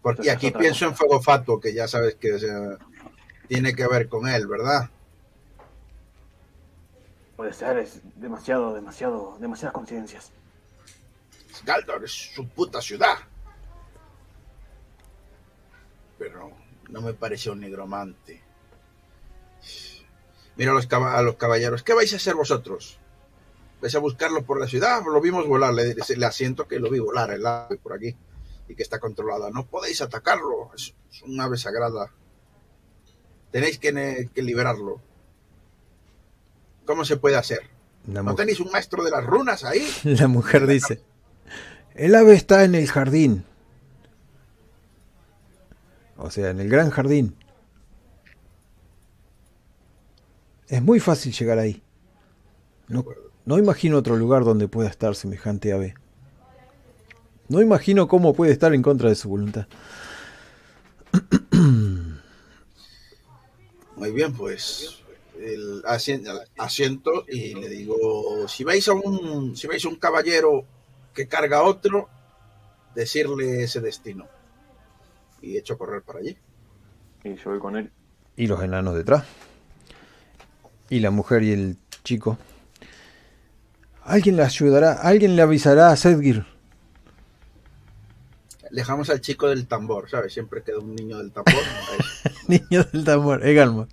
Porque, 0.00 0.26
y 0.26 0.28
aquí 0.30 0.50
pienso 0.50 0.86
en 0.86 0.96
Fuego 0.96 1.22
Fatuo, 1.22 1.60
que 1.60 1.72
ya 1.72 1.86
sabes 1.86 2.16
que 2.16 2.38
tiene 3.46 3.76
que 3.76 3.86
ver 3.86 4.08
con 4.08 4.26
él, 4.26 4.48
¿verdad? 4.48 4.90
Puede 7.36 7.52
ser, 7.52 7.78
es 7.78 8.00
demasiado, 8.16 8.74
demasiado, 8.74 9.36
demasiadas 9.38 9.74
coincidencias. 9.74 10.32
Galdor 11.64 12.04
es 12.04 12.32
su 12.34 12.48
puta 12.48 12.80
ciudad. 12.80 13.16
Pero 16.18 16.50
no 16.88 17.00
me 17.00 17.12
parece 17.14 17.50
un 17.50 17.60
negromante. 17.60 18.42
Mira 20.56 20.72
a 20.72 20.74
los, 20.74 20.90
a 20.90 21.22
los 21.22 21.36
caballeros, 21.36 21.82
¿qué 21.82 21.94
vais 21.94 22.12
a 22.12 22.16
hacer 22.16 22.34
vosotros? 22.34 22.98
Vais 23.82 23.94
a 23.96 23.98
buscarlo 23.98 24.44
por 24.44 24.60
la 24.60 24.68
ciudad, 24.68 25.02
lo 25.04 25.20
vimos 25.20 25.46
volar, 25.48 25.74
le, 25.74 25.94
le 25.94 26.26
asiento 26.26 26.68
que 26.68 26.78
lo 26.78 26.88
vi 26.88 27.00
volar 27.00 27.32
el 27.32 27.44
ave 27.44 27.78
por 27.78 27.92
aquí 27.92 28.14
y 28.68 28.76
que 28.76 28.82
está 28.82 29.00
controlada. 29.00 29.50
No 29.50 29.66
podéis 29.66 30.00
atacarlo, 30.00 30.70
es, 30.76 30.94
un 31.26 31.40
ave 31.40 31.56
sagrada. 31.56 32.12
Tenéis 33.50 33.80
que, 33.80 34.30
liberarlo. 34.36 35.00
¿Cómo 36.86 37.04
se 37.04 37.16
puede 37.16 37.36
hacer? 37.36 37.62
¿No 38.04 38.34
tenéis 38.36 38.60
un 38.60 38.70
maestro 38.70 39.02
de 39.02 39.10
las 39.10 39.24
runas 39.24 39.64
ahí? 39.64 39.84
La 40.04 40.28
mujer 40.28 40.68
dice, 40.68 41.02
el 41.94 42.14
ave 42.14 42.34
está 42.34 42.62
en 42.64 42.76
el 42.76 42.88
jardín. 42.88 43.44
O 46.16 46.30
sea, 46.30 46.50
en 46.50 46.60
el 46.60 46.68
gran 46.68 46.90
jardín. 46.90 47.36
Es 50.68 50.80
muy 50.80 51.00
fácil 51.00 51.32
llegar 51.32 51.58
ahí. 51.58 51.82
No, 52.86 53.04
no 53.44 53.58
imagino 53.58 53.98
otro 53.98 54.16
lugar 54.16 54.44
donde 54.44 54.68
pueda 54.68 54.88
estar 54.88 55.16
semejante 55.16 55.72
ave. 55.72 55.94
No 57.48 57.60
imagino 57.60 58.06
cómo 58.06 58.34
puede 58.34 58.52
estar 58.52 58.72
en 58.72 58.82
contra 58.82 59.08
de 59.08 59.16
su 59.16 59.28
voluntad. 59.28 59.66
Muy 63.96 64.12
bien, 64.12 64.32
pues 64.32 65.02
el 65.40 65.82
asiento 65.84 67.24
y 67.28 67.54
le 67.54 67.68
digo, 67.68 68.46
si 68.48 68.62
veis 68.64 68.86
a 68.88 68.92
un 68.92 69.56
si 69.56 69.66
veis 69.66 69.84
a 69.84 69.88
un 69.88 69.96
caballero 69.96 70.64
que 71.12 71.26
carga 71.26 71.58
a 71.58 71.62
otro, 71.64 72.08
decirle 72.94 73.64
ese 73.64 73.80
destino. 73.80 74.28
Y 75.40 75.56
echo 75.56 75.74
a 75.74 75.78
correr 75.78 76.02
para 76.02 76.20
allí. 76.20 76.38
Y 77.24 77.34
yo 77.34 77.50
voy 77.50 77.58
con 77.58 77.76
él. 77.76 77.90
Y 78.36 78.46
los 78.46 78.62
enanos 78.62 78.94
detrás. 78.94 79.24
Y 80.88 81.00
la 81.00 81.10
mujer 81.10 81.42
y 81.42 81.50
el 81.52 81.76
chico 82.04 82.38
Alguien 84.04 84.36
le 84.36 84.42
ayudará, 84.42 84.92
alguien 84.94 85.36
le 85.36 85.42
avisará 85.42 85.90
a 85.90 85.96
Sedgir. 85.96 86.44
Dejamos 88.70 89.10
al 89.10 89.20
chico 89.20 89.48
del 89.48 89.66
tambor, 89.66 90.08
¿sabes? 90.10 90.32
Siempre 90.32 90.62
queda 90.62 90.78
un 90.78 90.94
niño 90.94 91.18
del 91.18 91.30
tambor. 91.30 91.62
niño 92.48 92.84
del 92.92 93.04
tambor, 93.04 93.46
Egalmot. 93.46 93.88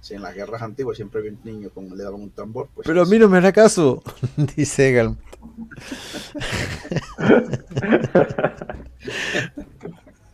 Si 0.00 0.14
en 0.14 0.22
las 0.22 0.34
guerras 0.34 0.62
antiguas 0.62 0.96
siempre 0.96 1.20
había 1.20 1.32
un 1.32 1.40
niño 1.44 1.70
con 1.70 1.96
le 1.96 2.02
daban 2.02 2.22
un 2.22 2.30
tambor. 2.30 2.68
Pues 2.74 2.86
Pero 2.86 3.02
a 3.02 3.04
mí 3.04 3.18
no 3.18 3.28
me 3.28 3.38
hará 3.38 3.52
caso, 3.52 4.02
dice 4.56 4.88
Egalmot. 4.88 5.18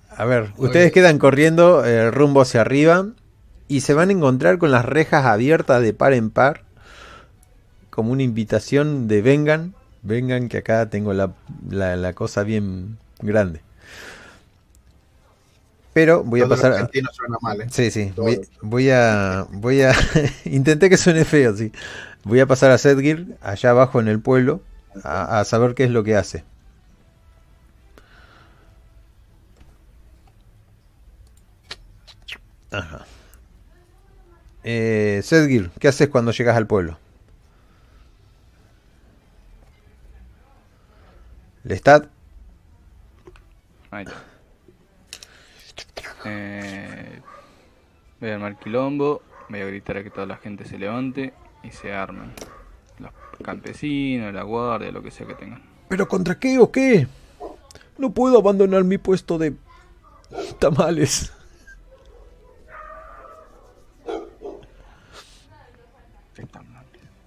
a 0.08 0.24
ver, 0.24 0.52
ustedes 0.56 0.92
quedan 0.92 1.18
corriendo 1.18 1.84
el 1.84 2.12
rumbo 2.12 2.40
hacia 2.40 2.62
arriba 2.62 3.08
y 3.66 3.82
se 3.82 3.94
van 3.94 4.08
a 4.08 4.12
encontrar 4.12 4.58
con 4.58 4.70
las 4.70 4.84
rejas 4.84 5.26
abiertas 5.26 5.82
de 5.82 5.92
par 5.92 6.14
en 6.14 6.30
par 6.30 6.67
como 7.98 8.12
una 8.12 8.22
invitación 8.22 9.08
de 9.08 9.22
vengan, 9.22 9.74
vengan 10.02 10.48
que 10.48 10.58
acá 10.58 10.88
tengo 10.88 11.12
la, 11.14 11.32
la, 11.68 12.12
cosa 12.12 12.44
bien 12.44 12.96
grande. 13.18 13.60
Pero 15.94 16.22
voy 16.22 16.40
a 16.40 16.46
pasar 16.46 16.74
a... 16.74 16.82
¿eh? 16.82 17.66
Sí, 17.72 17.90
sí, 17.90 18.12
voy, 18.62 18.90
a... 18.90 19.48
Voy 19.50 19.82
a... 19.82 19.92
Intenté 20.44 20.88
que 20.88 20.96
suene 20.96 21.24
feo, 21.24 21.56
sí. 21.56 21.72
Voy 22.22 22.38
a 22.38 22.46
pasar 22.46 22.70
a 22.70 22.78
Sedgir, 22.78 23.36
allá 23.40 23.70
abajo 23.70 23.98
en 23.98 24.06
el 24.06 24.20
pueblo, 24.20 24.60
a, 25.02 25.44
saber 25.44 25.74
qué 25.74 25.82
es 25.82 25.90
lo 25.90 26.04
que 26.04 26.14
hace. 26.14 26.44
Ajá. 32.70 33.06
Eh, 34.62 35.20
Sedgir, 35.24 35.72
¿qué 35.80 35.88
haces 35.88 36.08
cuando 36.08 36.30
llegas 36.30 36.56
al 36.56 36.68
pueblo? 36.68 36.96
Lestat. 41.64 42.08
Ahí 43.90 44.04
está. 44.04 44.22
Eh, 46.24 47.20
voy 48.20 48.30
a 48.30 48.34
armar 48.34 48.58
quilombo, 48.58 49.22
voy 49.48 49.60
a 49.60 49.66
gritar 49.66 49.96
a 49.98 50.02
que 50.02 50.10
toda 50.10 50.26
la 50.26 50.36
gente 50.36 50.64
se 50.64 50.78
levante 50.78 51.32
y 51.62 51.70
se 51.70 51.92
armen. 51.92 52.32
Los 52.98 53.12
campesinos, 53.44 54.34
la 54.34 54.42
guardia, 54.42 54.90
lo 54.90 55.02
que 55.02 55.10
sea 55.10 55.26
que 55.26 55.34
tengan. 55.34 55.62
¿Pero 55.88 56.08
contra 56.08 56.38
qué 56.38 56.58
o 56.58 56.70
qué? 56.70 57.06
No 57.96 58.10
puedo 58.10 58.38
abandonar 58.38 58.84
mi 58.84 58.98
puesto 58.98 59.38
de 59.38 59.54
tamales. 60.58 61.32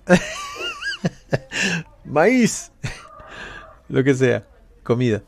Maíz 2.05 2.71
lo 3.91 4.03
que 4.03 4.13
sea, 4.15 4.45
comida. 4.83 5.21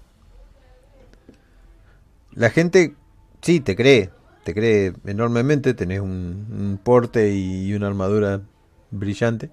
La 2.31 2.49
gente, 2.49 2.95
sí, 3.41 3.60
te 3.60 3.76
cree, 3.76 4.10
te 4.44 4.53
cree 4.53 4.94
enormemente, 5.06 5.73
tenés 5.73 5.99
un, 5.99 6.80
porte 6.81 7.35
y 7.35 7.73
una 7.73 7.88
armadura 7.88 8.41
brillante. 8.90 9.52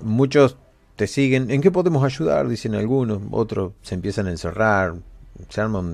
Muchos 0.00 0.56
te 0.96 1.06
siguen. 1.06 1.50
¿En 1.50 1.60
qué 1.60 1.70
podemos 1.70 2.02
ayudar? 2.02 2.48
Dicen 2.48 2.74
algunos. 2.74 3.20
Otros 3.30 3.74
se 3.82 3.94
empiezan 3.94 4.26
a 4.26 4.30
encerrar. 4.30 4.94
Se 5.50 5.60
arman 5.60 5.84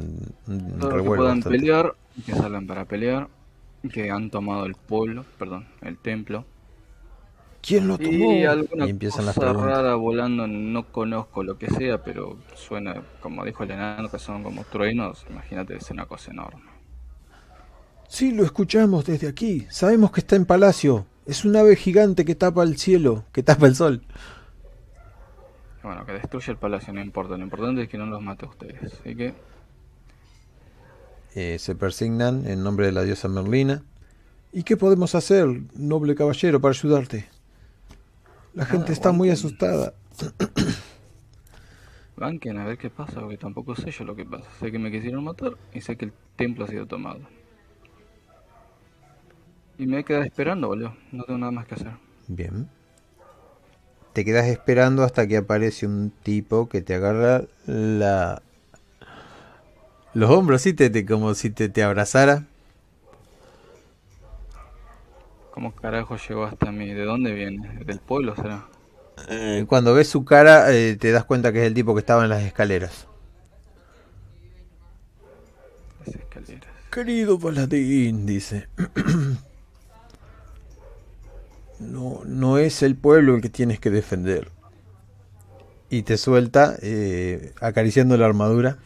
un, 0.47 0.81
revuelo. 0.81 1.03
Que 1.03 1.17
puedan 1.17 1.43
pelear, 1.43 1.95
que 2.25 2.33
salgan 2.33 2.67
para 2.67 2.85
pelear. 2.87 3.29
Que 3.93 4.11
han 4.11 4.31
tomado 4.31 4.65
el 4.65 4.75
pueblo, 4.75 5.27
perdón, 5.39 5.67
el 5.83 5.99
templo. 5.99 6.47
¿Quién 7.67 7.89
lo 7.89 7.97
tomó? 7.97 8.33
Y, 8.33 8.45
alguna 8.45 8.85
empiezan 8.85 9.25
cosa 9.25 9.47
las 9.47 9.57
rara 9.57 9.95
volando, 9.95 10.47
no 10.47 10.93
conozco 10.93 11.43
lo 11.43 11.57
que 11.57 11.71
sea, 11.71 12.03
pero 12.03 12.37
suena, 12.55 13.03
como 13.21 13.43
dijo 13.45 13.63
el 13.63 13.71
enano, 13.71 14.11
que 14.11 14.19
son 14.19 14.43
como 14.43 14.65
truenos. 14.65 15.25
Imagínate, 15.31 15.77
es 15.77 15.91
una 15.91 16.05
cosa 16.05 16.31
enorme. 16.33 16.63
Sí, 18.07 18.33
lo 18.33 18.45
escuchamos 18.45 19.07
desde 19.07 19.29
aquí. 19.29 19.67
Sabemos 19.71 20.13
que 20.13 20.21
está 20.21 20.37
en 20.37 20.45
palacio. 20.45 21.07
Es 21.25 21.47
un 21.47 21.57
ave 21.57 21.75
gigante 21.75 22.27
que 22.27 22.35
tapa 22.35 22.63
el 22.63 22.77
cielo, 22.77 23.25
que 23.33 23.43
tapa 23.43 23.67
el 23.67 23.75
sol. 23.75 24.03
Bueno, 25.83 26.05
que 26.05 26.13
destruye 26.13 26.53
el 26.53 26.59
palacio, 26.59 26.93
no 26.93 27.01
importa. 27.01 27.37
Lo 27.39 27.45
importante 27.45 27.83
es 27.83 27.89
que 27.89 27.97
no 27.97 28.05
los 28.05 28.21
mate 28.21 28.45
a 28.45 28.49
ustedes. 28.51 28.93
Así 28.93 29.17
que. 29.17 29.35
Eh, 31.35 31.59
se 31.59 31.75
persignan 31.75 32.47
en 32.47 32.63
nombre 32.63 32.87
de 32.87 32.93
la 32.93 33.05
diosa 33.05 33.29
Merlina. 33.29 33.83
¿Y 34.53 34.65
qué 34.65 34.77
podemos 34.77 35.15
hacer, 35.15 35.63
noble 35.75 36.15
caballero, 36.15 36.61
para 36.61 36.71
ayudarte? 36.71 37.34
La 38.55 38.65
gente 38.65 38.93
está 38.93 39.13
muy 39.13 39.31
asustada. 39.31 39.95
Banquen 42.17 42.59
a 42.59 42.65
ver 42.65 42.79
qué 42.79 42.91
pasa, 42.91 43.21
porque 43.21 43.37
tampoco 43.37 43.75
sé 43.75 43.91
yo 43.91 44.05
lo 44.05 44.15
que 44.15 44.25
pasa. 44.25 44.49
Sé 44.61 44.71
que 44.71 44.79
me 44.79 44.93
quisieron 44.93 45.25
matar 45.25 45.55
y 45.73 45.81
sé 45.81 45.97
que 45.97 46.07
el 46.07 46.13
templo 46.37 46.65
ha 46.65 46.69
sido 46.69 46.87
tomado. 46.87 47.21
Y 49.79 49.87
me 49.87 49.95
voy 49.95 50.03
a 50.03 50.05
quedar 50.05 50.25
esperando, 50.25 50.69
boludo. 50.69 50.95
No 51.11 51.25
tengo 51.25 51.39
nada 51.39 51.51
más 51.51 51.67
que 51.67 51.75
hacer. 51.75 51.93
Bien. 52.29 52.69
Te 54.13 54.25
quedas 54.25 54.47
esperando 54.47 55.03
hasta 55.03 55.27
que 55.27 55.39
aparece 55.39 55.87
un 55.87 56.13
tipo 56.23 56.69
que 56.69 56.81
te 56.81 56.95
agarra 56.95 57.43
la... 57.67 58.41
Los 60.13 60.31
hombros, 60.31 60.63
sí, 60.63 60.73
te, 60.75 61.05
como 61.05 61.35
si 61.35 61.51
te, 61.51 61.69
te 61.69 61.83
abrazara. 61.83 62.45
¿Cómo 65.55 65.73
carajo 65.73 66.17
llegó 66.17 66.47
hasta 66.47 66.73
mí? 66.73 66.93
¿De 66.93 67.05
dónde 67.05 67.33
viene? 67.33 67.85
¿Del 67.85 68.01
pueblo 68.01 68.35
será? 68.35 68.67
Eh, 69.29 69.65
cuando 69.69 69.95
ves 69.95 70.09
su 70.09 70.25
cara 70.25 70.73
eh, 70.73 70.97
te 70.97 71.13
das 71.13 71.25
cuenta 71.27 71.53
que 71.53 71.61
es 71.61 71.69
el 71.69 71.75
tipo 71.75 71.95
que 71.95 72.01
estaba 72.01 72.25
en 72.25 72.31
las 72.31 72.43
escaleras. 72.43 73.07
Las 76.05 76.17
escaleras. 76.17 76.67
Querido 76.91 77.39
paladín, 77.39 78.27
dice. 78.27 78.67
no, 81.79 82.23
no 82.25 82.59
es 82.59 82.83
el 82.83 82.97
pueblo 82.97 83.37
el 83.37 83.41
que 83.41 83.49
tienes 83.49 83.79
que 83.79 83.91
defender. 83.91 84.51
Y 85.89 86.03
te 86.03 86.17
suelta, 86.17 86.75
eh, 86.83 87.53
acariciando 87.61 88.17
la 88.17 88.27
armadura. 88.27 88.79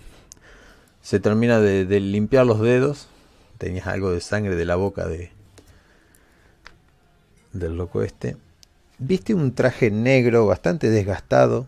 Se 1.00 1.18
termina 1.18 1.60
de 1.60 2.00
limpiar 2.00 2.44
los 2.44 2.60
dedos. 2.60 3.08
Tenías 3.56 3.86
algo 3.86 4.10
de 4.10 4.20
sangre 4.20 4.54
de 4.54 4.66
la 4.66 4.76
boca 4.76 5.08
de, 5.08 5.32
del 7.58 7.76
loco 7.76 8.02
este. 8.02 8.36
Viste 8.98 9.34
un 9.34 9.54
traje 9.54 9.90
negro 9.90 10.46
bastante 10.46 10.90
desgastado. 10.90 11.66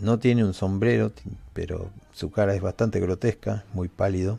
No 0.00 0.18
tiene 0.18 0.44
un 0.44 0.54
sombrero, 0.54 1.12
pero 1.52 1.90
su 2.12 2.30
cara 2.30 2.54
es 2.54 2.60
bastante 2.60 2.98
grotesca, 3.00 3.64
muy 3.72 3.88
pálido. 3.88 4.38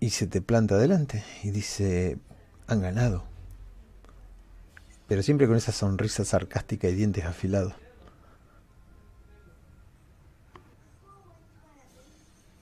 Y 0.00 0.10
se 0.10 0.26
te 0.26 0.42
planta 0.42 0.74
adelante 0.74 1.24
y 1.42 1.50
dice, 1.50 2.18
han 2.66 2.82
ganado. 2.82 3.24
Pero 5.08 5.22
siempre 5.22 5.46
con 5.46 5.56
esa 5.56 5.72
sonrisa 5.72 6.24
sarcástica 6.24 6.88
y 6.88 6.94
dientes 6.94 7.24
afilados. 7.24 7.74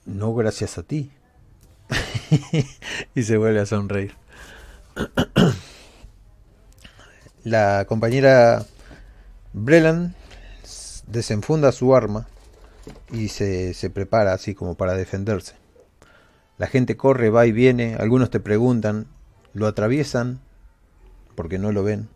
No 0.05 0.33
gracias 0.33 0.77
a 0.77 0.83
ti. 0.83 1.11
y 3.15 3.23
se 3.23 3.37
vuelve 3.37 3.59
a 3.59 3.65
sonreír. 3.65 4.15
La 7.43 7.85
compañera 7.87 8.65
Brelan 9.53 10.15
desenfunda 11.07 11.71
su 11.71 11.95
arma 11.95 12.27
y 13.11 13.27
se, 13.29 13.73
se, 13.73 13.89
prepara 13.89 14.33
así 14.33 14.55
como 14.55 14.75
para 14.75 14.93
defenderse. 14.93 15.55
La 16.57 16.67
gente 16.67 16.95
corre, 16.95 17.29
va 17.29 17.45
y 17.45 17.51
viene, 17.51 17.95
algunos 17.99 18.29
te 18.29 18.39
preguntan, 18.39 19.07
lo 19.53 19.67
atraviesan 19.67 20.39
porque 21.35 21.57
no 21.57 21.71
lo 21.71 21.83
ven. 21.83 22.07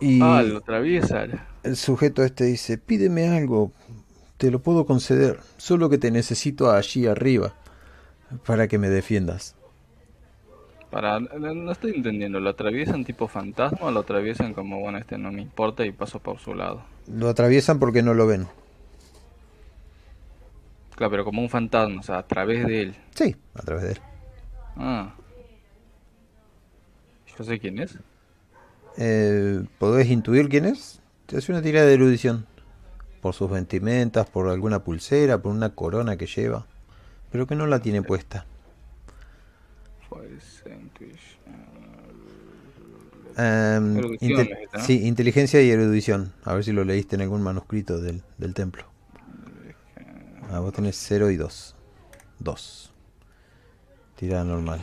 Y 0.00 0.20
ah, 0.22 0.42
lo 0.42 0.58
atraviesan. 0.58 1.40
El 1.62 1.76
sujeto 1.76 2.22
este 2.22 2.44
dice, 2.44 2.76
pídeme 2.78 3.28
algo, 3.28 3.72
te 4.36 4.50
lo 4.50 4.60
puedo 4.60 4.86
conceder, 4.86 5.40
solo 5.56 5.88
que 5.88 5.98
te 5.98 6.10
necesito 6.10 6.70
allí 6.70 7.06
arriba 7.06 7.54
para 8.44 8.68
que 8.68 8.78
me 8.78 8.88
defiendas. 8.88 9.54
Para, 10.90 11.20
no 11.20 11.72
estoy 11.72 11.92
entendiendo, 11.96 12.40
¿lo 12.40 12.50
atraviesan 12.50 13.04
tipo 13.04 13.28
fantasma 13.28 13.78
o 13.82 13.90
lo 13.90 14.00
atraviesan 14.00 14.54
como, 14.54 14.80
bueno, 14.80 14.98
este 14.98 15.18
no 15.18 15.32
me 15.32 15.42
importa 15.42 15.84
y 15.84 15.92
paso 15.92 16.20
por 16.20 16.38
su 16.38 16.54
lado? 16.54 16.82
Lo 17.12 17.28
atraviesan 17.28 17.78
porque 17.78 18.02
no 18.02 18.14
lo 18.14 18.26
ven. 18.26 18.46
Claro, 20.94 21.10
pero 21.10 21.24
como 21.24 21.42
un 21.42 21.50
fantasma, 21.50 22.00
o 22.00 22.02
sea, 22.02 22.18
a 22.18 22.26
través 22.26 22.66
de 22.66 22.82
él. 22.82 22.96
Sí, 23.14 23.36
a 23.54 23.62
través 23.62 23.84
de 23.84 23.90
él. 23.92 23.98
Ah. 24.76 25.14
¿Yo 27.36 27.44
sé 27.44 27.58
quién 27.58 27.78
es? 27.78 27.98
Eh, 28.96 29.62
¿Podés 29.78 30.08
intuir 30.08 30.48
quién 30.48 30.64
es? 30.64 31.00
Te 31.26 31.36
hace 31.36 31.52
una 31.52 31.60
tirada 31.60 31.86
de 31.86 31.94
erudición 31.94 32.46
por 33.20 33.34
sus 33.34 33.50
vestimentas, 33.50 34.28
por 34.28 34.48
alguna 34.48 34.84
pulsera, 34.84 35.38
por 35.38 35.52
una 35.52 35.70
corona 35.70 36.16
que 36.16 36.26
lleva. 36.26 36.66
pero 37.30 37.46
que 37.46 37.54
no 37.54 37.66
la 37.66 37.80
tiene 37.80 38.02
puesta. 38.02 38.46
Um, 43.38 44.16
sí, 44.80 45.06
inteligencia 45.06 45.60
y 45.60 45.70
erudición. 45.70 46.32
A 46.44 46.54
ver 46.54 46.64
si 46.64 46.72
lo 46.72 46.84
leíste 46.84 47.16
en 47.16 47.22
algún 47.22 47.42
manuscrito 47.42 48.00
del, 48.00 48.22
del 48.38 48.54
templo. 48.54 48.84
Ah, 50.50 50.60
vos 50.60 50.72
tenés 50.72 50.96
0 50.96 51.30
y 51.30 51.36
2. 51.36 51.74
2. 52.38 52.92
Tirada 54.16 54.44
normal. 54.44 54.80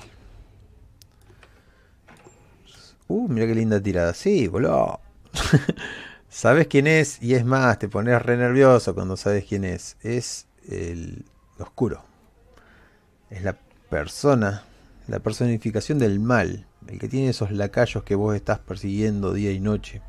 Uh, 3.07 3.27
mira 3.27 3.47
qué 3.47 3.55
linda 3.55 3.81
tirada. 3.81 4.13
Sí, 4.13 4.47
boludo. 4.47 4.99
sabes 6.33 6.67
quién 6.67 6.87
es 6.87 7.21
y 7.21 7.35
es 7.35 7.45
más, 7.45 7.77
te 7.79 7.87
pones 7.87 8.21
re 8.21 8.35
nervioso 8.35 8.95
cuando 8.95 9.15
sabes 9.15 9.45
quién 9.45 9.63
es. 9.63 9.97
Es 10.01 10.47
el 10.67 11.25
oscuro. 11.59 12.03
Es 13.29 13.43
la 13.43 13.57
persona, 13.89 14.63
la 15.07 15.19
personificación 15.19 15.99
del 15.99 16.19
mal. 16.19 16.65
El 16.87 16.99
que 16.99 17.07
tiene 17.07 17.29
esos 17.29 17.51
lacayos 17.51 18.03
que 18.03 18.15
vos 18.15 18.35
estás 18.35 18.59
persiguiendo 18.59 19.33
día 19.33 19.51
y 19.51 19.59
noche. 19.59 20.01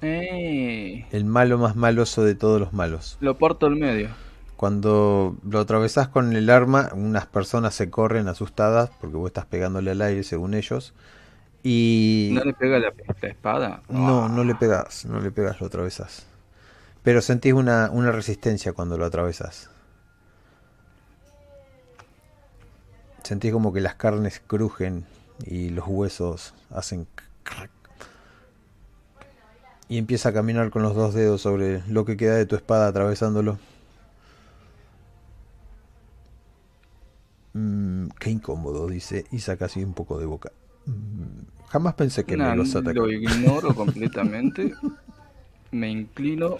El 0.00 1.24
malo 1.24 1.58
más 1.58 1.76
maloso 1.76 2.24
de 2.24 2.34
todos 2.34 2.60
los 2.60 2.72
malos. 2.72 3.16
Lo 3.20 3.38
porto 3.38 3.66
al 3.66 3.76
medio. 3.76 4.10
Cuando 4.56 5.36
lo 5.48 5.60
atravesás 5.60 6.08
con 6.08 6.34
el 6.34 6.50
arma, 6.50 6.90
unas 6.94 7.26
personas 7.26 7.74
se 7.74 7.90
corren 7.90 8.28
asustadas 8.28 8.90
porque 9.00 9.16
vos 9.16 9.28
estás 9.28 9.46
pegándole 9.46 9.92
al 9.92 10.02
aire 10.02 10.24
según 10.24 10.54
ellos. 10.54 10.94
Y... 11.70 12.30
¿No 12.32 12.44
le 12.44 12.54
pega 12.54 12.78
la, 12.78 12.94
espada? 13.28 13.82
No, 13.90 14.26
no 14.26 14.42
le 14.42 14.54
pegas, 14.54 15.04
no 15.04 15.20
le 15.20 15.30
pegas, 15.30 15.60
lo 15.60 15.66
atravesas. 15.66 16.24
Pero 17.02 17.20
sentís 17.20 17.52
una, 17.52 17.90
una 17.90 18.10
resistencia 18.10 18.72
cuando 18.72 18.96
lo 18.96 19.04
atravesas. 19.04 19.68
Sentís 23.22 23.52
como 23.52 23.70
que 23.74 23.82
las 23.82 23.96
carnes 23.96 24.40
crujen 24.46 25.04
y 25.44 25.68
los 25.68 25.86
huesos 25.86 26.54
hacen 26.70 27.06
crack. 27.42 27.70
Y 29.90 29.98
empieza 29.98 30.30
a 30.30 30.32
caminar 30.32 30.70
con 30.70 30.80
los 30.80 30.94
dos 30.94 31.12
dedos 31.12 31.42
sobre 31.42 31.82
lo 31.86 32.06
que 32.06 32.16
queda 32.16 32.36
de 32.36 32.46
tu 32.46 32.56
espada 32.56 32.86
atravesándolo. 32.88 33.58
Mm, 37.52 38.06
qué 38.18 38.30
incómodo, 38.30 38.86
dice, 38.88 39.26
y 39.30 39.40
saca 39.40 39.66
así 39.66 39.84
un 39.84 39.92
poco 39.92 40.18
de 40.18 40.24
boca. 40.24 40.50
Mm, 40.86 41.57
jamás 41.68 41.94
pensé 41.94 42.24
que 42.24 42.36
me 42.36 42.56
los 42.56 42.74
atacara. 42.74 42.94
Lo 42.94 43.10
ignoro 43.10 43.74
completamente. 43.74 44.74
me 45.70 45.90
inclino, 45.90 46.58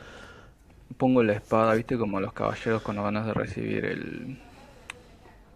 pongo 0.97 1.23
la 1.23 1.35
espada, 1.35 1.75
viste, 1.75 1.97
como 1.97 2.21
los 2.21 2.33
caballeros 2.33 2.83
cuando 2.83 3.03
van 3.03 3.17
a 3.17 3.33
recibir 3.33 3.85
el, 3.85 4.39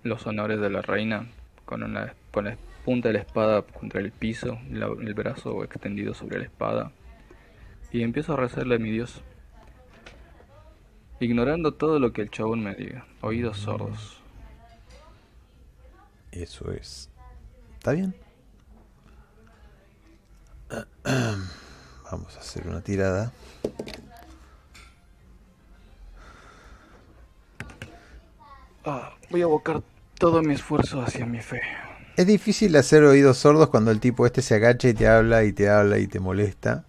los 0.03 0.27
honores 0.27 0.61
de 0.61 0.71
la 0.71 0.83
reina, 0.83 1.27
con, 1.65 1.83
una, 1.83 2.15
con 2.31 2.47
la 2.47 2.57
punta 2.85 3.09
de 3.09 3.15
la 3.15 3.21
espada 3.21 3.63
contra 3.63 4.01
el 4.01 4.11
piso, 4.11 4.59
el 4.71 5.15
brazo 5.15 5.65
extendido 5.65 6.15
sobre 6.15 6.39
la 6.39 6.45
espada. 6.45 6.93
Y 7.93 8.03
empiezo 8.03 8.33
a 8.33 8.37
rezarle 8.37 8.77
a 8.77 8.79
mi 8.79 8.91
Dios, 8.91 9.23
ignorando 11.21 11.75
todo 11.75 11.99
lo 11.99 12.13
que 12.13 12.23
el 12.23 12.31
chabón 12.31 12.65
me 12.65 12.75
diga, 12.75 13.07
oídos 13.21 13.59
sordos. 13.59 14.19
Eso 16.31 16.73
es. 16.73 17.11
¿Está 17.79 17.93
bien? 17.93 18.15
Vamos 22.11 22.37
a 22.37 22.41
hacer 22.41 22.67
una 22.67 22.81
tirada. 22.81 23.33
Ah, 28.85 29.15
voy 29.31 29.43
a 29.43 29.45
abocar 29.45 29.83
todo 30.19 30.43
mi 30.43 30.55
esfuerzo 30.55 31.01
hacia 31.01 31.25
mi 31.25 31.41
fe. 31.41 31.61
Es 32.17 32.27
difícil 32.27 32.77
hacer 32.77 33.05
oídos 33.05 33.39
sordos 33.39 33.69
cuando 33.71 33.91
el 33.91 34.01
tipo 34.01 34.27
este 34.27 34.43
se 34.43 34.55
agacha 34.55 34.89
y 34.89 34.95
te 34.95 35.09
habla 35.09 35.45
y 35.45 35.53
te 35.53 35.69
habla 35.69 35.99
y 35.99 36.07
te 36.07 36.21
molesta. 36.21 36.85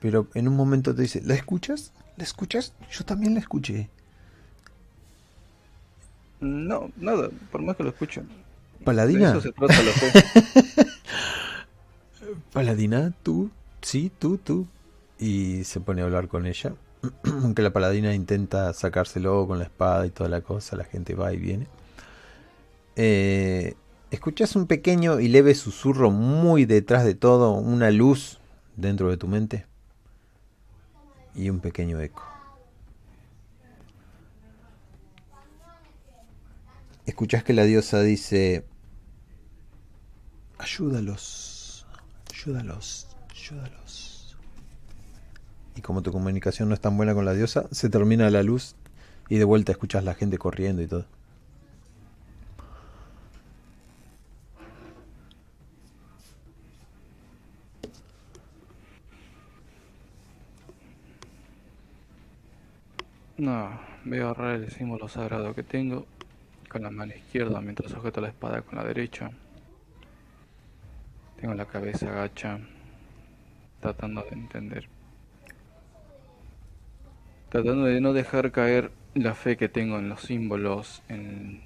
Pero 0.00 0.28
en 0.34 0.48
un 0.48 0.56
momento 0.56 0.94
te 0.94 1.02
dice, 1.02 1.22
¿la 1.24 1.34
escuchas? 1.34 1.92
¿La 2.16 2.24
escuchas? 2.24 2.72
Yo 2.90 3.04
también 3.04 3.34
la 3.34 3.40
escuché. 3.40 3.88
No, 6.40 6.90
nada, 6.96 7.30
por 7.50 7.62
más 7.62 7.76
que 7.76 7.82
lo 7.82 7.88
escuchen. 7.88 8.28
Paladina. 8.84 9.30
eso 9.30 9.40
se 9.40 9.52
trata 9.52 9.74
Paladina, 12.54 13.12
tú, 13.24 13.50
sí, 13.82 14.12
tú, 14.16 14.38
tú. 14.38 14.68
Y 15.18 15.64
se 15.64 15.80
pone 15.80 16.02
a 16.02 16.04
hablar 16.04 16.28
con 16.28 16.46
ella. 16.46 16.76
Aunque 17.24 17.62
la 17.62 17.72
paladina 17.72 18.14
intenta 18.14 18.72
sacárselo 18.72 19.44
con 19.48 19.58
la 19.58 19.64
espada 19.64 20.06
y 20.06 20.10
toda 20.10 20.30
la 20.30 20.40
cosa, 20.40 20.76
la 20.76 20.84
gente 20.84 21.16
va 21.16 21.32
y 21.32 21.36
viene. 21.36 21.66
Eh, 22.94 23.74
escuchas 24.12 24.54
un 24.54 24.68
pequeño 24.68 25.18
y 25.18 25.26
leve 25.26 25.56
susurro 25.56 26.12
muy 26.12 26.64
detrás 26.64 27.04
de 27.04 27.16
todo, 27.16 27.54
una 27.54 27.90
luz 27.90 28.38
dentro 28.76 29.10
de 29.10 29.16
tu 29.16 29.26
mente 29.26 29.66
y 31.34 31.50
un 31.50 31.58
pequeño 31.58 32.00
eco. 32.00 32.22
Escuchas 37.04 37.42
que 37.42 37.52
la 37.52 37.64
diosa 37.64 38.00
dice, 38.00 38.64
ayúdalos, 40.58 41.53
ayúdalos, 42.44 43.06
ayúdalos. 43.30 44.36
Y 45.76 45.80
como 45.80 46.02
tu 46.02 46.12
comunicación 46.12 46.68
no 46.68 46.74
es 46.74 46.80
tan 46.80 46.96
buena 46.96 47.14
con 47.14 47.24
la 47.24 47.32
diosa, 47.32 47.66
se 47.70 47.88
termina 47.88 48.28
la 48.30 48.42
luz 48.42 48.76
y 49.28 49.38
de 49.38 49.44
vuelta 49.44 49.72
escuchas 49.72 50.04
la 50.04 50.14
gente 50.14 50.36
corriendo 50.36 50.82
y 50.82 50.86
todo. 50.86 51.06
No, 63.38 63.80
voy 64.04 64.18
a 64.18 64.22
agarrar 64.22 64.56
el 64.56 64.70
símbolo 64.70 65.08
sagrado 65.08 65.54
que 65.54 65.62
tengo 65.62 66.06
con 66.68 66.82
la 66.82 66.90
mano 66.90 67.14
izquierda 67.14 67.60
mientras 67.60 67.90
sujeto 67.90 68.20
la 68.20 68.28
espada 68.28 68.62
con 68.62 68.76
la 68.76 68.84
derecha. 68.84 69.30
Tengo 71.44 71.56
la 71.56 71.66
cabeza 71.66 72.08
agacha, 72.08 72.58
tratando 73.80 74.22
de 74.22 74.30
entender. 74.30 74.88
Tratando 77.50 77.84
de 77.84 78.00
no 78.00 78.14
dejar 78.14 78.50
caer 78.50 78.90
la 79.12 79.34
fe 79.34 79.58
que 79.58 79.68
tengo 79.68 79.98
en 79.98 80.08
los 80.08 80.22
símbolos, 80.22 81.02
en... 81.10 81.60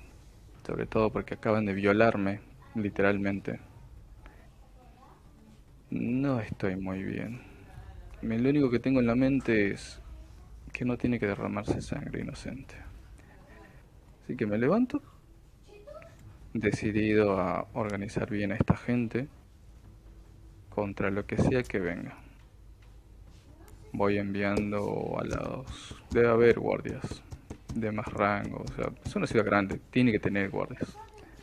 sobre 0.66 0.86
todo 0.86 1.12
porque 1.12 1.34
acaban 1.34 1.64
de 1.64 1.74
violarme, 1.74 2.40
literalmente. 2.74 3.60
No 5.90 6.40
estoy 6.40 6.74
muy 6.74 7.04
bien. 7.04 7.42
Lo 8.22 8.34
único 8.34 8.70
que 8.70 8.80
tengo 8.80 8.98
en 8.98 9.06
la 9.06 9.14
mente 9.14 9.70
es 9.70 10.02
que 10.72 10.84
no 10.84 10.96
tiene 10.96 11.20
que 11.20 11.28
derramarse 11.28 11.80
sangre 11.82 12.22
inocente. 12.22 12.74
Así 14.24 14.36
que 14.36 14.44
me 14.44 14.58
levanto, 14.58 15.00
decidido 16.52 17.38
a 17.38 17.68
organizar 17.74 18.28
bien 18.28 18.50
a 18.50 18.56
esta 18.56 18.76
gente 18.76 19.28
contra 20.78 21.10
lo 21.10 21.26
que 21.26 21.36
sea 21.36 21.64
que 21.64 21.80
venga. 21.80 22.16
Voy 23.92 24.18
enviando 24.18 25.16
a 25.18 25.24
los... 25.24 25.96
Debe 26.10 26.28
haber 26.28 26.60
guardias 26.60 27.22
de 27.74 27.90
más 27.90 28.06
rango, 28.06 28.64
o 28.64 28.74
sea, 28.74 28.90
es 29.04 29.16
una 29.16 29.26
ciudad 29.26 29.44
grande, 29.44 29.80
tiene 29.90 30.12
que 30.12 30.20
tener 30.20 30.50
guardias. 30.50 30.96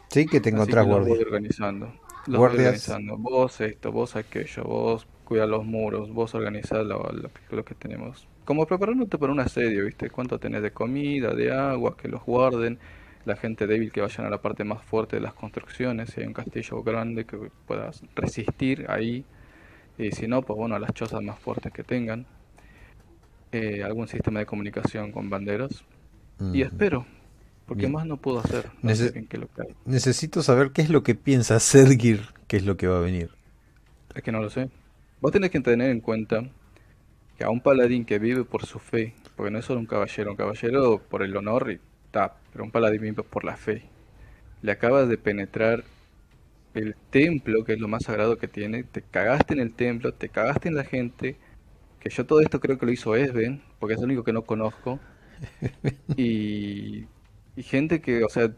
Sí, 0.09 0.25
que 0.25 0.39
tengo 0.39 0.63
otras 0.63 0.85
guardias. 0.85 1.17
Voy 1.17 1.25
organizando. 1.25 1.93
Los 2.27 2.37
guardias. 2.37 2.87
Voy 2.87 2.95
organizando. 2.95 3.17
Vos 3.17 3.59
esto, 3.59 3.91
vos 3.91 4.15
aquello, 4.15 4.63
vos 4.63 5.05
cuida 5.25 5.45
los 5.45 5.65
muros, 5.65 6.13
vos 6.13 6.33
organizás 6.33 6.85
lo, 6.85 7.11
lo 7.51 7.65
que 7.65 7.75
tenemos 7.75 8.27
como 8.45 8.65
preparándote 8.67 9.17
para 9.17 9.33
un 9.33 9.39
asedio, 9.39 9.85
¿viste? 9.85 10.09
Cuánto 10.09 10.39
tenés 10.39 10.61
de 10.61 10.71
comida, 10.71 11.33
de 11.33 11.51
agua, 11.51 11.97
que 11.97 12.07
los 12.07 12.23
guarden, 12.23 12.77
la 13.25 13.35
gente 13.35 13.67
débil 13.67 13.91
que 13.91 14.01
vayan 14.01 14.25
a 14.25 14.29
la 14.29 14.41
parte 14.41 14.63
más 14.63 14.83
fuerte 14.83 15.17
de 15.17 15.21
las 15.21 15.33
construcciones, 15.33 16.11
si 16.11 16.21
hay 16.21 16.27
un 16.27 16.33
castillo 16.33 16.83
grande 16.83 17.25
que 17.25 17.49
puedas 17.67 18.03
resistir 18.15 18.85
ahí, 18.89 19.25
y 19.97 20.11
si 20.11 20.27
no, 20.27 20.41
pues 20.41 20.57
bueno, 20.57 20.75
a 20.75 20.79
las 20.79 20.93
chozas 20.93 21.21
más 21.21 21.39
fuertes 21.39 21.73
que 21.73 21.83
tengan, 21.83 22.25
eh, 23.51 23.83
algún 23.83 24.07
sistema 24.07 24.39
de 24.39 24.45
comunicación 24.45 25.11
con 25.11 25.29
banderas, 25.29 25.83
y 26.53 26.61
espero, 26.61 27.05
porque 27.65 27.87
más 27.87 28.05
no 28.05 28.17
puedo 28.17 28.39
hacer. 28.39 28.69
Necesito 29.85 30.43
saber 30.43 30.71
qué 30.71 30.81
es 30.81 30.89
lo 30.89 31.01
que 31.01 31.15
piensa 31.15 31.59
Sergir, 31.59 32.21
qué 32.47 32.57
es 32.57 32.65
lo 32.65 32.75
que 32.75 32.87
va 32.87 32.97
a 32.97 33.01
venir. 33.01 33.29
Es 34.13 34.21
que 34.21 34.31
no 34.31 34.41
lo 34.41 34.49
sé. 34.49 34.69
Vos 35.21 35.31
tenés 35.31 35.49
que 35.49 35.61
tener 35.61 35.91
en 35.91 36.01
cuenta 36.01 36.43
que 37.37 37.43
a 37.43 37.49
un 37.49 37.61
paladín 37.61 38.05
que 38.05 38.19
vive 38.19 38.43
por 38.43 38.65
su 38.65 38.79
fe, 38.79 39.13
porque 39.35 39.51
no 39.51 39.59
es 39.59 39.65
solo 39.65 39.79
un 39.79 39.85
caballero, 39.85 40.31
un 40.31 40.37
caballero 40.37 41.01
por 41.09 41.23
el 41.23 41.35
honor 41.35 41.71
y 41.71 41.79
está, 42.05 42.35
pero 42.55 42.63
un 42.65 42.71
paladín 42.71 43.15
por 43.15 43.43
la 43.45 43.57
fe, 43.57 43.83
le 44.61 44.71
acabas 44.73 45.09
de 45.09 45.17
penetrar 45.19 45.85
el 46.73 46.95
templo, 47.11 47.63
que 47.65 47.73
es 47.73 47.79
lo 47.79 47.87
más 47.89 48.03
sagrado 48.05 48.37
que 48.37 48.47
tiene, 48.47 48.83
te 48.85 49.03
cagaste 49.03 49.53
en 49.55 49.61
el 49.61 49.73
templo, 49.75 50.13
te 50.13 50.29
cagaste 50.29 50.69
en 50.69 50.75
la 50.75 50.85
gente, 50.85 51.37
que 51.99 52.09
yo 52.09 52.25
todo 52.25 52.41
esto 52.41 52.59
creo 52.61 52.77
que 52.79 52.85
lo 52.87 52.93
hizo 52.93 53.15
Esben, 53.15 53.63
porque 53.79 53.95
es 53.95 53.99
el 54.01 54.05
único 54.07 54.23
que 54.25 54.33
no 54.33 54.45
conozco, 54.45 55.01
y 56.17 57.07
Y 57.55 57.63
gente 57.63 58.01
que, 58.01 58.23
o 58.23 58.29
sea, 58.29 58.53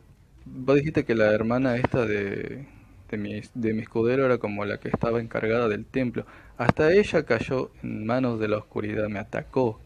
vos 0.46 0.76
dijiste 0.78 1.06
que 1.06 1.16
la 1.16 1.32
hermana 1.34 1.78
esta 1.78 2.06
de, 2.06 2.68
de, 3.10 3.18
mi, 3.18 3.42
de 3.54 3.74
mi 3.74 3.82
escudero 3.84 4.26
era 4.26 4.40
como 4.40 4.66
la 4.66 4.80
que 4.80 4.90
estaba 4.90 5.22
encargada 5.22 5.68
del 5.70 5.86
templo. 5.88 6.26
Hasta 6.58 6.94
ella 6.94 7.26
cayó 7.26 7.72
en 7.84 8.06
manos 8.08 8.40
de 8.40 8.48
la 8.50 8.58
oscuridad, 8.60 9.10
me 9.10 9.20
atacó. 9.20 9.82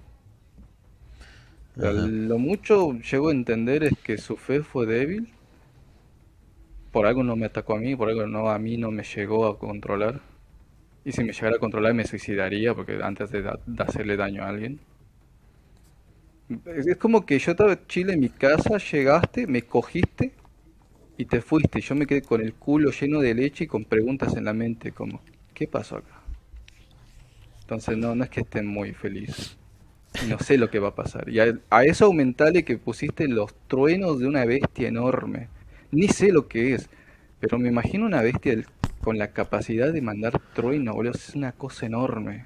Lo 1.76 2.38
mucho 2.38 2.93
llego 2.99 3.30
a 3.30 3.31
entender 3.31 3.84
es 3.84 3.93
que 4.03 4.18
su 4.18 4.38
fe 4.38 4.61
fue 4.61 4.85
débil. 4.85 5.30
Por 6.91 7.06
algo 7.06 7.23
no 7.23 7.35
me 7.35 7.45
atacó 7.45 7.76
a 7.76 7.80
mí, 7.80 7.95
por 7.95 8.10
algo 8.10 8.27
no 8.27 8.49
a 8.49 8.60
mí 8.60 8.77
no 8.77 8.91
me 8.91 9.03
llegó 9.03 9.48
a 9.48 9.57
controlar. 9.57 10.22
Y 11.06 11.11
si 11.14 11.23
me 11.23 11.34
llegara 11.34 11.56
a 11.56 11.60
controlar 11.60 11.93
me 11.93 12.06
suicidaría 12.06 12.76
porque 12.76 12.99
antes 13.02 13.31
de, 13.31 13.41
de 13.41 13.84
hacerle 13.84 14.18
daño 14.18 14.43
a 14.43 14.49
alguien. 14.49 14.80
Es 16.65 16.98
como 16.98 17.26
que 17.26 17.39
yo 17.39 17.52
estaba 17.52 17.73
en 17.73 17.88
Chile 17.88 18.14
en 18.14 18.19
mi 18.19 18.30
casa, 18.30 18.77
llegaste, 18.77 19.48
me 19.48 19.61
cogiste 19.61 20.34
y 21.18 21.26
te 21.26 21.41
fuiste. 21.41 21.81
Yo 21.81 21.95
me 21.95 22.06
quedé 22.07 22.22
con 22.23 22.41
el 22.41 22.53
culo 22.56 22.91
lleno 22.91 23.19
de 23.22 23.34
leche 23.34 23.65
y 23.65 23.68
con 23.68 23.85
preguntas 23.85 24.35
en 24.35 24.45
la 24.45 24.53
mente 24.53 24.91
como, 24.91 25.22
¿qué 25.53 25.68
pasó 25.68 25.98
acá? 25.98 26.22
Entonces 27.61 27.98
no, 27.98 28.15
no 28.15 28.23
es 28.23 28.30
que 28.30 28.41
esté 28.41 28.61
muy 28.61 28.93
feliz. 28.93 29.57
No 30.27 30.39
sé 30.39 30.57
lo 30.57 30.69
que 30.69 30.79
va 30.79 30.89
a 30.89 30.95
pasar. 30.95 31.29
Y 31.29 31.39
a, 31.39 31.83
eso 31.83 32.05
aumentale 32.05 32.63
que 32.63 32.77
pusiste 32.77 33.27
los 33.27 33.53
truenos 33.67 34.19
de 34.19 34.27
una 34.27 34.45
bestia 34.45 34.88
enorme. 34.88 35.47
Ni 35.91 36.07
sé 36.07 36.31
lo 36.31 36.47
que 36.47 36.73
es, 36.73 36.89
pero 37.39 37.57
me 37.57 37.69
imagino 37.69 38.05
una 38.05 38.21
bestia 38.21 38.63
con 39.01 39.17
la 39.17 39.31
capacidad 39.31 39.91
de 39.91 40.01
mandar 40.01 40.39
trueno, 40.53 40.93
boludo. 40.93 41.13
Es 41.13 41.35
una 41.35 41.53
cosa 41.53 41.85
enorme 41.85 42.45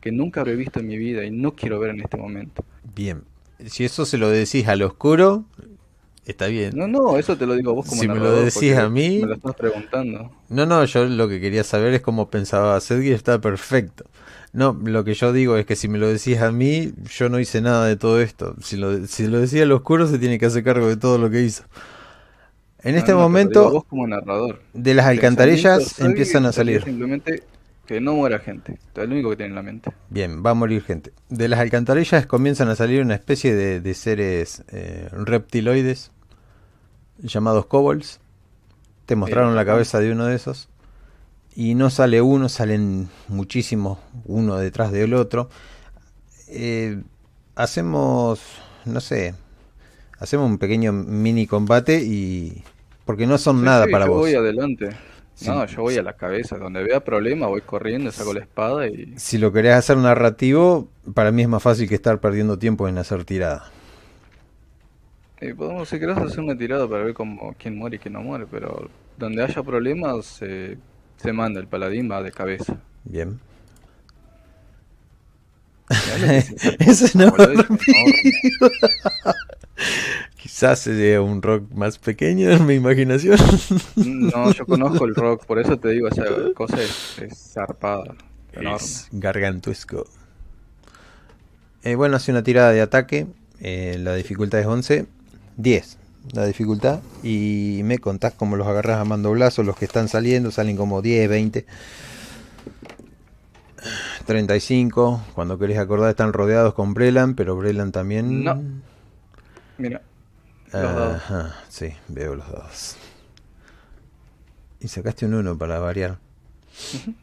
que 0.00 0.12
nunca 0.12 0.40
habré 0.40 0.56
visto 0.56 0.80
en 0.80 0.88
mi 0.88 0.96
vida 0.96 1.24
y 1.24 1.30
no 1.30 1.54
quiero 1.54 1.78
ver 1.78 1.90
en 1.90 2.00
este 2.00 2.16
momento. 2.16 2.64
Bien, 2.94 3.22
si 3.64 3.84
eso 3.84 4.04
se 4.04 4.18
lo 4.18 4.28
decís 4.28 4.68
al 4.68 4.82
oscuro, 4.82 5.44
está 6.26 6.46
bien. 6.46 6.72
No, 6.74 6.86
no, 6.86 7.18
eso 7.18 7.36
te 7.36 7.46
lo 7.46 7.54
digo 7.54 7.74
vos 7.74 7.86
como 7.86 8.00
Si 8.00 8.08
me 8.08 8.16
lo 8.16 8.32
decís 8.32 8.76
a 8.76 8.88
mí... 8.88 9.20
Me 9.20 9.28
lo 9.28 9.34
estás 9.34 9.54
preguntando. 9.54 10.30
No, 10.48 10.66
no, 10.66 10.84
yo 10.84 11.04
lo 11.06 11.28
que 11.28 11.40
quería 11.40 11.64
saber 11.64 11.94
es 11.94 12.00
cómo 12.00 12.30
pensaba 12.30 12.78
Sedgir, 12.80 13.12
está 13.12 13.40
perfecto. 13.40 14.04
No, 14.52 14.78
lo 14.84 15.04
que 15.04 15.14
yo 15.14 15.32
digo 15.32 15.56
es 15.56 15.66
que 15.66 15.76
si 15.76 15.88
me 15.88 15.98
lo 15.98 16.08
decís 16.08 16.38
a 16.40 16.50
mí, 16.50 16.92
yo 17.10 17.28
no 17.28 17.38
hice 17.38 17.60
nada 17.60 17.86
de 17.86 17.96
todo 17.96 18.20
esto. 18.20 18.54
Si 18.62 18.76
lo, 18.76 19.06
si 19.06 19.26
lo 19.26 19.40
decía 19.40 19.64
al 19.64 19.72
oscuro, 19.72 20.06
se 20.06 20.18
tiene 20.18 20.38
que 20.38 20.46
hacer 20.46 20.64
cargo 20.64 20.88
de 20.88 20.96
todo 20.96 21.18
lo 21.18 21.28
que 21.30 21.42
hizo. 21.42 21.64
En 22.82 22.94
este 22.94 23.14
momento, 23.14 23.70
vos 23.70 23.84
como 23.84 24.06
narrador. 24.06 24.60
de 24.72 24.94
las 24.94 25.06
alcantarillas 25.06 26.00
empiezan 26.00 26.46
a 26.46 26.52
salir. 26.52 26.84
Simplemente 26.84 27.42
que 27.86 28.00
no 28.00 28.14
muera 28.14 28.38
gente. 28.38 28.78
Es 28.94 29.08
lo 29.08 29.14
único 29.14 29.30
que 29.30 29.36
tiene 29.36 29.50
en 29.50 29.54
la 29.56 29.62
mente. 29.62 29.90
Bien, 30.10 30.44
va 30.44 30.50
a 30.50 30.54
morir 30.54 30.82
gente. 30.82 31.12
De 31.28 31.48
las 31.48 31.60
alcantarillas 31.60 32.26
comienzan 32.26 32.68
a 32.68 32.76
salir 32.76 33.02
una 33.02 33.14
especie 33.14 33.54
de, 33.54 33.94
seres 33.94 34.64
eh, 34.68 35.08
reptiloides 35.12 36.12
llamados 37.18 37.66
kobolds. 37.66 38.20
Te 39.06 39.16
mostraron 39.16 39.54
la 39.54 39.64
cabeza 39.64 40.00
de 40.00 40.12
uno 40.12 40.26
de 40.26 40.36
esos. 40.36 40.68
Y 41.54 41.74
no 41.74 41.90
sale 41.90 42.20
uno, 42.20 42.48
salen 42.48 43.08
muchísimos, 43.28 43.98
uno 44.26 44.56
detrás 44.56 44.92
del 44.92 45.14
otro. 45.14 45.48
Eh, 46.48 47.02
hacemos, 47.54 48.40
no 48.84 49.00
sé, 49.00 49.34
hacemos 50.18 50.50
un 50.50 50.58
pequeño 50.58 50.92
mini 50.92 51.46
combate 51.46 52.02
y... 52.02 52.62
Porque 53.06 53.26
no 53.26 53.38
son 53.38 53.62
nada 53.62 53.86
para 53.90 54.06
vos. 54.06 54.18
Voy 54.18 54.34
adelante. 54.34 54.90
No, 55.44 55.64
yo 55.66 55.82
voy 55.82 55.96
a 55.96 56.02
la 56.02 56.14
cabeza. 56.14 56.58
Donde 56.58 56.82
vea 56.82 57.04
problema, 57.04 57.46
voy 57.46 57.60
corriendo, 57.60 58.10
saco 58.10 58.34
la 58.34 58.40
espada 58.40 58.88
y. 58.88 59.14
Si 59.16 59.38
lo 59.38 59.52
querés 59.52 59.74
hacer 59.74 59.96
narrativo, 59.98 60.88
para 61.14 61.30
mí 61.30 61.42
es 61.42 61.48
más 61.48 61.62
fácil 61.62 61.88
que 61.88 61.94
estar 61.94 62.20
perdiendo 62.20 62.58
tiempo 62.58 62.88
en 62.88 62.98
hacer 62.98 63.24
tirada. 63.24 63.70
Podemos, 65.54 65.88
si 65.88 65.98
querés, 65.98 66.16
hacer 66.18 66.40
una 66.40 66.56
tirada 66.56 66.88
para 66.88 67.04
ver 67.04 67.14
cómo, 67.14 67.54
quién 67.58 67.76
muere 67.76 67.96
y 67.96 67.98
quién 67.98 68.14
no 68.14 68.22
muere, 68.22 68.46
pero 68.50 68.88
donde 69.18 69.42
haya 69.42 69.62
problemas, 69.62 70.26
se 70.26 70.78
manda. 71.32 71.60
El 71.60 71.66
paladín 71.66 72.10
va 72.10 72.22
de 72.22 72.32
cabeza. 72.32 72.76
Bien. 73.04 73.40
Eso 76.80 77.18
no. 77.18 77.32
Quizás 80.36 80.80
sea 80.80 81.20
un 81.20 81.42
rock 81.42 81.70
más 81.72 81.98
pequeño 81.98 82.50
en 82.50 82.66
mi 82.66 82.74
imaginación. 82.74 83.38
No, 83.96 84.52
yo 84.52 84.66
conozco 84.66 85.04
el 85.04 85.14
rock, 85.14 85.44
por 85.44 85.58
eso 85.58 85.78
te 85.78 85.90
digo, 85.90 86.08
esa 86.08 86.24
cosa 86.54 86.78
es, 86.82 87.52
zarpada. 87.52 88.14
Es 88.52 89.08
gargantuesco. 89.12 90.06
Eh, 91.82 91.94
bueno, 91.94 92.16
hace 92.16 92.30
una 92.30 92.42
tirada 92.42 92.72
de 92.72 92.80
ataque. 92.80 93.26
Eh, 93.60 93.98
la 94.00 94.14
dificultad 94.14 94.60
es 94.60 94.66
11. 94.66 95.06
10 95.56 95.98
la 96.32 96.46
dificultad. 96.46 97.00
Y 97.22 97.80
me 97.84 97.98
contás 97.98 98.34
cómo 98.34 98.56
los 98.56 98.66
agarras 98.66 99.00
a 99.00 99.04
mando 99.04 99.30
blazo. 99.32 99.62
Los 99.62 99.76
que 99.76 99.84
están 99.84 100.08
saliendo 100.08 100.50
salen 100.50 100.76
como 100.76 101.02
10, 101.02 101.28
20. 101.28 101.66
35. 104.26 105.24
Cuando 105.34 105.58
querés 105.58 105.78
acordar, 105.78 106.10
están 106.10 106.32
rodeados 106.32 106.74
con 106.74 106.94
Brelan, 106.94 107.34
pero 107.34 107.56
Brelan 107.56 107.92
también. 107.92 108.44
No. 108.44 108.60
Mira. 109.78 110.02
Los 110.72 111.22
sí, 111.68 111.92
veo 112.08 112.34
los 112.34 112.50
dados. 112.50 112.96
Y 114.80 114.88
sacaste 114.88 115.26
un 115.26 115.34
1 115.34 115.56
para 115.56 115.78
variar. 115.78 116.18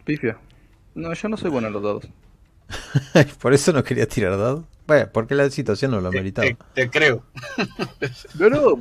Pifia. 0.05 0.37
No, 0.95 1.13
yo 1.13 1.27
no 1.27 1.37
soy 1.37 1.51
bueno 1.51 1.67
en 1.67 1.73
los 1.73 1.83
dados. 1.83 2.07
¿Por 3.41 3.53
eso 3.53 3.73
no 3.73 3.83
quería 3.83 4.07
tirar 4.07 4.37
dados? 4.37 4.65
Bueno, 4.87 5.09
porque 5.13 5.35
la 5.35 5.49
situación 5.49 5.91
no 5.91 6.01
lo 6.01 6.11
meritaba. 6.11 6.47
Te, 6.47 6.57
te, 6.73 6.89
creo. 6.89 7.23
Pero 8.37 8.77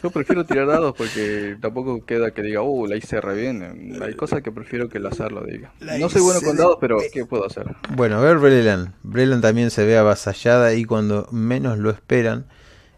yo 0.00 0.10
prefiero 0.10 0.44
tirar 0.44 0.66
dados 0.66 0.94
porque 0.96 1.56
tampoco 1.60 2.04
queda 2.04 2.30
que 2.30 2.42
diga, 2.42 2.62
uh, 2.62 2.86
la 2.86 2.96
hice 2.96 3.20
re 3.20 3.34
bien. 3.34 3.98
Hay 4.00 4.14
cosas 4.14 4.42
que 4.42 4.52
prefiero 4.52 4.88
que 4.88 4.98
el 4.98 5.06
azar 5.06 5.32
lo 5.32 5.44
diga. 5.44 5.72
no 5.80 6.08
soy 6.08 6.22
bueno 6.22 6.40
con 6.40 6.56
dados, 6.56 6.76
pero 6.80 6.98
¿qué 7.12 7.24
puedo 7.24 7.46
hacer? 7.46 7.74
Bueno, 7.96 8.18
a 8.18 8.20
ver, 8.20 8.38
Brelan. 8.38 8.94
Brelan 9.02 9.40
también 9.40 9.70
se 9.70 9.84
ve 9.84 9.98
avasallada 9.98 10.74
y 10.74 10.84
cuando 10.84 11.26
menos 11.32 11.78
lo 11.78 11.90
esperan, 11.90 12.46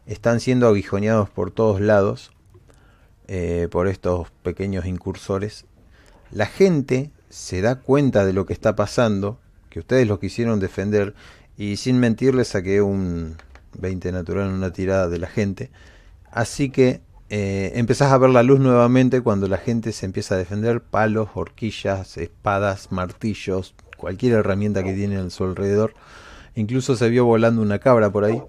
están 0.06 0.40
siendo 0.40 0.68
aguijoneados 0.68 1.30
por 1.30 1.52
todos 1.52 1.80
lados 1.80 2.32
eh, 3.28 3.68
por 3.70 3.88
estos 3.88 4.30
pequeños 4.42 4.84
incursores. 4.84 5.64
La 6.32 6.46
gente 6.46 7.10
se 7.30 7.62
da 7.62 7.76
cuenta 7.76 8.26
de 8.26 8.32
lo 8.32 8.44
que 8.44 8.52
está 8.52 8.76
pasando, 8.76 9.38
que 9.70 9.80
ustedes 9.80 10.06
lo 10.06 10.20
quisieron 10.20 10.60
defender, 10.60 11.14
y 11.56 11.76
sin 11.76 11.98
mentirles 11.98 12.48
saqué 12.48 12.82
un 12.82 13.36
20 13.78 14.12
natural 14.12 14.48
en 14.48 14.54
una 14.54 14.72
tirada 14.72 15.08
de 15.08 15.18
la 15.18 15.28
gente. 15.28 15.70
Así 16.30 16.70
que 16.70 17.00
eh, 17.28 17.72
empezás 17.76 18.10
a 18.12 18.18
ver 18.18 18.30
la 18.30 18.42
luz 18.42 18.58
nuevamente 18.60 19.20
cuando 19.20 19.46
la 19.46 19.56
gente 19.56 19.92
se 19.92 20.04
empieza 20.04 20.34
a 20.34 20.38
defender, 20.38 20.80
palos, 20.80 21.28
horquillas, 21.34 22.18
espadas, 22.18 22.90
martillos, 22.90 23.74
cualquier 23.96 24.32
herramienta 24.32 24.82
que 24.82 24.94
tienen 24.94 25.26
a 25.26 25.30
su 25.30 25.44
alrededor. 25.44 25.94
Incluso 26.56 26.96
se 26.96 27.08
vio 27.08 27.24
volando 27.24 27.62
una 27.62 27.78
cabra 27.78 28.10
por 28.10 28.24
ahí. 28.24 28.42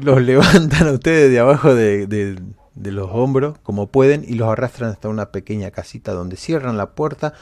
Los 0.00 0.20
levantan 0.22 0.88
a 0.88 0.92
ustedes 0.92 1.30
de 1.30 1.38
abajo 1.38 1.74
de, 1.74 2.38
los 2.74 3.08
hombros 3.10 3.58
como 3.62 3.86
pueden 3.86 4.24
y 4.26 4.34
los 4.34 4.48
arrastran 4.48 4.90
hasta 4.90 5.08
una 5.08 5.30
pequeña 5.30 5.70
casita 5.70 6.12
donde 6.12 6.36
cierran 6.36 6.76
la 6.76 6.90
puerta 6.90 7.32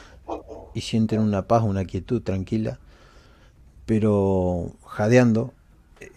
y 0.77 0.81
sienten 0.81 1.21
una 1.21 1.47
paz, 1.47 1.63
una 1.63 1.85
quietud 1.85 2.21
tranquila, 2.21 2.77
pero 3.87 4.75
jadeando, 4.85 5.51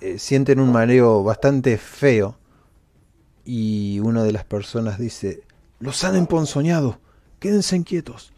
eh, 0.03 0.19
sienten 0.19 0.61
un 0.61 0.71
mareo 0.71 1.25
bastante 1.25 1.79
feo 1.79 2.37
y 3.47 4.01
una 4.01 4.23
de 4.23 4.33
las 4.33 4.45
personas 4.45 4.99
dice, 4.99 5.43
los 5.79 6.05
han 6.05 6.15
emponzoñado, 6.15 6.99
quédense 7.39 7.75
inquietos. 7.75 8.35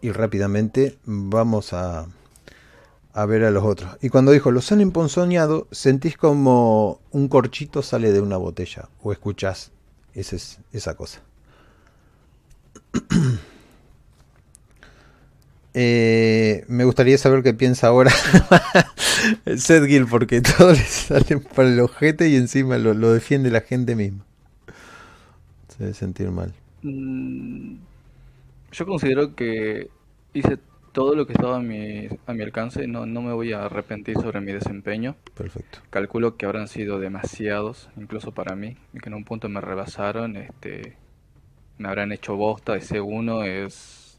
Y 0.00 0.10
rápidamente 0.10 0.98
vamos 1.04 1.72
a 1.72 2.08
a 3.14 3.26
ver 3.26 3.44
a 3.44 3.52
los 3.52 3.62
otros. 3.62 3.98
Y 4.00 4.08
cuando 4.08 4.32
dijo, 4.32 4.50
los 4.50 4.72
han 4.72 4.80
emponzoñado, 4.80 5.68
sentís 5.70 6.16
como 6.16 6.98
un 7.12 7.28
corchito 7.28 7.82
sale 7.82 8.10
de 8.10 8.20
una 8.20 8.36
botella. 8.36 8.88
O 9.00 9.12
escuchás 9.12 9.70
esa, 10.14 10.34
es, 10.34 10.58
esa 10.72 10.96
cosa. 10.96 11.20
Eh, 15.74 16.64
me 16.68 16.84
gustaría 16.84 17.16
saber 17.16 17.42
qué 17.42 17.54
piensa 17.54 17.86
ahora 17.86 18.10
Sedgil, 19.56 20.06
porque 20.06 20.40
todo 20.58 20.72
le 20.72 20.78
sale 20.78 21.38
para 21.38 21.68
el 21.68 21.80
ojete 21.80 22.28
y 22.28 22.36
encima 22.36 22.76
lo, 22.78 22.94
lo 22.94 23.12
defiende 23.12 23.50
la 23.50 23.62
gente 23.62 23.96
misma. 23.96 24.24
Se 25.68 25.84
debe 25.84 25.94
sentir 25.94 26.30
mal. 26.30 26.52
Mm, 26.82 27.76
yo 28.72 28.86
considero 28.86 29.34
que 29.34 29.88
hice 30.34 30.58
todo 30.92 31.14
lo 31.14 31.26
que 31.26 31.32
estaba 31.32 31.56
a 31.56 31.62
mi, 31.62 32.08
a 32.26 32.34
mi 32.34 32.42
alcance, 32.42 32.86
no, 32.86 33.06
no 33.06 33.22
me 33.22 33.32
voy 33.32 33.52
a 33.52 33.64
arrepentir 33.64 34.16
sobre 34.16 34.40
mi 34.40 34.52
desempeño. 34.52 35.16
Perfecto. 35.34 35.78
Calculo 35.88 36.36
que 36.36 36.44
habrán 36.44 36.68
sido 36.68 37.00
demasiados, 37.00 37.88
incluso 37.96 38.32
para 38.32 38.54
mí, 38.56 38.76
y 38.92 38.98
que 38.98 39.08
en 39.08 39.14
un 39.14 39.24
punto 39.24 39.48
me 39.48 39.62
rebasaron, 39.62 40.36
este, 40.36 40.96
me 41.82 41.88
habrán 41.88 42.12
hecho 42.12 42.36
bosta, 42.36 42.76
ese 42.76 43.00
uno 43.00 43.42
es, 43.42 44.18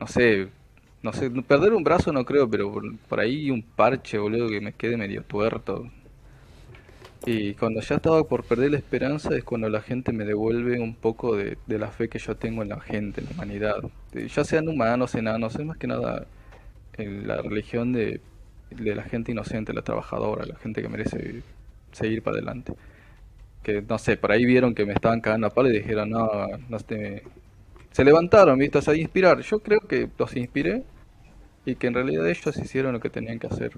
no 0.00 0.06
sé, 0.08 0.48
no 1.02 1.12
sé, 1.12 1.30
perder 1.30 1.72
un 1.72 1.84
brazo 1.84 2.12
no 2.12 2.24
creo, 2.24 2.50
pero 2.50 2.72
por, 3.08 3.20
ahí 3.20 3.50
un 3.50 3.62
parche, 3.62 4.18
boludo, 4.18 4.48
que 4.48 4.60
me 4.60 4.72
quede 4.72 4.96
medio 4.96 5.22
tuerto. 5.22 5.88
Y 7.24 7.54
cuando 7.54 7.80
ya 7.80 7.96
estaba 7.96 8.24
por 8.24 8.44
perder 8.44 8.72
la 8.72 8.78
esperanza 8.78 9.34
es 9.36 9.44
cuando 9.44 9.68
la 9.68 9.80
gente 9.80 10.12
me 10.12 10.24
devuelve 10.24 10.80
un 10.80 10.94
poco 10.94 11.36
de, 11.36 11.56
la 11.66 11.88
fe 11.88 12.08
que 12.08 12.18
yo 12.18 12.36
tengo 12.36 12.62
en 12.62 12.68
la 12.70 12.80
gente, 12.80 13.20
en 13.20 13.26
la 13.28 13.32
humanidad. 13.32 13.76
Ya 14.12 14.44
sean 14.44 14.68
humanos, 14.68 15.14
enanos, 15.14 15.54
es 15.56 15.64
más 15.64 15.76
que 15.76 15.86
nada 15.86 16.26
en 16.94 17.26
la 17.26 17.42
religión 17.42 17.92
de, 17.92 18.20
la 18.70 19.02
gente 19.04 19.32
inocente, 19.32 19.72
la 19.72 19.82
trabajadora, 19.82 20.44
la 20.44 20.56
gente 20.56 20.82
que 20.82 20.88
merece 20.88 21.42
seguir 21.92 22.22
para 22.22 22.36
adelante. 22.36 22.74
Que 23.66 23.82
no 23.82 23.98
sé, 23.98 24.16
por 24.16 24.30
ahí 24.30 24.44
vieron 24.44 24.76
que 24.76 24.86
me 24.86 24.92
estaban 24.92 25.20
cagando 25.20 25.48
a 25.48 25.50
palo 25.50 25.68
y 25.68 25.72
dijeron, 25.72 26.08
no, 26.08 26.30
no 26.68 26.78
te... 26.78 27.24
Se 27.90 28.04
levantaron, 28.04 28.56
¿viste? 28.60 28.78
a 28.78 28.94
inspirar. 28.94 29.40
Yo 29.40 29.58
creo 29.58 29.80
que 29.80 30.08
los 30.16 30.36
inspiré 30.36 30.84
y 31.64 31.74
que 31.74 31.88
en 31.88 31.94
realidad 31.94 32.28
ellos 32.28 32.56
hicieron 32.58 32.92
lo 32.92 33.00
que 33.00 33.10
tenían 33.10 33.40
que 33.40 33.48
hacer. 33.48 33.72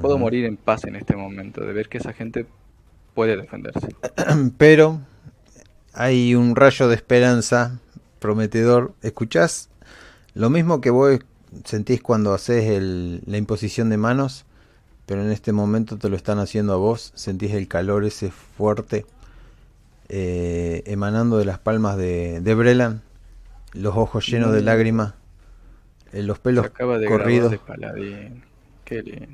Puedo 0.00 0.16
morir 0.16 0.44
en 0.44 0.56
paz 0.56 0.84
en 0.84 0.94
este 0.94 1.16
momento, 1.16 1.62
de 1.62 1.72
ver 1.72 1.88
que 1.88 1.98
esa 1.98 2.12
gente 2.12 2.46
puede 3.14 3.36
defenderse. 3.36 3.88
Pero 4.58 5.00
hay 5.92 6.36
un 6.36 6.54
rayo 6.54 6.86
de 6.86 6.94
esperanza 6.94 7.80
prometedor. 8.20 8.94
¿Escuchás 9.02 9.70
lo 10.34 10.50
mismo 10.50 10.80
que 10.80 10.90
vos 10.90 11.18
sentís 11.64 12.00
cuando 12.00 12.32
haces 12.32 12.80
la 13.26 13.38
imposición 13.38 13.90
de 13.90 13.96
manos? 13.96 14.46
Pero 15.08 15.22
en 15.22 15.32
este 15.32 15.52
momento 15.52 15.96
te 15.96 16.10
lo 16.10 16.16
están 16.16 16.38
haciendo 16.38 16.74
a 16.74 16.76
vos. 16.76 17.12
Sentís 17.14 17.52
el 17.52 17.66
calor 17.66 18.04
ese 18.04 18.30
fuerte 18.30 19.06
eh, 20.10 20.82
emanando 20.84 21.38
de 21.38 21.46
las 21.46 21.58
palmas 21.58 21.96
de, 21.96 22.42
de 22.42 22.54
Brelan. 22.54 23.00
Los 23.72 23.96
ojos 23.96 24.26
llenos 24.26 24.52
de 24.52 24.60
mm. 24.60 24.64
lágrimas. 24.66 25.14
Eh, 26.12 26.22
los 26.22 26.38
pelos 26.38 26.68
corridos. 26.68 27.58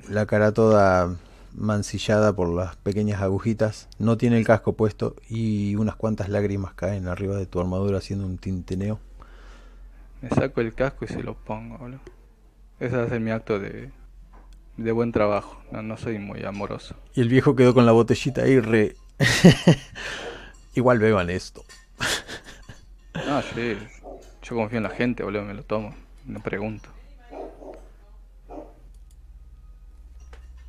La 0.08 0.26
cara 0.26 0.52
toda 0.52 1.16
mancillada 1.56 2.32
por 2.32 2.50
las 2.50 2.76
pequeñas 2.76 3.20
agujitas. 3.20 3.88
No 3.98 4.16
tiene 4.16 4.38
el 4.38 4.46
casco 4.46 4.74
puesto 4.74 5.16
y 5.28 5.74
unas 5.74 5.96
cuantas 5.96 6.28
lágrimas 6.28 6.74
caen 6.74 7.08
arriba 7.08 7.34
de 7.34 7.46
tu 7.46 7.58
armadura 7.58 7.98
haciendo 7.98 8.26
un 8.26 8.38
tinteneo. 8.38 9.00
Me 10.22 10.30
saco 10.30 10.60
el 10.60 10.72
casco 10.72 11.04
y 11.04 11.08
se 11.08 11.24
lo 11.24 11.34
pongo, 11.34 11.78
boludo. 11.78 11.98
Ese 12.78 12.96
va 12.96 13.02
a 13.02 13.08
ser 13.08 13.18
mi 13.18 13.32
acto 13.32 13.58
de, 13.58 13.90
de 14.76 14.92
buen 14.92 15.12
trabajo. 15.12 15.60
No, 15.70 15.96
soy 15.96 16.18
muy 16.18 16.44
amoroso. 16.44 16.94
Y 17.14 17.20
el 17.20 17.28
viejo 17.28 17.54
quedó 17.56 17.74
con 17.74 17.86
la 17.86 17.92
botellita 17.92 18.42
ahí 18.42 18.60
re... 18.60 18.96
Igual 20.74 20.98
beban 20.98 21.30
esto. 21.30 21.64
no, 23.26 23.42
sí. 23.42 23.76
Yo 24.42 24.56
confío 24.56 24.78
en 24.78 24.82
la 24.84 24.90
gente, 24.90 25.22
boludo. 25.22 25.42
Me 25.42 25.54
lo 25.54 25.62
tomo. 25.62 25.94
No 26.26 26.40
pregunto. 26.40 26.88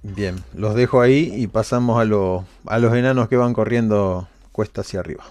Bien, 0.04 0.44
los 0.54 0.76
dejo 0.76 1.02
ahí 1.02 1.32
y 1.34 1.48
pasamos 1.48 1.98
a, 1.98 2.02
a 2.02 2.80
los 2.80 2.94
enanos 2.94 3.28
que 3.28 3.38
van 3.38 3.54
corriendo 3.54 4.28
cuesta 4.52 4.82
hacia 4.82 5.00
arriba. 5.00 5.26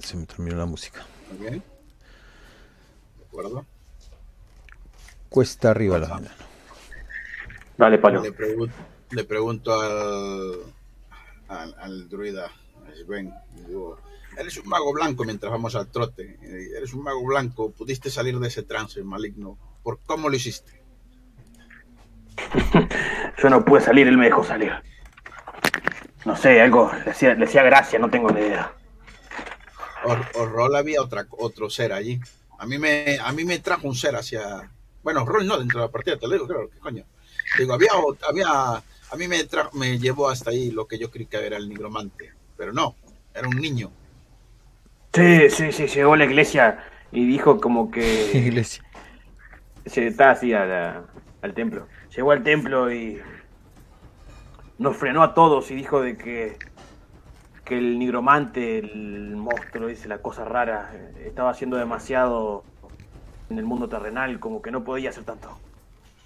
Se 0.00 0.16
me 0.16 0.26
terminó 0.26 0.56
la 0.56 0.66
música. 0.66 1.04
¿De 1.40 1.60
acuerdo? 3.26 3.66
Cuesta 5.32 5.70
arriba 5.70 5.98
los 5.98 6.08
enanos. 6.08 6.30
Dale, 7.78 7.98
palo. 7.98 8.22
Le, 9.10 9.24
pregunto 9.24 9.80
al, 9.80 10.58
al, 11.48 11.74
al 11.78 12.08
druida, 12.08 12.50
Sven, 12.94 13.32
digo, 13.66 13.98
eres 14.36 14.58
un 14.58 14.68
mago 14.68 14.92
blanco 14.92 15.24
mientras 15.24 15.50
vamos 15.50 15.74
al 15.74 15.88
trote. 15.88 16.38
Eres 16.76 16.92
un 16.94 17.02
mago 17.02 17.24
blanco, 17.24 17.72
pudiste 17.72 18.10
salir 18.10 18.38
de 18.38 18.48
ese 18.48 18.62
trance 18.62 19.02
maligno. 19.02 19.58
¿Por 19.82 20.00
cómo 20.00 20.28
lo 20.28 20.36
hiciste? 20.36 20.82
Yo 23.42 23.50
no 23.50 23.64
pude 23.64 23.80
salir, 23.80 24.06
él 24.06 24.18
me 24.18 24.26
dejó 24.26 24.44
salir. 24.44 24.72
No 26.24 26.36
sé, 26.36 26.60
algo 26.60 26.90
le 27.04 27.10
hacía, 27.10 27.62
gracia, 27.62 27.98
no 27.98 28.10
tengo 28.10 28.30
ni 28.30 28.40
idea. 28.40 28.72
O, 30.34 30.46
Rol 30.46 30.76
había 30.76 31.00
otra, 31.00 31.26
otro 31.30 31.70
ser 31.70 31.92
allí. 31.92 32.20
A 32.58 32.66
mí 32.66 32.78
me, 32.78 33.18
a 33.18 33.32
mí 33.32 33.44
me 33.44 33.58
trajo 33.58 33.88
un 33.88 33.94
ser 33.94 34.14
hacia. 34.16 34.70
Bueno, 35.02 35.24
Rol 35.24 35.46
no 35.46 35.58
dentro 35.58 35.80
de 35.80 35.86
la 35.86 35.92
partida, 35.92 36.16
te 36.16 36.26
lo 36.26 36.34
digo, 36.34 36.46
claro, 36.46 36.70
¿qué 36.70 36.78
coño? 36.78 37.04
Digo, 37.58 37.74
había, 37.74 37.90
había, 38.28 38.46
a 38.76 39.16
mí 39.16 39.28
me, 39.28 39.38
me 39.74 39.98
llevó 39.98 40.28
hasta 40.28 40.50
ahí 40.50 40.70
lo 40.70 40.86
que 40.86 40.98
yo 40.98 41.10
creí 41.10 41.26
que 41.26 41.44
era 41.44 41.56
el 41.56 41.68
nigromante, 41.68 42.32
pero 42.56 42.72
no, 42.72 42.96
era 43.34 43.48
un 43.48 43.56
niño. 43.56 43.90
Sí, 45.12 45.50
sí, 45.50 45.72
sí, 45.72 45.86
llegó 45.86 46.14
a 46.14 46.16
la 46.16 46.24
iglesia 46.24 46.84
y 47.10 47.26
dijo 47.26 47.60
como 47.60 47.90
que. 47.90 48.30
iglesia. 48.34 48.84
Se 49.84 50.06
está 50.06 50.30
así 50.30 50.54
al 50.54 51.54
templo 51.54 51.86
llegó 52.14 52.32
al 52.32 52.42
templo 52.42 52.92
y 52.92 53.20
nos 54.78 54.96
frenó 54.96 55.22
a 55.22 55.34
todos 55.34 55.70
y 55.70 55.74
dijo 55.74 56.00
de 56.00 56.16
que, 56.16 56.58
que 57.64 57.78
el 57.78 57.98
nigromante, 57.98 58.78
el 58.78 59.36
monstruo, 59.36 59.88
dice 59.88 60.08
la 60.08 60.18
cosa 60.18 60.44
rara, 60.44 60.92
estaba 61.24 61.50
haciendo 61.50 61.76
demasiado 61.76 62.64
en 63.52 63.58
el 63.58 63.64
mundo 63.64 63.88
terrenal, 63.88 64.40
como 64.40 64.60
que 64.60 64.70
no 64.70 64.82
podía 64.82 65.10
hacer 65.10 65.24
tanto. 65.24 65.58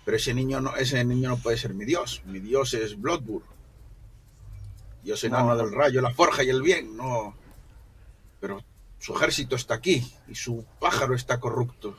Pero 0.04 0.16
ese 0.16 0.32
niño 0.32 0.60
no, 0.60 0.76
ese 0.76 1.04
niño 1.04 1.30
no 1.30 1.36
puede 1.36 1.56
ser 1.56 1.74
mi 1.74 1.84
dios. 1.84 2.22
Mi 2.24 2.38
dios 2.38 2.74
es 2.74 3.00
Bloodburn. 3.00 3.44
Dios 5.02 5.22
enano 5.24 5.56
del 5.56 5.72
rayo, 5.72 6.00
la 6.00 6.12
forja 6.12 6.42
y 6.42 6.48
el 6.48 6.62
bien, 6.62 6.96
no. 6.96 7.34
Pero 8.40 8.62
su 8.98 9.14
ejército 9.14 9.56
está 9.56 9.74
aquí 9.74 10.12
y 10.28 10.34
su 10.34 10.64
pájaro 10.80 11.14
está 11.14 11.38
corrupto. 11.38 11.96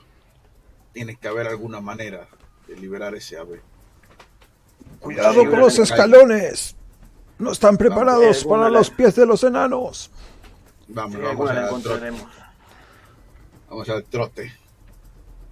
Tiene 0.93 1.15
que 1.15 1.27
haber 1.27 1.47
alguna 1.47 1.79
manera 1.79 2.27
de 2.67 2.75
liberar 2.75 3.13
ese 3.15 3.37
ave. 3.37 3.61
Cuidado 4.99 5.49
con 5.49 5.59
los 5.59 5.77
escalones. 5.79 6.75
No 7.39 7.51
están 7.51 7.77
preparados 7.77 8.43
para 8.45 8.69
los 8.69 8.89
pies 8.89 9.15
de 9.15 9.25
los 9.25 9.43
enanos. 9.43 10.09
Vamos, 10.87 11.21
vamos 11.21 11.49
a 11.49 11.65
encontraremos. 11.65 12.27
Vamos 13.69 13.89
al 13.89 14.03
trote. 14.05 14.53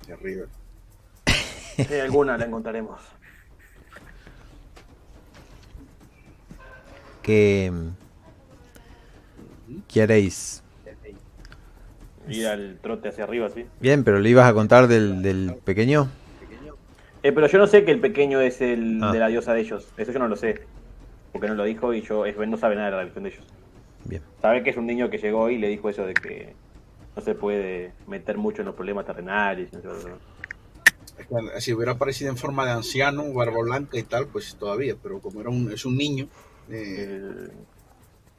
De 0.08 0.14
arriba. 0.14 0.46
Sí, 1.76 1.94
alguna 1.96 2.38
la 2.38 2.46
encontraremos. 2.46 3.02
¿Qué 7.22 7.70
queréis? 9.92 10.64
Ir 12.30 12.48
al 12.48 12.78
trote 12.82 13.10
hacia 13.10 13.26
arriba, 13.26 13.50
sí. 13.50 13.66
Bien, 13.82 14.04
pero 14.04 14.20
le 14.20 14.30
ibas 14.30 14.50
a 14.50 14.54
contar 14.54 14.88
del, 14.88 15.22
del 15.22 15.56
pequeño. 15.64 16.08
Eh, 17.24 17.32
pero 17.32 17.48
yo 17.48 17.58
no 17.58 17.68
sé 17.68 17.84
que 17.84 17.92
el 17.92 18.00
pequeño 18.00 18.40
es 18.40 18.62
el 18.62 19.04
ah. 19.04 19.12
de 19.12 19.20
la 19.20 19.28
diosa 19.28 19.54
de 19.54 19.62
ellos. 19.62 19.88
Eso 19.98 20.12
yo 20.12 20.20
no 20.20 20.28
lo 20.28 20.36
sé. 20.36 20.62
Porque 21.32 21.48
no 21.48 21.56
lo 21.56 21.64
dijo 21.64 21.94
y 21.94 22.02
yo 22.02 22.26
no 22.46 22.58
sabe 22.58 22.76
nada 22.76 22.88
de 22.88 22.92
la 22.92 23.00
religión 23.00 23.24
de 23.24 23.30
ellos. 23.32 23.46
Bien. 24.06 24.22
Sabe 24.42 24.64
que 24.64 24.70
es 24.70 24.78
un 24.78 24.86
niño 24.86 25.10
que 25.10 25.18
llegó 25.18 25.50
y 25.50 25.58
le 25.58 25.68
dijo 25.68 25.90
eso 25.90 26.06
de 26.06 26.14
que 26.14 26.54
no 27.16 27.22
se 27.22 27.36
puede 27.36 27.94
meter 28.08 28.38
mucho 28.38 28.62
en 28.62 28.68
los 28.68 28.76
problemas 28.76 29.06
terrenales. 29.06 29.70
Si 31.60 31.74
hubiera 31.74 31.94
aparecido 31.94 32.30
en 32.30 32.38
forma 32.38 32.66
de 32.66 32.72
anciano, 32.72 33.32
barba 33.34 33.62
blanca 33.62 33.98
y 33.98 34.04
tal, 34.04 34.28
pues 34.28 34.56
todavía, 34.56 34.96
pero 35.02 35.20
como 35.22 35.42
era 35.42 35.50
un, 35.50 35.72
es 35.72 35.86
un 35.86 35.98
niño. 35.98 36.28
Eh, 36.70 37.48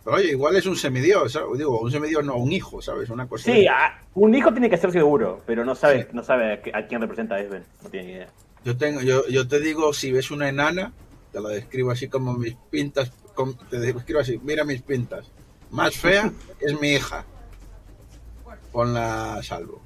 pero 0.05 0.19
oye, 0.19 0.31
igual 0.31 0.55
es 0.57 0.67
un 0.67 0.77
semidios, 0.77 1.33
¿sabes? 1.33 1.59
digo, 1.59 1.81
un 1.81 1.91
semidios 1.91 2.25
no, 2.25 2.37
un 2.37 2.53
hijo, 2.53 2.81
¿sabes? 2.81 3.11
Una 3.11 3.27
cosa. 3.27 3.53
Sí, 3.53 3.67
un 4.15 4.35
hijo 4.35 4.53
tiene 4.53 4.71
que 4.71 4.77
ser 4.77 4.93
seguro, 4.93 5.43
pero 5.47 5.65
no 5.65 5.75
sabe, 5.75 6.09
no 6.13 6.23
sabe 6.23 6.63
a, 6.73 6.87
quién 6.87 7.01
representa 7.01 7.35
a 7.35 7.41
Esben, 7.41 7.65
no 7.83 7.91
tiene 7.91 8.07
ni 8.07 8.13
idea. 8.13 8.29
Yo, 8.65 8.77
tengo, 8.77 9.01
yo, 9.01 9.27
yo 9.27 9.49
te 9.49 9.59
digo, 9.59 9.93
si 9.93 10.13
ves 10.13 10.31
una 10.31 10.49
enana, 10.49 10.93
te 11.33 11.41
la 11.41 11.49
describo 11.49 11.91
así 11.91 12.09
como 12.09 12.35
mis 12.35 12.55
pintas, 12.71 13.11
te 13.69 13.81
describo 13.81 14.21
así, 14.21 14.39
mira 14.45 14.65
mis 14.65 14.83
pintas. 14.83 15.33
Más 15.71 15.97
fea 15.97 16.31
es 16.61 16.81
mi 16.81 16.93
hija. 16.93 17.25
Ponla 18.77 19.37
a 19.37 19.43
salvo, 19.43 19.81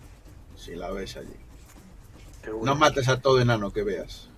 si 0.57 0.75
la 0.75 0.91
ves 0.91 1.17
allí. 1.17 1.37
No 2.65 2.75
mates 2.75 3.09
a 3.09 3.21
todo 3.21 3.41
enano 3.41 3.73
que 3.73 3.85
veas. 3.85 4.29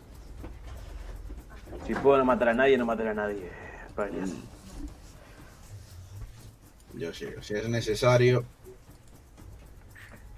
Si 1.87 1.95
puedo 1.95 2.19
no 2.19 2.27
matar 2.27 2.51
a 2.51 2.53
nadie, 2.53 2.77
no 2.77 2.85
matar 2.85 3.07
a 3.07 3.15
nadie. 3.15 3.49
Yo 6.93 7.15
sí, 7.15 7.29
si 7.41 7.55
es 7.55 7.67
necesario. 7.67 8.45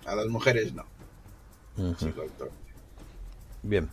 A 0.07 0.15
las 0.15 0.28
mujeres 0.28 0.73
no. 0.73 0.85
Bien. 3.65 3.91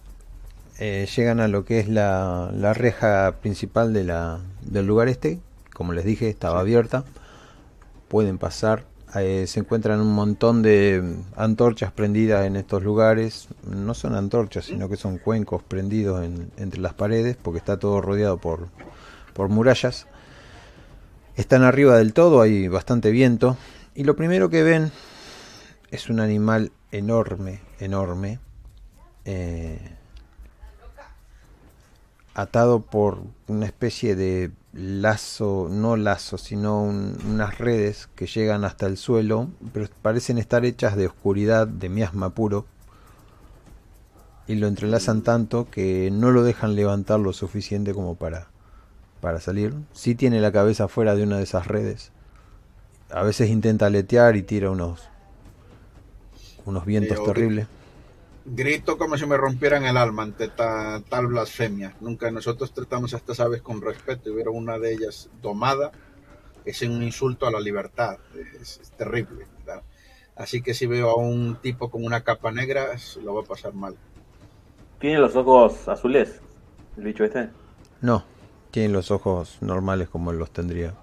Eh, 0.78 1.10
llegan 1.16 1.40
a 1.40 1.48
lo 1.48 1.66
que 1.66 1.80
es 1.80 1.90
la, 1.90 2.52
la 2.54 2.76
reja 2.76 3.38
principal 3.42 3.92
de 3.92 4.04
la, 4.04 4.40
del 4.62 4.86
lugar 4.86 5.08
este. 5.08 5.40
Como 5.74 5.94
les 5.94 6.06
dije, 6.06 6.30
estaba 6.30 6.60
abierta. 6.60 7.06
Pueden 8.08 8.38
pasar. 8.38 8.91
Eh, 9.16 9.46
se 9.46 9.60
encuentran 9.60 10.00
un 10.00 10.14
montón 10.14 10.62
de 10.62 11.18
antorchas 11.36 11.92
prendidas 11.92 12.46
en 12.46 12.56
estos 12.56 12.84
lugares. 12.84 13.48
No 13.64 13.94
son 13.94 14.16
antorchas, 14.16 14.66
sino 14.66 14.88
que 14.88 14.96
son 14.96 15.18
cuencos 15.18 15.64
prendidos 15.64 16.24
en, 16.24 16.52
entre 16.58 16.80
las 16.80 16.94
paredes, 16.94 17.38
porque 17.42 17.60
está 17.60 17.78
todo 17.78 18.00
rodeado 18.02 18.38
por, 18.38 18.70
por 19.34 19.50
murallas. 19.50 20.08
Están 21.36 21.64
arriba 21.64 21.98
del 21.98 22.14
todo, 22.14 22.42
hay 22.42 22.68
bastante 22.68 23.12
viento. 23.12 23.58
Y 23.96 24.06
lo 24.06 24.16
primero 24.16 24.50
que 24.50 24.64
ven 24.64 24.92
es 25.90 26.10
un 26.10 26.22
animal 26.22 26.72
enorme, 26.92 27.60
enorme, 27.80 28.40
eh, 29.26 29.80
atado 32.34 32.82
por 32.82 33.24
una 33.48 33.66
especie 33.66 34.16
de 34.16 34.52
lazo, 34.74 35.68
no 35.70 35.98
lazo, 35.98 36.38
sino 36.38 36.82
unas 36.82 37.58
redes 37.58 38.08
que 38.16 38.28
llegan 38.28 38.64
hasta 38.64 38.88
el 38.88 38.98
suelo, 38.98 39.50
pero 39.74 39.88
parecen 40.02 40.38
estar 40.38 40.66
hechas 40.66 40.96
de 40.96 41.08
oscuridad, 41.08 41.68
de 41.68 41.90
miasma 41.90 42.30
puro, 42.30 42.66
y 44.48 44.56
lo 44.56 44.68
entrelazan 44.68 45.22
tanto 45.22 45.70
que 45.70 46.10
no 46.12 46.32
lo 46.32 46.44
dejan 46.44 46.76
levantar 46.76 47.20
lo 47.20 47.34
suficiente 47.34 47.94
como 47.94 48.16
para, 48.16 48.48
para 49.20 49.40
salir. 49.40 49.74
Si 49.94 50.16
tiene 50.16 50.42
la 50.42 50.52
cabeza 50.52 50.88
fuera 50.88 51.16
de 51.16 51.24
una 51.24 51.38
de 51.38 51.44
esas 51.44 51.68
redes. 51.68 52.12
A 53.10 53.24
veces 53.24 53.50
intenta 53.50 53.88
aletear 53.88 54.38
y 54.38 54.42
tira 54.42 54.72
unos, 54.72 55.10
unos 56.66 56.86
vientos 56.86 57.22
terribles 57.26 57.68
grito 58.54 58.98
como 58.98 59.18
si 59.18 59.26
me 59.26 59.38
rompieran 59.38 59.86
el 59.86 59.98
alma 59.98 60.24
ante 60.24 60.50
tal 60.50 61.28
blasfemia. 61.28 61.96
Nunca 62.02 62.30
nosotros 62.32 62.74
tratamos 62.74 63.14
a 63.14 63.18
estas 63.18 63.40
aves 63.40 63.62
con 63.62 63.82
respeto 63.82 64.30
y 64.30 64.34
hubiera 64.34 64.52
una 64.52 64.78
de 64.78 64.94
ellas 64.94 65.30
domada. 65.42 65.92
Es 66.66 66.82
un 66.82 67.02
insulto 67.02 67.48
a 67.48 67.52
la 67.52 67.60
libertad. 67.60 68.18
Es, 68.62 68.80
terrible. 68.98 69.48
Así 70.36 70.62
que 70.62 70.74
si 70.74 70.86
veo 70.86 71.10
a 71.10 71.16
un 71.16 71.58
tipo 71.62 71.90
con 71.90 72.04
una 72.04 72.22
capa 72.22 72.52
negra, 72.52 72.88
lo 73.24 73.36
va 73.36 73.42
a 73.42 73.46
pasar 73.46 73.74
mal. 73.74 73.96
¿Tiene 75.00 75.20
los 75.20 75.36
ojos 75.36 75.88
azules, 75.88 76.42
el 76.98 77.04
bicho 77.04 77.24
este? 77.24 77.50
No, 78.02 78.24
tiene 78.70 78.90
los 78.90 79.12
ojos 79.12 79.58
normales 79.62 80.10
como 80.10 80.32
los 80.32 80.52
tendría. 80.52 80.94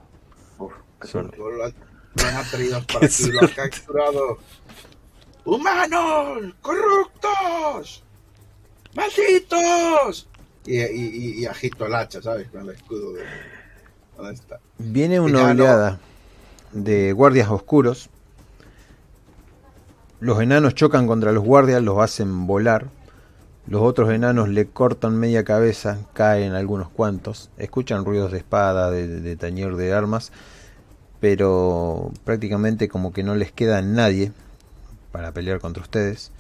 Uf, 0.59 0.73
qué 1.01 1.09
suerte. 1.09 1.37
Lo, 1.37 1.65
han 1.65 2.51
traído 2.51 2.81
para 2.87 3.07
aquí, 3.07 3.31
lo 3.31 3.41
han 3.41 3.49
capturado 3.57 4.39
¡Humanos! 5.49 6.53
¡Corruptos! 6.61 8.05
¡Malditos! 8.95 10.29
Y, 10.67 11.47
agito 11.47 11.87
el 11.87 11.95
hacha, 11.95 12.21
¿sabes? 12.21 12.49
Con 12.49 12.69
el 12.69 12.75
escudo 12.75 13.15
de... 13.15 13.23
¿Dónde 14.15 14.35
está? 14.35 14.61
Viene 14.77 15.21
una 15.21 15.51
oleada 15.51 16.01
de 16.73 17.15
guardias 17.15 17.49
oscuros. 17.49 18.11
Los 20.21 20.39
enanos 20.43 20.75
chocan 20.75 21.07
contra 21.07 21.33
los 21.33 21.45
guardias, 21.45 21.83
los 21.83 21.99
hacen 21.99 22.47
volar. 22.47 22.89
Los 23.67 23.81
otros 23.81 24.11
enanos 24.11 24.51
le 24.51 24.67
cortan 24.67 25.19
media 25.19 25.45
cabeza, 25.45 26.01
caen 26.13 26.53
algunos 26.53 26.91
cuantos. 26.91 27.49
Escuchan 27.57 28.05
ruidos 28.05 28.33
de 28.33 28.39
espada, 28.39 28.91
de, 28.91 29.07
de 29.07 29.37
tañer 29.37 29.77
de 29.77 29.95
armas, 29.95 30.31
pero 31.21 32.13
prácticamente 32.25 32.87
como 32.89 33.15
que 33.15 33.23
no 33.23 33.35
les 33.35 33.51
queda 33.51 33.81
nadie 33.81 34.31
para 35.13 35.33
pelear 35.33 35.61
contra 35.61 35.83
ustedes. 35.83 36.33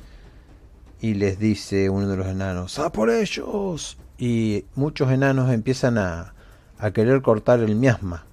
Y 1.00 1.14
les 1.14 1.38
dice 1.38 1.90
uno 1.90 2.08
de 2.08 2.16
los 2.16 2.26
enanos, 2.26 2.78
¡A 2.78 2.90
por 2.90 3.10
ellos! 3.10 3.98
Y 4.18 4.64
muchos 4.74 5.10
enanos 5.12 5.50
empiezan 5.52 5.96
a, 5.96 6.34
a 6.78 6.90
querer 6.90 7.22
cortar 7.22 7.60
el 7.60 7.76
miasma. 7.76 8.24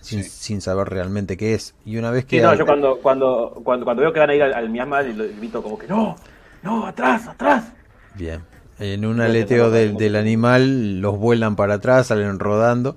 Sin, 0.00 0.24
sin, 0.24 0.60
saber 0.60 0.88
realmente 0.88 1.36
qué 1.36 1.54
es. 1.54 1.74
Y 1.84 1.96
una 1.96 2.10
vez 2.10 2.24
que... 2.24 2.38
Sí, 2.38 2.42
no, 2.42 2.54
yo 2.54 2.66
cuando, 2.66 2.98
cuando, 2.98 3.60
cuando, 3.62 3.84
cuando, 3.84 4.02
veo 4.02 4.12
que 4.12 4.18
van 4.18 4.30
a 4.30 4.34
ir 4.34 4.42
al, 4.42 4.68
miasma, 4.68 5.02
grito 5.02 5.62
como 5.62 5.78
que 5.78 5.86
no, 5.86 6.16
no, 6.64 6.86
atrás, 6.86 7.28
atrás. 7.28 7.72
Bien. 8.16 8.40
En 8.80 9.04
un 9.06 9.20
aleteo 9.20 9.70
del, 9.70 9.96
del 9.96 10.16
animal, 10.16 11.00
los 11.00 11.16
vuelan 11.18 11.54
para 11.54 11.74
atrás, 11.74 12.08
salen 12.08 12.40
rodando. 12.40 12.96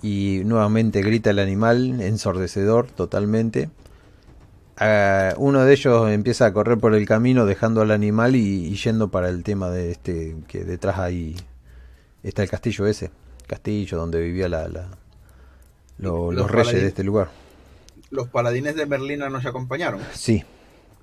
Y 0.00 0.42
nuevamente 0.44 1.02
grita 1.02 1.30
el 1.30 1.40
animal, 1.40 2.00
ensordecedor 2.00 2.86
totalmente 2.86 3.68
uno 5.36 5.64
de 5.64 5.72
ellos 5.72 6.10
empieza 6.10 6.46
a 6.46 6.52
correr 6.52 6.78
por 6.78 6.94
el 6.94 7.06
camino 7.06 7.46
dejando 7.46 7.80
al 7.80 7.90
animal 7.90 8.36
y, 8.36 8.74
yendo 8.76 9.08
para 9.08 9.28
el 9.28 9.42
tema 9.42 9.70
de 9.70 9.90
este 9.90 10.36
que 10.46 10.64
detrás 10.64 10.98
ahí 10.98 11.36
está 12.22 12.42
el 12.42 12.50
castillo 12.50 12.86
ese 12.86 13.10
castillo 13.46 13.96
donde 13.96 14.20
vivía 14.20 14.48
la, 14.48 14.68
los, 15.98 16.50
reyes 16.50 16.74
de 16.74 16.88
este 16.88 17.02
lugar. 17.02 17.30
los 18.10 18.28
paladines 18.28 18.76
de 18.76 18.86
Merlina 18.86 19.30
nos 19.30 19.46
acompañaron. 19.46 20.00
Sí 20.12 20.44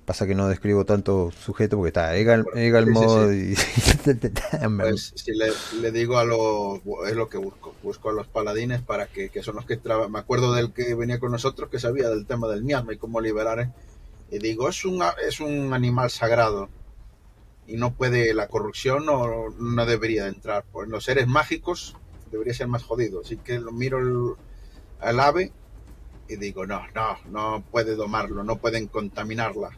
Pasa 0.06 0.24
que 0.24 0.36
no 0.36 0.46
describo 0.46 0.84
tanto 0.84 1.32
sujeto 1.32 1.76
porque 1.76 1.88
está 1.88 2.16
Egal, 2.16 2.46
Egal 2.54 2.88
y... 3.34 3.56
pues, 4.78 5.12
si 5.16 5.32
le, 5.34 5.90
digo 5.90 6.18
a 6.18 6.24
los... 6.24 6.80
es 7.08 7.16
lo 7.16 7.28
que 7.28 7.38
busco. 7.38 7.74
Busco 7.82 8.10
a 8.10 8.12
los 8.12 8.28
paladines 8.28 8.82
para 8.82 9.08
que, 9.08 9.30
que 9.30 9.42
son 9.42 9.56
los 9.56 9.66
que 9.66 9.76
trabajan. 9.76 10.12
Me 10.12 10.20
acuerdo 10.20 10.52
del 10.52 10.72
que 10.72 10.94
venía 10.94 11.18
con 11.18 11.32
nosotros 11.32 11.70
que 11.70 11.80
sabía 11.80 12.08
del 12.08 12.24
tema 12.24 12.46
del 12.46 12.62
miasma 12.62 12.92
y 12.92 12.98
cómo 12.98 13.20
liberar. 13.20 13.58
¿eh? 13.58 13.72
Y 14.30 14.38
digo, 14.38 14.68
es 14.68 14.84
un, 14.84 15.02
es 15.26 15.40
un 15.40 15.74
animal 15.74 16.08
sagrado. 16.08 16.68
Y 17.66 17.76
no 17.76 17.92
puede, 17.92 18.32
la 18.32 18.46
corrupción 18.46 19.06
no, 19.06 19.50
no 19.58 19.86
debería 19.86 20.28
entrar. 20.28 20.64
Pues 20.70 20.88
los 20.88 21.02
seres 21.02 21.26
mágicos 21.26 21.96
debería 22.30 22.54
ser 22.54 22.68
más 22.68 22.84
jodido. 22.84 23.22
Así 23.22 23.38
que 23.38 23.58
lo 23.58 23.72
miro 23.72 24.38
al 25.00 25.18
ave 25.18 25.50
y 26.28 26.36
digo, 26.36 26.64
no, 26.64 26.82
no, 26.94 27.18
no 27.28 27.64
puede 27.72 27.96
domarlo, 27.96 28.44
no 28.44 28.58
pueden 28.58 28.86
contaminarla 28.86 29.76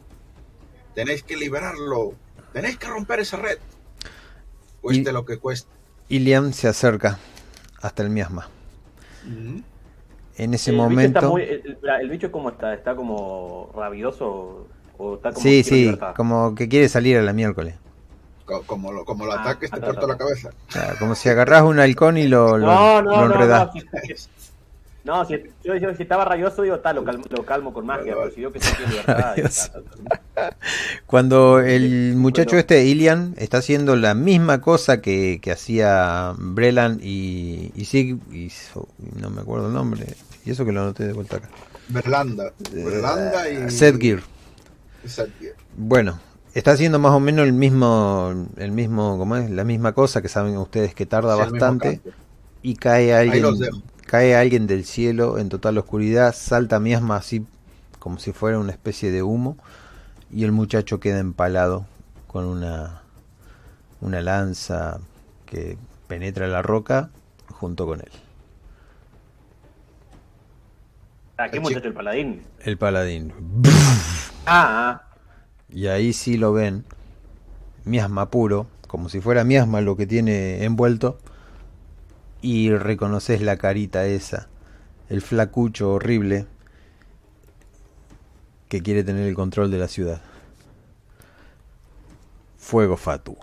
tenéis 0.93 1.23
que 1.23 1.37
liberarlo, 1.37 2.13
tenéis 2.53 2.77
que 2.77 2.87
romper 2.87 3.19
esa 3.19 3.37
red, 3.37 3.57
cueste 4.81 5.11
lo 5.11 5.25
que 5.25 5.37
cueste. 5.37 5.69
Iliam 6.09 6.53
se 6.53 6.67
acerca 6.67 7.19
hasta 7.81 8.03
el 8.03 8.09
miasma. 8.09 8.49
En 10.37 10.53
ese 10.53 10.71
momento... 10.71 11.37
el, 11.37 12.09
bicho 12.09 12.31
cómo 12.31 12.49
está? 12.49 12.73
¿Está 12.73 12.95
como 12.95 13.71
rabioso 13.75 14.67
o 14.97 15.15
está 15.15 15.31
como... 15.31 15.43
Sí, 15.43 15.63
sí, 15.63 15.97
como 16.15 16.55
que 16.55 16.67
quiere 16.67 16.89
salir 16.89 17.17
a 17.17 17.21
la 17.21 17.33
miércoles. 17.33 17.75
Como, 18.65 18.91
lo, 18.91 19.05
como 19.05 19.25
lo 19.25 19.33
ah, 19.33 19.41
ataques, 19.41 19.69
te 19.69 19.79
corta 19.79 20.07
la 20.07 20.17
cabeza. 20.17 20.49
como 20.97 21.13
si 21.13 21.29
agarras 21.29 21.61
un 21.61 21.79
halcón 21.79 22.17
y 22.17 22.27
lo, 22.27 22.57
lo, 22.57 23.01
no, 23.03 23.25
enredas. 23.25 23.69
No, 23.75 23.81
si, 25.27 25.43
yo, 25.63 25.75
yo, 25.75 25.95
si 25.95 26.03
estaba 26.03 26.25
rayoso, 26.25 26.61
digo, 26.61 26.79
tal, 26.79 26.97
lo, 26.97 27.45
calmo, 27.45 27.73
con 27.73 27.85
magia, 27.85 28.15
pero 28.15 28.31
si 28.31 28.41
yo 28.41 28.51
que 28.51 28.59
tiene 28.59 28.91
libertad. 28.91 29.35
Cuando 31.05 31.59
el 31.59 32.15
muchacho 32.15 32.57
este, 32.57 32.85
Ilian, 32.85 33.33
está 33.37 33.57
haciendo 33.57 33.95
la 33.95 34.13
misma 34.13 34.61
cosa 34.61 35.01
que, 35.01 35.39
que 35.41 35.51
hacía 35.51 36.33
Brelan 36.37 36.99
y, 37.01 37.71
y 37.75 37.85
Sig, 37.85 38.17
y, 38.31 38.51
no 39.19 39.29
me 39.29 39.41
acuerdo 39.41 39.67
el 39.67 39.73
nombre, 39.73 40.05
y 40.45 40.51
eso 40.51 40.65
que 40.65 40.71
lo 40.71 40.81
anoté 40.81 41.05
de 41.05 41.13
vuelta 41.13 41.37
acá. 41.37 41.49
Berlanda, 41.87 42.53
Berlanda 42.71 43.49
y. 43.49 43.71
Setgear. 43.71 44.21
Bueno, 45.75 46.19
está 46.53 46.71
haciendo 46.71 46.99
más 46.99 47.13
o 47.13 47.19
menos 47.19 47.45
el 47.45 47.53
mismo, 47.53 48.47
el 48.57 48.71
mismo, 48.71 49.17
¿cómo 49.17 49.37
es? 49.37 49.49
La 49.49 49.63
misma 49.63 49.93
cosa 49.93 50.21
que 50.21 50.27
saben 50.27 50.57
ustedes 50.57 50.93
que 50.93 51.05
tarda 51.05 51.35
bastante 51.35 52.01
y 52.61 52.75
cae 52.75 53.13
alguien 53.13 53.45
Cae 54.09 54.35
alguien 54.35 54.65
del 54.65 54.85
cielo 54.85 55.37
en 55.37 55.49
total 55.49 55.77
oscuridad, 55.77 56.33
salta 56.33 56.79
miasma 56.79 57.17
así 57.17 57.45
como 57.99 58.17
si 58.17 58.31
fuera 58.31 58.57
una 58.57 58.71
especie 58.71 59.11
de 59.11 59.21
humo 59.21 59.55
y 60.31 60.45
el 60.45 60.51
muchacho 60.51 60.99
queda 60.99 61.19
empalado 61.19 61.85
con 62.25 62.45
una, 62.45 63.03
una 64.01 64.19
lanza 64.21 64.99
que 65.45 65.77
penetra 66.07 66.47
la 66.47 66.63
roca 66.63 67.11
junto 67.51 67.85
con 67.85 67.99
él. 67.99 68.09
¿A 71.37 71.49
qué 71.49 71.59
muchacho? 71.59 71.89
¿El 71.89 71.93
paladín? 71.93 72.41
El 72.61 72.77
paladín. 72.79 73.31
Ah, 74.47 74.89
ah. 74.89 75.03
Y 75.69 75.85
ahí 75.85 76.13
sí 76.13 76.35
lo 76.35 76.51
ven. 76.51 76.83
Miasma 77.85 78.31
puro, 78.31 78.65
como 78.87 79.07
si 79.07 79.21
fuera 79.21 79.43
miasma 79.43 79.81
lo 79.81 79.95
que 79.95 80.07
tiene 80.07 80.63
envuelto 80.63 81.19
y 82.41 82.71
reconoces 82.71 83.41
la 83.41 83.57
carita 83.57 84.05
esa, 84.05 84.47
el 85.09 85.21
flacucho 85.21 85.93
horrible 85.93 86.45
que 88.67 88.81
quiere 88.81 89.03
tener 89.03 89.27
el 89.27 89.35
control 89.35 89.71
de 89.71 89.77
la 89.77 89.87
ciudad. 89.87 90.21
Fuego 92.57 92.97
Fatuo. 92.97 93.37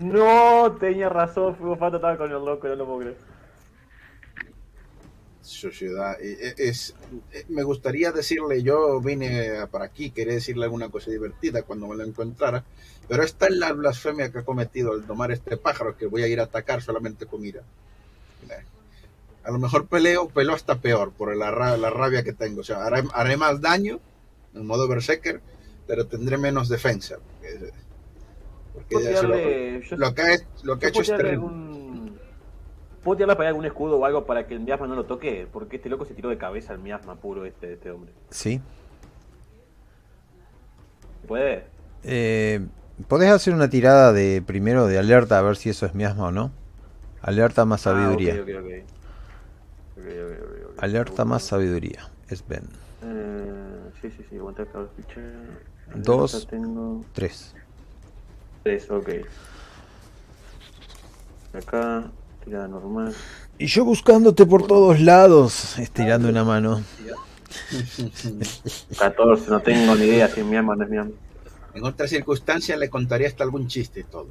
No, 0.00 0.72
tenía 0.80 1.08
razón, 1.08 1.54
Fuego 1.54 1.76
Fatuo 1.76 1.96
estaba 1.96 2.16
con 2.16 2.30
el 2.30 2.44
loco, 2.44 2.66
no 2.66 2.74
lo 2.74 2.86
puedo 2.86 2.98
creer. 2.98 3.31
Sociedad, 5.42 6.16
es, 6.20 6.94
me 7.48 7.64
gustaría 7.64 8.12
decirle, 8.12 8.62
yo 8.62 9.00
vine 9.00 9.66
para 9.70 9.86
aquí, 9.86 10.10
quería 10.10 10.34
decirle 10.34 10.64
alguna 10.64 10.88
cosa 10.88 11.10
divertida 11.10 11.62
cuando 11.62 11.88
me 11.88 11.96
lo 11.96 12.04
encontrara, 12.04 12.64
pero 13.08 13.24
esta 13.24 13.46
es 13.46 13.56
la 13.56 13.72
blasfemia 13.72 14.30
que 14.30 14.38
ha 14.38 14.44
cometido 14.44 14.94
el 14.94 15.04
tomar 15.04 15.32
este 15.32 15.56
pájaro 15.56 15.96
que 15.96 16.06
voy 16.06 16.22
a 16.22 16.28
ir 16.28 16.40
a 16.40 16.44
atacar 16.44 16.80
solamente 16.80 17.26
con 17.26 17.44
ira. 17.44 17.62
A 19.44 19.50
lo 19.50 19.58
mejor 19.58 19.88
peleo, 19.88 20.28
peleo 20.28 20.54
hasta 20.54 20.80
peor 20.80 21.12
por 21.12 21.36
la, 21.36 21.76
la 21.76 21.90
rabia 21.90 22.22
que 22.22 22.32
tengo. 22.32 22.60
O 22.60 22.64
sea, 22.64 22.84
haré, 22.84 23.36
más 23.36 23.60
daño 23.60 23.98
en 24.54 24.64
modo 24.64 24.86
berserker, 24.86 25.40
pero 25.86 26.06
tendré 26.06 26.38
menos 26.38 26.68
defensa. 26.68 27.16
Porque, 28.72 28.94
lo, 29.96 30.14
que 30.14 30.22
ha, 30.22 30.88
hecho 30.88 31.02
es 31.02 31.08
terrible. 31.08 31.71
¿Puedo 33.02 33.16
tirarle 33.16 33.36
para 33.36 33.48
algún 33.48 33.64
escudo 33.64 33.98
o 33.98 34.04
algo 34.04 34.24
para 34.24 34.46
que 34.46 34.54
el 34.54 34.60
miasma 34.60 34.86
no 34.86 34.94
lo 34.94 35.04
toque? 35.04 35.48
Porque 35.52 35.76
este 35.76 35.88
loco 35.88 36.04
se 36.04 36.14
tiró 36.14 36.28
de 36.28 36.38
cabeza 36.38 36.72
el 36.72 36.78
miasma 36.78 37.16
puro 37.16 37.44
este, 37.44 37.72
este 37.74 37.90
hombre. 37.90 38.12
Sí. 38.30 38.60
¿Puede? 41.26 41.64
Eh, 42.04 42.60
¿Podés 43.08 43.30
hacer 43.30 43.54
una 43.54 43.68
tirada 43.68 44.12
de 44.12 44.42
primero 44.44 44.86
de 44.86 44.98
alerta 44.98 45.38
a 45.38 45.42
ver 45.42 45.56
si 45.56 45.70
eso 45.70 45.86
es 45.86 45.94
miasma 45.94 46.28
o 46.28 46.30
no? 46.30 46.52
Alerta 47.20 47.64
más 47.64 47.86
ah, 47.86 47.92
sabiduría. 47.92 48.44
alerta 50.78 51.24
más 51.24 51.42
sabiduría. 51.42 52.08
Es 52.28 52.46
Ben. 52.46 52.64
Eh, 53.02 53.90
sí, 54.00 54.10
sí, 54.10 54.24
sí, 54.28 54.36
aguanta 54.36 54.62
acá 54.62 54.86
Dos, 55.94 56.48
tres. 57.12 57.54
Tres, 58.62 58.90
ok. 58.90 59.08
Acá, 61.52 62.10
tirada 62.44 62.68
normal. 62.68 63.14
Y 63.58 63.66
yo 63.66 63.84
buscándote 63.84 64.46
por 64.46 64.66
todos 64.66 65.00
lados, 65.00 65.78
estirando 65.78 66.28
una 66.28 66.44
mano. 66.44 66.82
14, 68.98 69.50
no 69.50 69.60
tengo 69.60 69.94
ni 69.94 70.04
idea 70.04 70.28
si 70.28 70.40
es 70.40 70.46
mi 70.46 70.56
alma 70.56 70.72
o 70.72 70.76
no 70.76 70.84
es 70.84 70.90
mi 70.90 70.96
alma. 70.96 71.12
En 71.74 71.84
otras 71.84 72.10
circunstancias 72.10 72.78
le 72.78 72.90
contaría 72.90 73.28
hasta 73.28 73.44
algún 73.44 73.66
chiste 73.66 74.04
todo. 74.04 74.28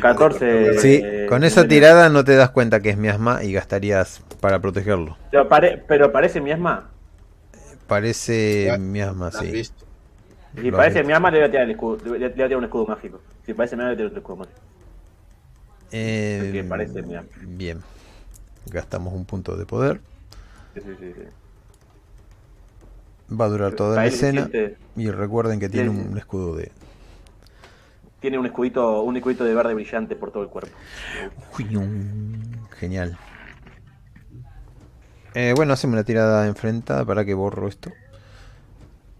14. 0.00 0.78
Sí, 0.78 1.02
con 1.28 1.44
esa 1.44 1.66
tirada 1.68 2.08
no 2.08 2.24
te 2.24 2.34
das 2.34 2.50
cuenta 2.50 2.80
que 2.80 2.90
es 2.90 2.96
miasma 2.96 3.42
y 3.42 3.52
gastarías 3.52 4.22
para 4.40 4.60
protegerlo. 4.60 5.16
Pero, 5.30 6.12
parece 6.12 6.40
miasma. 6.40 6.90
Parece 7.86 8.76
miasma, 8.78 9.30
sí. 9.32 9.64
Si 10.60 10.70
parece 10.72 11.04
miasma, 11.04 11.30
le 11.30 11.38
voy 11.38 11.48
a 11.48 11.50
tirar 11.50 11.64
el 11.64 11.72
escudo. 11.72 11.98
Le 12.04 12.10
voy 12.10 12.24
a 12.24 12.32
tirar 12.32 12.56
un 12.56 12.64
escudo 12.64 12.86
mágico. 12.86 13.20
Si 13.44 13.52
parece 13.54 13.76
miasma, 13.76 13.90
le 13.90 13.96
voy 13.96 14.06
a 14.06 14.08
tirar 14.08 14.12
un 14.12 14.18
escudo 14.18 14.36
mágico. 14.36 14.60
Eh, 15.92 16.64
parece 16.68 17.02
Bien. 17.42 17.82
Gastamos 18.66 19.14
un 19.14 19.24
punto 19.24 19.56
de 19.56 19.66
poder. 19.66 20.00
Sí, 20.74 20.80
sí, 20.84 20.94
sí. 21.00 21.22
Va 23.34 23.46
a 23.46 23.48
durar 23.48 23.74
toda 23.74 23.96
la 23.96 24.06
escena. 24.06 24.48
Y 24.96 25.10
recuerden 25.10 25.60
que 25.60 25.68
tiene 25.68 25.88
un 25.90 26.16
escudo 26.18 26.56
de. 26.56 26.72
Tiene 28.20 28.38
un 28.38 28.46
escudito, 28.46 29.02
un 29.02 29.16
escudito 29.16 29.44
de 29.44 29.54
verde 29.54 29.72
brillante 29.72 30.14
por 30.14 30.30
todo 30.30 30.42
el 30.42 30.48
cuerpo. 30.50 30.76
Genial. 32.78 33.18
Eh, 35.34 35.54
bueno, 35.56 35.72
hacemos 35.72 35.94
una 35.94 36.04
tirada 36.04 36.46
enfrentada 36.46 37.04
para 37.04 37.24
que 37.24 37.34
borro 37.34 37.68
esto. 37.68 37.92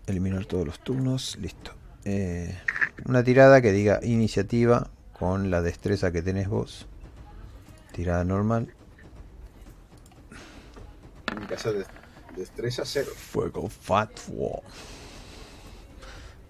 Eliminar 0.07 0.45
todos 0.45 0.67
los 0.67 0.81
turnos. 0.81 1.39
Listo. 1.41 1.73
Eh, 2.05 2.59
una 3.07 3.23
tirada 3.23 3.63
que 3.63 3.73
diga 3.73 4.01
iniciativa 4.03 4.91
con 5.21 5.51
la 5.51 5.61
destreza 5.61 6.11
que 6.11 6.23
tenés 6.23 6.49
vos. 6.49 6.87
Tirada 7.93 8.25
normal. 8.25 8.73
En 11.37 11.47
caso 11.47 11.75
de 11.75 11.85
destreza 12.35 12.85
cero. 12.87 13.13
Fuego 13.15 13.69
fat 13.69 14.11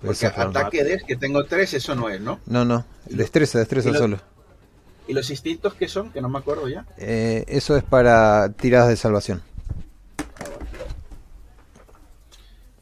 Porque 0.01 0.27
ataque 0.27 0.85
de 0.85 0.99
que 1.01 1.17
tengo 1.17 1.45
tres, 1.47 1.75
eso 1.75 1.97
no 1.97 2.09
es, 2.09 2.21
¿no? 2.21 2.39
No, 2.47 2.65
no. 2.65 2.87
Destreza, 3.07 3.59
destreza 3.59 3.93
solo. 3.93 4.21
¿Y 5.09 5.15
los 5.15 5.29
instintos 5.31 5.75
qué 5.75 5.89
son? 5.89 6.13
Que 6.13 6.21
no 6.21 6.29
me 6.29 6.39
acuerdo 6.39 6.69
ya. 6.69 6.87
Eh, 6.97 7.45
eso 7.49 7.77
es 7.77 7.83
para 7.83 8.53
tiradas 8.53 8.89
de 8.89 8.97
salvación. 8.97 9.43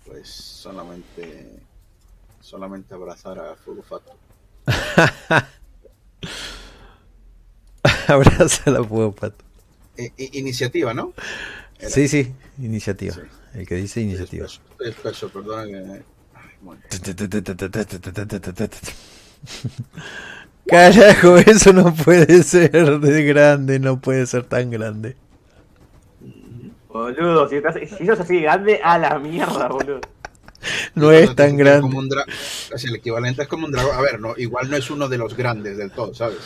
Pues 0.04 0.28
solamente 0.28 1.62
solamente 2.42 2.94
abrazar 2.94 3.38
a 3.38 3.56
Fuego 3.56 3.82
Fato. 3.82 4.12
Abraza 8.08 8.70
la 8.70 8.82
fuego 8.84 9.12
pato. 9.12 9.44
iniciativa, 10.16 10.94
¿no? 10.94 11.12
Sí, 11.78 12.08
sí, 12.08 12.32
iniciativa. 12.58 13.16
El 13.54 13.66
que 13.66 13.76
dice 13.76 14.00
iniciativa. 14.00 14.46
Espeso, 14.80 15.28
perdona 15.28 15.66
que. 15.66 16.02
Carajo, 20.66 21.38
eso 21.38 21.72
no 21.72 21.94
puede 21.94 22.42
ser 22.42 23.00
de 23.00 23.22
grande, 23.24 23.78
no 23.78 24.00
puede 24.00 24.26
ser 24.26 24.44
tan 24.44 24.70
grande. 24.70 25.16
Boludo, 26.88 27.48
si, 27.48 27.56
estás, 27.56 27.76
si 27.96 28.06
sos 28.06 28.20
así 28.20 28.40
grande, 28.40 28.80
a 28.82 28.98
la 28.98 29.18
mierda, 29.18 29.68
boludo. 29.68 30.00
No 30.94 31.12
es 31.12 31.34
tan 31.34 31.56
grande. 31.56 31.88
el 32.84 32.94
equivalente 32.96 33.42
es 33.42 33.48
como 33.48 33.66
un 33.66 33.72
dragón. 33.72 33.96
A 33.96 34.00
ver, 34.00 34.20
no, 34.20 34.34
igual 34.36 34.70
no 34.70 34.76
es 34.76 34.90
uno 34.90 35.08
de 35.08 35.18
los 35.18 35.36
grandes 35.36 35.76
del 35.76 35.90
todo, 35.90 36.14
¿sabes? 36.14 36.38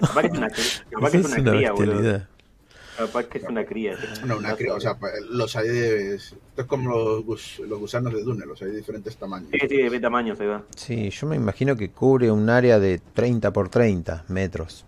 Capaz 0.00 0.22
que 0.22 0.26
es 0.26 0.32
una, 0.32 0.48
capaz 0.90 1.14
es 1.14 1.24
una, 1.26 1.50
cría, 1.50 1.72
boludo. 1.72 2.22
Capaz 2.96 3.24
que 3.24 3.38
es 3.38 3.44
una 3.44 3.64
cría. 3.64 3.96
No, 4.26 4.36
una 4.36 4.54
cría, 4.54 4.74
o 4.74 4.80
sea, 4.80 4.96
los 5.30 5.56
hay 5.56 5.68
de. 5.68 6.14
Esto 6.16 6.36
es 6.56 6.64
como 6.66 7.24
los, 7.26 7.58
los 7.60 7.78
gusanos 7.78 8.12
de 8.12 8.22
Dune, 8.22 8.44
los 8.46 8.60
hay 8.62 8.70
de 8.70 8.76
diferentes 8.76 9.16
tamaños. 9.16 9.48
Sí, 9.50 9.58
sí, 9.68 9.76
de 9.76 10.00
tamaños 10.00 10.38
se 10.38 10.46
va. 10.46 10.62
Sí, 10.76 11.10
yo 11.10 11.26
me 11.26 11.36
imagino 11.36 11.76
que 11.76 11.90
cubre 11.90 12.30
un 12.30 12.50
área 12.50 12.78
de 12.78 13.00
30 13.14 13.52
por 13.52 13.68
30 13.68 14.26
metros. 14.28 14.84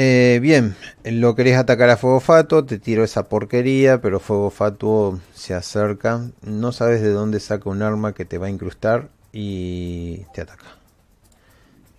Eh, 0.00 0.38
bien, 0.40 0.76
lo 1.02 1.34
querés 1.34 1.56
atacar 1.56 1.90
a 1.90 1.96
Fuego 1.96 2.20
Fato, 2.20 2.64
te 2.64 2.78
tiro 2.78 3.02
esa 3.02 3.28
porquería, 3.28 4.00
pero 4.00 4.20
Fuego 4.20 4.48
Fatuo 4.48 5.18
se 5.34 5.54
acerca, 5.54 6.20
no 6.40 6.70
sabes 6.70 7.02
de 7.02 7.10
dónde 7.10 7.40
saca 7.40 7.68
un 7.68 7.82
arma 7.82 8.14
que 8.14 8.24
te 8.24 8.38
va 8.38 8.46
a 8.46 8.50
incrustar 8.50 9.08
y 9.32 10.18
te 10.32 10.42
ataca. 10.42 10.66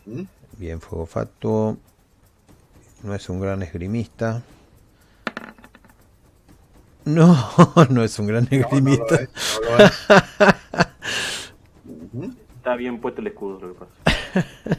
¿Mm? 0.05 0.21
Bien, 0.57 0.79
Fuego 0.79 1.07
Fatuo 1.07 1.77
no 3.03 3.13
es 3.13 3.27
un 3.27 3.41
gran 3.41 3.63
esgrimista. 3.63 4.43
No, 7.03 7.35
no 7.89 8.01
es 8.01 8.17
un 8.17 8.27
gran 8.27 8.47
esgrimista. 8.49 9.19
Está 12.55 12.77
bien 12.77 13.01
puesto 13.01 13.19
el 13.19 13.27
escudo, 13.27 13.59
lo 13.59 13.73
que 13.73 13.79
pasa. 13.81 13.91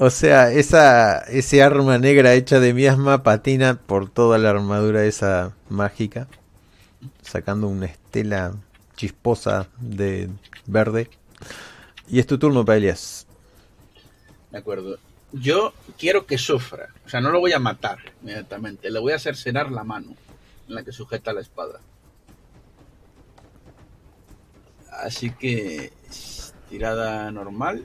O 0.00 0.10
sea, 0.10 0.52
esa, 0.52 1.18
ese 1.22 1.60
arma 1.60 1.98
negra 1.98 2.34
hecha 2.34 2.60
de 2.60 2.72
miasma 2.72 3.24
patina 3.24 3.80
por 3.84 4.08
toda 4.08 4.38
la 4.38 4.50
armadura 4.50 5.04
esa 5.04 5.56
mágica, 5.68 6.28
sacando 7.20 7.66
una 7.66 7.86
estela 7.86 8.54
chisposa 8.94 9.68
de 9.80 10.28
verde. 10.66 11.10
Y 12.06 12.20
es 12.20 12.28
tu 12.28 12.38
turno, 12.38 12.64
Paelias. 12.64 13.26
De 14.52 14.58
acuerdo. 14.58 14.98
Yo 15.32 15.74
quiero 15.98 16.26
que 16.26 16.38
sufra. 16.38 16.90
O 17.04 17.08
sea, 17.08 17.20
no 17.20 17.30
lo 17.30 17.40
voy 17.40 17.52
a 17.52 17.58
matar 17.58 17.98
inmediatamente. 18.22 18.90
Le 18.90 19.00
voy 19.00 19.14
a 19.14 19.18
cercenar 19.18 19.72
la 19.72 19.82
mano 19.82 20.14
en 20.68 20.74
la 20.76 20.84
que 20.84 20.92
sujeta 20.92 21.32
la 21.32 21.40
espada. 21.40 21.80
Así 24.92 25.30
que 25.32 25.92
tirada 26.70 27.32
normal 27.32 27.84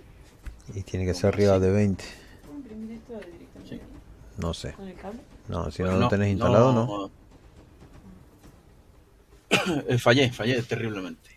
y 0.74 0.82
tiene 0.84 1.06
que 1.06 1.14
ser 1.14 1.34
arriba 1.34 1.60
de 1.60 1.72
20. 1.72 2.04
No 4.38 4.54
sé. 4.54 4.74
No, 5.48 5.70
si 5.72 5.84
no, 5.84 5.98
lo 5.98 6.08
tenés 6.08 6.32
instalado, 6.32 6.74
no. 6.74 7.12
Eh, 9.88 9.98
fallé, 9.98 10.32
fallé 10.32 10.62
terriblemente. 10.64 11.30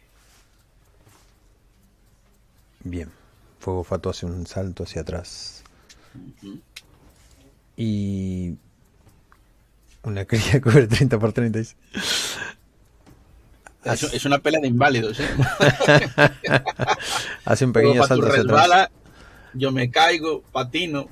Bien. 2.81 3.11
Fuego 3.59 3.85
Fato 3.85 4.11
hace 4.11 4.27
un 4.27 4.47
salto 4.47 4.85
hacia 4.85 5.03
atrás. 5.03 5.62
Y. 7.77 8.55
Una 10.03 10.24
cría 10.24 10.61
cubre 10.62 10.86
30 10.86 11.19
por 11.19 11.32
30. 11.32 11.59
Es, 11.59 11.77
es 13.85 14.24
una 14.24 14.39
pelea 14.39 14.61
de 14.61 14.69
inválidos. 14.69 15.19
¿eh? 15.20 15.24
hace 17.44 17.65
un 17.65 17.73
pequeño 17.73 18.07
salto 18.07 18.28
hacia 18.28 18.43
atrás 18.43 18.90
yo 19.57 19.73
me 19.73 19.91
caigo, 19.91 20.43
patino. 20.53 21.09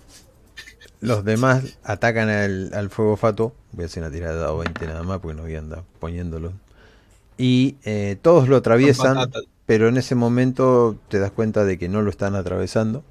Los 1.00 1.24
demás 1.24 1.78
atacan 1.82 2.30
al, 2.30 2.90
fuego 2.90 3.16
fato. 3.16 3.52
Voy 3.72 3.84
a 3.84 3.86
hacer 3.86 4.02
una 4.02 4.10
tirada 4.10 4.34
de 4.34 4.40
dado 4.40 4.58
20 4.58 4.86
nada 4.86 5.02
más 5.02 5.20
porque 5.20 5.36
no 5.36 5.42
voy 5.42 5.54
a 5.54 5.58
andar 5.58 5.82
poniéndolo. 5.98 6.52
Y 7.36 7.76
eh, 7.84 8.16
todos 8.22 8.48
lo 8.48 8.56
atraviesan, 8.56 9.30
pero 9.66 9.88
en 9.88 9.96
ese 9.96 10.14
momento 10.14 10.96
te 11.08 11.18
das 11.18 11.30
cuenta 11.30 11.64
de 11.64 11.78
que 11.78 11.88
no 11.88 12.00
lo 12.00 12.10
están 12.10 12.34
atravesando. 12.36 13.02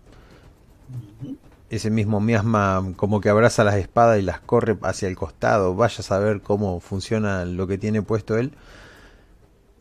Ese 1.70 1.90
mismo 1.90 2.20
miasma 2.20 2.94
como 2.96 3.22
que 3.22 3.30
abraza 3.30 3.64
las 3.64 3.76
espadas 3.76 4.20
y 4.20 4.22
las 4.24 4.40
corre 4.40 4.78
hacia 4.82 5.08
el 5.08 5.16
costado. 5.16 5.76
Vaya 5.76 5.98
a 6.00 6.04
saber 6.04 6.42
cómo 6.42 6.80
funciona 6.80 7.46
lo 7.46 7.68
que 7.68 7.78
tiene 7.78 8.02
puesto 8.02 8.38
él. 8.38 8.54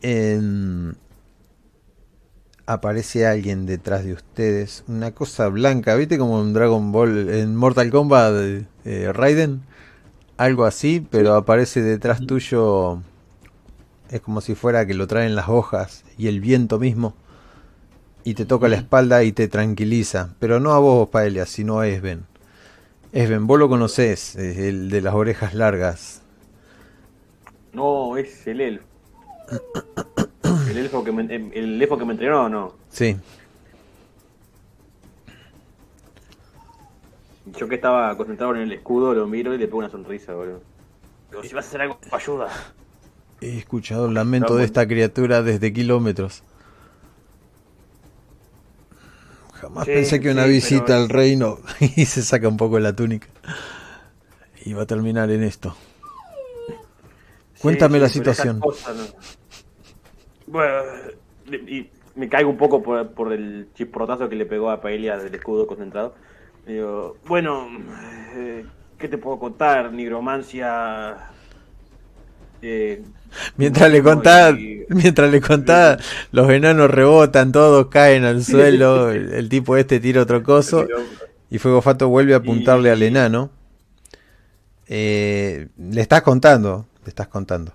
En, 0.01 0.97
aparece 2.65 3.25
alguien 3.25 3.65
detrás 3.65 4.05
de 4.05 4.13
ustedes, 4.13 4.83
una 4.87 5.11
cosa 5.11 5.47
blanca, 5.49 5.95
¿viste? 5.95 6.17
Como 6.17 6.41
en 6.41 6.53
Dragon 6.53 6.91
Ball, 6.91 7.29
en 7.29 7.55
Mortal 7.55 7.91
Kombat, 7.91 8.33
eh, 8.85 9.11
Raiden, 9.13 9.61
algo 10.37 10.65
así, 10.65 11.05
pero 11.09 11.35
aparece 11.35 11.81
detrás 11.81 12.25
tuyo, 12.25 12.99
es 14.09 14.21
como 14.21 14.41
si 14.41 14.55
fuera 14.55 14.85
que 14.85 14.93
lo 14.93 15.07
traen 15.07 15.35
las 15.35 15.49
hojas 15.49 16.03
y 16.17 16.27
el 16.27 16.39
viento 16.39 16.79
mismo, 16.79 17.15
y 18.23 18.35
te 18.35 18.45
toca 18.45 18.69
la 18.69 18.77
espalda 18.77 19.23
y 19.23 19.33
te 19.33 19.47
tranquiliza, 19.47 20.35
pero 20.39 20.59
no 20.59 20.71
a 20.71 20.79
vos, 20.79 21.09
Paelia, 21.09 21.45
sino 21.45 21.79
a 21.79 21.87
Esben. 21.87 22.25
Esben, 23.11 23.45
vos 23.45 23.59
lo 23.59 23.69
conocés, 23.69 24.35
el 24.35 24.89
de 24.89 25.01
las 25.01 25.13
orejas 25.13 25.53
largas. 25.53 26.21
No, 27.73 28.17
es 28.17 28.47
el 28.47 28.61
elfo. 28.61 28.85
el 30.77 30.85
elfo 30.85 31.03
que 31.03 31.11
me, 31.11 31.35
el 31.35 31.81
elfo 31.81 31.97
que 31.97 32.05
me 32.05 32.13
entrenó 32.13 32.43
o 32.43 32.49
no. 32.49 32.73
Sí. 32.89 33.15
Yo 37.57 37.67
que 37.67 37.75
estaba 37.75 38.15
concentrado 38.17 38.55
en 38.55 38.61
el 38.61 38.71
escudo, 38.71 39.13
lo 39.13 39.27
miro 39.27 39.53
y 39.53 39.57
le 39.57 39.67
pongo 39.67 39.79
una 39.79 39.89
sonrisa, 39.89 40.33
boludo. 40.33 40.61
Digo, 41.29 41.43
si 41.43 41.53
vas 41.53 41.65
a 41.65 41.67
hacer 41.67 41.81
algo, 41.81 41.99
ayuda. 42.11 42.49
He 43.41 43.57
escuchado 43.57 44.07
el 44.07 44.13
lamento 44.13 44.55
de 44.55 44.63
esta 44.63 44.87
criatura 44.87 45.43
desde 45.43 45.73
kilómetros. 45.73 46.43
Jamás 49.53 49.85
pensé 49.85 50.19
que 50.19 50.31
una 50.31 50.45
visita 50.45 50.97
al 50.97 51.09
reino 51.09 51.59
y 51.79 52.05
se 52.05 52.21
saca 52.21 52.47
un 52.47 52.57
poco 52.57 52.79
la 52.79 52.93
túnica 52.95 53.27
iba 54.65 54.83
a 54.83 54.85
terminar 54.85 55.29
en 55.31 55.43
esto. 55.43 55.75
Cuéntame 57.61 57.99
la 57.99 58.09
situación. 58.09 58.61
Bueno, 60.47 60.67
y 61.67 61.89
me 62.15 62.29
caigo 62.29 62.49
un 62.49 62.57
poco 62.57 62.83
por, 62.83 63.33
el 63.33 63.67
chisprotazo 63.73 64.29
que 64.29 64.35
le 64.35 64.45
pegó 64.45 64.69
a 64.69 64.81
Paelia 64.81 65.17
del 65.17 65.33
escudo 65.33 65.67
concentrado. 65.67 66.15
Digo, 66.65 67.17
bueno, 67.27 67.67
eh, 68.35 68.65
¿qué 68.97 69.07
te 69.07 69.17
puedo 69.17 69.39
contar? 69.39 69.91
Nigromancia. 69.91 71.17
Eh, 72.61 73.03
mientras 73.57 73.91
le 73.91 74.01
contás, 74.01 74.55
mientras 74.89 75.29
le 75.29 75.41
contás, 75.41 76.03
los 76.31 76.49
enanos 76.49 76.89
rebotan, 76.89 77.51
todos 77.51 77.87
caen 77.87 78.23
al 78.23 78.43
suelo, 78.43 79.11
el, 79.11 79.49
tipo 79.49 79.75
este 79.75 79.99
tira 79.99 80.21
otro 80.21 80.43
coso 80.43 80.87
y 81.49 81.57
Fuego 81.57 81.81
Fato 81.81 82.07
vuelve 82.07 82.33
a 82.33 82.37
apuntarle 82.37 82.89
al 82.89 83.03
enano. 83.03 83.51
Eh, 84.87 85.67
le 85.77 86.01
estás 86.01 86.21
contando, 86.21 86.87
le 87.03 87.09
estás 87.09 87.27
contando. 87.27 87.73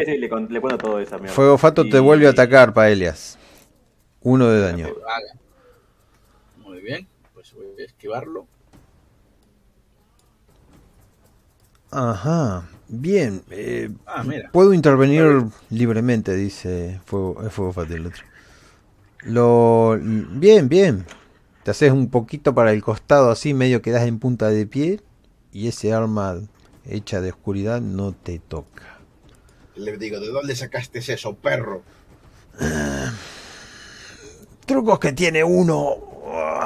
Sí, 0.00 0.12
sí, 0.12 0.18
le, 0.18 0.28
cuento 0.28 0.78
todo 0.78 1.00
eso. 1.00 1.18
Fuego 1.26 1.58
Fato 1.58 1.88
te 1.88 1.98
vuelve 1.98 2.26
a 2.26 2.30
atacar, 2.30 2.72
Paelias. 2.72 3.38
Uno 4.20 4.48
de 4.48 4.60
daño. 4.60 4.88
Muy 6.64 6.80
bien 6.80 7.08
voy 7.52 7.82
a 7.82 7.84
esquivarlo. 7.84 8.46
Ajá, 11.90 12.68
bien. 12.88 13.42
Eh, 13.50 13.90
ah, 14.06 14.24
puedo 14.52 14.74
intervenir 14.74 15.44
libremente, 15.70 16.34
dice 16.34 17.00
Fuego, 17.04 17.42
eh, 17.44 17.50
Fuego 17.50 17.72
Fatal 17.72 18.06
otro. 18.06 18.24
Lo, 19.22 19.98
bien, 20.00 20.68
bien. 20.68 21.06
Te 21.62 21.70
haces 21.70 21.92
un 21.92 22.10
poquito 22.10 22.54
para 22.54 22.72
el 22.72 22.82
costado 22.82 23.30
así, 23.30 23.54
medio 23.54 23.80
quedas 23.80 24.06
en 24.06 24.18
punta 24.18 24.48
de 24.48 24.66
pie 24.66 25.00
y 25.50 25.68
ese 25.68 25.94
arma 25.94 26.40
hecha 26.84 27.20
de 27.20 27.30
oscuridad 27.30 27.80
no 27.80 28.12
te 28.12 28.38
toca. 28.38 28.93
Le 29.76 29.98
digo, 29.98 30.20
¿de 30.20 30.28
dónde 30.28 30.56
sacaste 30.56 31.00
eso, 31.00 31.34
perro? 31.34 31.82
trucos 34.66 34.98
que 34.98 35.12
tiene 35.12 35.44
uno 35.44 36.14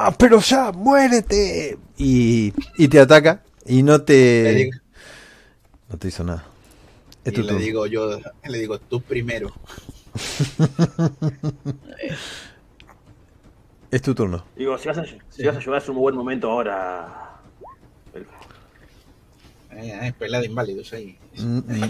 Ah, 0.00 0.14
pero 0.16 0.38
ya, 0.40 0.70
muérete. 0.72 1.76
Y, 1.96 2.52
y 2.76 2.88
te 2.88 3.00
ataca 3.00 3.42
y 3.66 3.82
no 3.82 4.02
te... 4.02 4.70
no 5.88 5.98
te 5.98 6.08
hizo 6.08 6.24
nada. 6.24 6.44
y 7.24 7.30
le 7.30 7.54
digo 7.54 7.86
yo, 7.86 8.20
le 8.44 8.58
digo, 8.58 8.78
tú 8.78 9.00
primero. 9.00 9.52
es 13.90 14.02
tu 14.02 14.14
turno. 14.14 14.44
Digo, 14.56 14.76
si 14.78 14.88
vas 14.88 14.98
a, 14.98 15.04
si 15.04 15.44
vas 15.44 15.56
a 15.56 15.58
ayudar 15.58 15.82
es 15.82 15.88
un 15.88 15.96
buen 15.96 16.14
momento 16.14 16.50
ahora. 16.50 17.40
Eh, 19.72 20.12
pelea 20.18 20.40
de 20.40 20.46
inválidos 20.46 20.92
ahí. 20.92 21.18
Mm, 21.38 21.58
mm, 21.58 21.88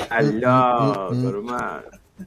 mm, 1.10 1.34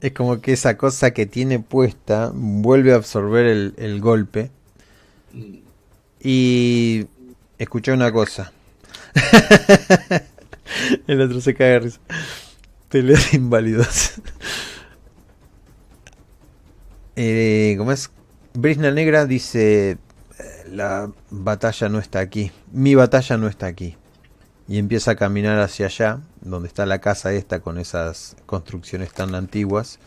es 0.00 0.12
como 0.12 0.40
que 0.40 0.52
esa 0.52 0.76
cosa 0.76 1.12
que 1.12 1.26
tiene 1.26 1.60
puesta 1.60 2.32
vuelve 2.34 2.92
a 2.92 2.96
absorber 2.96 3.46
el, 3.46 3.74
el 3.76 4.00
golpe 4.00 4.50
y 6.20 7.06
escuché 7.58 7.92
una 7.92 8.12
cosa. 8.12 8.52
El 11.06 11.20
otro 11.20 11.40
se 11.40 11.54
cae 11.54 11.70
de 11.70 11.80
risa. 11.80 12.00
Pelea 12.90 13.18
de 13.30 13.36
inválidos. 13.36 14.14
eh, 17.16 17.74
¿Cómo 17.78 17.92
es? 17.92 18.10
Brisna 18.54 18.90
Negra 18.90 19.26
dice: 19.26 19.98
La 20.70 21.10
batalla 21.30 21.88
no 21.88 21.98
está 21.98 22.20
aquí. 22.20 22.52
Mi 22.72 22.94
batalla 22.94 23.36
no 23.36 23.48
está 23.48 23.66
aquí. 23.66 23.96
Y 24.72 24.78
empieza 24.78 25.10
a 25.10 25.16
caminar 25.16 25.58
hacia 25.58 25.84
allá, 25.84 26.20
donde 26.40 26.66
está 26.66 26.86
la 26.86 26.98
casa 26.98 27.30
esta 27.34 27.60
con 27.60 27.76
esas 27.76 28.38
construcciones 28.46 29.12
tan 29.12 29.34
antiguas. 29.34 29.98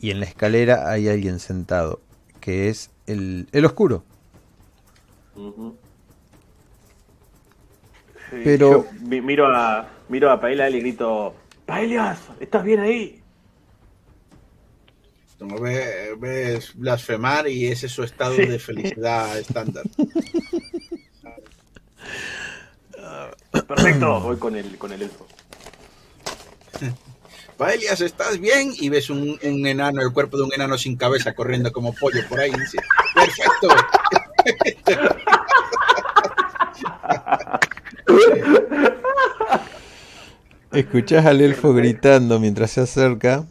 Y 0.00 0.10
en 0.10 0.20
la 0.20 0.24
escalera 0.24 0.90
hay 0.90 1.10
alguien 1.10 1.38
sentado, 1.38 2.00
que 2.40 2.70
es 2.70 2.88
el, 3.06 3.46
el 3.52 3.66
oscuro. 3.66 4.04
Pero 8.30 8.86
miro 9.02 9.54
a 9.54 9.86
miro 10.08 10.30
a 10.30 10.40
Paella 10.40 10.70
y 10.70 10.72
le 10.72 10.78
grito, 10.80 11.34
Paelias, 11.66 12.20
¿estás 12.40 12.64
bien 12.64 12.80
ahí? 12.80 13.20
Como 15.38 15.60
ves, 15.60 16.72
blasfemar 16.74 17.48
y 17.48 17.66
ese 17.66 17.84
es 17.84 17.92
su 17.92 18.02
estado 18.02 18.34
de 18.34 18.58
felicidad 18.58 19.38
estándar. 19.38 19.84
Perfecto, 23.66 24.20
voy 24.20 24.36
con 24.36 24.56
el, 24.56 24.76
con 24.78 24.92
el 24.92 25.02
elfo. 25.02 25.26
Paelias, 27.56 28.00
¿estás 28.00 28.40
bien? 28.40 28.72
Y 28.76 28.88
ves 28.88 29.10
un, 29.10 29.38
un, 29.42 29.66
enano, 29.66 30.02
el 30.02 30.12
cuerpo 30.12 30.36
de 30.36 30.42
un 30.42 30.52
enano 30.52 30.76
sin 30.76 30.96
cabeza 30.96 31.34
corriendo 31.34 31.72
como 31.72 31.92
pollo 31.94 32.20
por 32.28 32.40
ahí. 32.40 32.50
dice, 32.50 32.78
Perfecto. 33.14 33.68
Escuchás 40.72 41.24
al 41.26 41.40
elfo 41.40 41.72
gritando 41.72 42.40
mientras 42.40 42.72
se 42.72 42.80
acerca. 42.80 43.44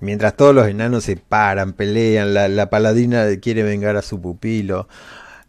Mientras 0.00 0.36
todos 0.36 0.54
los 0.54 0.68
enanos 0.68 1.04
se 1.04 1.16
paran, 1.16 1.72
pelean, 1.72 2.34
la, 2.34 2.70
paladina 2.70 3.24
quiere 3.40 3.62
vengar 3.62 3.96
a 3.96 4.02
su 4.02 4.20
pupilo. 4.20 4.86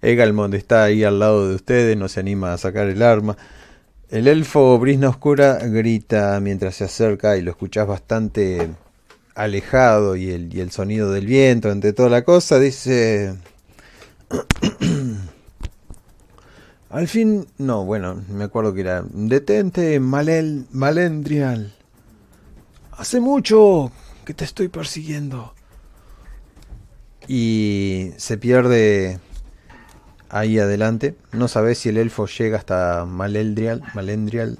Egalmond 0.01 0.55
está 0.55 0.83
ahí 0.83 1.03
al 1.03 1.19
lado 1.19 1.49
de 1.49 1.55
ustedes, 1.55 1.97
no 1.97 2.07
se 2.07 2.21
anima 2.21 2.53
a 2.53 2.57
sacar 2.57 2.87
el 2.87 3.03
arma. 3.03 3.37
El 4.15 4.27
elfo 4.29 4.79
brisna 4.79 5.09
oscura 5.09 5.57
grita 5.57 6.39
mientras 6.39 6.75
se 6.75 6.85
acerca 6.85 7.35
y 7.35 7.41
lo 7.41 7.51
escuchás 7.51 7.85
bastante 7.85 8.71
alejado 9.35 10.15
y 10.15 10.29
el, 10.29 10.57
el 10.57 10.71
sonido 10.71 11.11
del 11.11 11.25
viento 11.25 11.69
entre 11.69 11.91
toda 11.91 12.07
la 12.07 12.23
cosa. 12.23 12.57
Dice... 12.57 13.35
Al 16.89 17.09
fin, 17.09 17.45
no, 17.57 17.83
bueno, 17.83 18.23
me 18.29 18.45
acuerdo 18.45 18.73
que 18.73 18.79
era. 18.79 19.03
Detente, 19.05 19.99
Malendrial. 19.99 21.75
Hace 22.93 23.19
mucho 23.19 23.91
que 24.23 24.33
te 24.33 24.45
estoy 24.45 24.69
persiguiendo. 24.69 25.53
Y 27.27 28.11
se 28.15 28.37
pierde 28.37 29.19
ahí 30.29 30.59
adelante. 30.59 31.15
No 31.31 31.47
sabes 31.47 31.77
si 31.77 31.89
el 31.89 31.97
elfo 31.97 32.27
llega 32.27 32.57
hasta 32.57 33.05
Malendrial, 33.05 33.81
Malendrial. 33.93 34.57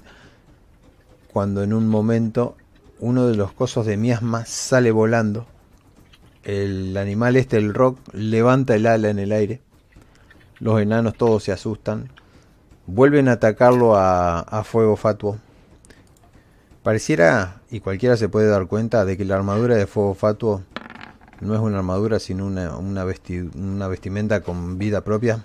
Cuando 1.31 1.63
en 1.63 1.73
un 1.73 1.87
momento 1.87 2.55
uno 2.99 3.27
de 3.27 3.35
los 3.35 3.51
cosos 3.51 3.85
de 3.85 3.97
miasma 3.97 4.45
sale 4.45 4.91
volando. 4.91 5.45
El 6.43 6.95
animal 6.97 7.35
este, 7.35 7.57
el 7.57 7.73
rock, 7.73 7.99
levanta 8.13 8.75
el 8.75 8.85
ala 8.85 9.09
en 9.09 9.19
el 9.19 9.31
aire. 9.31 9.61
Los 10.59 10.79
enanos 10.81 11.15
todos 11.15 11.43
se 11.43 11.51
asustan 11.51 12.09
vuelven 12.87 13.27
a 13.27 13.33
atacarlo 13.33 13.95
a, 13.95 14.63
fuego 14.63 14.95
fatuo. 14.95 15.37
Pareciera, 16.83 17.61
y 17.71 17.79
cualquiera 17.79 18.15
se 18.15 18.29
puede 18.29 18.47
dar 18.47 18.67
cuenta, 18.67 19.05
de 19.05 19.17
que 19.17 19.25
la 19.25 19.35
armadura 19.35 19.75
de 19.75 19.87
fuego 19.87 20.13
fatuo 20.13 20.63
no 21.41 21.53
es 21.53 21.59
una 21.59 21.77
armadura, 21.79 22.19
sino 22.19 22.45
una, 22.45 22.77
una, 22.77 23.03
vestimenta 23.03 24.41
con 24.41 24.77
vida 24.77 25.01
propia 25.01 25.43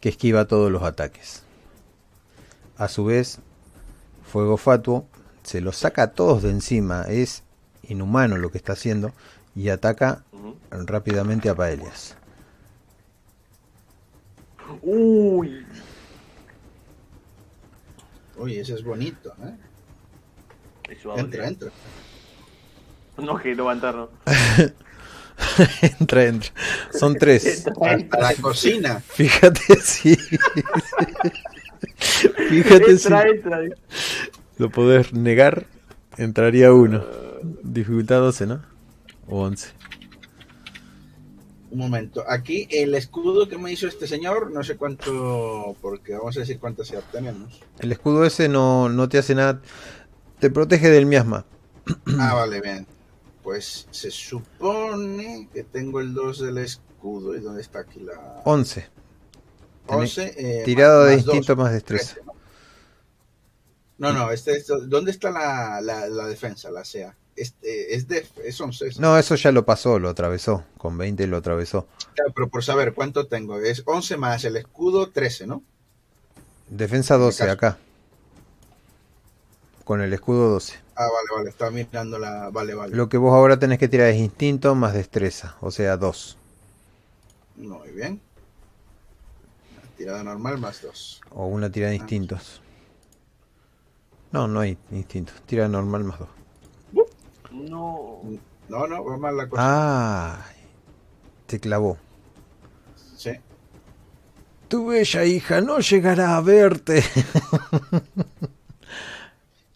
que 0.00 0.08
esquiva 0.08 0.46
todos 0.46 0.70
los 0.70 0.82
ataques. 0.82 1.42
A 2.76 2.88
su 2.88 3.04
vez, 3.04 3.38
fuego 4.24 4.56
fatuo 4.56 5.06
se 5.42 5.60
los 5.60 5.76
saca 5.76 6.02
a 6.02 6.10
todos 6.12 6.42
de 6.42 6.50
encima, 6.50 7.02
es 7.02 7.42
inhumano 7.82 8.36
lo 8.36 8.50
que 8.50 8.58
está 8.58 8.72
haciendo, 8.72 9.12
y 9.54 9.68
ataca 9.68 10.24
rápidamente 10.70 11.48
a 11.48 11.54
Paelias. 11.54 12.16
Uy. 14.82 15.64
Uy, 18.36 18.58
ese 18.58 18.74
es 18.74 18.84
bonito, 18.84 19.32
¿eh? 19.42 19.54
entra, 21.16 21.48
entra. 21.48 21.70
No, 23.18 23.38
que 23.38 23.54
no 23.54 23.64
va 23.64 23.72
a 23.72 23.74
entrar, 23.74 23.94
¿no? 23.94 24.10
entra, 25.82 26.24
entra. 26.24 26.50
Son 26.92 27.14
tres. 27.16 27.66
A, 27.80 27.96
la 28.18 28.34
cocina. 28.40 29.00
Fíjate, 29.08 29.76
sí. 29.82 30.16
Fíjate, 32.48 32.90
entra, 32.90 33.28
Entra. 33.28 33.60
Lo 34.58 34.70
podés 34.70 35.12
negar, 35.12 35.66
entraría 36.16 36.72
uno. 36.72 37.04
Dificultad 37.62 38.20
12, 38.20 38.46
¿no? 38.46 38.62
O 39.28 39.42
11. 39.42 39.68
Un 41.70 41.78
momento. 41.78 42.24
Aquí 42.28 42.68
el 42.70 42.94
escudo 42.94 43.48
que 43.48 43.58
me 43.58 43.72
hizo 43.72 43.86
este 43.86 44.06
señor, 44.06 44.50
no 44.50 44.62
sé 44.62 44.76
cuánto, 44.76 45.76
porque 45.82 46.14
vamos 46.14 46.36
a 46.36 46.40
decir 46.40 46.58
cuánto 46.58 46.84
se 46.84 46.96
obtenemos. 46.96 47.60
El 47.78 47.92
escudo 47.92 48.24
ese 48.24 48.48
no, 48.48 48.88
no 48.88 49.08
te 49.08 49.18
hace 49.18 49.34
nada. 49.34 49.60
Te 50.38 50.48
protege 50.50 50.88
del 50.90 51.06
miasma. 51.06 51.44
Ah, 52.18 52.34
vale, 52.34 52.60
bien. 52.60 52.86
Pues 53.46 53.86
se 53.92 54.10
supone 54.10 55.48
que 55.54 55.62
tengo 55.62 56.00
el 56.00 56.12
2 56.14 56.40
del 56.40 56.58
escudo. 56.58 57.36
¿Y 57.36 57.38
dónde 57.38 57.62
está 57.62 57.78
aquí 57.78 58.00
la...? 58.00 58.42
11. 58.44 58.88
11. 59.86 60.34
Eh, 60.36 60.62
tirado 60.64 61.04
de 61.04 61.14
instinto 61.14 61.54
más 61.54 61.72
destreza. 61.72 62.16
¿no? 63.98 64.12
no, 64.12 64.32
este, 64.32 64.64
¿dónde 64.88 65.12
está 65.12 65.30
la, 65.30 65.80
la, 65.80 66.08
la 66.08 66.26
defensa, 66.26 66.72
la 66.72 66.84
SEA? 66.84 67.16
Este, 67.36 67.94
es 67.94 68.08
def, 68.08 68.36
es 68.38 68.60
11. 68.60 68.94
No, 68.98 69.16
eso 69.16 69.36
ya 69.36 69.52
lo 69.52 69.64
pasó, 69.64 70.00
lo 70.00 70.08
atravesó. 70.08 70.64
Con 70.76 70.98
20 70.98 71.28
lo 71.28 71.36
atravesó. 71.36 71.86
Claro, 72.16 72.32
pero 72.34 72.48
por 72.48 72.64
saber 72.64 72.94
cuánto 72.94 73.28
tengo. 73.28 73.60
Es 73.60 73.84
11 73.86 74.16
más 74.16 74.44
el 74.44 74.56
escudo, 74.56 75.10
13, 75.10 75.46
¿no? 75.46 75.62
Defensa 76.68 77.16
12 77.16 77.48
acá. 77.48 77.78
Con 79.84 80.00
el 80.00 80.12
escudo 80.12 80.48
12. 80.48 80.85
Ah, 80.98 81.08
vale, 81.12 81.28
vale, 81.36 81.50
estaba 81.50 81.70
mirando 81.70 82.18
la. 82.18 82.48
Vale, 82.50 82.74
vale. 82.74 82.96
Lo 82.96 83.10
que 83.10 83.18
vos 83.18 83.34
ahora 83.34 83.58
tenés 83.58 83.78
que 83.78 83.86
tirar 83.86 84.08
es 84.08 84.16
instinto 84.16 84.74
más 84.74 84.94
destreza, 84.94 85.56
o 85.60 85.70
sea, 85.70 85.98
2. 85.98 86.38
Muy 87.56 87.90
bien. 87.90 88.20
Una 89.72 89.96
tirada 89.96 90.24
normal 90.24 90.58
más 90.58 90.80
2. 90.80 91.20
O 91.32 91.46
una 91.46 91.70
tirada 91.70 91.90
de 91.90 91.96
instintos. 91.96 92.62
No, 94.32 94.48
no 94.48 94.60
hay 94.60 94.78
instinto. 94.90 95.32
Tirada 95.44 95.68
normal 95.68 96.04
más 96.04 96.18
2. 96.18 96.28
No. 97.52 98.20
No, 98.68 98.86
no, 98.86 99.04
va 99.04 99.16
mal 99.18 99.36
la 99.36 99.48
cosa. 99.48 99.62
Ah, 99.64 100.46
te 101.46 101.60
clavó. 101.60 101.98
Sí. 103.16 103.32
Tu 104.68 104.86
bella 104.86 105.24
hija 105.24 105.60
no 105.60 105.78
llegará 105.78 106.36
a 106.36 106.40
verte. 106.40 107.04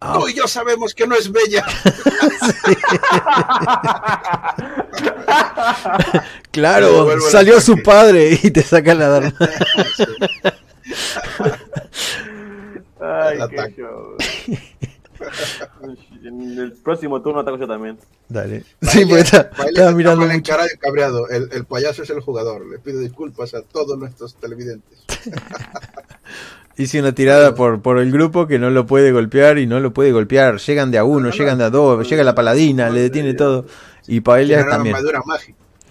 Ah. 0.03 0.19
Tú 0.19 0.29
y 0.29 0.35
yo 0.35 0.49
sabemos 0.49 0.95
que 0.95 1.07
no 1.07 1.15
es 1.15 1.31
bella. 1.31 1.63
claro, 6.51 7.21
salió 7.21 7.61
su 7.61 7.83
padre 7.83 8.41
y 8.43 8.51
te 8.51 8.63
saca 8.63 8.95
la 8.95 9.09
dama. 9.09 9.35
Ay, 13.01 13.39
qué 13.51 13.85
En 16.25 16.59
el 16.59 16.73
próximo 16.73 17.21
turno 17.21 17.41
ataco 17.41 17.59
yo 17.59 17.67
también. 17.67 17.99
Dale. 18.29 18.65
sí, 18.81 19.05
pues 19.05 19.25
está, 19.25 19.51
está 19.67 19.93
mirando. 19.93 20.25
Mucho. 20.27 20.55
cabreado. 20.79 21.29
El, 21.29 21.51
el 21.53 21.67
payaso 21.67 22.05
es 22.05 22.11
el 22.11 22.21
jugador. 22.21 22.65
Le 22.67 22.79
pido 22.79 23.01
disculpas 23.01 23.53
a 23.55 23.63
todos 23.63 23.99
nuestros 23.99 24.37
televidentes. 24.37 25.01
Hice 26.77 27.01
una 27.01 27.13
tirada 27.13 27.55
por, 27.55 27.83
por 27.83 27.99
el 27.99 28.11
grupo 28.11 28.47
que 28.47 28.59
no 28.59 28.71
lo 28.71 28.87
puede 28.87 29.13
golpear 29.13 29.59
y 29.59 29.67
no 29.67 29.81
lo 29.81 29.93
puede 29.93 30.13
golpear. 30.13 30.59
Llegan 30.59 30.91
de 30.91 30.99
a 30.99 31.05
uno, 31.05 31.31
llegan 31.31 31.59
de 31.59 31.65
a 31.65 31.71
dos, 31.71 32.09
llega 32.09 32.25
la 32.25 32.35
paladina, 32.35 32.89
le 32.91 33.01
detiene 33.01 33.35
todo. 33.35 33.67
Y 34.07 34.21
Paelia 34.21 34.67
también. 34.67 34.97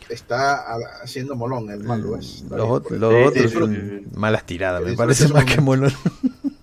Está 0.09 0.65
haciendo 1.03 1.35
molón 1.35 1.69
el 1.69 1.83
malo. 1.83 2.17
Es, 2.17 2.43
los, 2.49 2.67
otros 2.67 3.51
son 3.51 4.01
malas 4.15 4.43
tiradas, 4.43 4.81
me 4.81 4.95
parece 4.95 5.27
más 5.27 5.45
que 5.45 5.61
molón. 5.61 5.93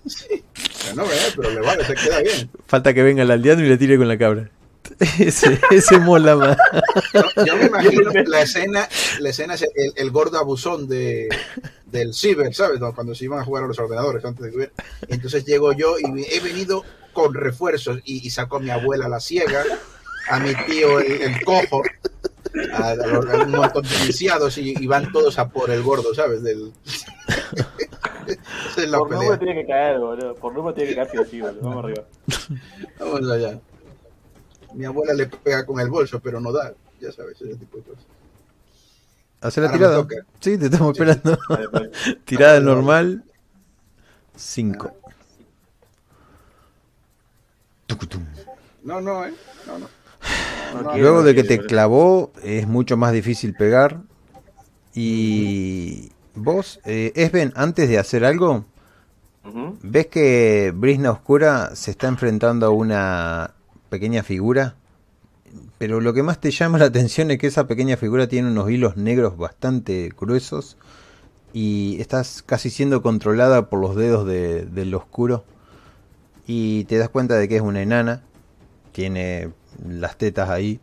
Sí, 0.07 0.41
no, 0.95 1.03
pero 1.35 1.51
le 1.51 1.59
vale, 1.59 1.83
se 1.83 1.93
queda 1.93 2.21
bien. 2.21 2.49
Falta 2.65 2.93
que 2.93 3.03
venga 3.03 3.23
el 3.23 3.31
aldeano 3.31 3.61
y 3.61 3.67
le 3.67 3.77
tire 3.77 3.97
con 3.97 4.07
la 4.07 4.17
cabra. 4.17 4.49
Ese, 5.19 5.59
ese 5.71 5.99
mola 5.99 6.35
más. 6.35 6.57
yo 7.45 7.55
me 7.57 7.65
imagino 7.65 8.11
la 8.25 8.41
escena, 8.41 8.87
la 9.19 9.29
escena 9.29 9.55
es 9.55 9.63
el, 9.63 9.93
el 9.95 10.11
gordo 10.11 10.37
abusón 10.37 10.87
de, 10.87 11.29
del 11.85 12.13
ciber, 12.13 12.53
¿sabes? 12.53 12.79
Cuando 12.95 13.15
se 13.15 13.25
iban 13.25 13.39
a 13.39 13.45
jugar 13.45 13.63
a 13.63 13.67
los 13.67 13.79
ordenadores 13.79 14.23
antes 14.25 14.45
de 14.45 14.51
que 14.51 14.71
Entonces 15.07 15.45
llego 15.45 15.73
yo 15.73 15.97
y 15.99 16.25
he 16.31 16.39
venido 16.39 16.83
con 17.13 17.33
refuerzos 17.33 17.99
y, 18.05 18.25
y 18.25 18.29
saco 18.29 18.57
a 18.57 18.59
mi 18.59 18.69
abuela 18.69 19.09
la 19.09 19.19
ciega, 19.19 19.63
a 20.29 20.39
mi 20.39 20.53
tío 20.65 20.99
el, 20.99 21.21
el 21.21 21.43
cojo, 21.43 21.81
a, 22.73 22.91
a, 22.91 23.43
un 23.43 23.51
montón 23.51 23.83
de 23.83 23.95
iniciados 24.03 24.57
y, 24.57 24.75
y, 24.77 24.87
van 24.87 25.11
todos 25.11 25.39
a 25.39 25.49
por 25.49 25.71
el 25.71 25.81
gordo, 25.81 26.13
¿sabes? 26.13 26.43
Del... 26.43 26.71
es 28.77 28.89
la 28.89 28.99
por 28.99 29.11
número 29.11 29.39
tiene 29.39 29.61
que 29.61 29.67
caer, 29.67 29.99
boludo. 29.99 30.35
Por 30.35 30.53
número 30.53 30.73
tiene 30.75 30.89
que 30.91 30.95
caer 30.95 31.27
sí, 31.29 31.41
boludo. 31.41 31.61
Vamos 31.61 31.85
arriba. 31.85 32.03
Vamos 32.99 33.31
allá. 33.31 33.59
Mi 34.73 34.85
abuela 34.85 35.13
le 35.13 35.27
pega 35.27 35.65
con 35.65 35.79
el 35.79 35.89
bolso, 35.89 36.19
pero 36.19 36.39
no 36.39 36.51
da. 36.51 36.73
Ya 36.99 37.11
sabes, 37.11 37.41
ese 37.41 37.55
tipo 37.55 37.77
de 37.77 37.83
cosas. 37.83 38.05
¿Hacer 39.41 39.63
la 39.63 39.71
tirada? 39.71 40.07
Sí, 40.39 40.57
te 40.57 40.65
estamos 40.65 40.97
sí. 40.97 41.03
esperando. 41.03 41.39
Vale, 41.47 41.67
vale. 41.67 41.91
tirada 42.25 42.59
normal. 42.59 43.23
5. 44.35 44.91
No, 48.83 49.01
no, 49.01 49.25
eh. 49.25 49.33
No, 49.65 49.79
no. 49.79 49.87
No, 50.83 50.97
Luego 50.97 51.23
de 51.23 51.35
que 51.35 51.43
te 51.43 51.59
clavó, 51.59 52.31
es 52.43 52.67
mucho 52.67 52.97
más 52.97 53.13
difícil 53.13 53.53
pegar. 53.53 54.01
Y 54.93 56.11
vos, 56.35 56.79
eh, 56.85 57.11
Esben, 57.15 57.53
antes 57.55 57.87
de 57.89 57.99
hacer 57.99 58.25
algo, 58.25 58.65
uh 59.45 59.49
-huh. 59.49 59.77
¿ves 59.81 60.07
que 60.07 60.73
Brisna 60.75 61.11
Oscura 61.11 61.75
se 61.75 61.91
está 61.91 62.07
enfrentando 62.07 62.65
a 62.65 62.69
una 62.69 63.53
pequeña 63.89 64.23
figura? 64.23 64.75
Pero 65.77 66.01
lo 66.01 66.13
que 66.13 66.23
más 66.23 66.39
te 66.39 66.51
llama 66.51 66.77
la 66.77 66.85
atención 66.85 67.31
es 67.31 67.37
que 67.37 67.47
esa 67.47 67.67
pequeña 67.67 67.97
figura 67.97 68.27
tiene 68.27 68.49
unos 68.49 68.69
hilos 68.69 68.97
negros 68.97 69.37
bastante 69.37 70.11
gruesos 70.19 70.77
y 71.53 71.97
estás 71.99 72.43
casi 72.43 72.69
siendo 72.69 73.01
controlada 73.01 73.69
por 73.69 73.79
los 73.79 73.95
dedos 73.95 74.27
de, 74.27 74.65
del 74.65 74.93
oscuro 74.93 75.45
y 76.45 76.85
te 76.85 76.97
das 76.97 77.09
cuenta 77.09 77.35
de 77.35 77.47
que 77.47 77.57
es 77.57 77.61
una 77.61 77.81
enana, 77.81 78.23
tiene 78.91 79.49
las 79.87 80.17
tetas 80.17 80.49
ahí, 80.49 80.79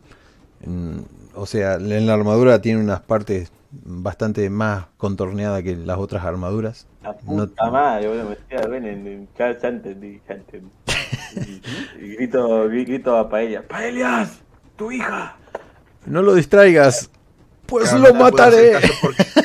o 1.33 1.45
sea, 1.45 1.75
en 1.75 2.05
la 2.05 2.13
armadura 2.13 2.61
tiene 2.61 2.81
unas 2.81 3.01
partes 3.01 3.51
bastante 3.71 4.49
más 4.49 4.85
contorneadas 4.97 5.63
que 5.63 5.75
las 5.75 5.97
otras 5.97 6.23
armaduras. 6.23 6.87
La 7.03 7.13
puta 7.13 7.65
no... 7.65 7.71
madre, 7.71 8.07
boludo, 8.07 8.29
me 8.29 8.33
estoy 8.33 8.71
ven 8.71 8.85
en, 8.85 9.07
en 9.07 9.27
ya, 9.37 9.59
ya 9.59 9.67
entendí, 9.67 10.21
ya 10.27 10.35
entendí. 10.35 10.69
y, 11.99 12.15
grito, 12.15 12.67
grito 12.69 13.17
a 13.17 13.29
Paella, 13.29 13.63
¡Paelias! 13.67 14.39
¡Tu 14.75 14.91
hija! 14.91 15.35
No 16.05 16.21
lo 16.21 16.35
distraigas, 16.35 17.09
pues 17.65 17.89
claro, 17.89 18.03
lo 18.03 18.13
no 18.13 18.19
mataré. 18.19 18.73
Porque... 19.01 19.25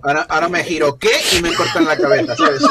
Ahora, 0.00 0.22
ahora 0.28 0.48
me 0.48 0.62
giro, 0.62 0.96
¿qué? 0.96 1.10
Y 1.36 1.42
me 1.42 1.52
cortan 1.52 1.84
la 1.84 1.96
cabeza, 1.96 2.34
¿sabes? 2.36 2.62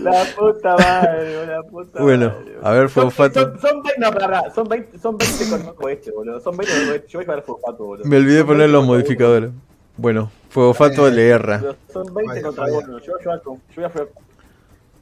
La 0.00 0.24
puta 0.36 0.76
madre, 0.76 1.46
la 1.46 1.62
puta 1.64 2.02
Bueno, 2.02 2.28
madre, 2.28 2.58
a 2.62 2.70
ver, 2.70 2.88
Fofato. 2.88 3.40
Son, 3.40 3.60
son, 3.60 3.82
20, 3.82 4.00
no, 4.00 4.10
para, 4.12 4.50
son 4.54 4.68
20, 4.68 4.98
son 4.98 5.18
20 5.18 5.74
con 5.74 5.90
este, 5.90 6.12
boludo. 6.12 6.40
Son 6.40 6.56
20 6.56 6.86
con 6.86 6.94
este. 6.94 7.08
Yo 7.08 7.18
voy 7.18 7.24
a 7.24 7.26
jugar 7.26 7.42
Fofato, 7.42 7.84
boludo. 7.84 8.04
Me 8.06 8.16
olvidé 8.16 8.38
son 8.38 8.46
poner 8.46 8.70
los 8.70 8.86
modificadores. 8.86 9.50
Bueno, 9.96 10.30
Fuego 10.50 10.74
Fato 10.74 11.10
le 11.10 11.28
erra. 11.28 11.62
Son 11.92 12.12
20 12.14 12.22
vaya, 12.24 12.42
contra 12.42 12.64
vaya. 12.64 12.78
uno. 12.78 12.98
Yo 13.00 13.12
voy 13.12 13.20
a 13.20 13.24
llevar, 13.24 13.42
yo 13.44 13.60
voy 13.76 13.84
a 13.84 13.88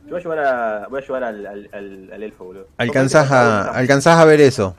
yo 0.07 0.11
voy 0.11 0.19
a 0.19 0.23
llevar, 0.23 0.39
a, 0.39 0.87
voy 0.89 1.01
a 1.01 1.07
llevar 1.07 1.25
al, 1.25 1.47
al, 1.47 1.69
al, 1.73 2.11
al 2.13 2.23
elfo, 2.23 2.45
boludo. 2.45 2.69
Alcanzás 2.77 3.31
a, 3.31 3.71
alcanzás 3.71 4.19
a 4.19 4.25
ver 4.25 4.41
eso. 4.41 4.77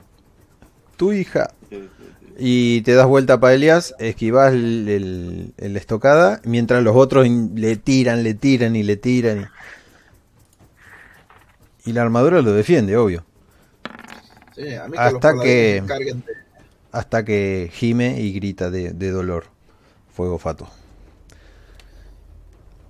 Tu 0.96 1.12
hija. 1.12 1.50
Sí, 1.68 1.76
sí, 1.76 1.88
sí. 1.98 2.34
Y 2.38 2.82
te 2.82 2.94
das 2.94 3.06
vuelta 3.06 3.40
para 3.40 3.54
Elias, 3.54 3.94
esquivas 3.98 4.52
el, 4.52 4.88
el, 4.88 5.54
el, 5.56 5.76
estocada, 5.76 6.40
mientras 6.44 6.82
los 6.82 6.94
otros 6.94 7.26
le 7.28 7.76
tiran, 7.76 8.22
le 8.22 8.34
tiran 8.34 8.76
y 8.76 8.82
le 8.82 8.96
tiran. 8.96 9.40
Y... 9.40 9.46
Y 11.86 11.92
la 11.92 12.02
armadura 12.02 12.42
lo 12.42 12.52
defiende, 12.52 12.96
obvio. 12.96 13.24
Sí, 14.56 14.74
a 14.74 14.88
mí 14.88 14.96
hasta 14.98 15.34
que, 15.34 15.82
que 15.86 16.16
hasta 16.90 17.24
que 17.24 17.70
gime 17.72 18.20
y 18.20 18.32
grita 18.32 18.70
de, 18.70 18.90
de, 18.90 19.10
dolor. 19.10 19.44
Fuego 20.16 20.38
fato. 20.38 20.68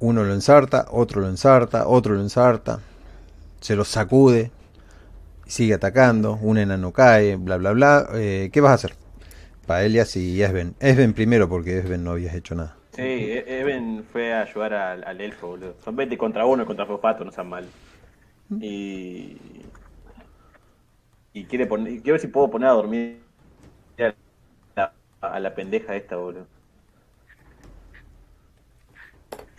Uno 0.01 0.25
lo 0.25 0.33
ensarta, 0.35 0.87
otro 0.91 1.21
lo 1.21 1.29
ensarta, 1.29 1.89
otro 1.89 2.15
lo 2.15 2.21
ensarta. 2.21 2.81
Se 3.61 3.77
lo 3.77 3.85
sacude. 3.85 4.51
Sigue 5.47 5.75
atacando. 5.75 6.39
Un 6.43 6.59
enano 6.59 6.93
cae, 6.93 7.37
bla 7.37 7.57
bla 7.59 7.73
bla. 7.73 8.09
Eh, 8.15 8.51
¿Qué 8.53 8.61
vas 8.61 8.73
a 8.73 8.75
hacer? 8.77 8.97
Paelias 9.67 10.17
y 10.17 10.43
Esben. 10.43 10.77
Esben 10.81 11.15
primero 11.15 11.49
porque 11.49 11.79
Esben 11.79 12.05
no 12.05 12.13
habías 12.13 12.35
hecho 12.35 12.55
nada. 12.55 12.77
Sí, 12.93 13.03
Esben 13.03 14.05
fue 14.11 14.33
a 14.33 14.43
ayudar 14.43 14.73
al, 14.75 15.05
al 15.05 15.21
elfo, 15.21 15.49
boludo. 15.49 15.77
Son 15.81 15.95
20 15.95 16.17
contra 16.17 16.47
uno 16.47 16.65
contra 16.65 16.87
Fofato, 16.87 17.25
no 17.25 17.31
sean 17.31 17.49
mal. 17.49 17.75
Y, 18.61 19.39
y 21.33 21.47
quiere 21.47 21.67
poner, 21.67 22.03
quiero 22.03 22.15
ver 22.15 22.21
si 22.21 22.29
puedo 22.29 22.51
poner 22.51 22.69
a 22.69 22.73
dormir 22.73 23.23
a 23.99 24.15
la, 24.77 24.95
a 25.21 25.41
la 25.41 25.55
pendeja 25.55 25.97
esta, 25.97 26.17
boludo. 26.17 26.49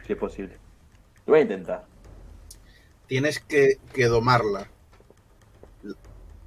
Si 0.07 0.13
es 0.13 0.19
posible. 0.19 0.57
Lo 1.25 1.34
voy 1.34 1.39
a 1.39 1.43
intentar. 1.43 1.85
tienes 3.07 3.39
que, 3.39 3.77
que 3.93 4.05
domarla. 4.05 4.69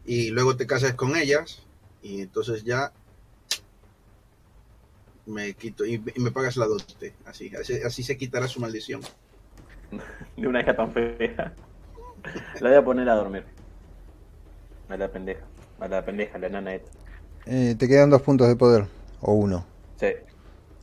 Y 0.06 0.30
luego 0.30 0.56
te 0.56 0.66
casas 0.66 0.94
con 0.94 1.14
ellas 1.14 1.62
y 2.02 2.22
entonces 2.22 2.64
ya 2.64 2.92
me 5.26 5.52
quito 5.54 5.84
y, 5.84 5.98
me 6.16 6.30
pagas 6.30 6.56
la 6.56 6.66
dote. 6.66 7.14
Así, 7.26 7.52
así, 7.54 8.02
se 8.02 8.16
quitará 8.16 8.48
su 8.48 8.60
maldición. 8.60 9.02
De 10.36 10.48
una 10.48 10.62
hija 10.62 10.74
tan 10.74 10.90
fea. 10.90 11.54
La 12.60 12.68
voy 12.68 12.78
a 12.78 12.84
poner 12.84 13.08
a 13.08 13.14
dormir. 13.14 13.44
A 14.88 14.96
la 14.96 15.08
pendeja. 15.08 15.44
A 15.78 15.88
la 15.88 16.04
pendeja, 16.04 16.38
la 16.38 16.48
nana 16.48 16.74
esta. 16.74 16.90
Eh, 17.46 17.74
te 17.78 17.88
quedan 17.88 18.10
dos 18.10 18.22
puntos 18.22 18.48
de 18.48 18.56
poder. 18.56 18.86
O 19.20 19.34
uno. 19.34 19.64
Sí, 19.96 20.08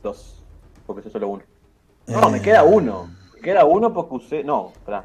dos. 0.02 0.44
Porque 0.86 1.06
es 1.06 1.12
solo 1.12 1.28
uno. 1.28 1.42
No, 2.08 2.30
me 2.30 2.40
queda 2.40 2.64
uno. 2.64 3.10
Me 3.34 3.40
queda 3.40 3.64
uno 3.64 3.92
porque 3.92 4.14
usé. 4.14 4.44
No, 4.44 4.72
espera. 4.74 5.04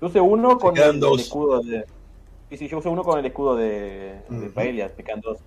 Yo 0.00 0.08
usé 0.08 0.20
uno 0.20 0.58
con 0.58 0.76
el, 0.76 1.20
escudo 1.20 1.60
de. 1.62 1.84
Sí, 2.50 2.56
sí, 2.56 2.68
yo 2.68 2.78
usé 2.78 2.88
uno 2.88 3.04
con 3.04 3.18
el 3.18 3.26
escudo 3.26 3.56
de, 3.56 4.20
de 4.28 4.48
Paella. 4.50 4.90
Me 4.96 5.04
quedan 5.04 5.20
dos. 5.20 5.38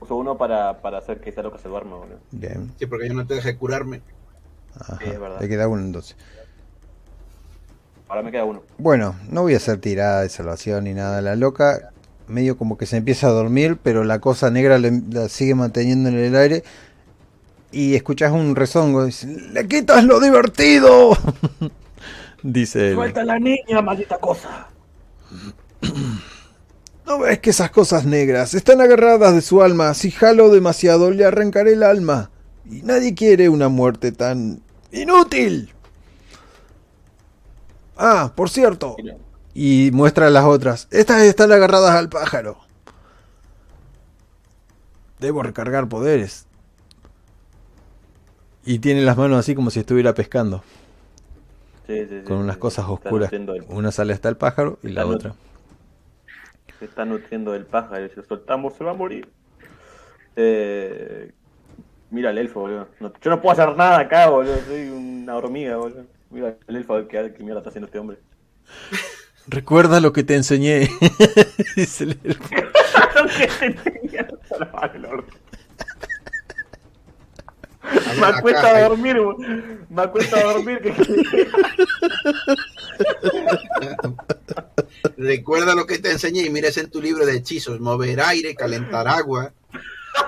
Uso 0.00 0.16
uno 0.16 0.36
para, 0.36 0.80
para 0.80 0.98
hacer 0.98 1.20
que 1.20 1.30
esa 1.30 1.42
loca 1.42 1.58
se 1.58 1.68
duerma, 1.68 1.96
boludo. 1.96 2.18
Bien. 2.30 2.72
Sí, 2.78 2.86
porque 2.86 3.08
yo 3.08 3.14
no 3.14 3.26
te 3.26 3.34
dejé 3.34 3.56
curarme. 3.56 4.02
Ajá. 4.78 4.98
Sí, 4.98 5.10
es 5.10 5.20
verdad. 5.20 5.38
Te 5.38 5.48
queda 5.48 5.68
uno 5.68 5.82
entonces. 5.82 6.16
Ahora 8.08 8.22
me 8.22 8.30
queda 8.30 8.44
uno. 8.44 8.62
Bueno, 8.78 9.16
no 9.30 9.42
voy 9.42 9.54
a 9.54 9.56
hacer 9.56 9.80
tirada 9.80 10.22
de 10.22 10.28
salvación 10.28 10.84
ni 10.84 10.92
nada. 10.92 11.20
La 11.22 11.34
loca 11.34 11.92
medio 12.28 12.56
como 12.56 12.78
que 12.78 12.86
se 12.86 12.96
empieza 12.96 13.28
a 13.28 13.30
dormir, 13.30 13.78
pero 13.82 14.04
la 14.04 14.20
cosa 14.20 14.50
negra 14.50 14.78
la 14.78 15.28
sigue 15.28 15.54
manteniendo 15.54 16.08
en 16.08 16.18
el 16.18 16.36
aire. 16.36 16.62
Y 17.72 17.94
escuchas 17.94 18.32
un 18.32 18.54
rezongo. 18.54 19.08
¡Le 19.52 19.66
quitas 19.66 20.04
lo 20.04 20.20
divertido! 20.20 21.16
dice 22.42 22.90
él. 22.90 22.94
¡Suelta 22.94 23.24
la 23.24 23.38
niña, 23.38 23.80
maldita 23.82 24.18
cosa! 24.18 24.68
¿No 27.06 27.18
ves 27.18 27.40
que 27.40 27.50
esas 27.50 27.70
cosas 27.70 28.04
negras 28.04 28.54
están 28.54 28.80
agarradas 28.80 29.34
de 29.34 29.40
su 29.40 29.62
alma? 29.62 29.92
Si 29.94 30.10
jalo 30.10 30.50
demasiado 30.50 31.10
le 31.10 31.24
arrancaré 31.24 31.72
el 31.72 31.82
alma. 31.82 32.30
Y 32.70 32.82
nadie 32.82 33.14
quiere 33.14 33.48
una 33.48 33.68
muerte 33.68 34.12
tan 34.12 34.62
inútil. 34.92 35.72
Ah, 37.96 38.32
por 38.34 38.50
cierto. 38.50 38.96
Y 39.54 39.90
muestra 39.92 40.30
las 40.30 40.44
otras. 40.44 40.88
Estas 40.90 41.22
están 41.22 41.50
agarradas 41.52 41.94
al 41.94 42.08
pájaro. 42.08 42.58
Debo 45.18 45.42
recargar 45.42 45.88
poderes. 45.88 46.46
Y 48.64 48.78
tiene 48.78 49.02
las 49.02 49.16
manos 49.16 49.38
así 49.38 49.54
como 49.54 49.70
si 49.70 49.80
estuviera 49.80 50.14
pescando. 50.14 50.62
Sí, 51.86 52.06
sí, 52.08 52.20
con 52.24 52.38
unas 52.38 52.56
cosas 52.56 52.86
oscuras. 52.88 53.30
Una 53.68 53.90
sale 53.90 54.12
hasta 54.12 54.28
el 54.28 54.36
pájaro 54.36 54.78
y 54.82 54.88
la 54.88 55.06
otra 55.06 55.34
se 56.82 56.86
está 56.86 57.04
nutriendo 57.04 57.52
del 57.52 57.64
pájaro 57.64 58.08
si 58.08 58.16
lo 58.16 58.24
soltamos 58.24 58.74
se 58.74 58.82
va 58.82 58.90
a 58.90 58.94
morir. 58.94 59.28
Eh, 60.34 61.30
mira 62.10 62.30
el 62.30 62.38
elfo, 62.38 62.58
boludo. 62.58 62.88
yo 62.98 63.30
no 63.30 63.40
puedo 63.40 63.52
hacer 63.52 63.76
nada 63.76 64.00
acá, 64.00 64.28
boludo. 64.28 64.56
Soy 64.66 64.88
una 64.88 65.36
hormiga, 65.36 65.76
boludo. 65.76 66.06
Mira 66.30 66.56
el 66.66 66.76
elfo, 66.76 67.06
que, 67.06 67.34
que 67.34 67.44
mierda 67.44 67.60
está 67.60 67.68
haciendo 67.68 67.86
este 67.86 68.00
hombre. 68.00 68.18
Recuerda 69.46 70.00
lo 70.00 70.12
que 70.12 70.24
te 70.24 70.34
enseñé. 70.34 70.88
Dice 71.76 72.02
el 72.02 72.18
elfo. 72.24 72.48
Me 78.20 78.26
acuesta 78.26 78.76
a 78.76 78.88
dormir, 78.88 79.16
me 79.88 80.02
acuesta 80.02 80.38
a 80.38 80.44
dormir. 80.44 80.80
Que... 80.80 80.92
Recuerda 85.16 85.74
lo 85.74 85.86
que 85.86 85.98
te 85.98 86.12
enseñé 86.12 86.42
y 86.42 86.50
mires 86.50 86.76
en 86.76 86.90
tu 86.90 87.00
libro 87.00 87.24
de 87.26 87.36
hechizos, 87.36 87.80
mover 87.80 88.20
aire, 88.20 88.54
calentar 88.54 89.08
agua, 89.08 89.52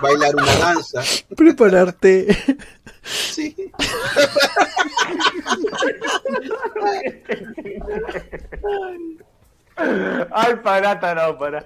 bailar 0.01 0.35
una 0.35 0.57
danza. 0.57 1.03
Prepararte. 1.37 2.27
Sí. 3.03 3.55
Ay, 9.77 10.55
parata, 10.63 11.15
no, 11.15 11.39
para. 11.39 11.65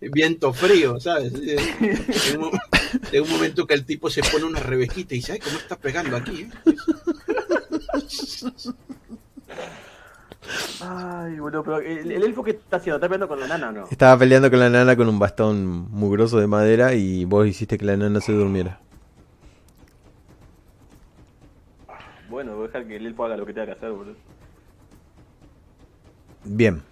Viento 0.00 0.52
frío, 0.52 1.00
¿sabes? 1.00 1.32
En 3.12 3.22
un, 3.22 3.30
momento 3.30 3.66
que 3.66 3.74
el 3.74 3.84
tipo 3.84 4.08
se 4.08 4.22
pone 4.22 4.44
una 4.44 4.60
revejita 4.60 5.14
y 5.14 5.18
dice, 5.18 5.32
ay, 5.32 5.40
¿cómo 5.40 5.58
está 5.58 5.76
pegando 5.76 6.16
aquí? 6.16 6.42
Eh?". 6.42 6.74
Ay, 10.80 11.38
bueno, 11.40 11.64
pero 11.64 11.80
el, 11.80 12.12
elfo 12.12 12.44
que 12.44 12.52
está 12.52 12.76
haciendo, 12.76 12.96
¿está 12.96 13.08
peleando 13.08 13.28
con 13.28 13.40
la 13.40 13.48
nana 13.48 13.68
o 13.70 13.72
no? 13.72 13.88
Estaba 13.90 14.16
peleando 14.18 14.48
con 14.50 14.60
la 14.60 14.70
nana 14.70 14.94
con 14.96 15.08
un 15.08 15.18
bastón 15.18 15.90
mugroso 15.90 16.38
de 16.38 16.46
madera 16.46 16.94
y 16.94 17.24
vos 17.24 17.46
hiciste 17.48 17.78
que 17.78 17.84
la 17.84 17.96
nana 17.96 18.20
se 18.20 18.32
durmiera. 18.32 18.78
Bueno, 22.28 22.54
voy 22.54 22.64
a 22.64 22.66
dejar 22.68 22.86
que 22.86 22.96
el 22.96 23.06
elfo 23.06 23.24
haga 23.24 23.36
lo 23.36 23.46
que 23.46 23.54
tenga 23.54 23.66
que 23.66 23.72
hacer, 23.72 23.90
boludo. 23.90 24.16
Bien. 26.44 26.82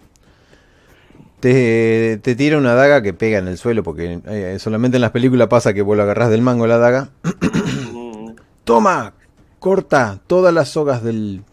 Te, 1.43 2.21
te, 2.23 2.37
tira 2.37 2.57
una 2.57 2.73
daga 2.73 3.01
que 3.01 3.13
pega 3.13 3.37
en 3.37 3.49
el 3.49 3.57
suelo, 3.57 3.83
porque 3.83 4.21
eh, 4.27 4.55
solamente 4.59 4.95
en 4.95 5.01
las 5.01 5.11
películas 5.11 5.49
pasa 5.49 5.73
que 5.73 5.81
vos 5.81 5.97
lo 5.97 6.03
agarrás 6.03 6.29
del 6.29 6.41
mango 6.41 6.67
la 6.67 6.77
daga. 6.77 7.09
Toma, 8.63 9.11
corta 9.59 10.21
todas 10.25 10.53
las 10.53 10.69
sogas 10.69 11.03
del, 11.03 11.43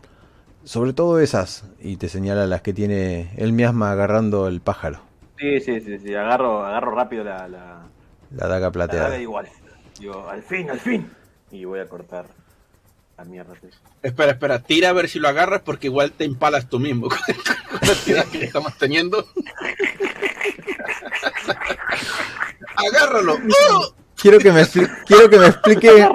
sobre 0.63 0.93
todo 0.93 1.19
esas, 1.19 1.65
y 1.81 1.97
te 1.97 2.09
señala 2.09 2.47
las 2.47 2.63
que 2.63 2.73
tiene 2.73 3.33
el 3.37 3.53
miasma 3.53 3.91
agarrando 3.91 4.47
el 4.47 4.61
pájaro. 4.61 5.01
Sí, 5.41 5.59
sí, 5.59 5.81
sí, 5.81 5.99
sí. 5.99 6.15
Agarro, 6.15 6.65
agarro 6.65 6.95
rápido 6.95 7.25
la, 7.25 7.49
la, 7.49 7.89
la 8.31 8.47
daga 8.47 8.71
plateada. 8.71 9.07
La 9.07 9.11
daga 9.11 9.23
igual. 9.23 9.49
Digo, 9.99 10.29
al 10.29 10.45
fin, 10.45 10.71
al 10.71 10.79
fin. 10.79 11.11
Y 11.51 11.65
voy 11.65 11.81
a 11.81 11.89
cortar 11.89 12.27
la 13.21 13.27
mierda. 13.27 13.53
Espera, 14.03 14.33
espera, 14.33 14.63
tira 14.63 14.89
a 14.89 14.93
ver 14.95 15.09
si 15.09 15.19
lo 15.19 15.29
agarras 15.29 15.61
porque 15.63 15.89
igual 15.89 16.13
te 16.13 16.25
empalas 16.25 16.69
tú 16.69 16.79
mismo 16.79 17.09
con 17.11 17.19
la 17.83 17.95
tirada 18.05 18.31
que 18.31 18.45
estamos 18.45 18.77
teniendo. 18.79 19.27
Agárralo. 22.77 23.37
Quiero 24.17 24.39
que 24.39 24.53
me, 24.53 24.67
quiero 25.07 25.29
que 25.29 25.39
me 25.39 25.47
explique. 25.49 26.09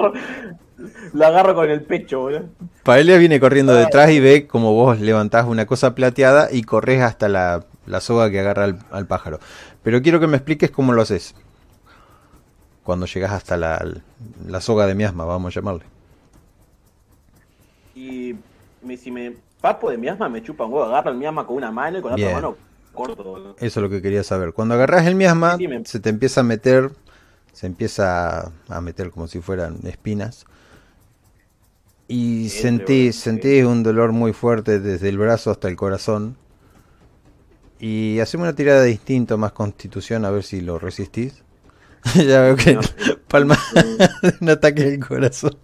Lo 1.12 1.26
agarro 1.26 1.54
con 1.54 1.70
el 1.70 1.82
pecho, 1.82 2.20
boludo. 2.20 2.48
Paelia 2.82 3.18
viene 3.18 3.38
corriendo 3.38 3.72
detrás 3.72 4.10
y 4.10 4.18
ve 4.18 4.48
como 4.48 4.72
vos 4.72 5.00
levantás 5.00 5.46
una 5.46 5.64
cosa 5.66 5.94
plateada 5.94 6.48
y 6.50 6.62
corres 6.62 7.02
hasta 7.02 7.28
la, 7.28 7.66
soga 8.00 8.30
que 8.30 8.40
agarra 8.40 8.76
al, 8.90 9.06
pájaro. 9.06 9.38
Pero 9.84 10.02
quiero 10.02 10.18
que 10.18 10.26
me 10.26 10.38
expliques 10.38 10.72
cómo 10.72 10.92
lo 10.92 11.02
haces. 11.02 11.36
Cuando 12.82 13.06
llegas 13.06 13.32
hasta 13.32 13.56
la, 13.56 14.60
soga 14.60 14.86
de 14.86 14.96
miasma, 14.96 15.24
vamos 15.24 15.52
a 15.52 15.60
llamarle. 15.60 15.95
Y 17.96 18.36
si 18.96 19.10
me 19.10 19.34
papo 19.60 19.90
de 19.90 19.98
miasma, 19.98 20.28
me 20.28 20.42
chupa 20.42 20.64
un 20.64 20.72
huevo. 20.72 20.84
Agarro 20.84 21.10
el 21.10 21.16
miasma 21.16 21.44
con 21.46 21.56
una 21.56 21.72
mano 21.72 21.98
y 21.98 22.02
con 22.02 22.10
la 22.10 22.16
otra 22.16 22.32
mano 22.32 22.56
corto. 22.92 23.56
Eso 23.58 23.80
es 23.80 23.82
lo 23.82 23.90
que 23.90 24.00
quería 24.00 24.22
saber. 24.22 24.52
Cuando 24.52 24.74
agarras 24.74 25.06
el 25.06 25.16
miasma, 25.16 25.58
se 25.84 25.98
te 25.98 26.10
empieza 26.10 26.42
a 26.42 26.44
meter, 26.44 26.92
se 27.52 27.66
empieza 27.66 28.52
a 28.68 28.80
meter 28.80 29.10
como 29.10 29.26
si 29.26 29.40
fueran 29.40 29.78
espinas 29.84 30.46
y 32.08 32.50
sentí, 32.50 33.12
sentí 33.12 33.62
un 33.62 33.82
dolor 33.82 34.12
muy 34.12 34.32
fuerte 34.32 34.78
desde 34.78 35.08
el 35.08 35.18
brazo 35.18 35.50
hasta 35.50 35.68
el 35.68 35.76
corazón. 35.76 36.36
Y 37.78 38.20
hacemos 38.20 38.44
una 38.44 38.54
tirada 38.54 38.82
de 38.82 38.92
instinto 38.92 39.36
más 39.36 39.52
constitución 39.52 40.24
a 40.24 40.30
ver 40.30 40.44
si 40.44 40.60
lo 40.60 40.78
resistís. 40.78 41.42
ya 42.14 42.42
veo 42.42 42.56
que 42.56 42.78
palma 43.28 43.58
un 44.40 44.48
ataque 44.48 44.84
del 44.84 45.04
corazón. 45.04 45.56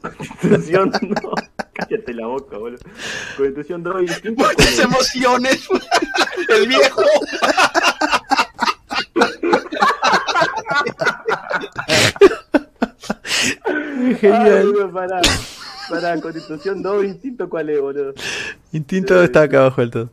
Constitución, 0.00 0.92
no. 1.02 1.32
Cállate 1.72 2.14
la 2.14 2.26
boca, 2.26 2.58
boludo. 2.58 2.80
Constitución, 3.36 3.82
no. 3.82 4.00
Instinto. 4.00 4.44
Muchas 4.44 4.78
emociones. 4.78 5.68
el 6.48 6.68
viejo. 6.68 7.02
Genial. 14.20 14.72
Para 15.88 16.20
constitución 16.20 16.82
2, 16.82 17.04
instinto, 17.04 17.48
¿cuál 17.48 17.70
es, 17.70 17.80
boludo? 17.80 18.14
Instinto 18.72 19.22
está 19.22 19.42
acá 19.42 19.60
abajo 19.60 19.80
del 19.80 19.90
todo. 19.90 20.10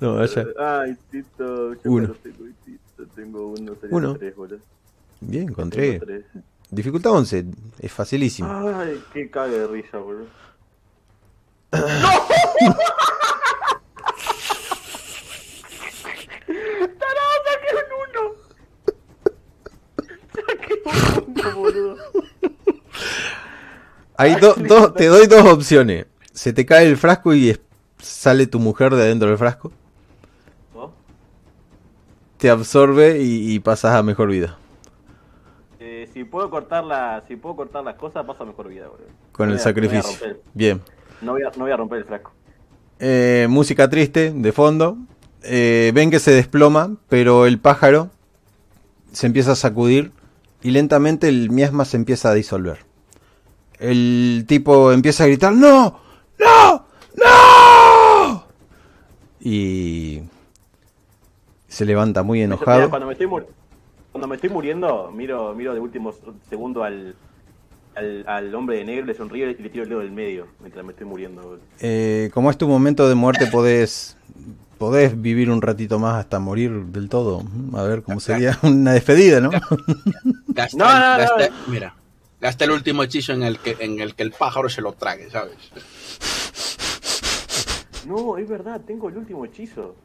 No, 0.00 0.18
allá. 0.18 0.46
Ah, 0.58 0.84
instinto. 0.88 1.74
Yo 1.74 1.90
uno. 1.90 2.14
Tengo, 2.22 2.46
instinto, 2.46 3.06
tengo 3.14 3.48
uno, 3.48 3.76
uno. 3.90 4.16
Tres, 4.16 4.34
boludo. 4.34 4.58
Bien, 5.20 5.48
encontré. 5.48 6.00
Dificultad 6.74 7.12
11, 7.12 7.44
es 7.78 7.92
facilísimo. 7.92 8.48
Ay, 8.76 9.02
qué 9.12 9.30
cague 9.30 9.58
de 9.58 9.66
risa, 9.66 9.98
boludo. 9.98 10.26
¡No! 11.72 11.78
¡Tarado, 16.98 17.34
saqué 17.44 17.70
un 17.74 17.88
uno! 18.04 18.22
Saqué 20.34 20.74
un 20.84 21.34
uno, 21.36 21.54
boludo. 21.54 21.96
Hay 24.16 24.34
dos, 24.36 24.56
te 24.94 25.06
doy 25.06 25.26
dos 25.26 25.46
opciones. 25.46 26.06
Se 26.32 26.52
te 26.52 26.66
cae 26.66 26.86
el 26.86 26.96
frasco 26.96 27.34
y 27.34 27.56
sale 27.98 28.46
tu 28.46 28.58
mujer 28.58 28.94
de 28.94 29.02
adentro 29.02 29.28
del 29.28 29.38
frasco. 29.38 29.72
Te 32.38 32.50
absorbe 32.50 33.20
y, 33.22 33.58
pasas 33.60 33.94
a 33.94 34.02
mejor 34.02 34.28
vida. 34.28 34.58
Si 36.14 36.22
puedo 36.22 36.48
cortar 36.48 36.84
la, 36.84 37.24
si 37.26 37.34
puedo 37.34 37.56
cortar 37.56 37.82
las 37.82 37.96
cosas, 37.96 38.24
paso 38.24 38.44
a 38.44 38.46
mejor 38.46 38.68
vida, 38.68 38.86
Con 39.32 39.50
el 39.50 39.58
sacrificio. 39.58 40.36
Bien. 40.54 40.80
No 41.20 41.32
voy, 41.32 41.42
a, 41.42 41.50
no 41.56 41.64
voy 41.64 41.72
a 41.72 41.76
romper 41.76 41.98
el 41.98 42.04
frasco. 42.04 42.30
Eh, 43.00 43.48
música 43.50 43.90
triste 43.90 44.30
de 44.32 44.52
fondo. 44.52 44.96
Eh, 45.42 45.90
ven 45.92 46.12
que 46.12 46.20
se 46.20 46.30
desploma, 46.30 46.96
pero 47.08 47.46
el 47.46 47.58
pájaro 47.58 48.10
se 49.10 49.26
empieza 49.26 49.52
a 49.52 49.56
sacudir 49.56 50.12
y 50.62 50.70
lentamente 50.70 51.28
el 51.28 51.50
miasma 51.50 51.84
se 51.84 51.96
empieza 51.96 52.30
a 52.30 52.34
disolver. 52.34 52.78
El 53.80 54.44
tipo 54.46 54.92
empieza 54.92 55.24
a 55.24 55.26
gritar, 55.26 55.52
¡No! 55.52 55.98
¡No! 56.38 56.86
¡No! 57.16 58.46
Y 59.40 60.22
se 61.66 61.84
levanta 61.84 62.22
muy 62.22 62.40
enojado. 62.40 62.88
Cuando 62.88 63.08
me 63.08 63.14
estoy, 63.14 63.26
cuando 64.14 64.28
me 64.28 64.36
estoy 64.36 64.50
muriendo, 64.50 65.10
miro, 65.10 65.52
miro 65.56 65.74
de 65.74 65.80
último 65.80 66.14
segundo 66.48 66.84
al, 66.84 67.16
al, 67.96 68.54
hombre 68.54 68.76
de 68.76 68.84
negro, 68.84 69.06
le 69.06 69.14
sonrío 69.14 69.50
y 69.50 69.56
le 69.56 69.68
tiro 69.68 69.82
el 69.82 69.88
dedo 69.88 69.98
del 69.98 70.12
medio 70.12 70.46
mientras 70.60 70.84
me 70.84 70.92
estoy 70.92 71.04
muriendo. 71.04 71.58
Eh, 71.80 72.30
como 72.32 72.48
es 72.48 72.56
tu 72.56 72.68
momento 72.68 73.08
de 73.08 73.16
muerte, 73.16 73.48
podés, 73.48 74.16
podés 74.78 75.20
vivir 75.20 75.50
un 75.50 75.60
ratito 75.60 75.98
más 75.98 76.14
hasta 76.14 76.38
morir 76.38 76.70
del 76.70 77.08
todo. 77.08 77.42
A 77.74 77.82
ver 77.82 78.04
cómo 78.04 78.20
sería 78.20 78.56
una 78.62 78.92
despedida, 78.92 79.40
¿no? 79.40 79.50
no, 79.50 79.58
no, 80.76 81.34
mira, 81.66 81.96
gasta 82.40 82.66
el 82.66 82.70
último 82.70 83.02
hechizo 83.02 83.32
en 83.32 83.42
el, 83.42 83.58
que, 83.58 83.76
en 83.80 83.98
el 83.98 84.14
que 84.14 84.22
el 84.22 84.30
pájaro 84.30 84.68
se 84.68 84.80
lo 84.80 84.92
trague, 84.92 85.28
¿sabes? 85.28 85.56
No, 88.06 88.38
es 88.38 88.48
verdad, 88.48 88.80
tengo 88.86 89.08
el 89.08 89.16
último 89.16 89.44
hechizo. 89.44 89.96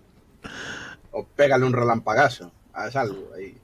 O 1.11 1.27
pégale 1.27 1.63
un 1.63 1.73
relampagazo, 1.73 2.51
haz 2.73 2.95
algo 2.95 3.35
ahí. 3.37 3.55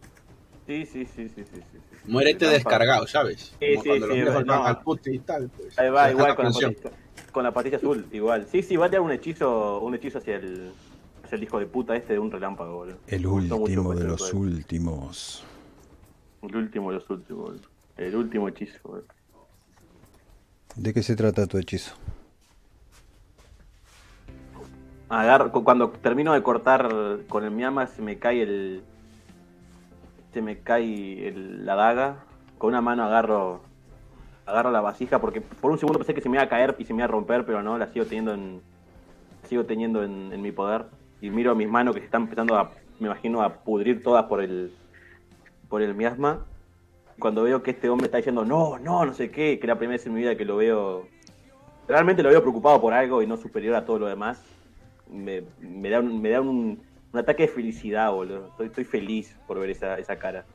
Sí, 0.66 0.86
sí, 0.86 1.06
sí, 1.06 1.30
sí, 1.30 1.44
sí. 1.44 1.62
sí. 1.72 1.80
Muérete 2.08 2.48
descargado, 2.48 3.06
¿sabes? 3.08 3.56
Sí, 3.60 3.78
sí, 3.78 3.82
sí, 3.84 3.90
al 3.92 4.80
y 5.06 5.20
tal, 5.20 5.50
pues. 5.50 5.78
Ahí 5.78 5.90
va, 5.90 6.10
igual 6.12 6.36
con 6.36 6.46
la, 6.46 6.74
con 7.32 7.44
la, 7.44 7.52
patilla 7.52 7.78
azul, 7.78 8.06
igual. 8.12 8.48
Sí, 8.52 8.64
sí, 8.64 8.76
va 8.76 8.88
a 8.88 8.90
tirar 8.90 9.02
un 9.02 9.12
hechizo, 9.12 9.80
un 9.80 9.94
hechizo 9.96 10.18
hacia 10.18 10.38
el, 10.38 10.72
hacia 11.24 11.36
el 11.36 11.44
hijo 11.44 11.60
de 11.60 11.68
puta 11.68 11.96
este 11.96 12.14
de 12.14 12.20
un 12.20 12.32
relámpago, 12.32 12.78
boludo. 12.78 12.98
El 13.08 13.28
último 13.28 13.94
de 13.94 14.06
los 14.06 14.34
últimos. 14.34 15.44
El 16.42 16.56
último 16.56 16.92
de 16.92 16.98
los 16.98 17.10
últimos, 17.10 17.52
El 17.98 18.16
último 18.16 18.48
hechizo, 18.48 18.80
boludo. 18.84 19.06
¿De 20.76 20.94
qué 20.94 21.04
se 21.04 21.16
trata 21.16 21.46
tu 21.46 21.58
hechizo? 21.58 21.96
Agarro, 25.10 25.52
cuando 25.52 25.92
termino 25.92 26.34
de 26.34 26.42
cortar 26.42 26.90
con 27.30 27.44
el 27.44 27.52
Miyama 27.52 27.86
se 27.86 28.02
me 28.02 28.18
cae 28.18 28.42
el, 28.42 28.84
se 30.36 30.42
me 30.42 30.60
cae 30.60 31.34
la 31.34 31.76
daga, 31.76 32.18
con 32.58 32.72
una 32.72 32.82
mano 32.82 33.06
agarro 33.06 33.62
agarro 34.46 34.70
la 34.70 34.82
vasija 34.82 35.20
porque 35.20 35.40
por 35.40 35.72
un 35.72 35.80
segundo 35.80 35.98
pensé 35.98 36.14
que 36.14 36.20
se 36.20 36.28
me 36.28 36.36
iba 36.36 36.44
a 36.44 36.50
caer 36.50 36.76
y 36.78 36.84
se 36.84 36.94
me 36.94 36.98
iba 36.98 37.06
a 37.06 37.08
romper, 37.08 37.46
pero 37.46 37.64
no, 37.64 37.78
la 37.78 37.88
sigo 37.88 38.06
teniendo 38.06 38.34
en 38.34 38.62
sigo 39.48 39.64
teniendo 39.64 40.04
en, 40.04 40.42
mi 40.42 40.52
poder 40.52 40.88
y 41.22 41.30
miro 41.30 41.52
a 41.52 41.56
mis 41.56 41.70
manos 41.70 41.96
que 41.96 42.02
se 42.02 42.08
están 42.08 42.24
empezando 42.24 42.58
a 42.58 42.72
me 43.00 43.08
imagino 43.08 43.42
a 43.42 43.64
pudrir 43.64 44.04
todas 44.04 44.26
por 44.26 44.42
el 44.42 44.74
por 45.70 45.82
el 45.82 45.96
miasma. 45.96 46.46
Cuando 47.18 47.44
veo 47.44 47.64
que 47.64 47.72
este 47.72 47.88
hombre 47.88 48.08
está 48.08 48.18
diciendo 48.18 48.44
no, 48.44 48.78
no, 48.78 49.06
no 49.06 49.14
sé 49.14 49.32
qué, 49.32 49.58
que 49.58 49.68
la 49.68 49.78
primera 49.78 49.96
vez 49.96 50.06
en 50.06 50.16
mi 50.16 50.20
vida 50.20 50.36
que 50.36 50.44
lo 50.44 50.58
veo 50.58 51.08
realmente 51.88 52.24
lo 52.24 52.30
veo 52.30 52.42
preocupado 52.42 52.82
por 52.82 52.92
algo 52.92 53.22
y 53.22 53.28
no 53.28 53.38
superior 53.38 53.74
a 53.76 53.86
todo 53.86 54.00
lo 54.00 54.08
demás. 54.08 54.44
Me, 55.10 55.44
me 55.62 55.90
da, 55.90 56.02
me 56.02 56.30
da 56.30 56.42
un, 56.42 56.82
un 57.16 57.20
ataque 57.20 57.44
de 57.44 57.50
felicidad, 57.50 58.12
boludo. 58.12 58.52
Estoy, 58.60 58.84
feliz 58.84 59.38
por 59.48 59.58
ver 59.58 59.70
esa, 59.70 59.98
esa 59.98 60.18
cara. 60.18 60.46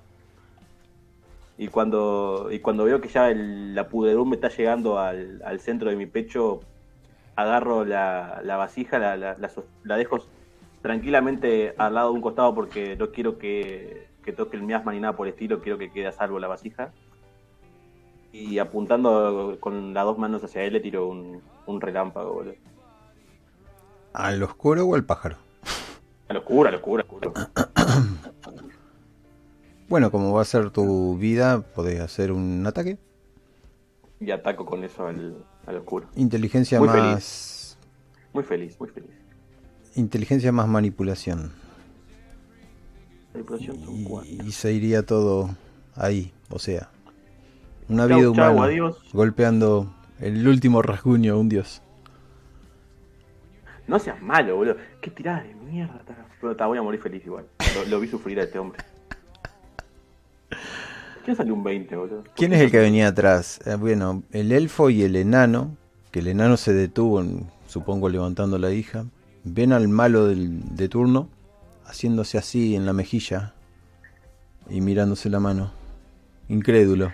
Y 1.57 1.69
cuando, 1.69 2.49
y 2.53 2.61
cuando 2.61 2.85
veo 2.85 3.01
que 3.01 3.09
ya 3.09 3.31
la 3.35 3.89
pudredumbre 3.89 4.37
está 4.37 4.49
llegando 4.49 4.99
al, 4.99 5.61
centro 5.61 5.89
de 5.89 5.97
mi 5.97 6.05
pecho, 6.05 6.61
agarro 7.35 7.87
la, 7.87 8.43
vasija, 8.45 8.99
la, 8.99 9.17
la, 9.17 9.97
dejo 9.97 10.19
tranquilamente 10.83 11.75
al 11.79 11.95
lado 11.95 12.11
de 12.11 12.17
un 12.17 12.21
costado 12.21 12.55
porque 12.55 12.97
no 12.97 13.11
quiero 13.11 13.39
que, 13.39 14.09
toque 14.37 14.57
el 14.57 14.63
miasma 14.63 14.93
ni 14.93 15.01
nada 15.01 15.17
por 15.17 15.27
el 15.27 15.33
estilo, 15.33 15.61
quiero 15.61 15.79
que 15.79 15.91
quede 15.91 16.09
a 16.09 16.13
salvo 16.13 16.39
la 16.39 16.49
vasija. 16.49 16.93
Y 18.33 18.59
apuntando 18.59 19.57
con 19.61 19.93
las 19.95 20.05
dos 20.05 20.19
manos 20.19 20.45
hacia 20.45 20.63
él 20.63 20.75
le 20.75 20.81
tiro 20.81 21.09
un, 21.09 21.43
un 21.67 21.81
relámpago, 21.81 22.35
boludo. 22.35 22.55
¿Al 24.13 24.43
oscuro 24.43 24.85
o 24.87 24.95
al 24.95 25.05
pájaro? 25.05 25.50
Locura, 26.33 26.71
locura, 26.71 27.05
locura. 27.09 27.51
Bueno, 29.89 30.11
como 30.11 30.33
va 30.33 30.43
a 30.43 30.45
ser 30.45 30.71
tu 30.71 31.19
vida, 31.19 31.63
podés 31.63 32.01
hacer 32.01 32.31
un 32.31 32.65
ataque. 32.67 32.99
Y 34.21 34.31
ataco 34.31 34.65
con 34.65 34.85
eso 34.85 35.07
al, 35.07 35.45
al 35.67 35.77
oscuro. 35.79 36.09
Inteligencia 36.15 36.81
más. 36.81 37.77
Muy 38.33 38.45
feliz, 38.45 38.79
muy 38.79 38.89
feliz. 38.89 39.11
Inteligencia 39.97 40.53
más 40.53 40.69
manipulación. 40.69 41.51
Manipulación 43.33 43.81
son 43.81 43.95
y, 44.25 44.43
y 44.47 44.53
se 44.53 44.73
iría 44.73 45.05
todo 45.05 45.51
ahí, 45.97 46.33
o 46.51 46.59
sea. 46.59 46.91
Una 47.89 48.07
vida 48.07 48.31
humana 48.31 48.93
golpeando 49.13 49.93
el 50.21 50.47
último 50.47 50.83
rasguño 50.83 51.35
a 51.35 51.37
un 51.37 51.49
dios. 51.49 51.83
No 53.89 53.99
seas 53.99 54.23
malo, 54.23 54.55
boludo. 54.55 54.77
Qué 55.01 55.11
tirada 55.11 55.43
de 55.43 55.55
mierda. 55.55 56.01
Pero 56.41 56.57
te 56.57 56.65
voy 56.65 56.79
a 56.79 56.83
morir 56.83 57.01
feliz 57.01 57.25
igual. 57.25 57.47
Lo, 57.89 58.01
vi 58.01 58.09
sufrir 58.09 58.39
a 58.41 58.45
este 58.45 58.59
hombre. 58.59 58.83
¿Quién 61.25 61.37
salió 61.37 61.55
un 61.55 61.63
20, 61.63 61.97
boludo? 61.97 62.25
¿Quién 62.35 62.53
es 62.53 62.61
el 62.61 62.71
que 62.71 62.79
venía 62.79 63.09
atrás? 63.09 63.61
Eh, 63.67 63.77
bueno, 63.77 64.23
el 64.33 64.53
elfo 64.53 64.91
y 64.91 65.03
el 65.03 65.17
enano. 65.17 65.77
Que 66.11 66.19
el 66.19 66.27
enano 66.27 66.57
se 66.57 66.73
detuvo, 66.73 67.23
supongo, 67.67 68.09
levantando 68.09 68.59
la 68.59 68.73
hija. 68.73 69.07
Ven 69.45 69.73
al 69.73 69.89
malo 69.89 70.27
del, 70.27 70.75
de 70.75 70.89
turno 70.89 71.29
haciéndose 71.91 72.39
así 72.39 72.77
en 72.77 72.87
la 72.87 72.93
mejilla 72.93 73.55
y 74.69 74.81
mirándose 74.81 75.29
la 75.29 75.41
mano. 75.41 75.73
Incrédulo. 76.49 77.13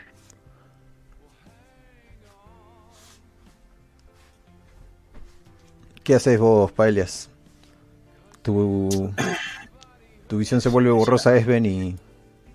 ¿Qué 6.05 6.15
haces 6.15 6.39
vos, 6.39 6.71
Paelias? 6.73 7.31
Tu, 8.47 9.13
tu 10.29 10.39
visión 10.39 10.61
se 10.61 10.69
vuelve 10.69 10.91
borrosa, 10.91 11.37
Esben, 11.37 11.67
y, 11.67 11.97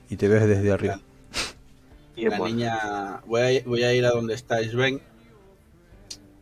y 0.10 0.16
te 0.16 0.30
ves 0.30 0.48
desde 0.48 0.72
arriba. 0.72 1.02
La 2.16 2.40
niña, 2.40 3.22
voy 3.26 3.42
a, 3.42 3.64
voy 3.66 3.84
a 3.84 3.94
ir 3.94 4.06
a 4.06 4.12
donde 4.12 4.34
está 4.34 4.64
Sven. 4.64 5.02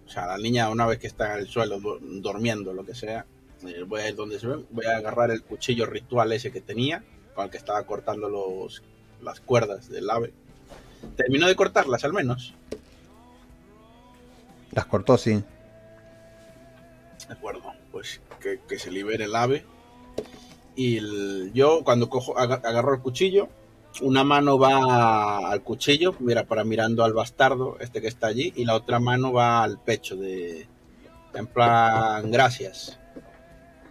O 0.05 0.09
sea, 0.09 0.27
la 0.27 0.37
niña, 0.37 0.69
una 0.69 0.85
vez 0.85 0.99
que 0.99 1.07
está 1.07 1.33
en 1.33 1.39
el 1.39 1.47
suelo, 1.47 1.79
durmiendo, 1.79 2.73
lo 2.73 2.85
que 2.85 2.93
sea, 2.93 3.25
eh, 3.65 3.83
voy 3.87 4.01
a 4.01 4.09
ir 4.09 4.15
donde 4.15 4.37
Sven. 4.39 4.67
Voy 4.69 4.85
a 4.85 4.97
agarrar 4.97 5.31
el 5.31 5.41
cuchillo 5.41 5.87
ritual 5.87 6.31
ese 6.31 6.51
que 6.51 6.61
tenía, 6.61 7.03
con 7.33 7.45
el 7.45 7.49
que 7.49 7.57
estaba 7.57 7.81
cortando 7.87 8.29
los, 8.29 8.83
las 9.23 9.39
cuerdas 9.39 9.89
del 9.89 10.11
ave. 10.11 10.31
Terminó 11.17 11.47
de 11.47 11.55
cortarlas, 11.55 12.03
al 12.03 12.13
menos. 12.13 12.53
Las 14.73 14.85
cortó, 14.85 15.17
sí. 15.17 15.43
De 17.27 17.33
acuerdo, 17.33 17.73
pues 17.91 18.21
que, 18.39 18.79
se 18.79 18.91
libere 18.91 19.25
el 19.25 19.35
ave. 19.35 19.65
Y 20.75 21.51
yo 21.51 21.83
cuando 21.83 22.09
cojo, 22.09 22.37
agarro 22.37 22.93
el 22.93 23.01
cuchillo, 23.01 23.49
una 24.01 24.23
mano 24.23 24.57
va 24.57 25.49
al 25.51 25.61
cuchillo, 25.63 26.15
mira, 26.19 26.45
para 26.45 26.63
mirando 26.63 27.03
al 27.03 27.13
bastardo, 27.13 27.77
este 27.79 28.01
que 28.01 28.07
está 28.07 28.27
allí, 28.27 28.53
y 28.55 28.65
la 28.65 28.75
otra 28.75 28.99
mano 28.99 29.33
va 29.33 29.63
al 29.63 29.79
pecho 29.79 30.15
de, 30.15 30.67
en 31.33 31.47
plan, 31.47 32.31
gracias. 32.31 32.97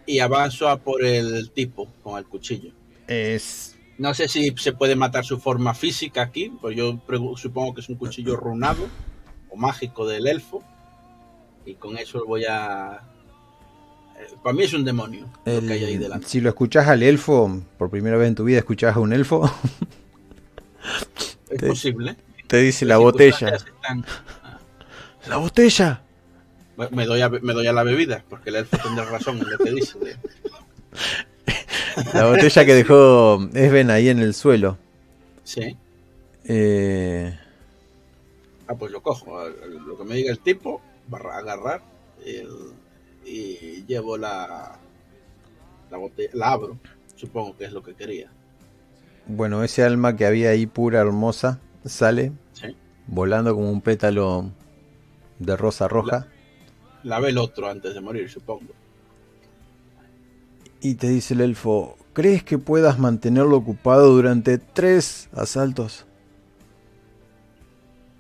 Y 0.07 0.21
avanzo 0.21 0.69
a 0.69 0.79
por 0.79 1.05
el 1.05 1.51
tipo 1.51 1.89
con 2.03 2.19
el 2.19 2.27
cuchillo. 2.27 2.73
Es... 3.07 3.77
No 3.99 4.15
sé 4.15 4.29
si 4.29 4.55
se 4.57 4.73
puede 4.73 4.95
matar 4.95 5.25
su 5.25 5.39
forma 5.39 5.75
física 5.75 6.23
aquí, 6.23 6.53
pues 6.61 6.77
yo 6.77 7.01
supongo 7.37 7.75
que 7.75 7.81
es 7.81 7.89
un 7.89 7.97
cuchillo 7.97 8.37
runado 8.37 8.87
o 9.51 9.57
mágico 9.57 10.07
del 10.07 10.29
elfo. 10.29 10.63
Y 11.67 11.75
con 11.75 11.99
eso 11.99 12.25
voy 12.25 12.45
a 12.49 13.03
para 14.43 14.55
mí 14.55 14.63
es 14.63 14.73
un 14.73 14.85
demonio 14.85 15.27
Si 16.25 16.41
lo 16.41 16.49
escuchás 16.49 16.89
al 16.89 17.03
elfo, 17.03 17.61
por 17.77 17.91
primera 17.91 18.17
vez 18.17 18.29
en 18.29 18.35
tu 18.35 18.45
vida 18.45 18.59
escuchás 18.59 18.97
a 18.97 19.01
un 19.01 19.13
elfo. 19.13 19.51
es 21.51 21.63
posible. 21.63 22.17
Te 22.47 22.59
dice 22.59 22.85
la 22.85 22.99
botella. 22.99 23.59
¡La 25.29 25.37
botella! 25.37 26.03
Me 26.93 27.07
doy, 27.07 27.21
a, 27.21 27.29
me 27.29 27.53
doy 27.53 27.67
a 27.67 27.73
la 27.73 27.83
bebida, 27.83 28.25
porque 28.29 28.51
el 28.51 28.57
elfo 28.57 28.79
tendrá 28.79 29.05
razón 29.05 29.39
en 29.39 29.51
lo 29.51 29.59
que 29.59 29.71
dice. 29.73 29.99
la 32.15 32.27
botella 32.27 32.65
que 32.65 32.75
dejó 32.75 33.49
Esben 33.53 33.91
ahí 33.91 34.09
en 34.09 34.21
el 34.21 34.33
suelo. 34.33 34.79
Sí. 35.45 35.77
Eh... 36.45 37.39
Ah, 38.69 38.75
pues 38.75 38.93
lo 38.93 39.03
cojo. 39.03 39.49
Lo 39.49 39.99
que 39.99 40.05
me 40.05 40.15
diga 40.15 40.31
el 40.31 40.39
tipo, 40.39 40.81
agarrar 41.11 41.83
el 42.25 42.49
y 43.29 43.85
llevo 43.87 44.17
la, 44.17 44.79
la 45.91 45.97
botella, 45.97 46.31
la 46.35 46.53
abro, 46.53 46.79
supongo 47.15 47.57
que 47.57 47.65
es 47.65 47.73
lo 47.73 47.83
que 47.83 47.95
quería. 47.95 48.31
Bueno, 49.27 49.63
ese 49.63 49.83
alma 49.85 50.17
que 50.17 50.25
había 50.25 50.51
ahí 50.51 50.67
pura, 50.67 51.01
hermosa, 51.01 51.61
sale 51.85 52.33
volando 53.07 53.55
como 53.55 53.71
un 53.71 53.81
pétalo 53.81 54.51
de 55.39 55.57
rosa 55.57 55.89
roja. 55.89 56.29
La, 57.03 57.17
la, 57.17 57.21
ve 57.21 57.31
el 57.31 57.39
otro 57.39 57.69
antes 57.69 57.95
de 57.95 58.01
morir, 58.01 58.31
supongo. 58.31 58.73
Y 60.81 60.95
te 60.95 61.09
dice 61.09 61.35
el 61.35 61.41
elfo, 61.41 61.97
¿crees 62.13 62.45
que 62.45 62.59
puedas 62.59 62.99
mantenerlo 62.99 63.57
ocupado 63.57 64.15
durante 64.15 64.59
tres 64.59 65.29
asaltos? 65.33 66.07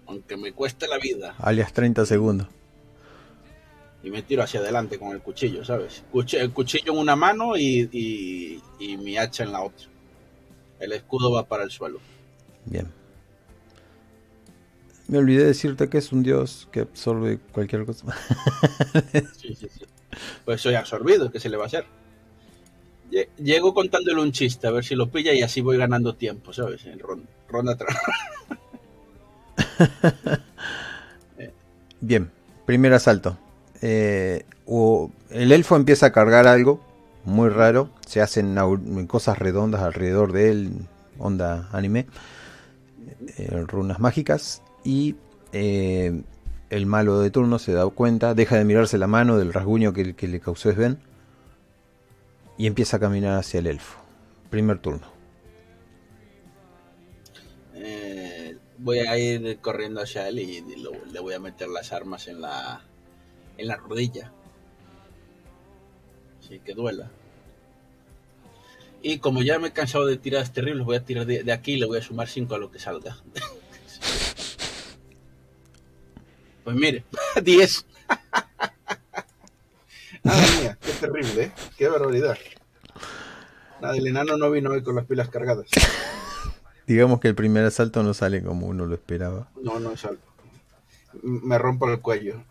Aunque 0.06 0.36
me 0.36 0.52
cueste 0.52 0.88
la 0.88 0.98
vida. 0.98 1.34
Alias 1.38 1.72
30 1.72 2.06
segundos. 2.06 2.48
Y 4.02 4.10
me 4.10 4.22
tiro 4.22 4.42
hacia 4.42 4.60
adelante 4.60 4.98
con 4.98 5.10
el 5.10 5.20
cuchillo, 5.20 5.64
¿sabes? 5.64 6.04
el 6.32 6.52
cuchillo 6.52 6.92
en 6.92 6.98
una 6.98 7.16
mano 7.16 7.56
y, 7.56 8.60
y 8.78 8.96
mi 8.96 9.18
hacha 9.18 9.42
en 9.44 9.52
la 9.52 9.62
otra. 9.62 9.86
El 10.78 10.92
escudo 10.92 11.32
va 11.32 11.46
para 11.46 11.64
el 11.64 11.70
suelo. 11.70 11.98
Bien. 12.64 12.92
Me 15.08 15.18
olvidé 15.18 15.44
decirte 15.44 15.88
que 15.88 15.98
es 15.98 16.12
un 16.12 16.22
dios 16.22 16.68
que 16.70 16.80
absorbe 16.80 17.38
cualquier 17.52 17.86
cosa. 17.86 18.04
sí, 19.36 19.54
sí, 19.54 19.68
sí. 19.68 19.84
Pues 20.44 20.60
soy 20.60 20.74
absorbido, 20.74 21.30
¿qué 21.30 21.40
se 21.40 21.48
le 21.48 21.56
va 21.56 21.64
a 21.64 21.66
hacer? 21.66 21.86
Llego 23.38 23.72
contándole 23.72 24.20
un 24.20 24.32
chiste, 24.32 24.66
a 24.66 24.70
ver 24.70 24.84
si 24.84 24.94
lo 24.94 25.10
pilla 25.10 25.32
y 25.32 25.40
así 25.40 25.62
voy 25.62 25.78
ganando 25.78 26.14
tiempo, 26.14 26.52
¿sabes? 26.52 26.84
En 26.84 26.98
ronda, 26.98 27.26
ronda 27.48 27.72
atrás. 27.72 27.96
Bien, 32.00 32.30
primer 32.66 32.92
asalto. 32.92 33.38
Eh, 33.82 34.44
el 35.30 35.52
elfo 35.52 35.76
empieza 35.76 36.06
a 36.06 36.12
cargar 36.12 36.46
algo 36.46 36.80
muy 37.24 37.48
raro. 37.48 37.90
Se 38.06 38.20
hacen 38.20 38.56
cosas 39.06 39.38
redondas 39.38 39.82
alrededor 39.82 40.32
de 40.32 40.50
él, 40.50 40.72
onda 41.18 41.68
anime, 41.72 42.06
eh, 43.36 43.64
runas 43.66 44.00
mágicas. 44.00 44.62
Y 44.84 45.16
eh, 45.52 46.22
el 46.70 46.86
malo 46.86 47.20
de 47.20 47.30
turno 47.30 47.58
se 47.58 47.72
da 47.72 47.86
cuenta, 47.88 48.34
deja 48.34 48.56
de 48.56 48.64
mirarse 48.64 48.98
la 48.98 49.06
mano 49.06 49.38
del 49.38 49.52
rasguño 49.52 49.92
que, 49.92 50.14
le 50.16 50.40
causó 50.40 50.72
Sven 50.72 50.98
y 52.56 52.66
empieza 52.66 52.96
a 52.96 53.00
caminar 53.00 53.38
hacia 53.38 53.60
el 53.60 53.66
elfo. 53.66 53.98
Primer 54.50 54.78
turno. 54.78 55.18
Voy 58.80 59.00
a 59.00 59.18
ir 59.18 59.58
corriendo 59.58 60.00
hacia 60.00 60.28
él 60.28 60.38
y, 60.38 60.64
le 61.12 61.20
voy 61.20 61.34
a 61.34 61.40
meter 61.40 61.68
las 61.68 61.92
armas 61.92 62.28
en 62.28 62.40
la 62.40 62.87
en 63.58 63.68
la 63.68 63.76
rodilla. 63.76 64.32
Así 66.40 66.60
que 66.60 66.72
duela. 66.72 67.10
Y 69.02 69.18
como 69.18 69.42
ya 69.42 69.58
me 69.58 69.68
he 69.68 69.72
cansado 69.72 70.06
de 70.06 70.16
tiradas 70.16 70.52
terribles, 70.52 70.84
voy 70.84 70.96
a 70.96 71.04
tirar 71.04 71.26
de, 71.26 71.52
aquí 71.52 71.74
y 71.74 71.78
le 71.78 71.86
voy 71.86 71.98
a 71.98 72.02
sumar 72.02 72.28
5 72.28 72.54
a 72.54 72.58
lo 72.58 72.70
que 72.70 72.78
salga. 72.78 73.16
pues 76.64 76.76
mire, 76.76 77.04
10. 77.42 77.86
Madre 80.24 80.46
mía, 80.60 80.78
qué 80.80 80.92
terrible, 80.92 81.44
¿eh? 81.44 81.52
Qué 81.76 81.88
barbaridad. 81.88 82.38
Nada, 83.80 83.96
el 83.96 84.06
enano 84.06 84.36
no 84.36 84.50
vino 84.50 84.70
hoy 84.70 84.82
con 84.82 84.96
las 84.96 85.04
pilas 85.04 85.28
cargadas. 85.28 85.66
Digamos 86.86 87.20
que 87.20 87.28
el 87.28 87.34
primer 87.34 87.64
asalto 87.64 88.02
no 88.02 88.14
sale 88.14 88.42
como 88.42 88.66
uno 88.66 88.86
lo 88.86 88.94
esperaba. 88.94 89.50
No, 89.62 89.78
no 89.78 89.96
salto. 89.96 90.26
Me 91.22 91.58
rompo 91.58 91.88
el 91.88 92.00
cuello. 92.00 92.44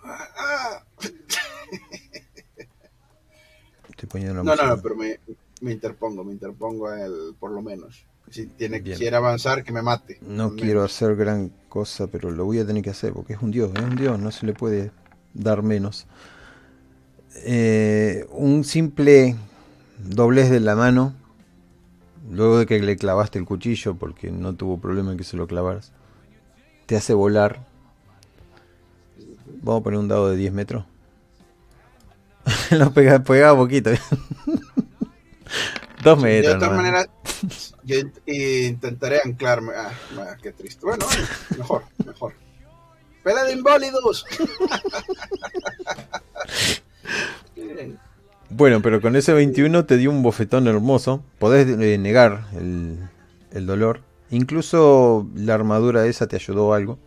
Estoy 3.90 4.10
poniendo 4.10 4.44
no, 4.44 4.56
no, 4.56 4.68
no, 4.68 4.82
pero 4.82 4.96
me, 4.96 5.20
me 5.62 5.72
interpongo, 5.72 6.24
me 6.24 6.34
interpongo 6.34 6.94
él, 6.94 7.36
por 7.40 7.52
lo 7.52 7.62
menos. 7.62 8.06
Si 8.30 8.46
tiene, 8.46 8.84
quisiera 8.84 9.18
avanzar, 9.18 9.64
que 9.64 9.72
me 9.72 9.82
mate. 9.82 10.20
No 10.22 10.56
quiero 10.56 10.84
hacer 10.84 11.16
gran 11.16 11.52
cosa, 11.70 12.08
pero 12.08 12.30
lo 12.30 12.46
voy 12.46 12.60
a 12.60 12.68
tener 12.68 12.84
que 12.84 12.90
hacer 12.90 13.14
porque 13.14 13.34
es 13.34 13.42
un 13.42 13.52
dios, 13.52 13.72
es 13.74 13.82
un 13.82 13.96
dios, 13.96 14.20
no 14.20 14.32
se 14.32 14.46
le 14.46 14.54
puede 14.54 14.92
dar 15.34 15.64
menos. 15.64 16.08
Eh, 17.44 18.28
un 18.32 18.64
simple 18.64 19.36
doblez 20.00 20.50
de 20.50 20.60
la 20.60 20.76
mano, 20.76 21.14
luego 22.30 22.60
de 22.60 22.66
que 22.66 22.80
le 22.80 22.98
clavaste 22.98 23.40
el 23.40 23.46
cuchillo, 23.46 23.96
porque 23.96 24.30
no 24.30 24.56
tuvo 24.56 24.80
problema 24.80 25.12
en 25.12 25.18
que 25.18 25.24
se 25.24 25.38
lo 25.38 25.48
clavaras, 25.48 25.94
te 26.86 26.98
hace 26.98 27.14
volar. 27.14 27.66
Vamos 29.62 29.82
a 29.82 29.84
poner 29.84 30.00
un 30.00 30.08
dado 30.08 30.30
de 30.30 30.38
10 30.38 30.54
metros. 30.54 30.86
lo 32.72 32.92
pegaba, 32.94 33.24
pegaba 33.24 33.58
poquito. 33.58 33.92
Dos 36.04 36.22
metros. 36.22 36.54
De 36.54 36.60
todas 36.60 36.76
maneras, 36.76 37.10
yo 37.84 37.96
intentaré 38.26 39.22
anclarme. 39.24 39.74
Ah, 39.76 39.92
qué 40.42 40.52
triste. 40.52 40.86
Bueno, 40.86 41.06
mejor, 41.58 41.84
mejor. 42.06 42.34
¡Pela 43.24 43.44
de 43.44 43.54
invólidos! 43.54 44.26
bueno, 48.50 48.82
pero 48.82 49.02
con 49.02 49.16
ese 49.16 49.34
21 49.34 49.86
te 49.86 49.98
dio 49.98 50.12
un 50.12 50.24
bofetón 50.24 50.68
hermoso. 50.68 51.24
Podés 51.40 51.68
eh, 51.68 51.98
negar 51.98 52.46
el, 52.54 52.98
el 53.52 53.66
dolor. 53.66 54.02
Incluso 54.30 55.28
la 55.36 55.56
armadura 55.56 56.06
esa 56.06 56.28
te 56.28 56.38
ayudó 56.38 56.74
algo. 56.74 57.00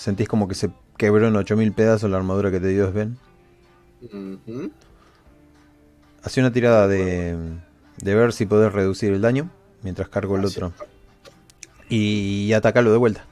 Sentís 0.00 0.28
como 0.28 0.48
que 0.48 0.54
se 0.54 0.70
quebró 0.96 1.28
en 1.28 1.36
8000 1.36 1.72
pedazos 1.72 2.10
la 2.10 2.16
armadura 2.16 2.50
que 2.50 2.58
te 2.58 2.68
dio 2.68 2.90
Sven. 2.90 3.18
Uh 4.00 4.70
Hace 6.22 6.40
una 6.40 6.50
tirada 6.50 6.88
de, 6.88 7.36
de 7.98 8.14
ver 8.14 8.32
si 8.32 8.46
podés 8.46 8.72
reducir 8.72 9.12
el 9.12 9.20
daño 9.20 9.50
mientras 9.82 10.08
cargo 10.08 10.38
el 10.38 10.46
otro. 10.46 10.72
Y 11.90 12.50
atacarlo 12.54 12.92
de 12.92 12.96
vuelta. 12.96 13.26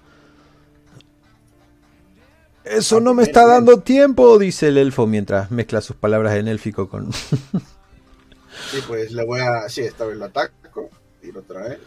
Eso 2.64 3.00
no 3.00 3.14
me 3.14 3.22
está 3.22 3.46
dando 3.46 3.80
tiempo, 3.80 4.38
dice 4.38 4.68
el 4.68 4.76
elfo 4.76 5.06
mientras 5.06 5.50
mezcla 5.50 5.80
sus 5.80 5.96
palabras 5.96 6.34
en 6.34 6.48
élfico 6.48 6.90
con. 6.90 7.10
sí, 8.70 8.82
pues 8.86 9.12
le 9.12 9.24
voy 9.24 9.40
a. 9.40 9.70
Sí, 9.70 9.80
esta 9.80 10.04
vez 10.04 10.18
lo 10.18 10.26
ataco. 10.26 10.90
Y 11.22 11.32
lo 11.32 11.40
trae. 11.40 11.78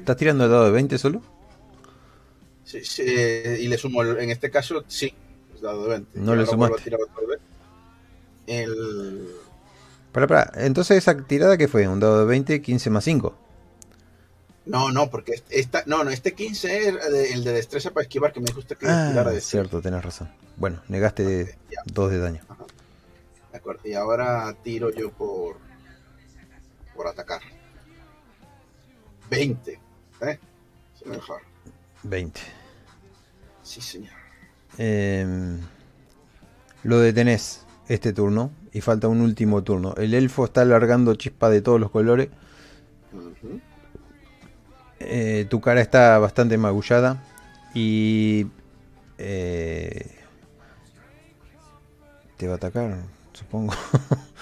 ¿Estás 0.00 0.16
tirando 0.16 0.46
el 0.46 0.50
dado 0.50 0.64
de 0.64 0.72
20 0.72 0.98
solo? 0.98 1.22
Sí, 2.68 2.84
sí, 2.84 3.02
y 3.02 3.66
le 3.66 3.78
sumo, 3.78 4.04
en 4.04 4.28
este 4.28 4.50
caso, 4.50 4.84
sí, 4.88 5.14
es 5.54 5.62
dado 5.62 5.84
de 5.84 5.88
20. 5.88 6.20
No 6.20 6.36
le 6.36 6.44
sumaste. 6.44 6.90
El... 8.46 9.28
Para, 10.12 10.26
para, 10.26 10.52
entonces 10.66 10.98
esa 10.98 11.16
tirada 11.16 11.56
que 11.56 11.66
fue, 11.66 11.88
un 11.88 11.98
dado 11.98 12.18
de 12.18 12.26
20, 12.26 12.60
15 12.60 12.90
más 12.90 13.04
5. 13.04 13.34
No, 14.66 14.92
no, 14.92 15.08
porque 15.08 15.42
esta, 15.48 15.82
no, 15.86 16.04
no, 16.04 16.10
este 16.10 16.34
15 16.34 16.88
es 16.88 16.94
el 17.32 17.42
de 17.42 17.52
destreza 17.54 17.90
para 17.90 18.02
esquivar 18.02 18.34
que 18.34 18.40
me 18.40 18.52
gusta 18.52 18.74
que 18.74 18.86
ah, 18.86 19.08
tirara 19.12 19.30
de 19.30 19.40
cierto, 19.40 19.80
tenés 19.80 20.04
razón. 20.04 20.30
Bueno, 20.58 20.82
negaste 20.88 21.56
2 21.86 22.10
de 22.10 22.18
daño. 22.18 22.42
De 23.50 23.56
acuerdo, 23.56 23.80
y 23.88 23.94
ahora 23.94 24.54
tiro 24.62 24.90
yo 24.90 25.10
por 25.10 25.56
por 26.94 27.06
atacar. 27.06 27.40
20, 29.30 29.80
¿eh? 30.20 30.38
mejor. 31.06 31.40
20. 32.02 32.40
Sí, 33.62 33.80
señor. 33.80 34.12
Eh, 34.78 35.58
lo 36.84 37.00
detenés 37.00 37.64
este 37.88 38.12
turno 38.12 38.52
y 38.72 38.80
falta 38.80 39.08
un 39.08 39.20
último 39.20 39.62
turno. 39.62 39.94
El 39.96 40.14
elfo 40.14 40.44
está 40.44 40.62
alargando 40.62 41.14
chispas 41.14 41.50
de 41.50 41.62
todos 41.62 41.80
los 41.80 41.90
colores. 41.90 42.28
Eh, 45.00 45.46
tu 45.48 45.60
cara 45.60 45.80
está 45.80 46.18
bastante 46.18 46.58
magullada 46.58 47.22
y 47.74 48.46
eh, 49.16 50.10
te 52.36 52.46
va 52.46 52.54
a 52.54 52.56
atacar, 52.56 52.98
supongo. 53.32 53.74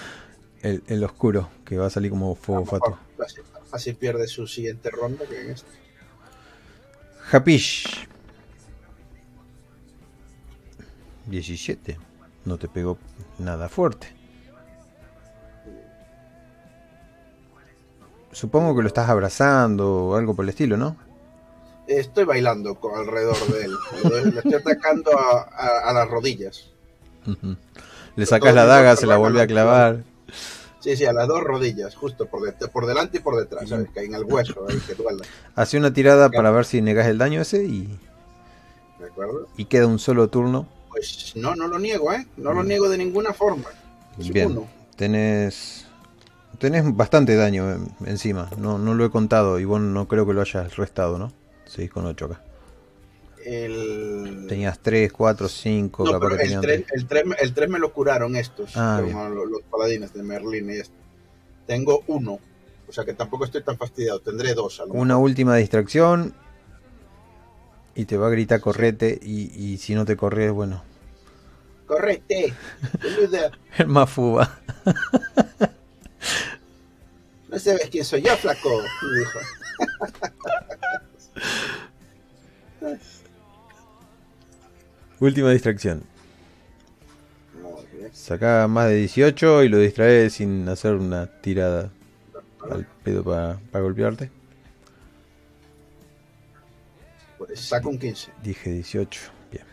el, 0.61 1.03
oscuro, 1.03 1.49
que 1.65 1.77
va 1.77 1.87
a 1.87 1.89
salir 1.89 2.11
como 2.11 2.35
fuego 2.35 2.65
fato. 2.65 2.97
Así, 3.71 3.93
pierde 3.93 4.27
su 4.27 4.47
siguiente 4.47 4.89
ronda 4.89 5.25
que 5.25 5.41
en 5.41 5.51
este. 5.51 5.86
Hapish. 7.31 8.07
17 11.25 11.97
no 12.45 12.57
te 12.57 12.67
pegó 12.67 12.97
nada 13.37 13.67
fuerte. 13.67 14.07
Supongo 18.31 18.75
que 18.75 18.81
lo 18.81 18.87
estás 18.87 19.09
abrazando 19.09 20.05
o 20.05 20.15
algo 20.15 20.35
por 20.35 20.45
el 20.45 20.49
estilo, 20.49 20.77
¿no? 20.77 20.95
Estoy 21.87 22.25
bailando 22.25 22.77
alrededor 22.95 23.37
de 23.47 23.65
él. 23.65 23.75
Le 24.33 24.39
estoy 24.39 24.53
atacando 24.53 25.11
a, 25.17 25.91
las 25.93 26.07
rodillas. 26.07 26.69
Le 28.15 28.25
sacas 28.25 28.53
la 28.53 28.65
daga, 28.65 28.95
se 28.95 29.07
la 29.07 29.17
vuelve 29.17 29.41
a 29.41 29.47
clavar. 29.47 30.03
Sí, 30.79 30.95
sí, 30.95 31.05
a 31.05 31.13
las 31.13 31.27
dos 31.27 31.43
rodillas, 31.43 31.95
justo 31.95 32.27
por, 32.27 32.41
por 32.71 32.85
delante 32.85 33.17
y 33.17 33.19
por 33.19 33.37
detrás, 33.37 33.67
¿sabes? 33.67 33.89
Que 33.89 34.01
en 34.01 34.13
el 34.13 34.23
hueso, 34.23 34.65
ahí 34.69 34.77
que 34.79 34.93
duela. 34.93 35.25
Hace 35.55 35.77
una 35.77 35.91
tirada 35.91 36.29
para 36.29 36.51
ver 36.51 36.65
si 36.65 36.81
negas 36.81 37.07
el 37.07 37.17
daño 37.17 37.41
ese 37.41 37.63
y. 37.63 37.99
De 38.99 39.05
acuerdo. 39.05 39.47
Y 39.57 39.65
queda 39.65 39.85
un 39.85 39.99
solo 39.99 40.27
turno 40.27 40.67
Pues 40.89 41.33
no, 41.35 41.55
no 41.55 41.67
lo 41.67 41.77
niego, 41.79 42.11
¿eh? 42.13 42.25
No 42.37 42.53
lo 42.53 42.63
niego 42.63 42.89
de 42.89 42.97
ninguna 42.97 43.33
forma. 43.33 43.65
Bien, 44.17 44.67
tenés 44.95 45.87
tenés 46.57 46.95
bastante 46.95 47.35
daño 47.35 47.87
encima. 48.05 48.49
No, 48.57 48.77
no 48.77 48.93
lo 48.93 49.05
he 49.05 49.09
contado 49.09 49.59
y 49.59 49.65
vos 49.65 49.81
no 49.81 50.07
creo 50.07 50.25
que 50.25 50.33
lo 50.33 50.41
hayas 50.41 50.75
restado, 50.75 51.17
¿no? 51.17 51.31
Seguís 51.65 51.91
con 51.91 52.05
8 52.05 52.25
acá. 52.25 52.41
El... 53.47 54.45
Tenías 54.49 54.77
3, 54.79 55.13
4, 55.13 55.47
5, 55.47 56.03
no, 56.03 56.11
capaz 56.11 56.35
que 56.35 56.43
el 56.43 56.59
3, 56.59 56.85
el, 56.91 57.07
3, 57.07 57.23
el 57.39 57.53
3 57.53 57.69
me 57.69 57.79
lo 57.79 57.93
curaron 57.93 58.35
estos, 58.35 58.75
ah, 58.75 59.01
los, 59.01 59.49
los, 59.49 59.61
paladines 59.71 60.13
de 60.13 60.21
Merlin 60.21 60.69
y 60.69 60.73
esto. 60.73 60.93
Tengo 61.65 62.03
uno, 62.07 62.41
o 62.89 62.91
sea 62.91 63.05
que 63.05 63.13
tampoco 63.13 63.45
estoy 63.45 63.63
tan 63.63 63.77
fastidiado, 63.77 64.19
tendré 64.19 64.53
dos. 64.53 64.83
Una 64.89 65.17
última 65.17 65.55
distracción 65.55 66.35
y 67.95 68.03
te 68.03 68.17
va 68.17 68.27
a 68.27 68.31
gritar 68.31 68.59
correte 68.59 69.17
y, 69.23 69.49
y 69.55 69.77
si 69.77 69.95
no 69.95 70.03
te 70.03 70.17
corres, 70.17 70.51
bueno. 70.51 70.83
Correte, 71.85 72.53
el 73.77 73.87
más 73.87 74.09
fuba. 74.09 74.59
no 77.47 77.57
sabes 77.57 77.87
quién 77.89 78.03
soy 78.03 78.23
yo, 78.23 78.35
flaco, 78.35 78.81
dijo. 79.17 79.39
Última 85.19 85.51
distracción. 85.51 86.03
Saca 88.13 88.67
más 88.67 88.89
de 88.89 88.95
18 88.95 89.63
y 89.63 89.69
lo 89.69 89.79
distrae 89.79 90.29
sin 90.29 90.67
hacer 90.69 90.93
una 90.93 91.27
tirada 91.41 91.91
al 92.69 92.85
pedo 93.03 93.23
para, 93.23 93.59
golpearte. 93.81 94.29
Pues 97.37 97.59
saca 97.59 97.87
un 97.87 97.97
15. 97.97 98.31
Dije 98.43 98.71
18. 98.71 99.21
Bien. 99.51 99.65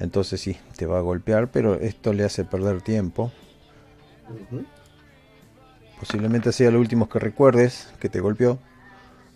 Entonces 0.00 0.40
sí, 0.40 0.56
te 0.76 0.86
va 0.86 0.98
a 0.98 1.02
golpear, 1.02 1.50
pero 1.50 1.74
esto 1.74 2.12
le 2.12 2.24
hace 2.24 2.44
perder 2.44 2.82
tiempo. 2.82 3.32
Posiblemente 5.98 6.52
sea 6.52 6.70
lo 6.70 6.80
último 6.80 7.08
que 7.08 7.18
recuerdes 7.18 7.92
que 8.00 8.08
te 8.08 8.20
golpeó. 8.20 8.58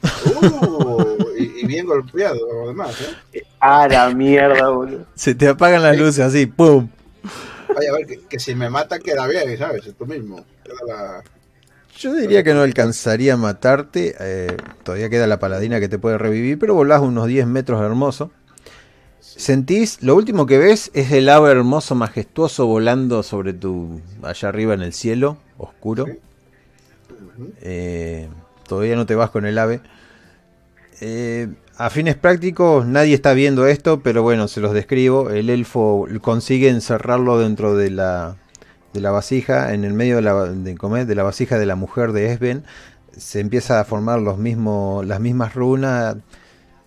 Uh, 0.03 1.17
y, 1.39 1.67
bien 1.67 1.87
golpeado, 1.87 2.39
además, 2.65 3.01
¿eh? 3.33 3.43
A 3.61 3.87
la 3.89 4.11
mierda, 4.11 4.69
boludo. 4.71 5.07
Se 5.15 5.35
te 5.35 5.49
apagan 5.49 5.83
las 5.83 5.97
luces 5.97 6.21
así, 6.21 6.47
¡pum! 6.47 6.89
Vaya, 7.75 7.91
a 7.91 7.93
ver, 7.95 8.07
que, 8.29 8.39
si 8.39 8.55
me 8.55 8.69
mata 8.69 8.99
queda 8.99 9.27
bien, 9.27 9.57
¿sabes? 9.57 9.87
Es 9.87 9.95
tú 9.95 10.07
mismo. 10.07 10.45
Yo 11.99 12.15
diría 12.15 12.43
que 12.43 12.55
no 12.55 12.63
alcanzaría 12.63 13.35
a 13.35 13.37
matarte. 13.37 14.17
Eh, 14.19 14.57
todavía 14.83 15.09
queda 15.09 15.27
la 15.27 15.39
paladina 15.39 15.81
que 15.81 15.89
te 15.89 15.99
puede 15.99 16.19
revivir, 16.19 16.59
pero 16.59 16.75
volás 16.75 17.01
unos 17.01 17.27
10 17.27 17.47
metros 17.47 17.81
hermoso. 17.81 18.31
Sentís, 19.21 20.03
lo 20.03 20.15
último 20.15 20.47
que 20.47 20.59
ves 20.59 20.91
es 20.95 21.13
el 21.13 21.29
ave 21.29 21.51
hermoso, 21.53 21.95
majestuoso, 21.95 22.67
volando 22.67 23.23
sobre 23.23 23.53
tu. 23.53 24.01
allá 24.23 24.49
arriba 24.49 24.75
en 24.75 24.83
el 24.83 24.93
cielo, 24.93 25.39
oscuro. 25.59 26.07
Eh, 27.61 28.29
todavía 28.67 28.97
no 28.97 29.07
te 29.07 29.15
vas 29.15 29.31
con 29.31 29.47
el 29.47 29.59
ave. 29.59 29.81
Eh, 31.01 31.49
a 31.79 31.91
fines 31.91 32.15
prácticos 32.15 32.87
nadie 32.87 33.15
está 33.15 33.33
viendo 33.33 33.67
esto, 33.67 34.03
pero 34.03 34.23
bueno, 34.23 34.47
se 34.47 34.61
los 34.61 34.73
describo. 34.73 35.31
El 35.31 35.51
elfo 35.51 36.07
consigue 36.21 36.69
encerrarlo 36.69 37.39
dentro 37.39 37.77
de 37.77 37.91
la, 37.91 38.37
de 38.93 39.01
la 39.01 39.11
vasija, 39.11 39.75
en 39.75 39.85
el 39.85 39.95
medio 39.95 40.17
de 40.17 40.23
la, 40.23 40.45
de, 40.45 41.15
la 41.15 41.23
vasija 41.23 41.59
de 41.59 41.67
la 41.67 41.75
mujer 41.75 42.13
de 42.13 42.33
Esben. 42.33 42.65
Se 43.17 43.41
empieza 43.41 43.81
a 43.81 43.85
formar 43.85 44.21
los 44.21 44.39
mismos, 44.39 45.05
las 45.07 45.19
mismas 45.19 45.55
runas. 45.55 46.17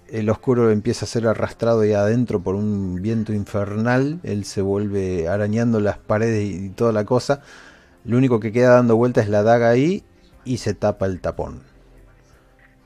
El 0.08 0.30
oscuro 0.30 0.72
empieza 0.72 1.06
a 1.06 1.10
ser 1.10 1.28
arrastrado 1.28 1.84
y 1.84 1.94
adentro 1.94 2.42
por 2.42 2.56
un 2.56 3.02
viento 3.02 3.34
infernal. 3.34 4.20
Él 4.24 4.46
se 4.46 4.62
vuelve 4.62 5.28
arañando 5.28 5.80
las 5.80 5.98
paredes 5.98 6.46
y 6.46 6.70
toda 6.70 6.92
la 6.92 7.06
cosa. 7.06 7.42
Lo 8.06 8.18
único 8.18 8.40
que 8.40 8.52
queda 8.52 8.76
dando 8.76 8.96
vuelta 8.96 9.22
es 9.22 9.30
la 9.30 9.44
daga 9.44 9.70
ahí 9.70 10.04
y 10.46 10.58
se 10.58 10.74
tapa 10.74 11.08
el 11.08 11.20
tapón. 11.20 11.64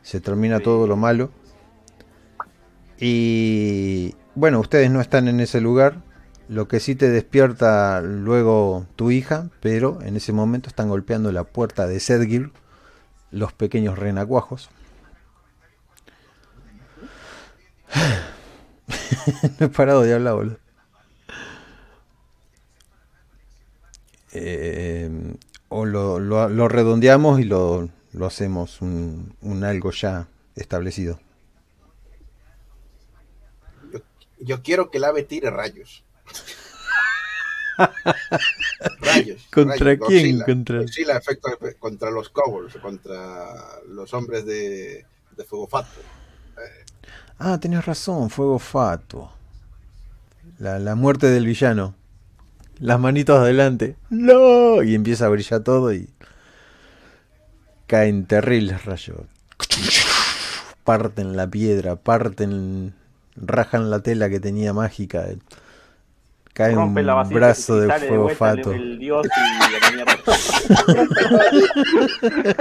Se 0.02 0.20
termina 0.22 0.60
todo 0.60 0.88
lo 0.88 0.96
malo. 0.96 1.32
Y 2.98 4.16
bueno, 4.36 4.60
ustedes 4.60 4.90
no 4.90 5.02
están 5.02 5.28
en 5.28 5.40
ese 5.40 5.62
lugar. 5.62 6.02
Lo 6.48 6.68
que 6.68 6.80
sí 6.80 6.96
te 6.96 7.10
despierta 7.10 8.02
luego 8.02 8.88
tu 8.96 9.12
hija, 9.12 9.50
pero 9.60 10.02
en 10.02 10.16
ese 10.16 10.34
momento 10.34 10.70
están 10.70 10.90
golpeando 10.90 11.32
la 11.32 11.44
puerta 11.44 11.86
de 11.86 12.00
Sedgir 12.00 12.52
los 13.30 13.54
pequeños 13.54 14.00
renacuajos. 14.00 14.72
no 19.60 19.66
he 19.68 19.70
parado 19.70 20.02
de 20.02 20.14
hablar, 20.16 20.36
boludo. 20.36 20.58
Eh, 24.32 25.36
o 25.70 25.86
lo, 25.86 26.20
lo, 26.20 26.68
redondeamos 26.68 27.40
y 27.40 27.44
lo, 27.44 27.90
lo 28.12 28.26
hacemos 28.26 28.82
un, 28.82 29.36
un 29.42 29.64
algo 29.64 29.92
ya 29.92 30.28
establecido. 30.56 31.20
Yo 34.40 34.64
quiero 34.64 34.90
que 34.90 34.98
el 34.98 35.04
ave 35.04 35.24
tire 35.24 35.50
rayos. 35.50 36.04
rayos. 39.02 39.48
¿Contra 39.54 39.98
quién? 39.98 40.42
contra... 40.42 40.82
efecto 40.82 41.50
contra 41.80 42.10
los 42.10 42.30
kobolds, 42.30 42.78
contra 42.78 43.82
los 43.88 44.14
hombres 44.14 44.46
de, 44.46 45.06
de 45.36 45.44
Fuego 45.44 45.68
Fatuo. 45.68 46.04
Ah, 47.38 47.58
tenés 47.60 47.86
razón, 47.86 48.30
Fuego 48.30 48.60
Fatuo. 48.60 49.32
La, 50.58 50.80
la 50.80 50.96
muerte 50.96 51.28
del 51.28 51.46
villano. 51.46 51.96
Las 52.80 53.00
manitos 53.00 53.40
adelante. 53.40 53.96
¡No! 54.10 54.82
Y 54.84 54.96
empieza 54.96 55.26
a 55.26 55.30
brillar 55.30 55.62
todo 55.62 55.94
y. 55.94 56.10
Caen 57.88 58.26
terribles 58.26 58.86
rayos. 58.86 59.22
Parten 60.84 61.36
la 61.36 61.50
piedra, 61.50 61.98
parten 61.98 62.94
rajan 63.36 63.90
la 63.90 64.02
tela 64.02 64.30
que 64.30 64.40
tenía 64.40 64.72
mágica. 64.74 65.26
Cae 66.54 66.78
un 66.78 66.94
brazo 66.94 67.80
de 67.80 67.92
fuego 68.00 68.30
fato. 68.30 68.74
no, 68.74 69.22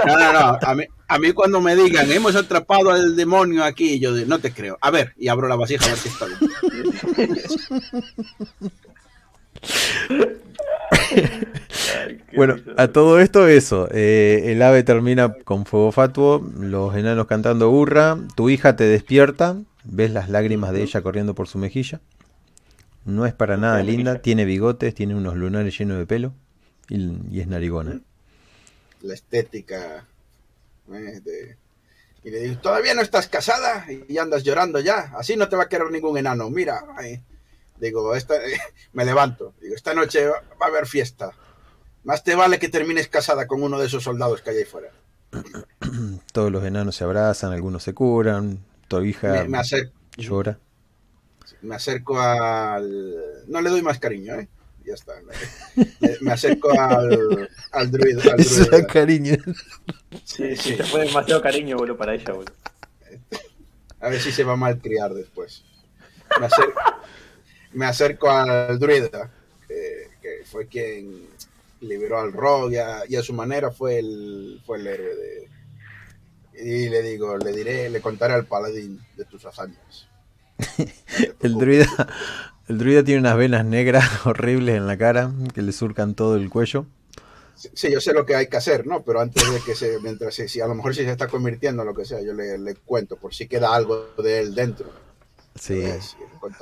no, 0.05 0.33
no. 0.33 0.59
A 0.61 0.75
mí, 0.75 0.83
a 1.07 1.19
mí, 1.19 1.31
cuando 1.33 1.61
me 1.61 1.75
digan, 1.75 2.11
hemos 2.11 2.35
atrapado 2.35 2.89
al 2.91 3.15
demonio 3.15 3.63
aquí, 3.63 3.99
yo 3.99 4.11
no 4.25 4.39
te 4.39 4.51
creo. 4.53 4.79
A 4.81 4.89
ver, 4.89 5.13
y 5.17 5.27
abro 5.27 5.47
la 5.47 5.55
vasija 5.55 5.85
a 5.85 5.89
ver 5.89 5.97
si 5.97 6.09
está 6.09 6.25
bueno, 12.35 12.57
a 12.77 12.87
todo 12.89 13.19
esto 13.19 13.47
eso, 13.47 13.87
eh, 13.91 14.43
el 14.47 14.61
ave 14.61 14.83
termina 14.83 15.33
con 15.43 15.65
fuego 15.65 15.91
fatuo, 15.91 16.47
los 16.59 16.95
enanos 16.95 17.27
cantando 17.27 17.69
burra, 17.69 18.17
tu 18.35 18.49
hija 18.49 18.75
te 18.75 18.85
despierta, 18.85 19.57
Ves 19.83 20.11
las 20.11 20.29
lágrimas 20.29 20.71
de 20.71 20.83
ella 20.83 21.01
corriendo 21.01 21.35
por 21.35 21.47
su 21.47 21.57
mejilla. 21.57 22.01
No 23.05 23.25
es 23.25 23.33
para 23.33 23.57
nada 23.57 23.81
linda, 23.81 24.21
tiene 24.21 24.45
bigotes, 24.45 24.93
tiene 24.93 25.15
unos 25.15 25.35
lunares 25.35 25.77
llenos 25.77 25.97
de 25.97 26.05
pelo 26.05 26.33
y, 26.89 27.39
es 27.39 27.47
narigona. 27.47 28.01
La 29.01 29.13
estética. 29.13 30.05
Eh, 30.93 31.55
y 32.23 32.29
le 32.29 32.39
digo, 32.41 32.61
¿todavía 32.61 32.93
no 32.93 33.01
estás 33.01 33.27
casada? 33.27 33.85
Y 34.07 34.17
andas 34.17 34.43
llorando 34.43 34.79
ya. 34.79 35.13
Así 35.17 35.37
no 35.37 35.47
te 35.47 35.55
va 35.55 35.63
a 35.63 35.69
querer 35.69 35.89
ningún 35.89 36.17
enano. 36.17 36.49
Mira, 36.49 36.83
digo, 37.79 38.15
esta, 38.15 38.35
me 38.93 39.05
levanto. 39.05 39.53
Digo, 39.61 39.75
esta 39.75 39.93
noche 39.93 40.27
va, 40.27 40.35
a 40.59 40.65
haber 40.65 40.85
fiesta. 40.85 41.31
Más 42.03 42.23
te 42.23 42.35
vale 42.35 42.59
que 42.59 42.69
termines 42.69 43.07
casada 43.07 43.47
con 43.47 43.61
uno 43.61 43.79
de 43.79 43.87
esos 43.87 44.03
soldados 44.03 44.41
que 44.41 44.51
hay 44.51 44.57
ahí 44.57 44.65
fuera. 44.65 44.91
Todos 46.33 46.51
los 46.51 46.63
enanos 46.63 46.95
se 46.95 47.03
abrazan, 47.03 47.51
algunos 47.51 47.83
se 47.83 47.93
curan, 47.93 48.59
tu 48.87 49.01
hija 49.01 49.45
me, 49.47 49.57
acerco, 49.57 49.93
llora. 50.17 50.57
Me 51.61 51.75
acerco 51.75 52.19
al. 52.19 53.45
No 53.47 53.61
le 53.61 53.69
doy 53.69 53.81
más 53.81 53.99
cariño, 53.99 54.35
¿eh? 54.35 54.47
Ya 54.85 54.93
está. 54.93 55.13
Me, 56.21 56.31
acerco 56.31 56.71
al, 56.71 57.49
al 57.71 57.91
druida. 57.91 58.23
Al 58.71 58.87
cariño. 58.87 59.35
Sí, 60.23 60.55
sí, 60.55 60.75
te 60.75 60.83
fue 60.83 61.05
demasiado 61.05 61.41
cariño, 61.41 61.77
boludo, 61.77 61.97
para 61.97 62.15
ella, 62.15 62.33
boludo. 62.33 62.53
A 63.99 64.09
ver 64.09 64.19
si 64.19 64.31
se 64.31 64.43
va 64.43 64.53
a 64.53 64.55
malcriar 64.55 65.13
después. 65.13 65.63
Me 66.39 66.45
acerco, 66.45 66.79
me 67.73 67.85
acerco 67.85 68.29
al 68.29 68.79
druida, 68.79 69.31
que, 69.67 70.09
fue 70.45 70.67
quien 70.67 71.27
liberó 71.81 72.19
al 72.19 72.33
rogue 72.33 72.81
y 73.07 73.15
a, 73.15 73.23
su 73.23 73.33
manera 73.33 73.71
fue 73.71 73.99
el, 73.99 74.61
fue 74.65 74.79
el 74.79 74.87
héroe 74.87 75.15
de, 75.15 75.49
y 76.61 76.89
le 76.89 77.01
digo, 77.01 77.37
le 77.37 77.51
diré, 77.51 77.89
le 77.89 78.01
contaré 78.01 78.33
al 78.33 78.45
paladín 78.45 78.99
de 79.15 79.25
tus 79.25 79.45
hazañas. 79.45 80.07
el 81.41 81.53
druida, 81.53 81.87
el 82.67 82.77
druida 82.77 83.03
tiene 83.03 83.21
unas 83.21 83.37
venas 83.37 83.65
negras 83.65 84.05
horribles 84.25 84.75
en 84.75 84.87
la 84.87 84.97
cara 84.97 85.31
que 85.53 85.61
le 85.61 85.71
surcan 85.71 86.15
todo 86.15 86.35
el 86.35 86.49
cuello. 86.49 86.85
Sí, 87.55 87.91
yo 87.91 87.99
sé 87.99 88.13
lo 88.13 88.25
que 88.25 88.35
hay 88.35 88.47
que 88.47 88.55
hacer, 88.55 88.87
¿no? 88.87 89.03
Pero 89.03 89.19
antes 89.19 89.43
de 89.51 89.59
que 89.59 89.75
se, 89.75 89.99
mientras 89.99 90.33
si 90.33 90.61
a 90.61 90.67
lo 90.67 90.75
mejor 90.75 90.95
si 90.95 91.03
se 91.03 91.11
está 91.11 91.27
convirtiendo 91.27 91.81
en 91.81 91.89
lo 91.89 91.93
que 91.93 92.05
sea, 92.05 92.21
yo 92.21 92.33
le, 92.33 92.57
le 92.57 92.75
cuento 92.75 93.17
por 93.17 93.33
si 93.33 93.47
queda 93.47 93.75
algo 93.75 94.11
de 94.17 94.39
él 94.39 94.55
dentro. 94.55 94.89
Sí. 95.55 95.83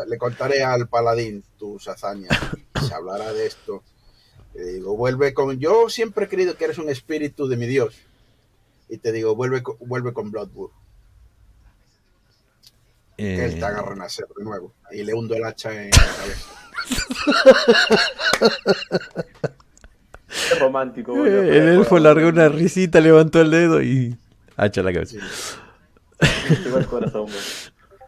Le 0.07 0.17
contaré 0.17 0.63
al 0.63 0.87
paladín 0.87 1.43
tus 1.57 1.87
hazañas. 1.87 2.37
Se 2.87 2.93
hablará 2.93 3.33
de 3.33 3.45
esto. 3.45 3.83
Le 4.53 4.63
digo, 4.73 4.95
vuelve 4.97 5.33
con. 5.33 5.59
Yo 5.59 5.89
siempre 5.89 6.25
he 6.25 6.27
creído 6.27 6.55
que 6.55 6.65
eres 6.65 6.77
un 6.77 6.89
espíritu 6.89 7.47
de 7.47 7.57
mi 7.57 7.67
Dios. 7.67 7.95
Y 8.89 8.97
te 8.97 9.11
digo, 9.11 9.35
vuelve, 9.35 9.61
vuelve 9.79 10.13
con 10.13 10.31
Bloodwood. 10.31 10.71
Eh... 13.17 13.45
Él 13.45 13.59
te 13.59 13.65
haga 13.65 13.81
renacer 13.81 14.25
de 14.35 14.43
nuevo. 14.43 14.73
Y 14.91 15.03
le 15.03 15.13
hundo 15.13 15.35
el 15.35 15.43
hacha 15.43 15.73
en 15.73 15.89
la 15.91 15.97
cabeza. 15.97 16.47
Qué 20.49 20.55
romántico. 20.59 21.25
Eh, 21.25 21.57
el 21.57 21.67
elfo 21.69 21.99
largó 21.99 22.27
una 22.29 22.49
risita, 22.49 22.99
levantó 22.99 23.41
el 23.41 23.51
dedo 23.51 23.81
y 23.81 24.17
hacha 24.55 24.81
la 24.83 24.93
cabeza. 24.93 25.17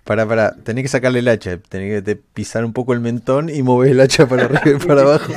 Para, 0.09 0.27
para, 0.27 0.55
tenés 0.55 0.85
que 0.85 0.87
sacarle 0.87 1.19
el 1.19 1.27
hacha, 1.27 1.59
tenés 1.59 2.03
que 2.03 2.15
pisar 2.15 2.65
un 2.65 2.73
poco 2.73 2.93
el 2.93 2.99
mentón 2.99 3.47
y 3.47 3.61
mover 3.61 3.91
el 3.91 3.99
hacha 3.99 4.27
para 4.27 4.45
arriba 4.45 4.63
y 4.65 4.73
para 4.87 5.01
abajo. 5.03 5.31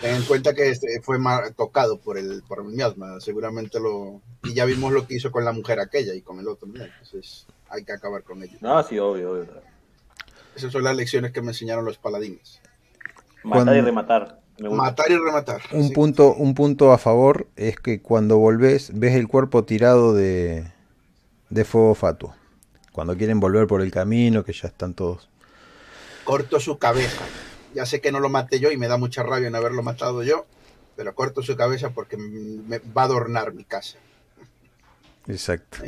Ten 0.00 0.14
en 0.14 0.22
cuenta 0.22 0.54
que 0.54 0.70
este 0.70 1.00
fue 1.02 1.18
tocado 1.56 1.98
por 1.98 2.16
el, 2.16 2.44
por 2.46 2.60
el 2.60 2.66
miasma, 2.66 3.18
seguramente 3.18 3.80
lo. 3.80 4.20
Y 4.44 4.54
ya 4.54 4.64
vimos 4.66 4.92
lo 4.92 5.04
que 5.04 5.16
hizo 5.16 5.32
con 5.32 5.44
la 5.44 5.50
mujer 5.50 5.80
aquella 5.80 6.14
y 6.14 6.20
con 6.20 6.38
el 6.38 6.46
otro, 6.46 6.68
entonces 6.68 7.48
hay 7.70 7.84
que 7.84 7.92
acabar 7.92 8.22
con 8.22 8.40
ello. 8.44 8.56
No, 8.60 8.80
sí, 8.84 8.96
obvio, 8.96 9.32
obvio. 9.32 9.48
Esas 10.54 10.70
son 10.70 10.84
las 10.84 10.94
lecciones 10.94 11.32
que 11.32 11.42
me 11.42 11.48
enseñaron 11.48 11.84
los 11.84 11.98
paladines. 11.98 12.60
Matar 13.42 13.76
y 13.76 13.80
rematar. 13.80 14.38
Matar 14.60 15.10
y 15.10 15.16
rematar. 15.16 15.60
Un, 15.72 15.90
punto, 15.92 16.32
un 16.32 16.54
punto 16.54 16.92
a 16.92 16.98
favor 16.98 17.48
es 17.56 17.80
que 17.80 18.00
cuando 18.00 18.38
volvés 18.38 18.92
ves 18.94 19.16
el 19.16 19.26
cuerpo 19.26 19.64
tirado 19.64 20.14
de, 20.14 20.72
de 21.50 21.64
fuego 21.64 21.94
fatuo. 21.94 22.34
Cuando 22.92 23.16
quieren 23.16 23.40
volver 23.40 23.66
por 23.66 23.80
el 23.80 23.90
camino, 23.90 24.44
que 24.44 24.52
ya 24.52 24.68
están 24.68 24.94
todos. 24.94 25.28
Corto 26.24 26.60
su 26.60 26.78
cabeza 26.78 27.22
ya 27.74 27.84
sé 27.86 28.00
que 28.00 28.12
no 28.12 28.20
lo 28.20 28.30
maté 28.30 28.60
yo 28.60 28.70
y 28.70 28.76
me 28.76 28.88
da 28.88 28.96
mucha 28.96 29.22
rabia 29.22 29.48
en 29.48 29.54
haberlo 29.54 29.82
matado 29.82 30.22
yo, 30.22 30.46
pero 30.96 31.14
corto 31.14 31.42
su 31.42 31.56
cabeza 31.56 31.90
porque 31.90 32.16
me 32.16 32.78
va 32.78 33.02
a 33.02 33.06
adornar 33.06 33.52
mi 33.52 33.64
casa. 33.64 33.98
Exacto. 35.26 35.78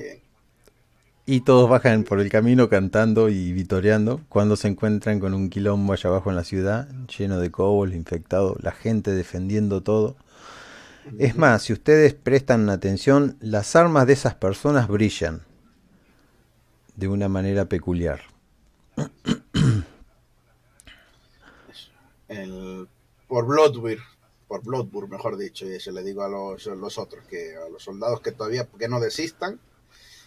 Y 1.25 1.41
todos 1.41 1.69
bajan 1.69 2.05
por 2.05 2.21
el 2.21 2.31
camino 2.31 2.69
cantando 2.69 3.29
y 3.29 3.53
vitoreando 3.53 4.21
cuando 4.29 4.57
se 4.57 4.69
encuentran 4.69 5.19
con 5.19 5.35
un 5.35 5.51
quilombo 5.51 5.93
allá 5.93 6.11
abajo 6.11 6.31
en 6.31 6.37
la 6.37 6.45
ciudad, 6.45 6.89
lleno 7.17 7.39
de 7.39 7.51
cobos, 7.51 7.93
infectados, 7.93 8.57
la 8.63 8.73
gente 8.73 9.13
defendiendo 9.13 9.83
todo. 9.83 10.17
Es 11.19 11.37
más, 11.37 11.63
si 11.63 11.73
ustedes 11.73 12.15
prestan 12.15 12.69
atención, 12.69 13.37
las 13.41 13.77
armas 13.77 14.07
de 14.07 14.13
esas 14.15 14.35
personas 14.35 14.89
brillan 14.89 15.43
de 16.97 17.09
una 17.09 17.29
manera 17.29 17.67
peculiar. 17.67 18.23
el, 22.29 22.89
por 23.29 23.47
Bloodwir, 23.47 24.01
por 24.49 24.65
Bloodwir, 24.65 25.09
mejor 25.09 25.37
dicho, 25.37 25.65
y 25.67 25.75
eso 25.75 25.93
le 25.93 26.03
digo 26.03 26.23
a 26.23 26.29
los, 26.29 26.67
los, 26.67 26.99
otros, 26.99 27.25
que 27.27 27.57
a 27.57 27.69
los 27.69 27.85
soldados 27.85 28.21
que 28.21 28.33
todavía 28.33 28.67
que 28.79 28.89
no 28.89 28.99
desistan, 28.99 29.61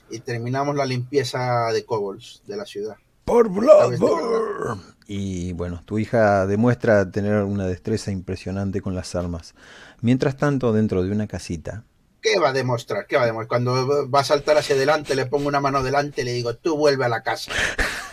y 0.10 0.20
terminamos 0.20 0.76
la 0.76 0.86
limpieza 0.86 1.72
de 1.74 1.86
kobolds 1.86 2.42
de 2.48 2.58
la 2.58 2.66
ciudad. 2.66 2.96
Por 3.30 3.48
Bloodwir. 3.50 4.82
Y 5.06 5.54
bueno, 5.54 5.84
tu 5.86 6.00
hija 6.00 6.48
demuestra 6.48 7.12
tener 7.12 7.44
una 7.44 7.68
destreza 7.68 8.10
impresionante 8.10 8.82
con 8.82 8.96
las 8.96 9.14
armas. 9.14 9.54
Mientras 10.02 10.36
tanto, 10.36 10.74
dentro 10.74 11.04
de 11.04 11.12
una 11.12 11.28
casita. 11.28 11.84
¿Qué 12.24 12.40
va 12.40 12.50
a 12.50 12.54
demostrar? 12.54 13.06
¿Qué 13.06 13.18
va 13.18 13.24
a 13.24 13.26
demostrar? 13.28 13.48
Cuando 13.48 14.10
va 14.10 14.22
a 14.22 14.24
saltar 14.24 14.58
hacia 14.58 14.76
adelante, 14.76 15.14
le 15.14 15.28
pongo 15.28 15.48
una 15.48 15.60
mano 15.62 15.84
delante 15.84 16.24
y 16.24 16.26
le 16.26 16.34
digo, 16.34 16.56
tú 16.56 16.76
vuelve 16.76 17.06
a 17.06 17.10
la 17.10 17.22
casa. 17.22 17.52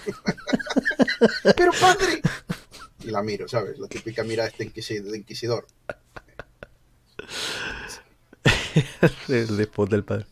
Pero 1.57 1.73
padre, 1.81 2.21
y 3.01 3.11
la 3.11 3.23
miro, 3.23 3.49
¿sabes? 3.49 3.79
La 3.79 3.89
típica 3.89 4.23
mira 4.23 4.45
este 4.45 4.71
de 5.01 5.17
inquisidor. 5.17 5.67
el 9.29 9.57
despot 9.57 9.89
del 9.89 10.05
padre. 10.05 10.27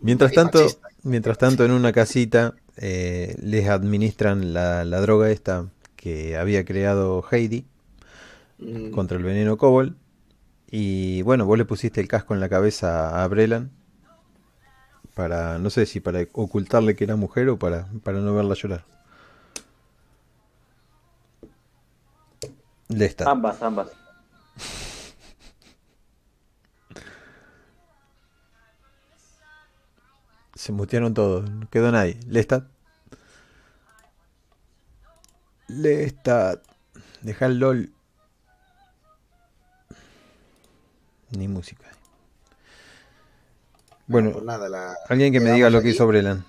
Mientras 0.00 0.32
tanto, 0.32 0.66
mientras 1.04 1.38
tanto, 1.38 1.64
en 1.64 1.70
una 1.70 1.92
casita 1.92 2.56
eh, 2.80 3.34
les 3.42 3.68
administran 3.68 4.52
la, 4.54 4.84
droga 4.84 5.30
esta 5.30 5.66
que 5.96 6.36
había 6.36 6.64
creado 6.64 7.24
Heidi 7.28 7.66
mm. 8.58 8.90
contra 8.90 9.18
el 9.18 9.24
veneno 9.24 9.56
Cobol. 9.58 9.96
Y 10.70 11.22
bueno, 11.22 11.44
vos 11.46 11.58
le 11.58 11.64
pusiste 11.64 12.00
el 12.00 12.08
casco 12.08 12.34
en 12.34 12.40
la 12.40 12.48
cabeza 12.48 13.22
a 13.22 13.26
Brelan 13.26 13.70
para, 15.14 15.58
no 15.58 15.70
sé 15.70 15.86
si 15.86 15.98
para 15.98 16.20
ocultarle 16.32 16.94
que 16.94 17.04
era 17.04 17.16
mujer 17.16 17.48
o 17.48 17.58
para, 17.58 17.88
para 18.04 18.20
no 18.20 18.34
verla 18.34 18.54
llorar. 18.54 18.84
Ambas, 23.26 23.60
ambas. 23.60 23.88
Se 30.58 30.72
mutearon 30.72 31.14
todos, 31.14 31.48
no 31.48 31.70
quedó 31.70 31.92
nadie. 31.92 32.18
Lestat. 32.26 32.64
Lestat. 35.68 36.60
Deja 37.22 37.46
el 37.46 37.60
LOL. 37.60 37.92
Ni 41.30 41.46
música. 41.46 41.84
Bueno, 44.08 44.32
pues 44.32 44.72
alguien 45.08 45.32
que 45.32 45.38
me 45.38 45.52
diga 45.52 45.70
lo 45.70 45.80
que 45.80 45.90
hizo 45.90 46.08
Brelan. 46.08 46.44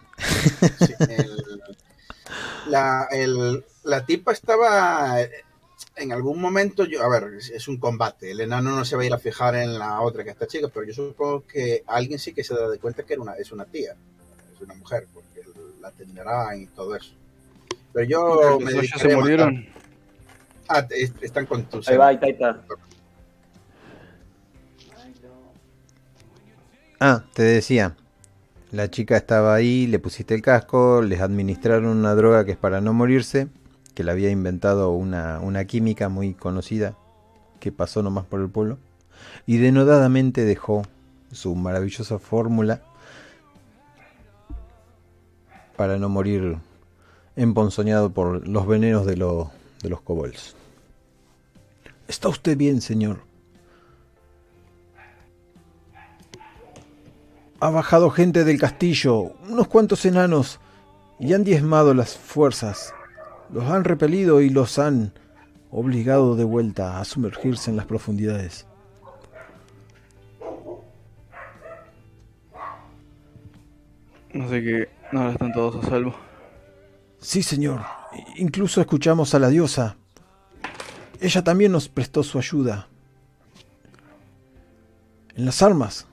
la, 2.65 3.07
el, 3.11 3.63
la 3.83 4.05
tipa 4.07 4.31
estaba 4.31 5.17
en 5.99 6.11
algún 6.13 6.39
momento, 6.39 6.85
yo, 6.85 7.03
a 7.03 7.09
ver, 7.09 7.33
es, 7.35 7.67
un 7.67 7.77
combate. 7.77 8.31
El 8.31 8.41
enano 8.41 8.75
no 8.75 8.85
se 8.85 8.95
va 8.95 9.03
a 9.03 9.05
ir 9.05 9.13
a 9.13 9.17
fijar 9.17 9.55
en 9.55 9.77
la 9.77 10.01
otra 10.01 10.23
que 10.23 10.29
está 10.29 10.47
chica, 10.47 10.69
pero 10.73 10.85
yo 10.85 10.93
supongo 10.93 11.45
que 11.45 11.83
alguien 11.87 12.17
sí 12.17 12.33
que 12.33 12.43
se 12.43 12.55
da 12.55 12.69
de 12.69 12.79
cuenta 12.79 13.03
que 13.03 13.13
era 13.13 13.21
una, 13.21 13.33
es 13.33 13.51
una 13.51 13.65
tía, 13.65 13.95
es 14.53 14.61
una 14.61 14.73
mujer, 14.75 15.07
porque 15.13 15.43
la 15.81 15.91
tendrá 15.91 16.55
y 16.55 16.67
todo 16.67 16.95
eso. 16.95 17.13
Pero 17.93 18.05
yo 18.07 18.59
me 18.59 18.71
se 18.71 19.15
murieron. 19.15 19.67
Ah, 20.67 20.87
están 21.21 21.45
con 21.45 21.63
tus. 21.65 21.87
Ahí 21.89 21.97
va, 21.97 22.07
ahí 22.07 22.19
está. 22.21 22.61
Ah, 26.99 27.23
te 27.33 27.43
decía. 27.43 27.95
La 28.71 28.91
chica 28.91 29.17
estaba 29.17 29.55
ahí, 29.55 29.87
le 29.87 29.97
pusiste 29.97 30.35
el 30.35 30.43
casco, 30.43 31.01
les 31.01 31.21
administraron 31.21 31.87
una 31.87 32.13
droga 32.13 32.45
que 32.45 32.51
es 32.51 32.57
para 32.57 32.81
no 32.81 32.93
morirse 32.93 33.47
que 33.99 34.05
le 34.05 34.11
había 34.11 34.29
inventado 34.29 34.91
una, 34.91 35.65
química 35.65 36.07
muy 36.07 36.33
conocida 36.33 36.95
que 37.59 37.73
pasó 37.73 38.01
nomás 38.01 38.23
por 38.23 38.39
el 38.39 38.47
pueblo 38.47 38.77
y 39.45 39.57
denodadamente 39.57 40.45
dejó 40.45 40.83
su 41.33 41.53
maravillosa 41.53 42.17
fórmula 42.17 42.81
para 45.75 45.97
no 45.97 46.07
morir 46.07 46.59
emponzoñado 47.35 48.13
por 48.13 48.47
los 48.47 48.65
venenos 48.67 49.05
de, 49.05 49.15
de 49.15 49.89
los 49.89 50.01
kobolds. 50.01 50.55
¿Está 52.07 52.29
usted 52.29 52.55
bien, 52.55 52.79
señor? 52.79 53.19
Ha 57.59 57.69
bajado 57.69 58.09
gente 58.11 58.45
del 58.45 58.61
castillo, 58.61 59.33
unos 59.49 59.67
cuantos 59.67 60.05
enanos, 60.05 60.61
y 61.19 61.33
han 61.33 61.43
diezmado 61.43 61.93
las 61.93 62.17
fuerzas. 62.17 62.93
Los 63.51 63.65
han 63.65 63.83
repelido 63.83 64.41
y 64.41 64.49
los 64.49 64.77
han 64.77 65.11
obligado 65.71 66.35
de 66.35 66.43
vuelta 66.43 66.99
a 66.99 67.05
sumergirse 67.05 67.71
en 67.71 67.77
las 67.77 67.85
profundidades. 67.85 68.65
No 74.33 74.47
sé 74.47 74.63
que 74.63 74.89
ahora 75.11 75.31
están 75.31 75.51
todos 75.51 75.83
a 75.83 75.89
salvo. 75.89 76.15
Sí, 77.19 77.41
señor. 77.41 77.81
Incluso 78.37 78.79
escuchamos 78.79 79.33
a 79.33 79.39
la 79.39 79.49
diosa. 79.49 79.97
Ella 81.19 81.43
también 81.43 81.71
nos 81.71 81.89
prestó 81.89 82.23
su 82.23 82.37
ayuda. 82.37 82.87
En 85.35 85.45
las 85.45 85.61
armas. 85.61 86.07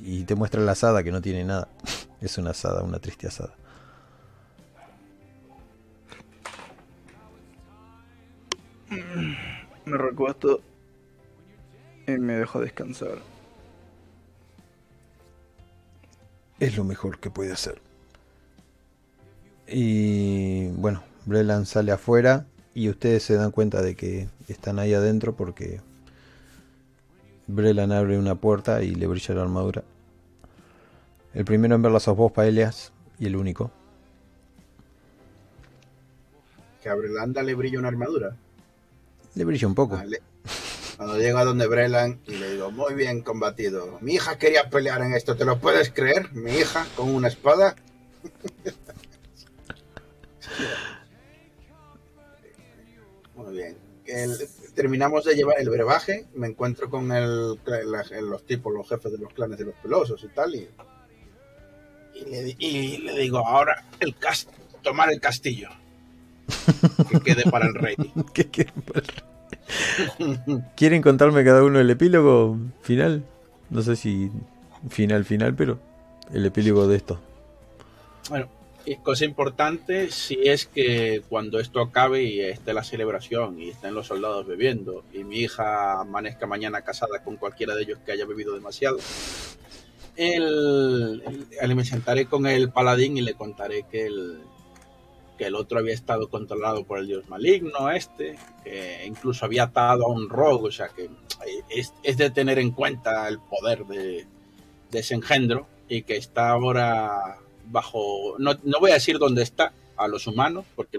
Y 0.00 0.24
te 0.24 0.34
muestra 0.34 0.60
la 0.60 0.72
asada 0.72 1.02
que 1.02 1.12
no 1.12 1.20
tiene 1.20 1.44
nada. 1.44 1.68
Es 2.20 2.38
una 2.38 2.50
asada, 2.50 2.84
una 2.84 3.00
triste 3.00 3.26
asada. 3.26 3.56
Me 9.84 9.96
recuesto 9.98 10.60
y 12.06 12.12
me 12.12 12.34
dejo 12.34 12.60
descansar. 12.60 13.18
Es 16.60 16.76
lo 16.76 16.84
mejor 16.84 17.18
que 17.18 17.30
puede 17.30 17.52
hacer. 17.52 17.80
Y 19.66 20.68
bueno, 20.68 21.02
Brelan 21.24 21.66
sale 21.66 21.92
afuera 21.92 22.46
y 22.74 22.88
ustedes 22.88 23.22
se 23.22 23.34
dan 23.34 23.50
cuenta 23.50 23.82
de 23.82 23.96
que 23.96 24.28
están 24.48 24.78
ahí 24.78 24.94
adentro 24.94 25.34
porque 25.34 25.80
Brelan 27.46 27.92
abre 27.92 28.18
una 28.18 28.34
puerta 28.34 28.82
y 28.82 28.94
le 28.94 29.06
brilla 29.06 29.34
la 29.34 29.42
armadura. 29.42 29.82
El 31.34 31.44
primero 31.44 31.74
en 31.74 31.82
verla 31.82 31.98
sos 31.98 32.16
vos, 32.16 32.30
Paelias, 32.30 32.92
y 33.18 33.26
el 33.26 33.36
único. 33.36 33.70
Que 36.82 36.88
a 36.88 36.94
Brelanda 36.94 37.42
le 37.42 37.54
brilla 37.54 37.78
una 37.78 37.88
armadura. 37.88 38.36
Le 39.34 39.66
un 39.66 39.74
poco. 39.74 40.00
Cuando 40.96 41.18
llego 41.18 41.38
a 41.38 41.44
donde 41.44 41.66
Brelan 41.66 42.20
y 42.26 42.36
le 42.36 42.52
digo, 42.52 42.70
muy 42.70 42.94
bien 42.94 43.22
combatido. 43.22 43.98
Mi 44.00 44.14
hija 44.14 44.38
quería 44.38 44.70
pelear 44.70 45.02
en 45.02 45.14
esto, 45.14 45.36
¿te 45.36 45.44
lo 45.44 45.58
puedes 45.58 45.90
creer? 45.90 46.32
Mi 46.32 46.52
hija 46.52 46.86
con 46.96 47.12
una 47.12 47.28
espada. 47.28 47.74
muy 53.34 53.56
bien. 53.56 53.76
terminamos 54.74 55.24
de 55.24 55.34
llevar 55.34 55.56
el 55.58 55.70
brebaje, 55.70 56.26
me 56.34 56.46
encuentro 56.48 56.88
con 56.90 57.10
el, 57.12 57.58
los 58.20 58.46
tipos, 58.46 58.72
los 58.72 58.88
jefes 58.88 59.12
de 59.12 59.18
los 59.18 59.32
clanes 59.32 59.58
de 59.58 59.64
los 59.64 59.74
pelosos 59.76 60.22
y 60.22 60.28
tal, 60.28 60.54
y, 60.54 60.68
le, 62.98 63.14
digo, 63.14 63.38
ahora 63.38 63.88
el 63.98 64.14
tomar 64.82 65.10
el 65.10 65.20
castillo. 65.20 65.70
Que 67.10 67.20
quede 67.20 67.50
para 67.50 67.66
el 67.66 67.74
rey. 67.74 67.96
¿Qué 68.34 68.48
quede 68.48 68.72
para 68.86 69.00
el 69.00 69.06
rey? 69.06 70.62
¿Quieren 70.76 71.02
contarme 71.02 71.44
cada 71.44 71.62
uno 71.64 71.80
el 71.80 71.90
epílogo 71.90 72.58
final? 72.82 73.24
No 73.70 73.82
sé 73.82 73.96
si 73.96 74.30
final, 74.88 75.24
final, 75.24 75.54
pero 75.54 75.78
el 76.32 76.44
epílogo 76.46 76.86
de 76.86 76.96
esto. 76.96 77.20
Bueno, 78.28 78.48
y 78.84 78.96
cosa 78.96 79.24
importante, 79.24 80.10
si 80.10 80.38
es 80.42 80.66
que 80.66 81.22
cuando 81.28 81.60
esto 81.60 81.80
acabe 81.80 82.24
y 82.24 82.40
esté 82.40 82.72
la 82.72 82.82
celebración 82.82 83.60
y 83.60 83.70
estén 83.70 83.94
los 83.94 84.08
soldados 84.08 84.46
bebiendo 84.46 85.04
y 85.12 85.24
mi 85.24 85.40
hija 85.40 86.00
amanezca 86.00 86.46
mañana 86.46 86.82
casada 86.82 87.22
con 87.22 87.36
cualquiera 87.36 87.74
de 87.74 87.82
ellos 87.82 87.98
que 88.04 88.12
haya 88.12 88.26
bebido 88.26 88.54
demasiado, 88.54 88.98
el, 90.16 91.22
me 91.74 91.84
sentaré 91.84 92.26
con 92.26 92.46
el 92.46 92.70
paladín 92.70 93.16
y 93.16 93.22
le 93.22 93.34
contaré 93.34 93.84
que 93.90 94.06
el, 94.06 94.40
el 95.38 95.54
otro 95.54 95.78
había 95.78 95.94
estado 95.94 96.28
controlado 96.28 96.84
por 96.84 96.98
el 96.98 97.06
dios 97.06 97.28
maligno, 97.28 97.90
este, 97.90 98.38
que 98.64 99.04
incluso 99.06 99.44
había 99.44 99.64
atado 99.64 100.06
a 100.06 100.08
un 100.08 100.28
rogue, 100.28 100.68
o 100.68 100.72
sea 100.72 100.88
que 100.88 101.10
es, 101.68 102.16
de 102.16 102.30
tener 102.30 102.58
en 102.58 102.70
cuenta 102.70 103.28
el 103.28 103.38
poder 103.38 103.84
de, 103.86 104.26
ese 104.92 105.14
engendro 105.14 105.66
y 105.88 106.02
que 106.02 106.16
está 106.16 106.50
ahora 106.50 107.38
bajo, 107.66 108.36
no, 108.38 108.54
voy 108.80 108.90
a 108.90 108.94
decir 108.94 109.18
dónde 109.18 109.42
está 109.42 109.72
a 109.96 110.06
los 110.08 110.26
humanos, 110.26 110.64
porque 110.76 110.98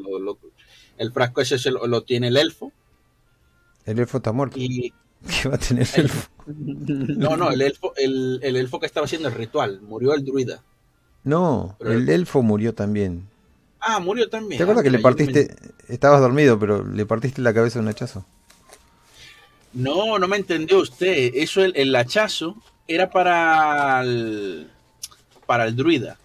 el 0.98 1.12
frasco 1.12 1.42
ese 1.42 1.72
lo, 1.72 2.04
tiene 2.04 2.28
el 2.28 2.38
elfo. 2.38 2.72
El 3.86 4.00
elfo 4.00 4.18
está 4.18 4.32
muerto. 4.32 4.58
Y, 4.60 4.94
¿Qué 5.42 5.50
va 5.50 5.56
a 5.56 5.60
tener 5.60 5.88
el 5.96 6.02
elfo? 6.06 6.30
No, 6.48 7.38
no, 7.38 7.52
el 7.52 7.62
elfo, 7.62 7.94
el, 7.96 8.42
elfo 8.44 8.80
que 8.80 8.86
estaba 8.86 9.06
haciendo 9.06 9.28
el 9.30 9.36
ritual, 9.36 9.82
murió 9.82 10.14
el 10.14 10.26
druida. 10.26 10.64
No, 11.24 11.78
el 11.80 12.10
elfo 12.10 12.42
murió 12.42 12.74
también. 12.74 13.30
Ah, 13.86 14.00
murió 14.00 14.30
también. 14.30 14.58
¿Te 14.58 14.64
acuerdas 14.64 14.84
que 14.84 14.92
le 14.92 15.00
partiste, 15.00 15.56
estabas 15.90 16.22
dormido, 16.22 16.58
pero 16.58 16.86
le 16.86 17.06
partiste 17.06 17.42
la 17.42 17.54
cabeza 17.54 17.80
de 17.80 17.84
un 17.84 17.90
hachazo? 17.90 18.26
No, 19.74 20.18
no 20.20 20.28
me 20.28 20.38
entendió 20.38 20.80
usted. 20.80 21.32
Eso, 21.34 21.64
el, 21.64 21.96
hachazo 21.96 22.56
era 22.88 23.10
para 23.10 24.02
el, 24.02 24.70
para 25.46 25.66
el 25.66 25.76
druida. 25.76 26.18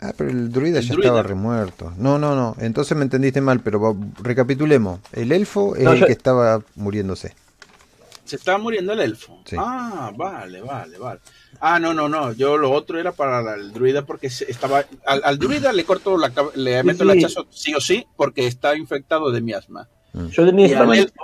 Ah, 0.00 0.12
pero 0.16 0.30
el 0.30 0.50
druida 0.50 0.80
ya 0.80 0.94
estaba 0.94 1.22
remuerto. 1.22 1.92
No, 1.98 2.18
no, 2.18 2.34
no. 2.34 2.56
Entonces 2.58 2.96
me 2.96 3.04
entendiste 3.04 3.40
mal, 3.40 3.60
pero 3.60 3.96
recapitulemos. 4.22 5.00
El 5.12 5.32
elfo 5.32 5.76
es 5.76 5.86
el 5.86 6.06
que 6.06 6.12
estaba 6.12 6.62
muriéndose. 6.74 7.34
Se 8.24 8.36
estaba 8.36 8.58
muriendo 8.58 8.92
el 8.92 9.00
elfo. 9.00 9.40
Ah, 9.58 10.10
vale, 10.16 10.60
vale, 10.60 10.98
vale. 10.98 11.20
Ah, 11.60 11.78
no, 11.78 11.94
no, 11.94 12.08
no. 12.08 12.32
Yo 12.32 12.56
lo 12.56 12.70
otro 12.70 12.98
era 12.98 13.12
para 13.12 13.54
el 13.54 13.72
druida 13.72 14.04
porque 14.04 14.26
estaba. 14.26 14.84
Al, 15.06 15.38
druida 15.38 15.72
le 15.72 15.84
corto 15.84 16.16
la 16.16 16.32
le 16.54 16.82
meto 16.82 17.02
el 17.02 17.10
hachazo 17.10 17.46
sí 17.50 17.74
o 17.74 17.80
sí 17.80 18.06
porque 18.16 18.46
está 18.46 18.76
infectado 18.76 19.30
de 19.30 19.40
miasma. 19.40 19.88
Mm. 20.12 20.28
Yo 20.28 20.46
tenía 20.46 20.68
y, 20.68 20.74
al 20.74 20.94
elfo, 20.94 21.22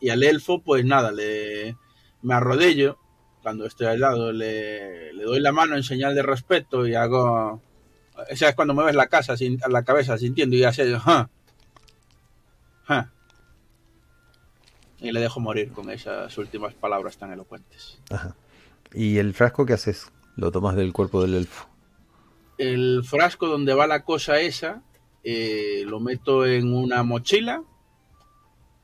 y 0.00 0.08
al 0.10 0.22
elfo, 0.22 0.62
pues 0.62 0.84
nada, 0.84 1.12
le 1.12 1.76
me 2.22 2.34
arrodillo 2.34 2.98
cuando 3.42 3.66
estoy 3.66 3.86
al 3.86 4.00
lado, 4.00 4.32
le, 4.32 5.12
le 5.12 5.24
doy 5.24 5.40
la 5.40 5.52
mano 5.52 5.76
en 5.76 5.82
señal 5.82 6.14
de 6.14 6.22
respeto 6.22 6.86
y 6.86 6.94
hago. 6.94 7.62
O 8.30 8.36
sea, 8.36 8.50
es 8.50 8.54
cuando 8.54 8.74
mueves 8.74 8.94
la 8.94 9.06
casa, 9.06 9.36
sin, 9.36 9.58
la 9.68 9.82
cabeza 9.82 10.18
sintiendo 10.18 10.56
y 10.56 10.64
así. 10.64 10.82
¡ja! 10.98 11.30
¡ja! 12.84 13.10
Y 14.98 15.12
le 15.12 15.20
dejo 15.20 15.40
morir 15.40 15.72
con 15.72 15.90
esas 15.90 16.36
últimas 16.36 16.74
palabras 16.74 17.16
tan 17.16 17.32
elocuentes. 17.32 17.98
Ajá. 18.10 18.36
¿Y 18.94 19.18
el 19.18 19.34
frasco 19.34 19.66
qué 19.66 19.74
haces? 19.74 20.10
Lo 20.36 20.50
tomas 20.50 20.76
del 20.76 20.92
cuerpo 20.92 21.22
del 21.22 21.34
elfo. 21.34 21.68
El 22.58 23.02
frasco 23.04 23.46
donde 23.46 23.74
va 23.74 23.86
la 23.86 24.04
cosa 24.04 24.40
esa, 24.40 24.82
eh, 25.24 25.84
lo 25.86 26.00
meto 26.00 26.46
en 26.46 26.74
una 26.74 27.02
mochila. 27.02 27.62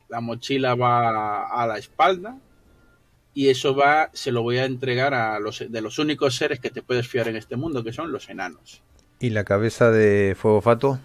La 0.08 0.20
mochila 0.20 0.74
va 0.74 1.46
a 1.46 1.66
la 1.66 1.78
espalda. 1.78 2.38
Y 3.34 3.48
eso 3.48 3.74
va, 3.74 4.10
se 4.14 4.32
lo 4.32 4.42
voy 4.42 4.56
a 4.58 4.64
entregar 4.64 5.12
a 5.12 5.38
los 5.40 5.62
de 5.68 5.80
los 5.82 5.98
únicos 5.98 6.36
seres 6.36 6.58
que 6.58 6.70
te 6.70 6.82
puedes 6.82 7.06
fiar 7.06 7.28
en 7.28 7.36
este 7.36 7.56
mundo, 7.56 7.84
que 7.84 7.92
son 7.92 8.10
los 8.10 8.30
enanos. 8.30 8.82
¿Y 9.20 9.28
la 9.28 9.44
cabeza 9.44 9.90
de 9.90 10.34
Fuego 10.38 10.62
Fato? 10.62 10.98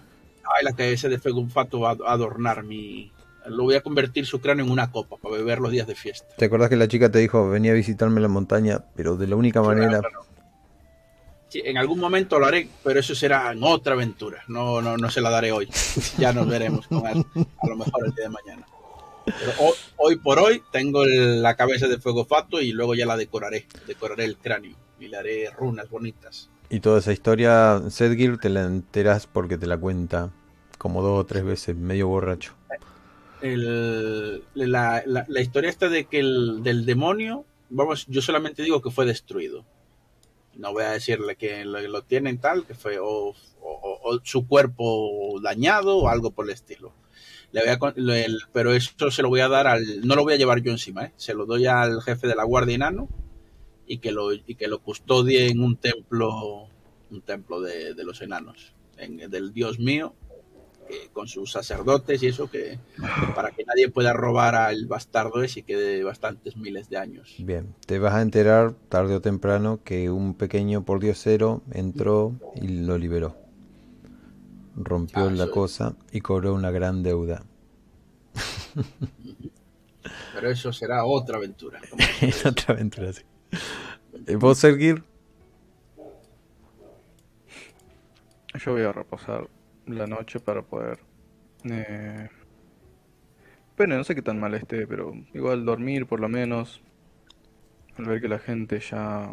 Ay, 0.56 0.64
la 0.64 0.72
cabeza 0.72 1.10
de 1.10 1.18
Fuego 1.18 1.46
Fato 1.48 1.80
va 1.80 1.90
a 1.90 2.12
adornar 2.12 2.62
mi, 2.62 3.11
lo 3.46 3.64
voy 3.64 3.74
a 3.74 3.80
convertir 3.80 4.26
su 4.26 4.40
cráneo 4.40 4.64
en 4.64 4.70
una 4.70 4.90
copa 4.90 5.16
para 5.16 5.36
beber 5.36 5.60
los 5.60 5.72
días 5.72 5.86
de 5.86 5.94
fiesta. 5.94 6.28
¿Te 6.36 6.44
acordás 6.44 6.68
que 6.68 6.76
la 6.76 6.88
chica 6.88 7.10
te 7.10 7.18
dijo, 7.18 7.48
venía 7.48 7.72
a 7.72 7.74
visitarme 7.74 8.16
en 8.16 8.22
la 8.22 8.28
montaña, 8.28 8.84
pero 8.94 9.16
de 9.16 9.26
la 9.26 9.36
única 9.36 9.62
manera... 9.62 10.00
Sí, 11.48 11.60
en 11.64 11.76
algún 11.76 11.98
momento 11.98 12.38
lo 12.38 12.46
haré, 12.46 12.68
pero 12.82 13.00
eso 13.00 13.14
será 13.14 13.52
en 13.52 13.62
otra 13.62 13.92
aventura. 13.92 14.42
No, 14.48 14.80
no, 14.80 14.96
no 14.96 15.10
se 15.10 15.20
la 15.20 15.28
daré 15.28 15.52
hoy. 15.52 15.68
Ya 16.18 16.32
nos 16.32 16.48
veremos 16.48 16.86
con 16.86 17.06
él, 17.06 17.24
a 17.62 17.66
lo 17.66 17.76
mejor 17.76 18.06
el 18.06 18.14
día 18.14 18.24
de 18.24 18.30
mañana. 18.30 18.66
Pero 19.24 19.52
hoy, 19.98 20.16
por 20.16 20.38
hoy 20.38 20.62
tengo 20.72 21.04
la 21.04 21.54
cabeza 21.54 21.86
de 21.88 21.98
fuego 21.98 22.24
fato 22.24 22.60
y 22.60 22.72
luego 22.72 22.94
ya 22.94 23.06
la 23.06 23.16
decoraré. 23.16 23.66
Decoraré 23.86 24.24
el 24.24 24.36
cráneo 24.36 24.76
y 24.98 25.08
le 25.08 25.16
haré 25.16 25.50
runas 25.50 25.90
bonitas. 25.90 26.48
Y 26.70 26.80
toda 26.80 27.00
esa 27.00 27.12
historia, 27.12 27.82
Sedgir, 27.90 28.38
te 28.38 28.48
la 28.48 28.62
enteras 28.62 29.26
porque 29.26 29.58
te 29.58 29.66
la 29.66 29.76
cuenta 29.76 30.30
como 30.78 31.02
dos 31.02 31.20
o 31.20 31.26
tres 31.26 31.44
veces, 31.44 31.76
medio 31.76 32.08
borracho 32.08 32.54
la, 33.42 35.40
historia 35.40 35.70
esta 35.70 35.88
de 35.88 36.04
que 36.04 36.20
el 36.20 36.62
del 36.62 36.86
demonio, 36.86 37.44
vamos, 37.70 38.06
yo 38.08 38.22
solamente 38.22 38.62
digo 38.62 38.82
que 38.82 38.90
fue 38.90 39.06
destruido. 39.06 39.64
No 40.54 40.72
voy 40.72 40.84
a 40.84 40.90
decirle 40.90 41.36
que 41.36 41.64
lo, 41.64 42.02
tienen 42.02 42.38
tal, 42.38 42.66
que 42.66 42.74
fue 42.74 42.98
o, 43.00 43.34
su 44.22 44.46
cuerpo 44.46 45.40
dañado 45.40 45.98
o 45.98 46.08
algo 46.08 46.30
por 46.30 46.46
el 46.46 46.52
estilo. 46.52 46.92
Le 47.52 47.60
voy 47.60 47.70
a, 47.70 48.44
pero 48.52 48.72
esto 48.72 49.10
se 49.10 49.22
lo 49.22 49.28
voy 49.28 49.40
a 49.40 49.48
dar 49.48 49.66
al, 49.66 50.06
no 50.06 50.14
lo 50.14 50.22
voy 50.22 50.34
a 50.34 50.38
llevar 50.38 50.62
yo 50.62 50.72
encima, 50.72 51.04
¿eh? 51.04 51.12
se 51.16 51.34
lo 51.34 51.44
doy 51.44 51.66
al 51.66 52.00
jefe 52.02 52.26
de 52.26 52.34
la 52.34 52.44
guardia 52.44 52.74
enano 52.74 53.08
y 53.86 53.98
que 53.98 54.12
lo, 54.12 54.32
y 54.32 54.54
que 54.54 54.68
lo 54.68 54.80
custodie 54.80 55.48
en 55.48 55.60
un 55.60 55.76
templo, 55.76 56.68
un 57.10 57.20
templo 57.22 57.60
de, 57.60 57.92
de 57.92 58.04
los 58.04 58.22
enanos, 58.22 58.72
en, 58.96 59.18
del 59.30 59.52
dios 59.52 59.78
mío, 59.78 60.14
con 61.12 61.28
sus 61.28 61.52
sacerdotes 61.52 62.22
y 62.22 62.28
eso, 62.28 62.50
que 62.50 62.78
para 63.34 63.50
que 63.50 63.64
nadie 63.64 63.88
pueda 63.88 64.12
robar 64.12 64.54
al 64.54 64.86
bastardo 64.86 65.42
ese 65.42 65.60
y 65.60 65.62
quede 65.62 66.02
bastantes 66.04 66.56
miles 66.56 66.88
de 66.88 66.98
años. 66.98 67.34
Bien, 67.38 67.74
te 67.86 67.98
vas 67.98 68.14
a 68.14 68.22
enterar 68.22 68.74
tarde 68.88 69.14
o 69.14 69.20
temprano 69.20 69.80
que 69.84 70.10
un 70.10 70.34
pequeño 70.34 70.84
pordiosero 70.84 71.62
entró 71.72 72.34
y 72.54 72.68
lo 72.68 72.98
liberó. 72.98 73.36
Rompió 74.76 75.24
ah, 75.24 75.30
la 75.30 75.48
cosa 75.48 75.94
y 76.12 76.20
cobró 76.20 76.54
una 76.54 76.70
gran 76.70 77.02
deuda. 77.02 77.42
Pero 80.34 80.50
eso 80.50 80.72
será 80.72 81.04
otra 81.04 81.36
aventura. 81.36 81.80
otra 82.46 82.74
aventura, 82.74 83.12
sí. 83.12 83.22
¿Vos, 84.36 84.58
seguir 84.58 85.04
Yo 88.58 88.72
voy 88.72 88.82
a 88.82 88.92
reposar 88.92 89.48
la 89.86 90.06
noche 90.06 90.40
para 90.40 90.62
poder... 90.62 90.98
Eh... 91.64 92.28
Pero 93.76 93.96
no 93.96 94.04
sé 94.04 94.14
qué 94.14 94.22
tan 94.22 94.38
mal 94.38 94.54
esté, 94.54 94.86
pero 94.86 95.14
igual 95.32 95.64
dormir 95.64 96.06
por 96.06 96.20
lo 96.20 96.28
menos. 96.28 96.82
Al 97.96 98.04
ver 98.04 98.20
que 98.20 98.28
la 98.28 98.38
gente 98.38 98.80
ya 98.80 99.32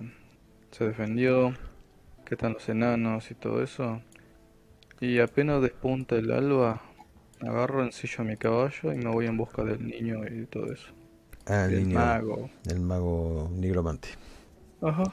se 0.72 0.86
defendió, 0.86 1.54
que 2.26 2.36
están 2.36 2.54
los 2.54 2.68
enanos 2.70 3.32
y 3.32 3.36
todo 3.36 3.62
eso. 3.64 4.02
Y 5.02 5.20
apenas 5.20 5.62
despunta 5.62 6.16
el 6.16 6.32
alba, 6.32 6.82
agarro 7.42 7.84
en 7.84 7.92
a 8.18 8.24
mi 8.24 8.38
caballo 8.38 8.94
y 8.94 8.98
me 8.98 9.10
voy 9.10 9.28
en 9.28 9.38
busca 9.38 9.64
del 9.64 9.86
niño 9.86 10.26
y 10.28 10.46
todo 10.46 10.72
eso. 10.72 10.92
Ah, 11.46 11.66
el, 11.66 11.88
mago. 11.88 12.50
El 12.66 12.80
mago 12.80 13.50
nigromante. 13.54 14.10
Ajá. 14.82 15.04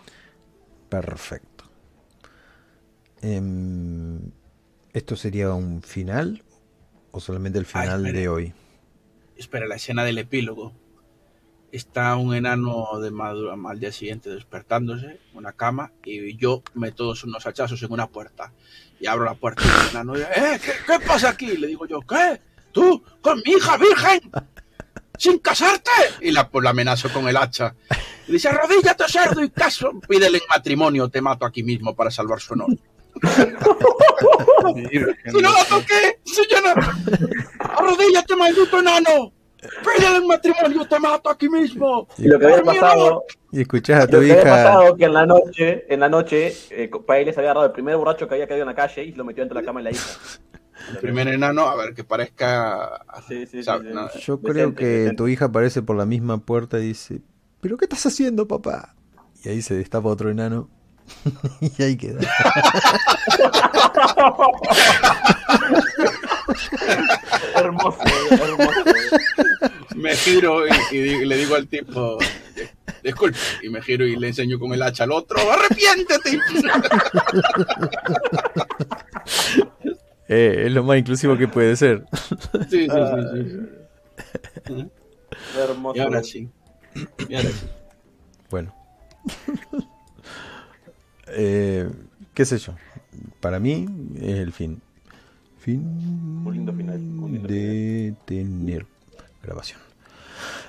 Perfecto. 0.88 1.64
Eh, 3.22 3.40
¿Esto 4.96 5.14
sería 5.14 5.52
un 5.52 5.82
final 5.82 6.42
o 7.10 7.20
solamente 7.20 7.58
el 7.58 7.66
final 7.66 8.02
de 8.02 8.28
hoy? 8.30 8.54
Espera, 9.36 9.66
la 9.66 9.74
escena 9.74 10.04
del 10.04 10.16
epílogo. 10.16 10.72
está 11.70 12.16
un 12.16 12.34
enano 12.34 12.98
de 12.98 13.12
al 13.68 13.78
día 13.78 13.92
siguiente 13.92 14.30
despertándose 14.30 15.20
una 15.34 15.52
cama 15.52 15.92
y 16.02 16.34
yo 16.38 16.62
meto 16.72 17.12
unos 17.24 17.46
hachazos 17.46 17.82
en 17.82 17.92
una 17.92 18.06
puerta 18.06 18.54
y 18.98 19.06
abro 19.06 19.26
la 19.26 19.34
puerta 19.34 19.62
y 19.66 19.68
el 19.68 19.90
enano 19.90 20.14
dice, 20.14 20.28
¿Eh, 20.34 20.60
¿qué, 20.86 21.06
pasa 21.06 21.28
aquí? 21.28 21.58
Le 21.58 21.66
digo 21.66 21.86
yo, 21.86 22.00
¿qué? 22.00 22.40
¿Tú? 22.72 23.04
¿Con 23.20 23.42
mi 23.44 23.52
hija 23.52 23.76
virgen? 23.76 24.30
¿Sin 25.18 25.40
casarte? 25.40 25.90
Y 26.22 26.30
la, 26.30 26.48
pues, 26.48 26.64
la 26.64 26.70
amenazo 26.70 27.12
con 27.12 27.28
el 27.28 27.36
hacha. 27.36 27.74
Y 28.26 28.32
dice, 28.32 28.48
arrodíllate 28.48 29.04
cerdo 29.08 29.44
y 29.44 29.50
caso. 29.50 29.92
Pídele 30.08 30.38
en 30.38 30.44
matrimonio, 30.48 31.10
te 31.10 31.20
mato 31.20 31.44
aquí 31.44 31.62
mismo 31.62 31.94
para 31.94 32.10
salvar 32.10 32.40
su 32.40 32.54
honor. 32.54 32.70
Si 35.30 35.42
no 35.42 35.52
la 35.52 35.64
toqué, 35.68 36.20
si 36.24 36.42
yo 36.48 36.56
no... 36.60 36.74
Arrodíllate, 37.58 38.36
maldito 38.36 38.78
enano. 38.78 39.32
Pídele 39.82 40.16
en 40.18 40.26
matrimonio, 40.26 40.86
te 40.86 41.00
mato 41.00 41.30
aquí 41.30 41.48
mismo. 41.48 42.06
Y 42.18 42.28
lo 42.28 42.38
que 42.38 42.46
había 42.46 42.62
pasado. 42.62 43.24
Y 43.50 43.62
escuchás 43.62 44.04
a 44.04 44.06
tu 44.06 44.22
hija. 44.22 44.36
Lo 44.36 44.42
que 44.42 44.48
había 44.48 44.64
pasado 44.64 44.96
que 44.96 45.04
en 45.04 45.12
la 45.12 45.26
noche, 45.26 45.86
en 45.88 46.00
la 46.00 46.08
noche, 46.08 46.54
eh, 46.70 46.90
les 47.24 47.38
había 47.38 47.50
agarrado 47.50 47.66
el 47.66 47.72
primer 47.72 47.96
borracho 47.96 48.28
que 48.28 48.34
había 48.34 48.46
caído 48.46 48.62
en 48.62 48.68
la 48.68 48.74
calle 48.74 49.04
y 49.04 49.12
lo 49.12 49.24
metió 49.24 49.42
dentro 49.42 49.58
de 49.58 49.62
la 49.62 49.66
cama 49.66 49.80
de 49.80 49.84
la 49.84 49.90
hija. 49.90 50.04
El 50.90 50.98
primer 50.98 51.28
enano, 51.28 51.62
a 51.62 51.74
ver, 51.74 51.94
que 51.94 52.04
parezca. 52.04 53.04
Sí, 53.26 53.46
sí, 53.46 53.62
Yo 54.20 54.40
creo 54.40 54.74
que 54.74 55.12
tu 55.16 55.26
hija 55.26 55.46
aparece 55.46 55.82
por 55.82 55.96
la 55.96 56.06
misma 56.06 56.38
puerta 56.38 56.78
y 56.78 56.88
dice: 56.88 57.22
¿Pero 57.60 57.76
qué 57.76 57.86
estás 57.86 58.06
haciendo, 58.06 58.46
papá? 58.46 58.94
Y 59.42 59.48
ahí 59.48 59.62
se 59.62 59.74
destapa 59.74 60.08
otro 60.08 60.30
enano. 60.30 60.68
y 61.78 61.82
ahí 61.82 61.96
queda. 61.96 62.20
hermoso, 67.56 67.98
hermoso. 68.30 68.84
Me 69.96 70.14
giro 70.16 70.66
y, 70.92 71.24
le 71.24 71.36
digo 71.36 71.54
al 71.54 71.68
tipo, 71.68 72.18
disculpe, 73.02 73.38
y 73.62 73.68
me 73.70 73.80
giro 73.82 74.06
y 74.06 74.16
le 74.16 74.28
enseño 74.28 74.58
con 74.58 74.72
el 74.72 74.82
hacha 74.82 75.04
al 75.04 75.12
otro, 75.12 75.38
arrepiéntete. 75.50 76.38
Eh, 80.28 80.64
es 80.66 80.72
lo 80.72 80.82
más 80.82 80.98
inclusivo 80.98 81.36
que 81.38 81.46
puede 81.46 81.76
ser. 81.76 82.04
Sí, 82.68 82.88
sí, 82.88 82.90
sí. 82.90 83.50
sí. 84.66 84.86
Hermoso. 85.56 85.96
Y 85.96 86.00
ahora 86.00 86.22
sí. 86.24 86.48
Y 87.28 87.34
ahora 87.36 87.48
sí. 87.48 87.66
Bueno. 88.50 88.74
Eh, 91.28 91.88
¿Qué 92.34 92.44
sé 92.44 92.58
yo? 92.58 92.74
Para 93.40 93.58
mí 93.58 93.86
es 94.16 94.36
el 94.36 94.52
fin. 94.52 94.80
Fin 95.58 95.80
un 96.46 96.52
lindo 96.52 96.72
final, 96.72 97.00
de 97.42 98.14
tener 98.24 98.86
grabación. 99.42 99.80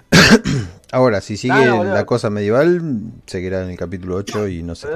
Ahora, 0.91 1.19
si 1.21 1.35
sigue 1.35 1.65
la 1.65 2.05
cosa 2.05 2.29
medieval, 2.29 2.81
seguirá 3.25 3.63
en 3.63 3.71
el 3.71 3.77
capítulo 3.77 4.15
8 4.15 4.47
y 4.47 4.63
no 4.63 4.75
sé. 4.75 4.87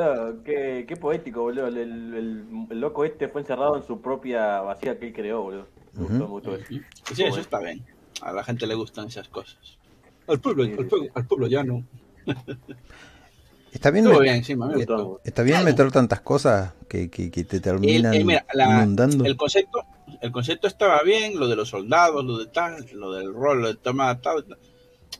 qué, 0.45 0.85
qué, 0.87 0.95
poético, 0.95 1.41
boludo. 1.41 1.67
El, 1.67 1.77
el, 1.77 2.79
loco 2.79 3.03
este 3.03 3.27
fue 3.27 3.41
encerrado 3.41 3.75
en 3.75 3.83
su 3.83 4.01
propia 4.01 4.61
vacía 4.61 4.97
que 4.97 5.07
él 5.07 5.13
creó, 5.13 5.41
boludo. 5.43 5.67
Me 5.93 6.05
gustó 6.05 6.27
mucho 6.27 6.55
eso. 6.55 6.65
Sí, 7.13 7.23
eso 7.23 7.39
está 7.39 7.59
bien. 7.59 7.83
A 8.21 8.31
la 8.31 8.43
gente 8.43 8.65
le 8.65 8.75
gustan 8.75 9.07
esas 9.07 9.27
cosas. 9.27 9.77
Al 10.27 10.39
pueblo, 10.39 10.63
al 10.63 10.87
pueblo, 10.87 11.09
al 11.13 11.25
pueblo 11.25 11.47
ya 11.47 11.63
no. 11.63 11.83
Está 13.71 13.89
bien, 13.89 14.05
bien 14.19 14.43
sí, 14.43 14.55
está 15.23 15.43
bien 15.43 15.63
meter 15.63 15.91
tantas 15.91 16.19
cosas 16.19 16.73
que, 16.89 17.09
que, 17.09 17.31
que 17.31 17.45
te 17.45 17.61
terminan 17.61 18.13
inundando. 18.13 19.23
El 19.25 19.37
concepto, 19.37 19.85
el 20.19 20.31
concepto 20.31 20.67
estaba 20.67 21.01
bien, 21.03 21.39
lo 21.39 21.47
de 21.47 21.55
los 21.55 21.69
soldados, 21.69 22.23
lo 22.25 22.37
de 22.37 22.47
tal, 22.47 22.85
lo 22.93 23.13
del 23.13 23.33
rol, 23.33 23.61
lo 23.61 23.67
de 23.69 23.75
toma 23.75 24.19
tal, 24.19 24.45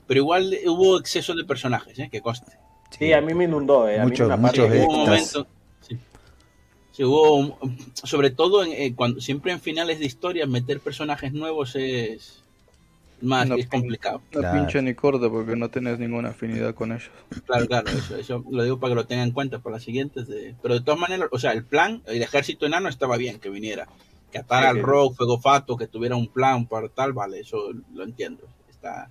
pero 0.06 0.20
igual 0.20 0.54
hubo 0.66 0.98
exceso 0.98 1.34
de 1.34 1.44
personajes, 1.44 1.98
¿eh? 1.98 2.08
que 2.12 2.20
coste. 2.20 2.52
Sí, 2.90 3.12
a 3.14 3.22
mí 3.22 3.32
me 3.32 3.44
inundó, 3.44 3.88
eh. 3.88 3.98
muchos, 4.02 4.38
muchos 4.38 4.70
hubo 4.70 4.92
un 4.92 4.98
momento, 5.06 5.46
sí. 5.80 7.04
hubo 7.04 7.58
sobre 7.94 8.30
todo 8.30 8.64
en, 8.64 8.72
eh, 8.72 8.94
cuando 8.94 9.22
siempre 9.22 9.52
en 9.52 9.60
finales 9.60 9.98
de 9.98 10.04
historias 10.04 10.46
meter 10.46 10.80
personajes 10.80 11.32
nuevos 11.32 11.74
es 11.74 12.41
más 13.22 13.48
es 13.50 13.66
complicado. 13.68 14.20
No 14.32 14.52
pinche 14.52 14.82
ni 14.82 14.94
corta 14.94 15.30
porque 15.30 15.56
no 15.56 15.70
tenés 15.70 15.98
ninguna 15.98 16.30
afinidad 16.30 16.74
con 16.74 16.92
ellos. 16.92 17.10
Claro, 17.46 17.66
claro, 17.66 17.90
eso, 17.90 18.16
eso 18.16 18.44
lo 18.50 18.62
digo 18.64 18.78
para 18.78 18.92
que 18.92 18.94
lo 18.96 19.06
tengan 19.06 19.28
en 19.28 19.34
cuenta 19.34 19.60
para 19.60 19.76
las 19.76 19.84
siguientes. 19.84 20.26
De... 20.28 20.54
Pero 20.60 20.74
de 20.74 20.80
todas 20.80 21.00
maneras, 21.00 21.28
o 21.30 21.38
sea, 21.38 21.52
el 21.52 21.64
plan, 21.64 22.02
el 22.06 22.22
ejército 22.22 22.66
enano 22.66 22.88
estaba 22.88 23.16
bien 23.16 23.38
que 23.38 23.48
viniera. 23.48 23.88
Que 24.30 24.38
atara 24.38 24.70
al 24.70 24.82
rock, 24.82 25.16
fuego 25.16 25.38
fato, 25.38 25.76
que 25.76 25.86
tuviera 25.86 26.16
un 26.16 26.26
plan 26.26 26.66
para 26.66 26.88
tal, 26.88 27.12
vale, 27.12 27.40
eso 27.40 27.72
lo 27.94 28.04
entiendo. 28.04 28.48
Está 28.70 29.08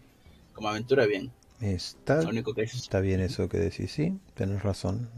como 0.53 0.69
aventura 0.69 1.05
bien. 1.05 1.31
Está, 1.61 2.21
está 2.57 2.99
bien 3.01 3.19
eso 3.19 3.47
que 3.47 3.59
decís, 3.59 3.91
sí, 3.91 4.17
tenés 4.33 4.63
razón. 4.63 5.09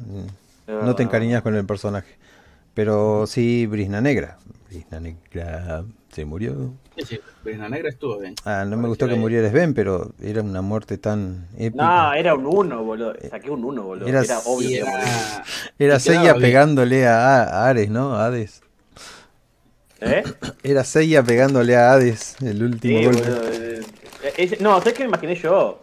No 0.67 0.93
te 0.93 1.03
encariñas 1.03 1.41
con 1.41 1.55
el 1.55 1.65
personaje. 1.65 2.15
Pero 2.73 3.27
sí, 3.27 3.65
Brisna 3.65 4.01
Negra. 4.01 4.37
Brisna 4.67 4.99
Negra 4.99 5.85
se 6.13 6.25
murió. 6.25 6.73
Sí, 6.97 7.05
sí, 7.05 7.19
Brisna 7.43 7.67
Negra 7.69 7.89
estuvo 7.89 8.19
bien. 8.19 8.35
Ah, 8.45 8.65
no 8.67 8.77
me 8.77 8.87
gustó 8.87 9.07
que 9.07 9.15
muriera 9.15 9.49
Sven, 9.49 9.73
pero 9.73 10.11
era 10.21 10.41
una 10.41 10.61
muerte 10.61 10.97
tan 10.97 11.47
épica. 11.57 11.83
No, 11.83 12.13
era 12.13 12.35
un 12.35 12.45
uno, 12.45 12.83
boludo. 12.83 13.13
Saqué 13.29 13.49
un 13.49 13.63
uno, 13.65 13.83
boludo. 13.83 14.07
Era, 14.07 14.23
obvio. 14.45 14.85
Era, 14.85 15.43
era 15.79 15.99
Seiya 15.99 16.35
pegándole 16.35 17.07
a, 17.07 17.67
Ares, 17.67 17.89
¿no? 17.89 18.15
A 18.15 18.27
Hades. 18.27 18.61
¿Eh? 19.99 20.23
Era 20.63 20.83
Seiya 20.83 21.23
pegándole 21.23 21.77
a 21.77 21.93
Hades 21.93 22.35
el 22.41 22.61
último 22.61 22.99
sí, 22.99 23.05
golpe. 23.05 23.29
Eh, 23.29 24.33
eh, 24.37 24.57
no, 24.59 24.77
¿sabes 24.79 24.93
qué 24.93 25.03
me 25.03 25.09
imaginé 25.09 25.35
yo? 25.35 25.79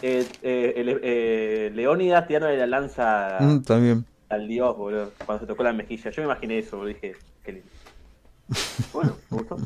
Eh, 0.00 0.26
eh, 0.42 1.70
Leónidas 1.74 2.26
tirándole 2.26 2.56
la 2.56 2.66
lanza. 2.66 3.36
Mm, 3.40 3.60
también 3.60 4.06
al 4.28 4.46
dios, 4.46 4.76
boludo, 4.76 5.12
cuando 5.24 5.40
se 5.40 5.46
tocó 5.46 5.62
la 5.62 5.72
mejilla. 5.72 6.10
Yo 6.10 6.22
me 6.22 6.26
imaginé 6.26 6.58
eso, 6.58 6.76
boludo, 6.76 6.94
dije, 6.94 7.16
qué 7.44 7.52
lindo. 7.52 7.68
Bueno, 8.92 9.16
me 9.30 9.38
gustó. 9.38 9.56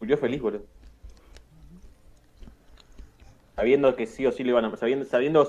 Murió 0.00 0.18
feliz, 0.18 0.40
boludo. 0.40 0.64
Sabiendo 3.56 3.94
que 3.94 4.06
sí 4.06 4.26
o 4.26 4.32
sí 4.32 4.42
le 4.42 4.50
iban 4.50 4.64
a 4.64 4.76
sabiendo, 4.76 5.04
sabiendo 5.04 5.48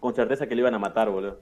con 0.00 0.14
certeza 0.14 0.46
que 0.46 0.54
le 0.54 0.62
iban 0.62 0.74
a 0.74 0.78
matar, 0.78 1.10
boludo. 1.10 1.38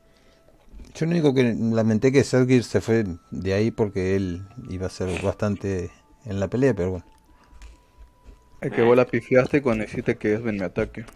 Yo 0.95 1.07
lo 1.07 1.13
único 1.13 1.33
que 1.35 1.55
lamenté 1.59 2.11
que 2.13 2.25
Sergir 2.25 2.65
se 2.65 2.81
fue 2.81 3.05
de 3.31 3.55
ahí 3.55 3.71
porque 3.71 4.17
él 4.17 4.43
iba 4.69 4.87
a 4.87 4.91
ser 4.91 5.23
bastante 5.23 5.91
en 6.25 6.41
la 6.41 6.49
pelea, 6.49 6.75
pero 6.75 6.91
bueno. 6.91 7.07
Es 8.61 8.73
que 8.73 8.83
vos 8.83 8.97
la 8.97 9.07
pifiaste 9.07 9.63
cuando 9.63 9.85
hiciste 9.85 10.17
que 10.17 10.35
Esben 10.35 10.59
me 10.59 10.65
ataque. 10.65 11.07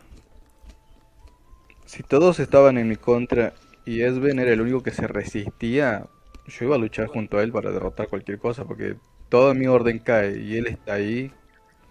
Si 1.84 2.02
todos 2.02 2.40
estaban 2.40 2.78
en 2.78 2.88
mi 2.88 2.96
contra 2.96 3.52
y 3.84 4.00
Esben 4.00 4.38
era 4.38 4.52
el 4.52 4.60
único 4.60 4.82
que 4.82 4.92
se 4.92 5.06
resistía, 5.06 6.06
yo 6.46 6.64
iba 6.66 6.76
a 6.76 6.78
luchar 6.78 7.06
junto 7.06 7.38
a 7.38 7.42
él 7.42 7.52
para 7.52 7.70
derrotar 7.70 8.08
cualquier 8.08 8.38
cosa, 8.38 8.64
porque 8.64 8.96
toda 9.28 9.54
mi 9.54 9.66
orden 9.66 9.98
cae 9.98 10.38
y 10.38 10.56
él 10.56 10.66
está 10.66 10.94
ahí. 10.94 11.32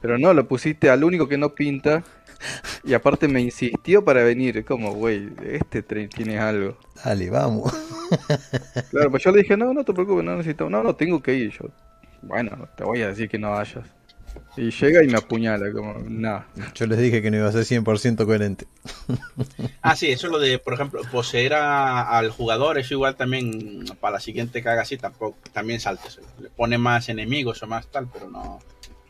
Pero 0.02 0.18
no, 0.18 0.34
lo 0.34 0.48
pusiste 0.48 0.90
al 0.90 1.04
único 1.04 1.28
que 1.28 1.38
no 1.38 1.56
pinta. 1.56 2.04
Y 2.84 2.94
aparte 2.94 3.30
me 3.30 3.40
insistió 3.40 4.04
para 4.04 4.22
venir. 4.24 4.66
Como, 4.66 4.94
güey, 4.94 5.30
este 5.46 5.82
tren 5.82 6.10
tiene 6.10 6.40
algo. 6.40 6.78
Dale, 7.04 7.30
vamos. 7.30 7.74
Claro, 8.92 9.10
pues 9.10 9.24
yo 9.24 9.32
le 9.32 9.42
dije, 9.42 9.56
no, 9.56 9.74
no 9.74 9.84
te 9.84 9.94
preocupes, 9.94 10.24
no 10.24 10.36
necesito. 10.36 10.70
No, 10.70 10.84
no, 10.84 10.96
tengo 10.96 11.22
que 11.24 11.34
ir. 11.34 11.52
Yo, 11.52 11.70
bueno, 12.22 12.68
te 12.76 12.84
voy 12.84 13.02
a 13.02 13.08
decir 13.08 13.30
que 13.30 13.40
no 13.40 13.52
vayas. 13.52 13.86
Y 14.56 14.70
llega 14.70 15.04
y 15.04 15.08
me 15.08 15.18
apuñala, 15.18 15.72
como, 15.72 15.98
nada. 16.08 16.48
Yo 16.76 16.86
les 16.86 17.00
dije 17.00 17.22
que 17.22 17.32
no 17.32 17.38
iba 17.38 17.50
a 17.50 17.52
ser 17.52 17.64
100% 17.64 18.26
coherente. 18.26 18.68
Ah, 19.82 19.98
sí, 19.98 20.10
eso 20.10 20.28
es 20.28 20.32
lo 20.32 20.40
de, 20.40 20.60
por 20.60 20.74
ejemplo, 20.74 21.02
poseer 21.12 21.54
al 21.56 22.30
jugador, 22.32 22.78
eso 22.78 22.94
igual 22.94 23.18
también 23.18 23.84
para 24.00 24.14
la 24.14 24.20
siguiente 24.22 24.64
que 24.64 24.70
haga 24.70 24.84
así, 24.84 24.98
tampoco, 24.98 25.38
también 25.52 25.82
saltes. 25.82 26.22
Le 26.40 26.50
pone 26.50 26.78
más 26.78 27.10
enemigos 27.10 27.62
o 27.64 27.68
más 27.68 27.88
tal, 27.88 28.08
pero 28.12 28.30
no. 28.30 28.60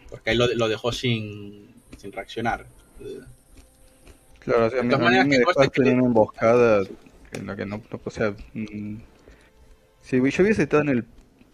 Porque 0.10 0.32
ahí 0.32 0.36
lo, 0.36 0.48
lo 0.48 0.68
dejó 0.68 0.92
sin, 0.92 1.68
sin 1.98 2.12
reaccionar. 2.12 2.66
Claro, 4.40 4.66
o 4.66 4.70
sea, 4.70 4.80
a 4.80 4.84
mí, 4.84 4.94
a 4.94 5.24
me 5.26 5.38
dejaste 5.38 5.82
en 5.82 6.00
una 6.00 6.08
emboscada 6.08 6.84
en 7.32 7.48
la 7.48 7.56
que 7.56 7.66
no, 7.66 7.78
no 7.78 8.02
o 8.04 8.10
sea, 8.10 8.36
mm, 8.54 8.98
si 10.02 10.18
yo 10.18 10.44
hubiese 10.44 10.64
estado 10.64 10.84
en 10.84 10.90
el, 10.90 11.06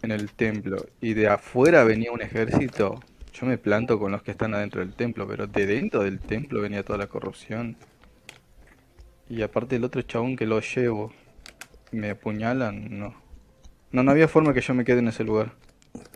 en 0.02 0.10
el 0.10 0.30
templo 0.30 0.86
y 1.00 1.14
de 1.14 1.28
afuera 1.28 1.84
venía 1.84 2.10
un 2.10 2.22
ejército, 2.22 3.00
yo 3.32 3.46
me 3.46 3.58
planto 3.58 3.98
con 3.98 4.12
los 4.12 4.22
que 4.22 4.30
están 4.30 4.54
adentro 4.54 4.80
del 4.80 4.94
templo, 4.94 5.26
pero 5.26 5.46
de 5.46 5.66
dentro 5.66 6.02
del 6.02 6.18
templo 6.20 6.60
venía 6.60 6.82
toda 6.84 6.98
la 6.98 7.06
corrupción. 7.06 7.76
Y 9.28 9.42
aparte 9.42 9.76
el 9.76 9.84
otro 9.84 10.02
chabón 10.02 10.36
que 10.36 10.46
lo 10.46 10.60
llevo, 10.60 11.12
me 11.92 12.10
apuñalan, 12.10 12.98
no. 12.98 13.14
No, 13.92 14.02
no 14.02 14.10
había 14.10 14.28
forma 14.28 14.54
que 14.54 14.60
yo 14.60 14.74
me 14.74 14.84
quede 14.84 14.98
en 14.98 15.08
ese 15.08 15.24
lugar. 15.24 15.52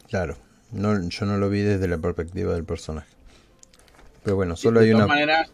Claro, 0.08 0.36
no, 0.70 1.08
yo 1.08 1.26
no 1.26 1.38
lo 1.38 1.50
vi 1.50 1.60
desde 1.60 1.88
la 1.88 1.98
perspectiva 1.98 2.54
del 2.54 2.64
personaje. 2.64 3.08
Pero 4.22 4.36
bueno, 4.36 4.56
solo 4.56 4.80
hay 4.80 4.92
una... 4.92 5.06
Manera, 5.06 5.46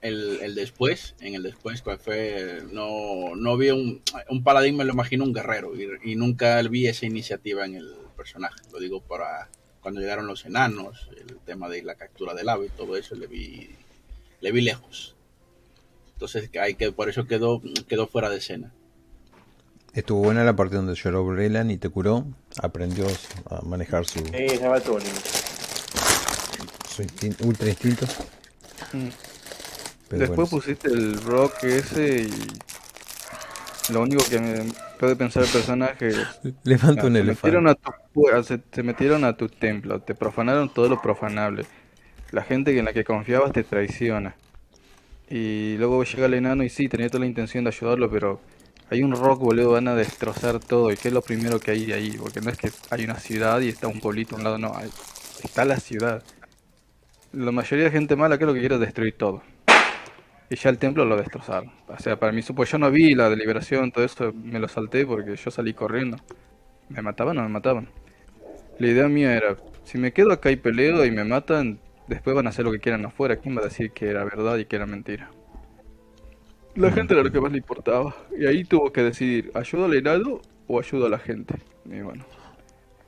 el, 0.00 0.38
el, 0.42 0.54
después, 0.54 1.14
en 1.20 1.34
el 1.34 1.42
después, 1.42 1.82
cuál 1.82 1.98
fue, 1.98 2.62
no, 2.72 3.34
no 3.36 3.56
vi 3.56 3.70
un, 3.70 4.02
un 4.28 4.42
paladín, 4.42 4.76
me 4.76 4.84
lo 4.84 4.92
imagino 4.92 5.24
un 5.24 5.32
guerrero, 5.32 5.72
y, 5.74 6.12
y 6.12 6.16
nunca 6.16 6.60
vi 6.62 6.86
esa 6.86 7.06
iniciativa 7.06 7.64
en 7.64 7.74
el 7.76 7.94
personaje. 8.16 8.60
Lo 8.72 8.78
digo 8.78 9.00
para 9.00 9.48
cuando 9.86 10.00
llegaron 10.00 10.26
los 10.26 10.44
enanos, 10.44 11.08
el 11.16 11.36
tema 11.46 11.68
de 11.68 11.80
la 11.84 11.94
captura 11.94 12.34
del 12.34 12.48
ave 12.48 12.66
y 12.66 12.70
todo 12.70 12.96
eso, 12.96 13.14
le 13.14 13.28
vi, 13.28 13.70
le 14.40 14.50
vi 14.50 14.60
lejos. 14.60 15.14
Entonces, 16.14 16.50
hay 16.60 16.74
que, 16.74 16.90
por 16.90 17.08
eso 17.08 17.28
quedó, 17.28 17.62
quedó 17.86 18.08
fuera 18.08 18.28
de 18.28 18.38
escena. 18.38 18.72
Estuvo 19.94 20.24
buena 20.24 20.42
la 20.42 20.56
parte 20.56 20.74
donde 20.74 20.96
lloró 20.96 21.24
Brelan 21.24 21.70
y 21.70 21.76
te 21.76 21.88
curó. 21.88 22.26
Aprendió 22.60 23.06
a 23.48 23.62
manejar 23.62 24.06
su. 24.06 24.18
Sí, 24.26 24.48
se 24.58 24.66
va 24.66 24.80
todo 24.80 24.98
Su 26.88 27.02
ultra 27.46 27.68
instinto. 27.68 28.06
Mm. 28.92 29.08
Después 30.16 30.50
pusiste 30.50 30.88
el 30.88 31.22
rock 31.22 31.62
ese 31.62 32.22
y. 32.22 32.30
Lo 33.92 34.02
único 34.02 34.24
que 34.28 34.40
me 34.40 34.64
puede 34.98 35.16
pensar 35.16 35.44
el 35.44 35.48
personaje 35.48 36.08
es. 36.08 36.16
Levanta 36.64 37.06
un 37.06 37.16
elefante. 37.16 37.56
Metieron 37.56 37.68
a 37.68 37.74
tu, 37.74 37.92
se, 38.42 38.60
se, 38.72 38.82
metieron 38.82 39.24
a 39.24 39.36
tu 39.36 39.48
templo, 39.48 40.00
te 40.00 40.14
profanaron 40.14 40.68
todo 40.72 40.88
lo 40.88 41.00
profanable. 41.00 41.66
La 42.32 42.42
gente 42.42 42.76
en 42.76 42.84
la 42.84 42.92
que 42.92 43.04
confiabas 43.04 43.52
te 43.52 43.62
traiciona. 43.62 44.34
Y 45.28 45.76
luego 45.78 46.04
llega 46.04 46.26
el 46.26 46.34
enano 46.34 46.62
y 46.62 46.68
sí, 46.68 46.88
tenía 46.88 47.08
toda 47.08 47.20
la 47.20 47.26
intención 47.26 47.64
de 47.64 47.70
ayudarlo, 47.70 48.10
pero 48.10 48.40
hay 48.90 49.02
un 49.02 49.12
rock, 49.12 49.40
boludo, 49.40 49.72
van 49.72 49.88
a 49.88 49.94
destrozar 49.94 50.60
todo. 50.60 50.92
¿Y 50.92 50.96
qué 50.96 51.08
es 51.08 51.14
lo 51.14 51.22
primero 51.22 51.58
que 51.58 51.72
hay 51.72 51.92
ahí? 51.92 52.16
Porque 52.18 52.40
no 52.40 52.50
es 52.50 52.58
que 52.58 52.70
hay 52.90 53.04
una 53.04 53.18
ciudad 53.18 53.60
y 53.60 53.68
está 53.68 53.88
un 53.88 54.00
pueblito 54.00 54.36
a 54.36 54.38
un 54.38 54.44
lado, 54.44 54.58
no, 54.58 54.72
está 55.42 55.64
la 55.64 55.78
ciudad. 55.78 56.22
La 57.32 57.52
mayoría 57.52 57.86
de 57.86 57.90
gente 57.90 58.16
mala, 58.16 58.38
que 58.38 58.44
es 58.44 58.48
lo 58.48 58.54
que 58.54 58.60
quiere? 58.60 58.78
Destruir 58.78 59.14
todo. 59.16 59.42
Y 60.48 60.56
ya 60.56 60.70
el 60.70 60.78
templo 60.78 61.04
lo 61.04 61.16
destrozaron. 61.16 61.72
O 61.88 61.98
sea, 61.98 62.18
para 62.18 62.32
mí, 62.32 62.40
pues 62.42 62.70
yo 62.70 62.78
no 62.78 62.90
vi 62.90 63.14
la 63.14 63.28
deliberación, 63.28 63.90
todo 63.90 64.04
eso, 64.04 64.32
me 64.32 64.60
lo 64.60 64.68
salté 64.68 65.04
porque 65.04 65.36
yo 65.36 65.50
salí 65.50 65.74
corriendo. 65.74 66.18
¿Me 66.88 67.02
mataban 67.02 67.38
o 67.38 67.42
me 67.42 67.48
mataban? 67.48 67.88
La 68.78 68.86
idea 68.86 69.08
mía 69.08 69.34
era, 69.34 69.56
si 69.84 69.98
me 69.98 70.12
quedo 70.12 70.32
acá 70.32 70.50
y 70.50 70.56
peleo 70.56 71.04
y 71.04 71.10
me 71.10 71.24
matan, 71.24 71.80
después 72.06 72.36
van 72.36 72.46
a 72.46 72.50
hacer 72.50 72.64
lo 72.64 72.72
que 72.72 72.78
quieran 72.78 73.04
afuera. 73.04 73.36
¿Quién 73.36 73.56
va 73.56 73.62
a 73.62 73.64
decir 73.64 73.90
que 73.90 74.08
era 74.08 74.22
verdad 74.24 74.58
y 74.58 74.66
que 74.66 74.76
era 74.76 74.86
mentira? 74.86 75.30
La 76.76 76.92
gente 76.92 77.14
era 77.14 77.22
lo 77.22 77.32
que 77.32 77.40
más 77.40 77.50
le 77.50 77.58
importaba. 77.58 78.14
Y 78.38 78.46
ahí 78.46 78.62
tuvo 78.62 78.92
que 78.92 79.02
decidir, 79.02 79.50
¿ayudo 79.54 79.86
al 79.86 79.94
helado 79.94 80.42
o 80.68 80.78
ayudo 80.78 81.06
a 81.06 81.08
la 81.08 81.18
gente? 81.18 81.56
Y 81.86 82.00
bueno. 82.00 82.24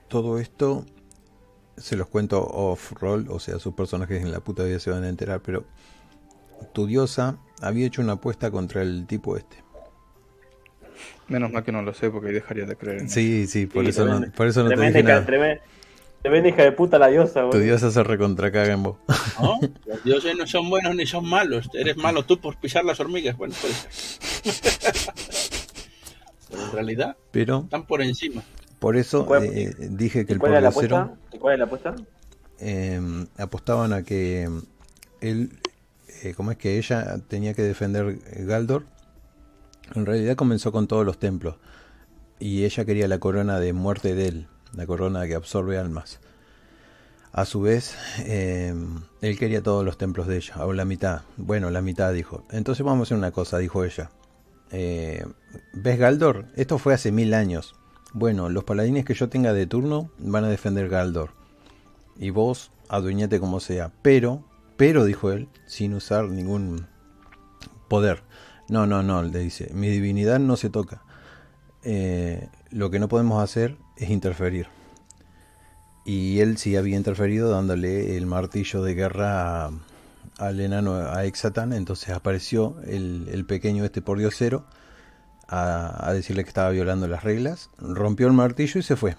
Todo 0.08 0.38
esto 0.38 0.86
se 1.76 1.96
los 1.96 2.08
cuento 2.08 2.42
off-roll, 2.42 3.26
o 3.28 3.38
sea, 3.38 3.58
sus 3.58 3.74
personajes 3.74 4.22
en 4.22 4.32
la 4.32 4.40
puta 4.40 4.64
vida 4.64 4.80
se 4.80 4.90
van 4.90 5.04
a 5.04 5.08
enterar, 5.08 5.40
pero 5.40 5.64
tu 6.72 6.86
diosa 6.86 7.38
había 7.60 7.86
hecho 7.86 8.02
una 8.02 8.14
apuesta 8.14 8.50
contra 8.50 8.82
el 8.82 9.06
tipo 9.06 9.36
este. 9.36 9.62
Menos 11.28 11.52
mal 11.52 11.62
que 11.62 11.72
no 11.72 11.82
lo 11.82 11.92
sé 11.92 12.10
porque 12.10 12.28
dejaría 12.28 12.64
de 12.64 12.76
creer. 12.76 13.00
En 13.02 13.10
sí, 13.10 13.46
sí, 13.46 13.66
por 13.66 13.84
eso 13.84 14.04
no, 14.06 14.30
por 14.32 14.46
eso 14.46 14.62
no 14.62 14.70
te 14.70 14.80
dije 14.80 15.02
nada. 15.02 15.24
Tremenda 16.22 16.48
hija 16.48 16.62
de 16.62 16.72
puta 16.72 16.98
la 16.98 17.08
diosa, 17.08 17.42
güey. 17.42 17.52
Tu 17.52 17.58
diosa 17.60 17.90
se 17.90 18.02
recontracaga 18.02 18.72
en 18.72 18.82
vos. 18.82 18.96
No, 19.40 19.58
los 19.86 20.04
dioses 20.04 20.36
no 20.36 20.46
son 20.46 20.68
buenos 20.68 20.94
ni 20.94 21.06
son 21.06 21.28
malos. 21.28 21.68
Eres 21.74 21.96
malo 21.96 22.24
tú 22.24 22.40
por 22.40 22.56
pisar 22.56 22.84
las 22.84 22.98
hormigas. 22.98 23.36
Bueno, 23.36 23.54
pues. 23.60 24.18
Pero 26.50 26.62
en 26.62 26.72
realidad 26.72 27.16
Pero, 27.30 27.60
están 27.64 27.86
por 27.86 28.02
encima. 28.02 28.42
Por 28.78 28.96
eso 28.96 29.28
eh, 29.42 29.74
dije 29.90 30.24
que 30.24 30.32
el 30.32 30.38
¿Cuál 30.38 30.62
la 30.62 30.68
apuesta? 30.68 31.14
¿Cuál 31.38 31.54
es 31.54 31.58
la 31.58 31.64
apuesta? 31.66 31.94
Eh, 32.60 33.00
apostaban 33.36 33.92
a 33.92 34.02
que 34.02 34.48
él, 35.20 35.50
eh, 36.22 36.34
¿cómo 36.34 36.50
es 36.50 36.58
que 36.58 36.78
ella 36.78 37.18
tenía 37.28 37.54
que 37.54 37.62
defender 37.62 38.18
Galdor? 38.44 38.84
En 39.94 40.06
realidad 40.06 40.36
comenzó 40.36 40.72
con 40.72 40.86
todos 40.86 41.04
los 41.04 41.18
templos 41.18 41.56
y 42.38 42.64
ella 42.64 42.84
quería 42.84 43.08
la 43.08 43.18
corona 43.18 43.58
de 43.58 43.72
muerte 43.72 44.14
de 44.14 44.28
él 44.28 44.48
la 44.74 44.86
corona 44.86 45.26
que 45.26 45.34
absorbe 45.34 45.78
almas. 45.78 46.20
A 47.32 47.44
su 47.44 47.60
vez, 47.60 47.94
eh, 48.20 48.74
él 49.20 49.38
quería 49.38 49.62
todos 49.62 49.84
los 49.84 49.98
templos 49.98 50.26
de 50.26 50.38
ella, 50.38 50.64
o 50.64 50.72
la 50.72 50.84
mitad. 50.84 51.22
Bueno, 51.36 51.70
la 51.70 51.82
mitad 51.82 52.12
dijo. 52.12 52.44
Entonces 52.50 52.84
vamos 52.84 53.00
a 53.00 53.04
hacer 53.08 53.18
una 53.18 53.32
cosa, 53.32 53.58
dijo 53.58 53.84
ella. 53.84 54.10
Eh, 54.70 55.24
¿Ves 55.72 55.98
Galdor? 55.98 56.46
Esto 56.56 56.78
fue 56.78 56.94
hace 56.94 57.12
mil 57.12 57.34
años. 57.34 57.74
Bueno, 58.12 58.48
los 58.48 58.64
paladines 58.64 59.04
que 59.04 59.14
yo 59.14 59.28
tenga 59.28 59.52
de 59.52 59.66
turno 59.66 60.10
van 60.18 60.44
a 60.44 60.48
defender 60.48 60.88
Galdor. 60.88 61.30
Y 62.16 62.30
vos, 62.30 62.72
adueñate 62.88 63.38
como 63.38 63.60
sea. 63.60 63.92
Pero, 64.02 64.44
pero, 64.78 65.04
dijo 65.04 65.32
él, 65.32 65.48
sin 65.66 65.92
usar 65.92 66.28
ningún 66.28 66.86
poder. 67.88 68.22
No, 68.68 68.86
no, 68.86 69.02
no, 69.02 69.24
le 69.24 69.40
dice, 69.40 69.70
mi 69.74 69.88
divinidad 69.88 70.38
no 70.38 70.56
se 70.56 70.70
toca. 70.70 71.02
Eh, 71.82 72.48
lo 72.70 72.88
que 72.88 73.00
no 73.00 73.08
podemos 73.08 73.42
hacer 73.42 73.76
es 73.96 74.08
interferir. 74.08 74.68
Y 76.04 76.38
él 76.38 76.58
sí 76.58 76.76
había 76.76 76.96
interferido 76.96 77.50
dándole 77.50 78.16
el 78.16 78.26
martillo 78.26 78.82
de 78.82 78.94
guerra 78.94 79.68
al 80.38 80.60
enano, 80.60 80.94
a 80.94 81.24
Exatan. 81.24 81.72
Entonces 81.72 82.10
apareció 82.10 82.76
el, 82.86 83.44
pequeño 83.48 83.84
este 83.84 84.00
por 84.00 84.18
diosero 84.18 84.64
a, 85.48 86.08
a, 86.08 86.12
decirle 86.12 86.44
que 86.44 86.50
estaba 86.50 86.70
violando 86.70 87.08
las 87.08 87.24
reglas. 87.24 87.68
Rompió 87.78 88.28
el 88.28 88.32
martillo 88.32 88.78
y 88.78 88.84
se 88.84 88.94
fue. 88.94 89.16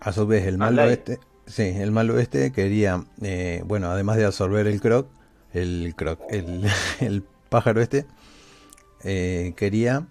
A 0.00 0.12
su 0.12 0.26
vez, 0.26 0.46
el 0.46 0.56
malo 0.56 0.82
este, 0.84 1.20
sí, 1.50 1.62
el 1.62 1.90
malo 1.90 2.18
este 2.18 2.52
quería, 2.52 3.04
eh, 3.22 3.62
bueno, 3.66 3.90
además 3.90 4.16
de 4.16 4.24
absorber 4.24 4.66
el 4.66 4.80
croc, 4.80 5.08
el 5.52 5.94
croc, 5.96 6.20
el, 6.30 7.24
pájaro 7.48 7.80
este, 7.80 8.06
eh, 9.02 9.54
quería 9.56 10.06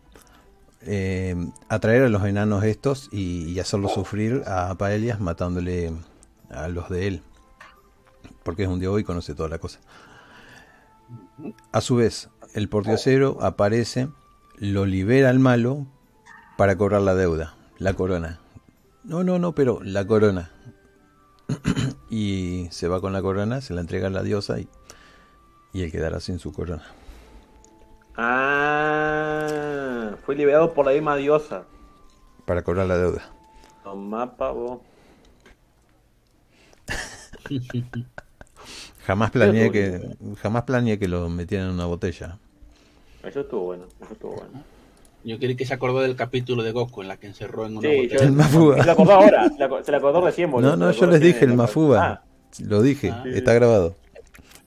eh, 0.82 1.36
atraer 1.70 2.04
a 2.04 2.10
los 2.10 2.24
enanos 2.26 2.64
estos 2.64 3.10
y, 3.12 3.60
hacerlos 3.60 3.94
sufrir 3.94 4.44
a 4.46 4.76
Paelias 4.76 5.20
matándole 5.20 5.94
a 6.50 6.68
los 6.68 6.90
de 6.90 7.08
él. 7.08 7.22
Porque 8.44 8.64
es 8.64 8.70
un 8.70 8.80
dios 8.80 9.00
y 9.00 9.04
conoce 9.04 9.36
toda 9.36 9.50
la 9.50 9.60
cosa. 9.60 9.80
A 11.72 11.82
su 11.82 11.96
vez, 11.96 12.30
el 12.54 12.70
portiocero 12.70 13.38
aparece, 13.42 14.10
lo 14.58 14.86
libera 14.86 15.30
al 15.30 15.40
malo 15.40 15.86
para 16.58 16.78
cobrar 16.78 17.02
la 17.02 17.16
deuda, 17.16 17.56
la 17.78 17.94
corona. 17.94 18.40
No, 19.04 19.24
no, 19.24 19.40
no, 19.40 19.54
pero 19.54 19.80
la 19.82 20.06
corona. 20.06 20.52
y 22.10 22.68
se 22.72 22.88
va 22.88 23.02
con 23.02 23.14
la 23.14 23.22
corona, 23.22 23.62
se 23.62 23.74
la 23.74 23.82
entrega 23.82 24.08
a 24.08 24.12
la 24.12 24.24
diosa 24.24 24.60
y, 24.60 24.68
y 25.74 25.84
él 25.84 25.92
quedará 25.92 26.20
sin 26.20 26.40
su 26.40 26.52
corona. 26.54 26.84
Ah, 28.16 29.40
fue 30.26 30.36
liberado 30.36 30.74
por 30.74 30.86
la 30.86 30.92
misma 30.92 31.16
diosa. 31.16 31.64
Para 32.46 32.64
cobrar 32.64 32.88
la 32.88 32.98
deuda. 32.98 33.30
Tomá, 33.84 34.36
pavo. 34.36 34.82
jamás 39.06 39.32
planeé 39.32 39.72
que 39.72 40.16
jamás 40.42 40.64
planeé 40.64 41.00
que 41.00 41.08
lo 41.08 41.30
metieran 41.30 41.70
en 41.70 41.74
una 41.74 41.86
botella. 41.86 42.38
Eso 43.24 43.42
estuvo 43.42 43.62
bueno, 43.66 43.86
eso 44.02 44.14
estuvo 44.14 44.36
bueno. 44.36 44.64
Yo 45.24 45.38
creí 45.38 45.56
que 45.56 45.66
se 45.66 45.74
acordó 45.74 46.02
del 46.02 46.16
capítulo 46.16 46.64
de 46.64 46.72
Goku 46.72 47.02
en 47.02 47.10
la 47.10 47.18
que 47.18 47.28
encerró 47.28 47.66
en 47.66 47.78
una 47.78 47.90
botella. 47.90 48.24
el 48.24 48.32
Mafuba. 48.32 48.84
Se 48.84 48.92
acordó 48.92 49.12
ahora, 49.14 49.50
se 49.50 49.92
la, 49.92 49.98
acordó 49.98 50.22
recién, 50.22 50.50
boludo. 50.50 50.78
No, 50.78 50.86
no, 50.88 50.92
yo 50.92 51.08
les 51.08 51.20
dije 51.20 51.46
el 51.46 51.54
Mafuba. 51.54 52.06
Ah. 52.06 52.24
Lo 52.66 52.82
dije, 52.82 53.12
ah. 53.12 53.24
está 53.34 53.54
grabado. 53.54 53.96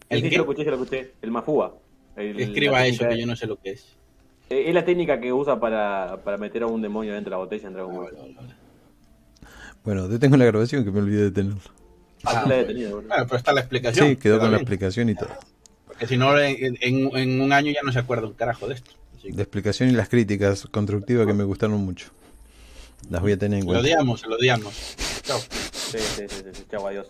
El 0.09 0.23
que 0.23 0.37
lo 0.37 0.43
escuché, 0.43 0.65
lo 0.65 0.75
escuché. 0.75 1.13
El 1.23 1.31
Mafuba. 1.31 1.75
Escriba 2.17 2.87
eso, 2.87 3.09
que 3.09 3.19
yo 3.19 3.27
no 3.27 3.37
sé 3.37 3.47
lo 3.47 3.57
que 3.57 3.71
es. 3.71 3.97
Eh, 4.51 4.65
es 4.67 4.75
la 4.75 4.85
técnica 4.85 5.19
que 5.19 5.33
usa 5.33 5.59
para, 5.59 6.21
para 6.23 6.37
meter 6.37 6.63
a 6.63 6.67
un 6.67 6.83
demonio 6.83 7.15
dentro 7.15 7.31
de 7.31 7.37
la 7.37 7.39
botella 7.39 7.69
en 7.69 7.75
Dragon 7.75 7.95
Ball. 7.95 8.37
Bueno, 9.85 10.09
detengo 10.09 10.37
la 10.37 10.45
grabación 10.45 10.85
que 10.85 10.91
me 10.91 11.01
olvidé 11.01 11.23
de 11.25 11.31
tenerlo. 11.31 11.61
Ah, 12.25 12.45
la 12.47 12.57
detenido, 12.57 13.01
bueno, 13.01 13.25
pero 13.25 13.37
está 13.37 13.53
la 13.53 13.61
explicación. 13.61 14.09
Sí, 14.11 14.17
quedó 14.17 14.39
con 14.39 14.51
la 14.51 14.59
explicación 14.59 15.09
y 15.09 15.15
todo. 15.15 15.31
Porque 15.87 16.07
si 16.07 16.17
no, 16.17 16.39
en, 16.39 16.77
en, 16.81 17.41
un 17.41 17.53
año 17.53 17.73
ya 17.73 17.81
no 17.83 17.93
se 17.93 17.99
acuerda 17.99 18.27
un 18.27 18.35
carajo 18.35 18.69
de 18.69 18.75
esto. 18.75 18.93
La 19.25 19.43
explicación 19.43 19.89
y 19.89 19.93
las 19.93 20.09
críticas 20.09 20.67
constructivas 20.71 21.27
que 21.27 21.33
me 21.33 21.45
gustaron 21.45 21.81
mucho. 21.85 22.09
Las 23.11 23.21
voy 23.23 23.33
a 23.33 23.39
tener 23.39 23.61
en 23.61 23.67
cuenta. 23.67 23.83
Lo 23.83 23.89
odiamos, 23.89 24.27
lo 24.27 24.37
odiamos. 24.37 24.97
Chao. 25.23 25.39
Sí, 25.39 25.99
sí, 25.99 26.25
sí, 26.29 26.43
sí. 26.53 26.65
Chao, 26.71 26.87
adiós. 26.87 27.07